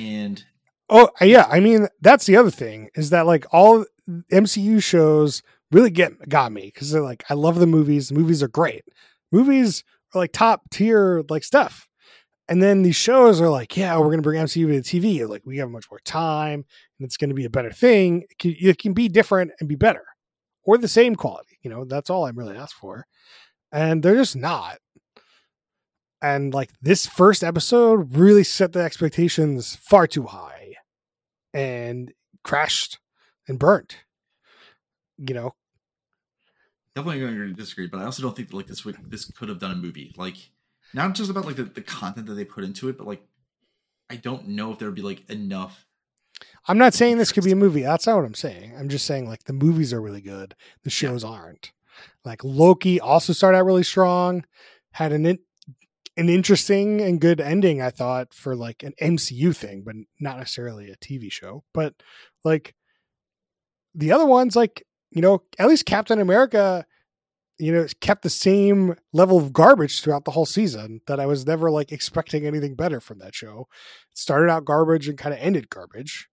and 0.00 0.42
Oh 0.90 1.08
yeah, 1.20 1.46
I 1.50 1.60
mean 1.60 1.88
that's 2.00 2.26
the 2.26 2.36
other 2.36 2.50
thing 2.50 2.90
is 2.94 3.10
that 3.10 3.26
like 3.26 3.46
all 3.52 3.84
MCU 4.32 4.82
shows 4.82 5.42
really 5.70 5.90
get 5.90 6.28
got 6.28 6.52
me 6.52 6.66
because 6.66 6.90
they're 6.90 7.02
like 7.02 7.24
I 7.30 7.34
love 7.34 7.58
the 7.58 7.66
movies. 7.66 8.08
The 8.08 8.14
movies 8.14 8.42
are 8.42 8.48
great. 8.48 8.84
Movies 9.32 9.82
are 10.14 10.20
like 10.20 10.32
top 10.32 10.68
tier 10.70 11.24
like 11.28 11.44
stuff. 11.44 11.88
And 12.48 12.62
then 12.62 12.82
these 12.82 12.96
shows 12.96 13.40
are 13.40 13.48
like, 13.48 13.76
yeah, 13.76 13.96
we're 13.98 14.10
gonna 14.10 14.22
bring 14.22 14.40
MCU 14.40 14.66
to 14.66 15.00
TV. 15.00 15.26
Like 15.28 15.42
we 15.44 15.58
have 15.58 15.70
much 15.70 15.90
more 15.90 16.00
time, 16.00 16.64
and 16.98 17.06
it's 17.06 17.16
gonna 17.16 17.34
be 17.34 17.46
a 17.46 17.50
better 17.50 17.72
thing. 17.72 18.24
It 18.42 18.78
can, 18.78 18.92
be 18.92 19.08
different 19.08 19.52
and 19.60 19.68
be 19.68 19.76
better, 19.76 20.04
or 20.64 20.76
the 20.76 20.88
same 20.88 21.16
quality. 21.16 21.58
You 21.62 21.70
know, 21.70 21.84
that's 21.84 22.10
all 22.10 22.26
I'm 22.26 22.38
really 22.38 22.56
asked 22.56 22.74
for. 22.74 23.06
And 23.72 24.02
they're 24.02 24.16
just 24.16 24.36
not. 24.36 24.78
And 26.22 26.54
like 26.54 26.70
this 26.80 27.06
first 27.06 27.42
episode 27.42 28.16
really 28.16 28.44
set 28.44 28.72
the 28.72 28.80
expectations 28.80 29.76
far 29.76 30.06
too 30.06 30.24
high 30.24 30.74
and 31.52 32.12
crashed 32.44 32.98
and 33.48 33.58
burnt. 33.58 33.98
You 35.18 35.34
know, 35.34 35.54
definitely 36.94 37.20
going 37.20 37.36
to 37.36 37.52
disagree. 37.52 37.86
But 37.86 38.00
I 38.00 38.04
also 38.04 38.22
don't 38.22 38.36
think 38.36 38.52
like 38.52 38.66
this 38.66 38.86
this 39.06 39.30
could 39.32 39.48
have 39.48 39.58
done 39.60 39.72
a 39.72 39.76
movie. 39.76 40.14
Like 40.16 40.36
not 40.94 41.14
just 41.14 41.30
about 41.30 41.44
like 41.44 41.56
the, 41.56 41.64
the 41.64 41.82
content 41.82 42.26
that 42.26 42.34
they 42.34 42.44
put 42.44 42.64
into 42.64 42.88
it, 42.88 42.96
but 42.96 43.06
like 43.06 43.22
I 44.10 44.16
don't 44.16 44.48
know 44.48 44.72
if 44.72 44.78
there 44.78 44.88
would 44.88 44.94
be 44.94 45.02
like 45.02 45.28
enough. 45.30 45.86
I'm 46.66 46.78
not 46.78 46.94
saying 46.94 47.18
this 47.18 47.32
could 47.32 47.44
be 47.44 47.52
a 47.52 47.56
movie. 47.56 47.82
That's 47.82 48.06
not 48.06 48.16
what 48.16 48.24
I'm 48.24 48.34
saying. 48.34 48.74
I'm 48.78 48.88
just 48.88 49.06
saying 49.06 49.28
like 49.28 49.44
the 49.44 49.52
movies 49.52 49.92
are 49.92 50.00
really 50.00 50.20
good. 50.20 50.54
The 50.82 50.90
shows 50.90 51.24
aren't. 51.24 51.72
Like 52.24 52.42
Loki 52.42 53.00
also 53.00 53.32
started 53.32 53.58
out 53.58 53.66
really 53.66 53.82
strong, 53.82 54.44
had 54.92 55.12
an 55.12 55.26
in, 55.26 55.38
an 56.16 56.28
interesting 56.28 57.00
and 57.00 57.20
good 57.20 57.40
ending. 57.40 57.82
I 57.82 57.90
thought 57.90 58.32
for 58.32 58.56
like 58.56 58.82
an 58.82 58.94
MCU 59.00 59.54
thing, 59.54 59.82
but 59.84 59.94
not 60.20 60.38
necessarily 60.38 60.90
a 60.90 60.96
TV 60.96 61.30
show. 61.30 61.64
But 61.72 61.94
like 62.44 62.74
the 63.94 64.12
other 64.12 64.26
ones, 64.26 64.56
like 64.56 64.84
you 65.10 65.22
know, 65.22 65.42
at 65.58 65.68
least 65.68 65.86
Captain 65.86 66.20
America, 66.20 66.84
you 67.58 67.72
know, 67.72 67.86
kept 68.00 68.22
the 68.22 68.30
same 68.30 68.96
level 69.12 69.38
of 69.38 69.52
garbage 69.52 70.02
throughout 70.02 70.24
the 70.24 70.32
whole 70.32 70.46
season. 70.46 71.00
That 71.06 71.20
I 71.20 71.26
was 71.26 71.46
never 71.46 71.70
like 71.70 71.92
expecting 71.92 72.46
anything 72.46 72.74
better 72.74 73.00
from 73.00 73.18
that 73.20 73.34
show. 73.34 73.68
It 74.10 74.18
started 74.18 74.50
out 74.50 74.64
garbage 74.64 75.08
and 75.08 75.18
kind 75.18 75.34
of 75.34 75.40
ended 75.40 75.70
garbage 75.70 76.28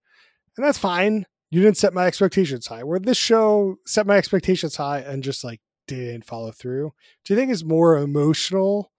and 0.57 0.65
that's 0.65 0.77
fine. 0.77 1.25
You 1.49 1.61
didn't 1.61 1.77
set 1.77 1.93
my 1.93 2.05
expectations 2.05 2.67
high. 2.67 2.83
Where 2.83 2.99
this 2.99 3.17
show 3.17 3.77
set 3.85 4.07
my 4.07 4.17
expectations 4.17 4.75
high 4.75 4.99
and 4.99 5.23
just 5.23 5.43
like 5.43 5.59
didn't 5.87 6.25
follow 6.25 6.51
through. 6.51 6.93
Do 7.25 7.33
you 7.33 7.39
think 7.39 7.51
it's 7.51 7.63
more 7.63 7.97
emotional 7.97 8.91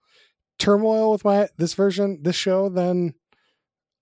turmoil 0.58 1.10
with 1.10 1.24
my 1.24 1.48
this 1.56 1.74
version, 1.74 2.20
this 2.22 2.36
show 2.36 2.68
than 2.68 3.14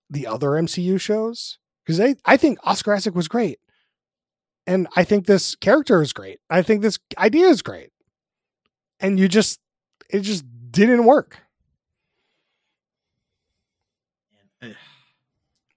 the 0.09 0.27
other 0.27 0.49
MCU 0.51 0.99
shows? 0.99 1.59
Because 1.85 1.99
I 1.99 2.15
I 2.25 2.37
think 2.37 2.59
Oscar 2.63 2.93
Isaac 2.93 3.15
was 3.15 3.27
great, 3.27 3.59
and 4.67 4.87
I 4.95 5.03
think 5.03 5.25
this 5.25 5.55
character 5.55 6.01
is 6.01 6.13
great. 6.13 6.39
I 6.49 6.61
think 6.61 6.81
this 6.81 6.99
idea 7.17 7.47
is 7.47 7.61
great, 7.61 7.90
and 9.01 9.19
you 9.19 9.27
just 9.27 9.59
it 10.09 10.21
just 10.21 10.45
didn't 10.71 11.05
work. 11.05 11.39
Uh, 14.61 14.69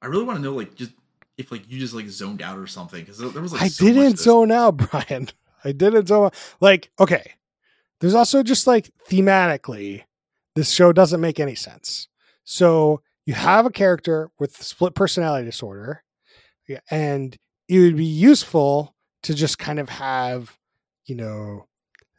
I 0.03 0.07
really 0.07 0.25
want 0.25 0.39
to 0.39 0.43
know 0.43 0.53
like 0.53 0.75
just 0.75 0.93
if 1.37 1.51
like 1.51 1.69
you 1.69 1.79
just 1.81 1.95
like 1.95 2.09
zoned 2.09 2.43
out 2.43 2.59
or 2.59 2.67
something 2.67 3.01
because 3.01 3.19
there 3.19 3.43
was 3.43 3.53
like 3.53 3.63
I 3.63 3.69
so 3.69 3.85
didn't 3.85 4.19
zone 4.19 4.53
out, 4.53 4.77
Brian. 4.91 5.29
I 5.65 5.73
didn't 5.73 6.09
zone 6.09 6.27
out. 6.27 6.35
Like, 6.61 6.91
okay. 7.01 7.33
There's 8.01 8.15
also 8.15 8.43
just 8.43 8.67
like 8.67 8.91
thematically, 9.09 10.03
this 10.55 10.71
show 10.71 10.93
doesn't 10.93 11.21
make 11.21 11.41
any 11.41 11.55
sense. 11.55 12.09
So 12.45 13.01
you 13.25 13.35
have 13.35 13.65
a 13.65 13.71
character 13.71 14.31
with 14.39 14.63
split 14.63 14.95
personality 14.95 15.47
disorder, 15.47 16.03
and 16.91 17.37
it 17.69 17.79
would 17.79 17.97
be 17.97 18.05
useful 18.05 18.95
to 19.23 19.35
just 19.35 19.59
kind 19.59 19.79
of 19.79 19.89
have, 19.89 20.59
you 21.07 21.15
know, 21.15 21.67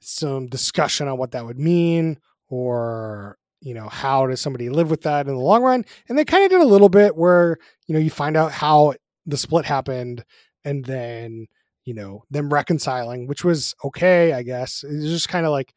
some 0.05 0.47
discussion 0.47 1.07
on 1.07 1.17
what 1.17 1.31
that 1.31 1.45
would 1.45 1.59
mean 1.59 2.19
or 2.49 3.37
you 3.61 3.73
know 3.73 3.89
how 3.89 4.27
does 4.27 4.39
somebody 4.39 4.69
live 4.69 4.89
with 4.89 5.01
that 5.01 5.27
in 5.27 5.33
the 5.33 5.39
long 5.39 5.63
run 5.63 5.83
and 6.07 6.17
they 6.17 6.25
kind 6.25 6.43
of 6.43 6.51
did 6.51 6.61
a 6.61 6.65
little 6.65 6.89
bit 6.89 7.15
where 7.15 7.57
you 7.87 7.93
know 7.93 7.99
you 7.99 8.09
find 8.09 8.37
out 8.37 8.51
how 8.51 8.93
the 9.25 9.37
split 9.37 9.65
happened 9.65 10.23
and 10.63 10.85
then 10.85 11.47
you 11.83 11.93
know 11.93 12.23
them 12.29 12.53
reconciling 12.53 13.27
which 13.27 13.43
was 13.43 13.73
okay 13.83 14.33
i 14.33 14.43
guess. 14.43 14.83
It 14.83 15.01
just 15.01 15.29
kind 15.29 15.45
of 15.45 15.51
like 15.51 15.73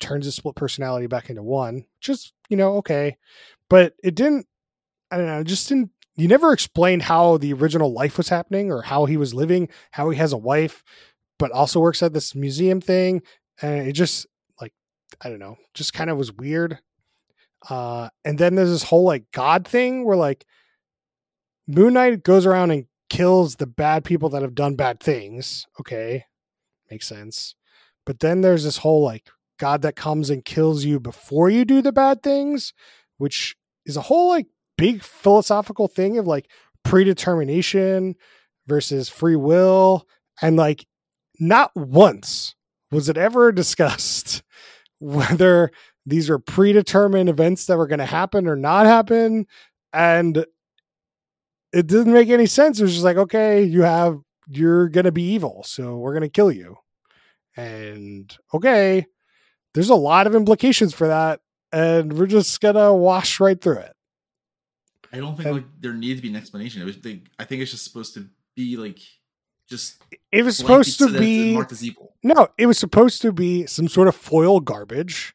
turns 0.00 0.24
the 0.24 0.32
split 0.32 0.56
personality 0.56 1.06
back 1.06 1.28
into 1.28 1.42
one 1.42 1.84
just 2.00 2.32
you 2.48 2.56
know 2.56 2.76
okay. 2.76 3.18
But 3.68 3.94
it 4.02 4.14
didn't 4.14 4.46
i 5.10 5.16
don't 5.16 5.26
know 5.26 5.44
just 5.44 5.68
didn't 5.68 5.90
you 6.16 6.28
never 6.28 6.52
explained 6.52 7.02
how 7.02 7.36
the 7.38 7.52
original 7.52 7.92
life 7.92 8.16
was 8.16 8.28
happening 8.28 8.70
or 8.72 8.82
how 8.82 9.04
he 9.04 9.16
was 9.16 9.34
living 9.34 9.68
how 9.90 10.10
he 10.10 10.18
has 10.18 10.32
a 10.32 10.38
wife 10.38 10.82
but 11.40 11.50
also 11.52 11.80
works 11.80 12.02
at 12.02 12.12
this 12.12 12.34
museum 12.34 12.82
thing 12.82 13.22
and 13.62 13.88
it 13.88 13.92
just 13.94 14.26
like 14.60 14.72
i 15.22 15.28
don't 15.28 15.40
know 15.40 15.56
just 15.74 15.94
kind 15.94 16.10
of 16.10 16.16
was 16.16 16.32
weird. 16.32 16.78
Uh 17.68 18.08
and 18.24 18.38
then 18.38 18.54
there's 18.54 18.70
this 18.70 18.84
whole 18.84 19.04
like 19.04 19.24
god 19.32 19.66
thing 19.66 20.04
where 20.04 20.16
like 20.16 20.46
moon 21.66 21.94
knight 21.94 22.22
goes 22.22 22.46
around 22.46 22.70
and 22.70 22.86
kills 23.08 23.56
the 23.56 23.66
bad 23.66 24.04
people 24.04 24.28
that 24.28 24.42
have 24.42 24.54
done 24.54 24.76
bad 24.76 25.00
things 25.00 25.66
okay 25.80 26.24
makes 26.90 27.08
sense. 27.08 27.54
But 28.06 28.20
then 28.20 28.40
there's 28.40 28.64
this 28.64 28.78
whole 28.78 29.02
like 29.02 29.26
god 29.58 29.82
that 29.82 29.96
comes 29.96 30.30
and 30.30 30.44
kills 30.44 30.84
you 30.84 31.00
before 31.00 31.50
you 31.50 31.64
do 31.64 31.82
the 31.82 31.92
bad 31.92 32.22
things 32.22 32.72
which 33.18 33.56
is 33.84 33.96
a 33.96 34.02
whole 34.02 34.28
like 34.28 34.46
big 34.78 35.02
philosophical 35.02 35.88
thing 35.88 36.18
of 36.18 36.26
like 36.26 36.50
predetermination 36.84 38.14
versus 38.66 39.08
free 39.08 39.36
will 39.36 40.06
and 40.40 40.56
like 40.56 40.86
not 41.40 41.74
once 41.74 42.54
was 42.92 43.08
it 43.08 43.16
ever 43.16 43.50
discussed 43.52 44.42
whether 44.98 45.70
these 46.06 46.28
were 46.28 46.38
predetermined 46.38 47.28
events 47.28 47.66
that 47.66 47.76
were 47.78 47.86
going 47.86 47.98
to 48.00 48.06
happen 48.06 48.46
or 48.46 48.56
not 48.56 48.86
happen. 48.86 49.46
And 49.92 50.44
it 51.72 51.86
didn't 51.86 52.12
make 52.12 52.28
any 52.28 52.46
sense. 52.46 52.78
It 52.80 52.82
was 52.84 52.92
just 52.92 53.04
like 53.04 53.16
okay 53.16 53.62
you 53.62 53.82
have 53.82 54.18
you're 54.48 54.88
going 54.88 55.04
to 55.04 55.12
be 55.12 55.22
evil 55.22 55.62
so 55.64 55.96
we're 55.96 56.12
going 56.12 56.22
to 56.22 56.28
kill 56.28 56.50
you. 56.52 56.76
And 57.56 58.36
okay 58.54 59.06
there's 59.74 59.90
a 59.90 59.94
lot 59.94 60.26
of 60.26 60.34
implications 60.34 60.92
for 60.94 61.06
that 61.08 61.40
and 61.72 62.12
we're 62.12 62.26
just 62.26 62.60
going 62.60 62.74
to 62.74 62.92
wash 62.92 63.38
right 63.38 63.60
through 63.60 63.78
it. 63.78 63.92
I 65.12 65.18
don't 65.18 65.36
think 65.36 65.46
And- 65.46 65.56
like 65.56 65.66
there 65.80 65.92
needs 65.94 66.18
to 66.18 66.22
be 66.22 66.28
an 66.28 66.36
explanation. 66.36 66.82
It 66.82 66.86
was, 66.86 66.98
they, 67.00 67.22
I 67.38 67.44
think 67.44 67.62
it's 67.62 67.70
just 67.70 67.84
supposed 67.84 68.14
to 68.14 68.28
be 68.56 68.76
like 68.76 68.98
just 69.70 70.02
it 70.32 70.44
was 70.44 70.58
supposed 70.58 70.98
to 70.98 71.18
be 71.18 71.54
marked 71.54 71.72
as 71.72 71.84
evil. 71.84 72.12
No, 72.22 72.48
it 72.58 72.66
was 72.66 72.78
supposed 72.78 73.22
to 73.22 73.32
be 73.32 73.66
some 73.66 73.88
sort 73.88 74.08
of 74.08 74.16
foil 74.16 74.60
garbage. 74.60 75.34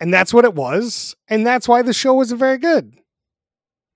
And 0.00 0.12
that's 0.12 0.34
what 0.34 0.44
it 0.44 0.54
was. 0.54 1.16
And 1.28 1.46
that's 1.46 1.68
why 1.68 1.80
the 1.80 1.94
show 1.94 2.14
wasn't 2.14 2.40
very 2.40 2.58
good. 2.58 2.98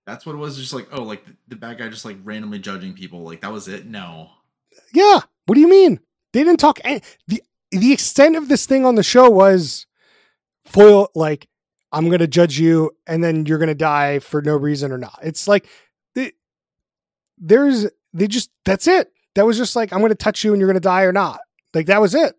That's 0.06 0.24
what 0.24 0.34
it 0.34 0.38
was. 0.38 0.56
Just 0.56 0.72
like 0.72 0.88
oh, 0.92 1.02
like 1.02 1.26
the, 1.26 1.34
the 1.48 1.56
bad 1.56 1.78
guy 1.78 1.88
just 1.88 2.04
like 2.04 2.16
randomly 2.22 2.60
judging 2.60 2.94
people. 2.94 3.22
Like 3.22 3.42
that 3.42 3.52
was 3.52 3.68
it. 3.68 3.84
No, 3.84 4.30
Yeah. 4.94 5.20
What 5.46 5.54
do 5.54 5.60
you 5.60 5.68
mean? 5.68 6.00
They 6.32 6.44
didn't 6.44 6.60
talk 6.60 6.78
any, 6.84 7.02
the 7.26 7.42
the 7.70 7.92
extent 7.92 8.36
of 8.36 8.48
this 8.48 8.64
thing 8.64 8.86
on 8.86 8.94
the 8.94 9.02
show 9.02 9.28
was 9.28 9.86
foil 10.64 11.10
like 11.14 11.48
I'm 11.92 12.06
going 12.06 12.20
to 12.20 12.26
judge 12.26 12.58
you 12.58 12.92
and 13.06 13.24
then 13.24 13.46
you're 13.46 13.58
going 13.58 13.68
to 13.68 13.74
die 13.74 14.18
for 14.18 14.40
no 14.40 14.54
reason 14.54 14.92
or 14.92 14.98
not. 14.98 15.18
It's 15.22 15.48
like 15.48 15.66
they, 16.14 16.32
there's 17.38 17.86
they 18.12 18.28
just 18.28 18.50
that's 18.64 18.86
it. 18.86 19.12
That 19.34 19.46
was 19.46 19.56
just 19.56 19.76
like 19.76 19.92
I'm 19.92 20.00
going 20.00 20.10
to 20.10 20.14
touch 20.16 20.44
you 20.44 20.52
and 20.52 20.60
you're 20.60 20.68
going 20.68 20.74
to 20.74 20.80
die 20.80 21.02
or 21.02 21.12
not. 21.12 21.40
Like 21.74 21.86
that 21.86 22.00
was 22.00 22.14
it. 22.14 22.34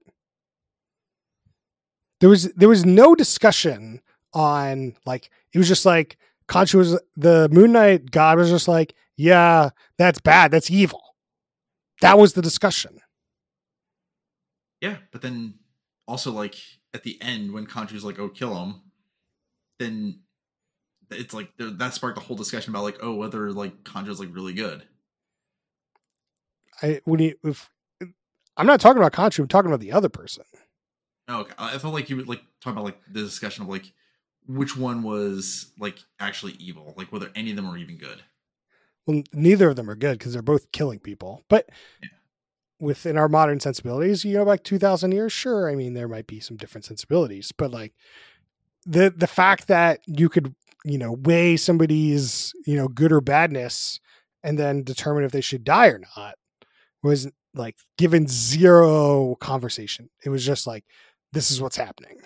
There 2.19 2.29
was 2.29 2.51
there 2.53 2.69
was 2.69 2.85
no 2.85 3.15
discussion 3.15 4.01
on 4.33 4.95
like 5.05 5.29
it 5.53 5.57
was 5.57 5.67
just 5.67 5.85
like 5.85 6.17
Khonshu 6.47 6.75
was 6.75 6.99
the 7.15 7.47
Moon 7.51 7.71
Knight 7.71 8.11
God 8.11 8.37
was 8.37 8.49
just 8.49 8.67
like 8.67 8.93
yeah 9.17 9.69
that's 9.97 10.19
bad 10.19 10.51
that's 10.51 10.69
evil. 10.69 11.01
That 12.01 12.17
was 12.17 12.33
the 12.33 12.41
discussion. 12.41 12.99
yeah, 14.81 14.97
but 15.11 15.21
then 15.21 15.55
also 16.07 16.31
like 16.31 16.55
at 16.93 17.03
the 17.03 17.21
end 17.21 17.53
when 17.53 17.65
Khonshu's 17.67 18.03
like 18.03 18.19
oh 18.19 18.29
kill 18.29 18.55
him, 18.55 18.81
then 19.79 20.19
it's 21.11 21.33
like 21.33 21.51
that 21.57 21.93
sparked 21.93 22.15
the 22.17 22.23
whole 22.23 22.37
discussion 22.37 22.71
about 22.71 22.83
like 22.83 22.97
oh 23.01 23.15
whether 23.15 23.51
like 23.51 23.83
Khonshu's 23.83 24.19
like 24.19 24.33
really 24.33 24.53
good. 24.53 24.83
I 26.81 27.01
when 27.05 27.19
you 27.19 27.35
if 27.43 27.69
I'm 28.57 28.67
not 28.67 28.81
talking 28.81 29.01
about 29.01 29.13
Khonshu, 29.13 29.39
I'm 29.39 29.47
talking 29.47 29.69
about 29.69 29.79
the 29.79 29.91
other 29.91 30.09
person. 30.09 30.43
Oh, 31.27 31.41
okay. 31.41 31.53
I 31.57 31.77
felt 31.77 31.93
like 31.93 32.09
you 32.09 32.17
would 32.17 32.27
like 32.27 32.41
talk 32.61 32.73
about 32.73 32.85
like 32.85 32.99
the 33.11 33.21
discussion 33.21 33.63
of 33.63 33.69
like 33.69 33.91
which 34.47 34.75
one 34.75 35.03
was 35.03 35.71
like 35.77 35.99
actually 36.19 36.53
evil, 36.53 36.93
like 36.97 37.11
whether 37.11 37.29
any 37.35 37.51
of 37.51 37.55
them 37.55 37.69
were 37.69 37.77
even 37.77 37.97
good. 37.97 38.21
Well, 39.05 39.23
neither 39.33 39.69
of 39.69 39.75
them 39.75 39.89
are 39.89 39.95
good 39.95 40.17
because 40.17 40.33
they're 40.33 40.41
both 40.41 40.71
killing 40.71 40.99
people. 40.99 41.45
But 41.49 41.69
Yeah. 42.01 42.09
within 42.79 43.17
our 43.17 43.29
modern 43.29 43.59
sensibilities, 43.59 44.25
you 44.25 44.33
know, 44.33 44.45
back 44.45 44.63
two 44.63 44.79
thousand 44.79 45.11
years, 45.11 45.31
sure. 45.31 45.69
I 45.69 45.75
mean, 45.75 45.93
there 45.93 46.07
might 46.07 46.27
be 46.27 46.39
some 46.39 46.57
different 46.57 46.85
sensibilities, 46.85 47.51
but 47.51 47.71
like 47.71 47.93
the 48.85 49.13
the 49.15 49.27
fact 49.27 49.67
that 49.67 50.01
you 50.07 50.29
could 50.29 50.55
you 50.85 50.97
know 50.97 51.13
weigh 51.13 51.57
somebody's 51.57 52.53
you 52.65 52.75
know 52.75 52.87
good 52.87 53.11
or 53.11 53.21
badness 53.21 53.99
and 54.43 54.57
then 54.57 54.83
determine 54.83 55.23
if 55.23 55.31
they 55.31 55.41
should 55.41 55.63
die 55.63 55.87
or 55.87 55.99
not 55.99 56.35
was 57.03 57.29
like 57.53 57.75
given 57.97 58.27
zero 58.27 59.35
conversation. 59.35 60.09
It 60.25 60.29
was 60.29 60.45
just 60.45 60.67
like 60.67 60.85
this 61.33 61.51
is 61.51 61.61
what's 61.61 61.77
happening, 61.77 62.17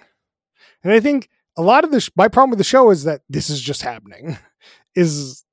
and 0.83 0.93
I 0.93 0.99
think 0.99 1.29
a 1.57 1.61
lot 1.61 1.83
of 1.83 1.91
the 1.91 2.09
my 2.15 2.27
problem 2.27 2.49
with 2.49 2.59
the 2.59 2.63
show 2.63 2.89
is 2.89 3.03
that 3.03 3.21
this 3.29 3.49
is 3.49 3.61
just 3.61 3.81
happening 3.81 4.37
is 4.95 5.43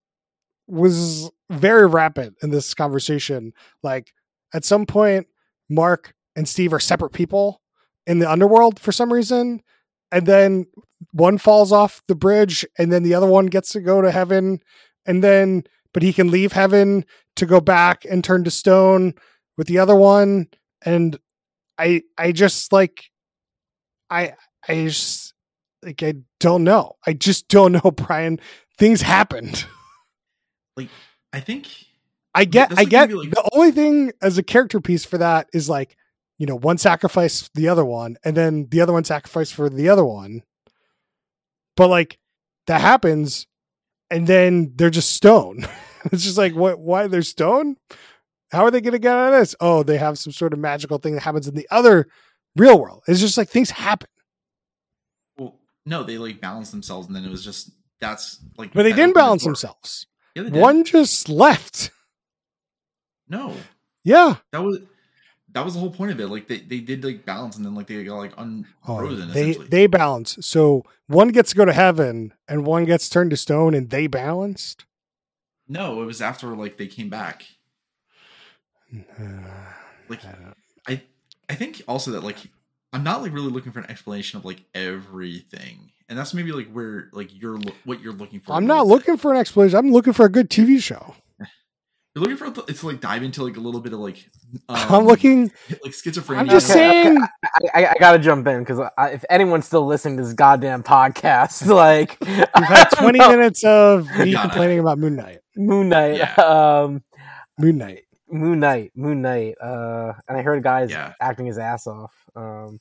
was 0.67 1.31
very 1.51 1.87
rapid 1.87 2.35
in 2.43 2.51
this 2.51 2.75
conversation. 2.75 3.53
Like 3.83 4.13
at 4.55 4.65
some 4.65 4.87
point, 4.87 5.27
Mark 5.69 6.15
and 6.37 6.49
Steve 6.49 6.73
are 6.73 6.81
separate 6.81 7.13
people 7.13 7.61
in 8.07 8.19
the 8.19 8.31
underworld 8.31 8.79
for 8.79 8.93
some 8.93 9.13
reason, 9.13 9.63
and 10.13 10.27
then 10.27 10.67
one 11.13 11.39
falls 11.39 11.73
off 11.73 12.03
the 12.09 12.15
bridge, 12.15 12.65
and 12.79 12.93
then 12.93 13.03
the 13.03 13.15
other 13.15 13.27
one 13.27 13.47
gets 13.47 13.73
to 13.73 13.81
go 13.81 14.01
to 14.01 14.11
heaven, 14.11 14.61
and 15.07 15.25
then 15.25 15.65
but 15.93 16.03
he 16.03 16.13
can 16.13 16.31
leave 16.31 16.53
heaven 16.53 17.05
to 17.37 17.47
go 17.47 17.61
back 17.61 18.05
and 18.05 18.23
turn 18.23 18.45
to 18.45 18.51
stone 18.51 19.15
with 19.57 19.67
the 19.67 19.79
other 19.79 19.97
one, 19.97 20.49
and 20.85 21.19
I 21.79 22.03
I 22.19 22.33
just 22.33 22.73
like 22.73 23.11
I 24.09 24.35
I 24.69 24.85
just 24.85 25.35
like 25.83 26.03
I 26.03 26.15
don't 26.39 26.65
know. 26.65 26.97
I 27.07 27.13
just 27.13 27.49
don't 27.49 27.73
know, 27.85 27.91
Brian. 27.91 28.41
Things 28.79 29.03
happened. 29.03 29.67
Like, 30.77 30.89
I 31.33 31.41
think 31.41 31.69
I 32.35 32.45
get, 32.45 32.73
I 32.79 32.85
get. 32.85 33.13
like- 33.13 33.31
the 33.31 33.49
only 33.53 33.73
thing 33.73 34.13
as 34.23 34.39
a 34.39 34.43
character 34.43 34.81
piece 34.81 35.05
for 35.05 35.19
that 35.19 35.49
is 35.53 35.69
like, 35.69 35.97
you 36.39 36.47
know, 36.47 36.57
one 36.57 36.79
sacrifice 36.79 37.51
the 37.55 37.69
other 37.69 37.85
one, 37.85 38.17
and 38.25 38.37
then 38.37 38.69
the 38.71 38.81
other 38.81 38.93
one 38.93 39.05
sacrifice 39.05 39.51
for 39.51 39.69
the 39.69 39.89
other 39.89 40.05
one. 40.05 40.43
But 41.77 41.89
like 41.89 42.19
that 42.67 42.81
happens, 42.81 43.47
and 44.11 44.27
then 44.27 44.73
they're 44.77 44.91
just 44.91 45.15
stone. 45.15 45.67
it's 46.07 46.25
just 46.25 46.39
like, 46.39 46.55
what? 46.55 46.79
Why 46.79 47.07
they're 47.07 47.23
stone? 47.23 47.77
How 48.53 48.65
are 48.65 48.71
they 48.71 48.81
going 48.81 48.93
to 48.93 48.99
get 48.99 49.15
out 49.15 49.33
of 49.33 49.41
this? 49.41 49.55
Oh, 49.61 49.83
they 49.83 49.97
have 49.97 50.19
some 50.19 50.33
sort 50.33 50.53
of 50.53 50.59
magical 50.59 50.99
thing 50.99 51.15
that 51.15 51.23
happens 51.23 51.47
in 51.47 51.55
the 51.55 51.69
other 51.71 52.09
real 52.57 52.81
world. 52.81 53.03
It's 53.07 53.21
just 53.21 53.39
like 53.39 53.49
things 53.49 53.71
happen, 53.71 54.09
well 55.39 55.59
no, 55.87 56.03
they 56.03 56.19
like 56.19 56.41
balance 56.41 56.71
themselves 56.71 57.07
and 57.07 57.17
then 57.17 57.25
it 57.25 57.31
was 57.31 57.45
just 57.45 57.71
that's 58.01 58.41
like 58.57 58.73
but 58.73 58.83
they 58.83 58.93
didn't 58.93 59.15
balance 59.15 59.43
door. 59.43 59.51
themselves. 59.51 60.07
Yeah. 60.35 60.49
One 60.49 60.85
just 60.85 61.29
left. 61.29 61.91
No. 63.29 63.55
Yeah. 64.05 64.37
That 64.53 64.63
was 64.63 64.81
that 65.53 65.65
was 65.65 65.75
the 65.75 65.81
whole 65.81 65.91
point 65.91 66.13
of 66.13 66.21
it. 66.21 66.29
Like 66.29 66.49
they, 66.49 66.59
they 66.59 66.81
did 66.81 67.05
like 67.05 67.25
balance 67.27 67.57
and 67.57 67.65
then 67.65 67.75
like 67.75 67.87
they 67.87 68.03
got 68.05 68.17
like 68.17 68.33
unfrozen 68.39 69.31
Oh, 69.31 69.33
they 69.33 69.53
they 69.55 69.87
balance. 69.87 70.39
So 70.41 70.85
one 71.07 71.29
gets 71.29 71.51
to 71.51 71.57
go 71.57 71.65
to 71.65 71.73
heaven, 71.73 72.33
and 72.49 72.65
one 72.67 72.85
gets 72.85 73.09
turned 73.09 73.31
to 73.31 73.37
stone, 73.37 73.75
and 73.75 73.91
they 73.91 74.07
balanced. 74.07 74.85
no, 75.69 76.03
it 76.03 76.05
was 76.07 76.21
after 76.23 76.49
like 76.57 76.77
they 76.77 76.87
came 76.87 77.09
back. 77.09 77.45
Like 80.09 80.21
I 80.89 81.03
I 81.49 81.55
think 81.55 81.83
also 81.87 82.11
that 82.13 82.25
like 82.25 82.39
I'm 82.93 83.05
not 83.05 83.23
like 83.23 83.33
really 83.33 83.51
looking 83.51 83.71
for 83.71 83.79
an 83.79 83.89
explanation 83.89 84.39
of 84.39 84.45
like 84.45 84.63
everything. 84.75 85.93
And 86.09 86.19
that's 86.19 86.35
maybe 86.35 86.51
like 86.51 86.69
where 86.73 87.09
like 87.13 87.29
you're 87.41 87.57
lo- 87.59 87.75
what 87.85 88.01
you're 88.01 88.13
looking 88.13 88.41
for. 88.41 88.53
I'm 88.55 88.67
not 88.67 88.89
looking 88.89 89.17
for 89.17 89.31
an 89.33 89.39
explanation. 89.39 89.79
I'm 89.79 89.93
looking 89.93 90.13
for 90.13 90.27
a 90.27 90.29
good 90.29 90.51
TV 90.51 90.83
show. 90.83 91.15
You're 92.15 92.23
looking 92.25 92.37
for 92.37 92.65
it's 92.69 92.83
like 92.83 93.01
dive 93.01 93.23
into 93.23 93.45
like 93.45 93.57
a 93.57 93.61
little 93.61 93.81
bit 93.81 93.93
of 93.93 94.01
like 94.01 94.25
um, 94.69 94.77
I'm 94.93 95.05
looking. 95.05 95.53
like 95.85 95.93
schizophrenia. 95.93 96.39
I'm 96.39 96.49
just 96.49 96.69
Okay, 96.71 97.03
saying. 97.03 97.19
I, 97.21 97.49
I, 97.75 97.87
I 97.91 97.95
gotta 98.01 98.19
jump 98.19 98.47
in 98.49 98.61
because 98.61 98.81
if 99.13 99.25
anyone's 99.31 99.67
still 99.67 99.87
listening 99.87 100.17
to 100.17 100.25
this 100.25 100.33
goddamn 100.33 100.83
podcast, 100.83 101.67
like 101.73 102.17
We've 102.21 102.65
had 102.67 102.89
20 102.91 103.19
minutes 103.19 103.63
of 103.65 104.09
me 104.19 104.35
complaining 104.35 104.81
about 104.81 104.99
Moon 104.99 105.15
Knight. 105.17 105.39
Moon 105.57 105.89
Knight, 105.89 106.17
Yeah. 106.17 106.35
um, 106.35 107.03
Moon 107.59 107.79
Knight. 107.79 108.03
Moon 108.33 108.61
Knight, 108.61 108.93
Moon 108.95 109.23
Knight, 109.23 109.55
uh, 109.61 110.13
and 110.29 110.37
I 110.39 110.43
heard 110.43 110.63
guys 110.63 110.91
Yeah. 110.91 111.13
acting 111.21 111.47
his 111.47 111.59
ass 111.59 111.87
off. 111.89 112.13
Um, 112.37 112.79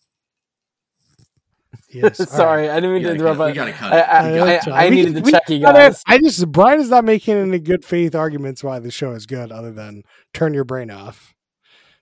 Yes. 1.92 2.20
All 2.20 2.26
right. 2.26 2.30
Sorry, 2.38 2.70
I 2.70 2.76
didn't 2.76 2.94
mean 2.94 3.04
to 3.04 3.12
interrupt. 3.14 3.38
cut- 3.40 3.48
we 3.48 3.54
gotta 3.54 3.72
cut 3.74 3.94
I, 3.94 3.98
it. 3.98 4.02
I, 4.04 4.32
We 4.32 4.38
gotta 4.38 4.52
I, 4.52 4.60
cut 4.60 4.74
I 4.74 4.84
fine. 4.84 4.94
needed 4.94 5.16
We- 5.16 5.22
to 5.24 5.32
check 5.32 5.50
you 5.50 5.60
guys. 5.60 6.04
I 6.08 6.18
just 6.20 6.52
Brian 6.52 6.80
is 6.80 6.90
not 6.90 7.04
making 7.06 7.36
any 7.36 7.60
good 7.60 7.84
faith 7.84 8.16
arguments 8.16 8.64
why 8.64 8.80
the 8.80 8.92
show 8.92 9.12
is 9.12 9.26
good, 9.26 9.52
other 9.52 9.72
than 9.72 10.04
turn 10.34 10.54
your 10.54 10.66
brain 10.66 10.92
off. 10.92 11.34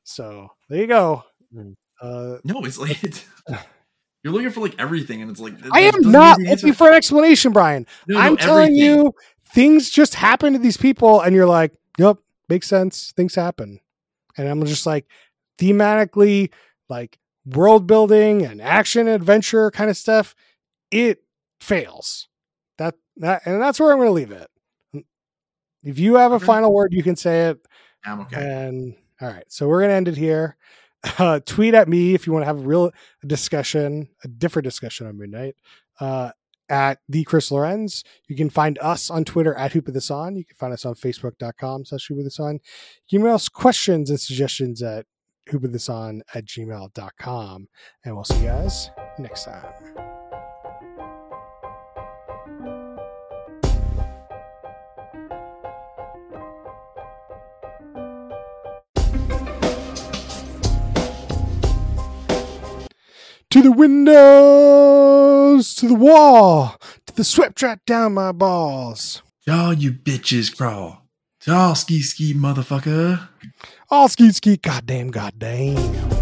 So 0.03 0.49
there 0.69 0.81
you 0.81 0.87
go. 0.87 1.23
Mm. 1.55 1.75
Uh, 2.01 2.37
No, 2.43 2.63
it's 2.65 2.77
like 2.77 3.03
it's, 3.03 3.25
you're 4.23 4.33
looking 4.33 4.49
for 4.51 4.59
like 4.61 4.75
everything, 4.79 5.21
and 5.21 5.31
it's 5.31 5.39
like 5.39 5.53
I 5.71 5.81
that 5.81 5.93
am 5.95 6.01
doesn't 6.01 6.11
not 6.11 6.39
mean 6.39 6.49
looking 6.49 6.73
for 6.73 6.87
an 6.89 6.93
explanation, 6.95 7.51
Brian. 7.53 7.85
No, 8.07 8.15
no, 8.15 8.21
I'm 8.21 8.37
telling 8.37 8.71
everything. 8.79 9.05
you, 9.05 9.13
things 9.53 9.89
just 9.89 10.15
happen 10.15 10.53
to 10.53 10.59
these 10.59 10.77
people, 10.77 11.21
and 11.21 11.33
you're 11.35 11.45
like, 11.47 11.73
"Yep, 11.97 12.17
makes 12.49 12.67
sense. 12.67 13.13
Things 13.15 13.35
happen," 13.35 13.79
and 14.37 14.47
I'm 14.47 14.63
just 14.65 14.85
like, 14.85 15.05
thematically, 15.57 16.51
like 16.89 17.17
world 17.47 17.87
building 17.87 18.43
and 18.45 18.61
action 18.61 19.07
adventure 19.07 19.71
kind 19.71 19.89
of 19.89 19.97
stuff. 19.97 20.35
It 20.91 21.23
fails. 21.59 22.27
That 22.77 22.95
that, 23.17 23.43
and 23.45 23.61
that's 23.61 23.79
where 23.79 23.91
I'm 23.91 23.97
going 23.97 24.09
to 24.09 24.13
leave 24.13 24.31
it. 24.31 24.47
If 25.83 25.99
you 25.99 26.15
have 26.15 26.31
a 26.33 26.39
final 26.39 26.73
word, 26.73 26.93
you 26.93 27.03
can 27.03 27.15
say 27.15 27.49
it. 27.49 27.59
I'm 28.05 28.21
okay. 28.21 28.41
And 28.41 28.95
all 29.21 29.29
right, 29.29 29.45
so 29.47 29.67
we're 29.67 29.81
gonna 29.81 29.93
end 29.93 30.07
it 30.07 30.17
here. 30.17 30.57
Uh, 31.19 31.39
tweet 31.45 31.75
at 31.75 31.87
me 31.87 32.15
if 32.15 32.25
you 32.25 32.33
want 32.33 32.41
to 32.41 32.47
have 32.47 32.57
a 32.57 32.67
real 32.67 32.91
discussion, 33.25 34.09
a 34.23 34.27
different 34.27 34.63
discussion 34.63 35.05
on 35.05 35.15
Moon 35.15 35.29
Knight. 35.29 35.55
Uh, 35.99 36.31
at 36.69 36.99
the 37.07 37.23
Chris 37.23 37.51
Lorenz. 37.51 38.03
You 38.27 38.35
can 38.35 38.49
find 38.49 38.77
us 38.79 39.09
on 39.09 39.23
Twitter 39.23 39.53
at 39.55 39.71
Hoop 39.71 39.87
of 39.87 39.93
This 39.93 40.11
On. 40.11 40.35
You 40.35 40.43
can 40.43 40.55
find 40.55 40.73
us 40.73 40.85
on 40.85 40.95
Facebook.com 40.95 41.85
slash 41.85 42.07
Hoop 42.07 42.19
of 42.19 42.23
This 42.23 42.39
On. 42.39 42.55
You 42.55 42.59
can 43.09 43.21
email 43.21 43.35
us 43.35 43.47
questions 43.47 44.09
and 44.09 44.19
suggestions 44.19 44.81
at 44.81 45.05
Hoop 45.49 45.63
of 45.63 45.71
This 45.71 45.89
On 45.89 46.21
at 46.33 46.45
gmail.com. 46.45 47.67
And 48.03 48.15
we'll 48.15 48.23
see 48.23 48.39
you 48.39 48.45
guys 48.45 48.89
next 49.17 49.45
time. 49.45 49.63
To 63.51 63.61
the 63.61 63.71
windows, 63.71 65.73
to 65.75 65.87
the 65.87 65.95
wall, 65.95 66.75
to 67.07 67.15
the 67.15 67.23
sweat 67.23 67.55
trap 67.55 67.85
down 67.85 68.13
my 68.13 68.31
balls. 68.31 69.23
Y'all, 69.47 69.73
you 69.73 69.93
bitches 69.93 70.55
crawl. 70.55 71.06
Y'all 71.45 71.75
ski 71.75 72.01
ski 72.01 72.33
motherfucker. 72.33 73.29
All 73.91 74.09
ski 74.09 74.31
ski, 74.33 74.57
goddamn, 74.57 75.11
goddamn. 75.11 76.16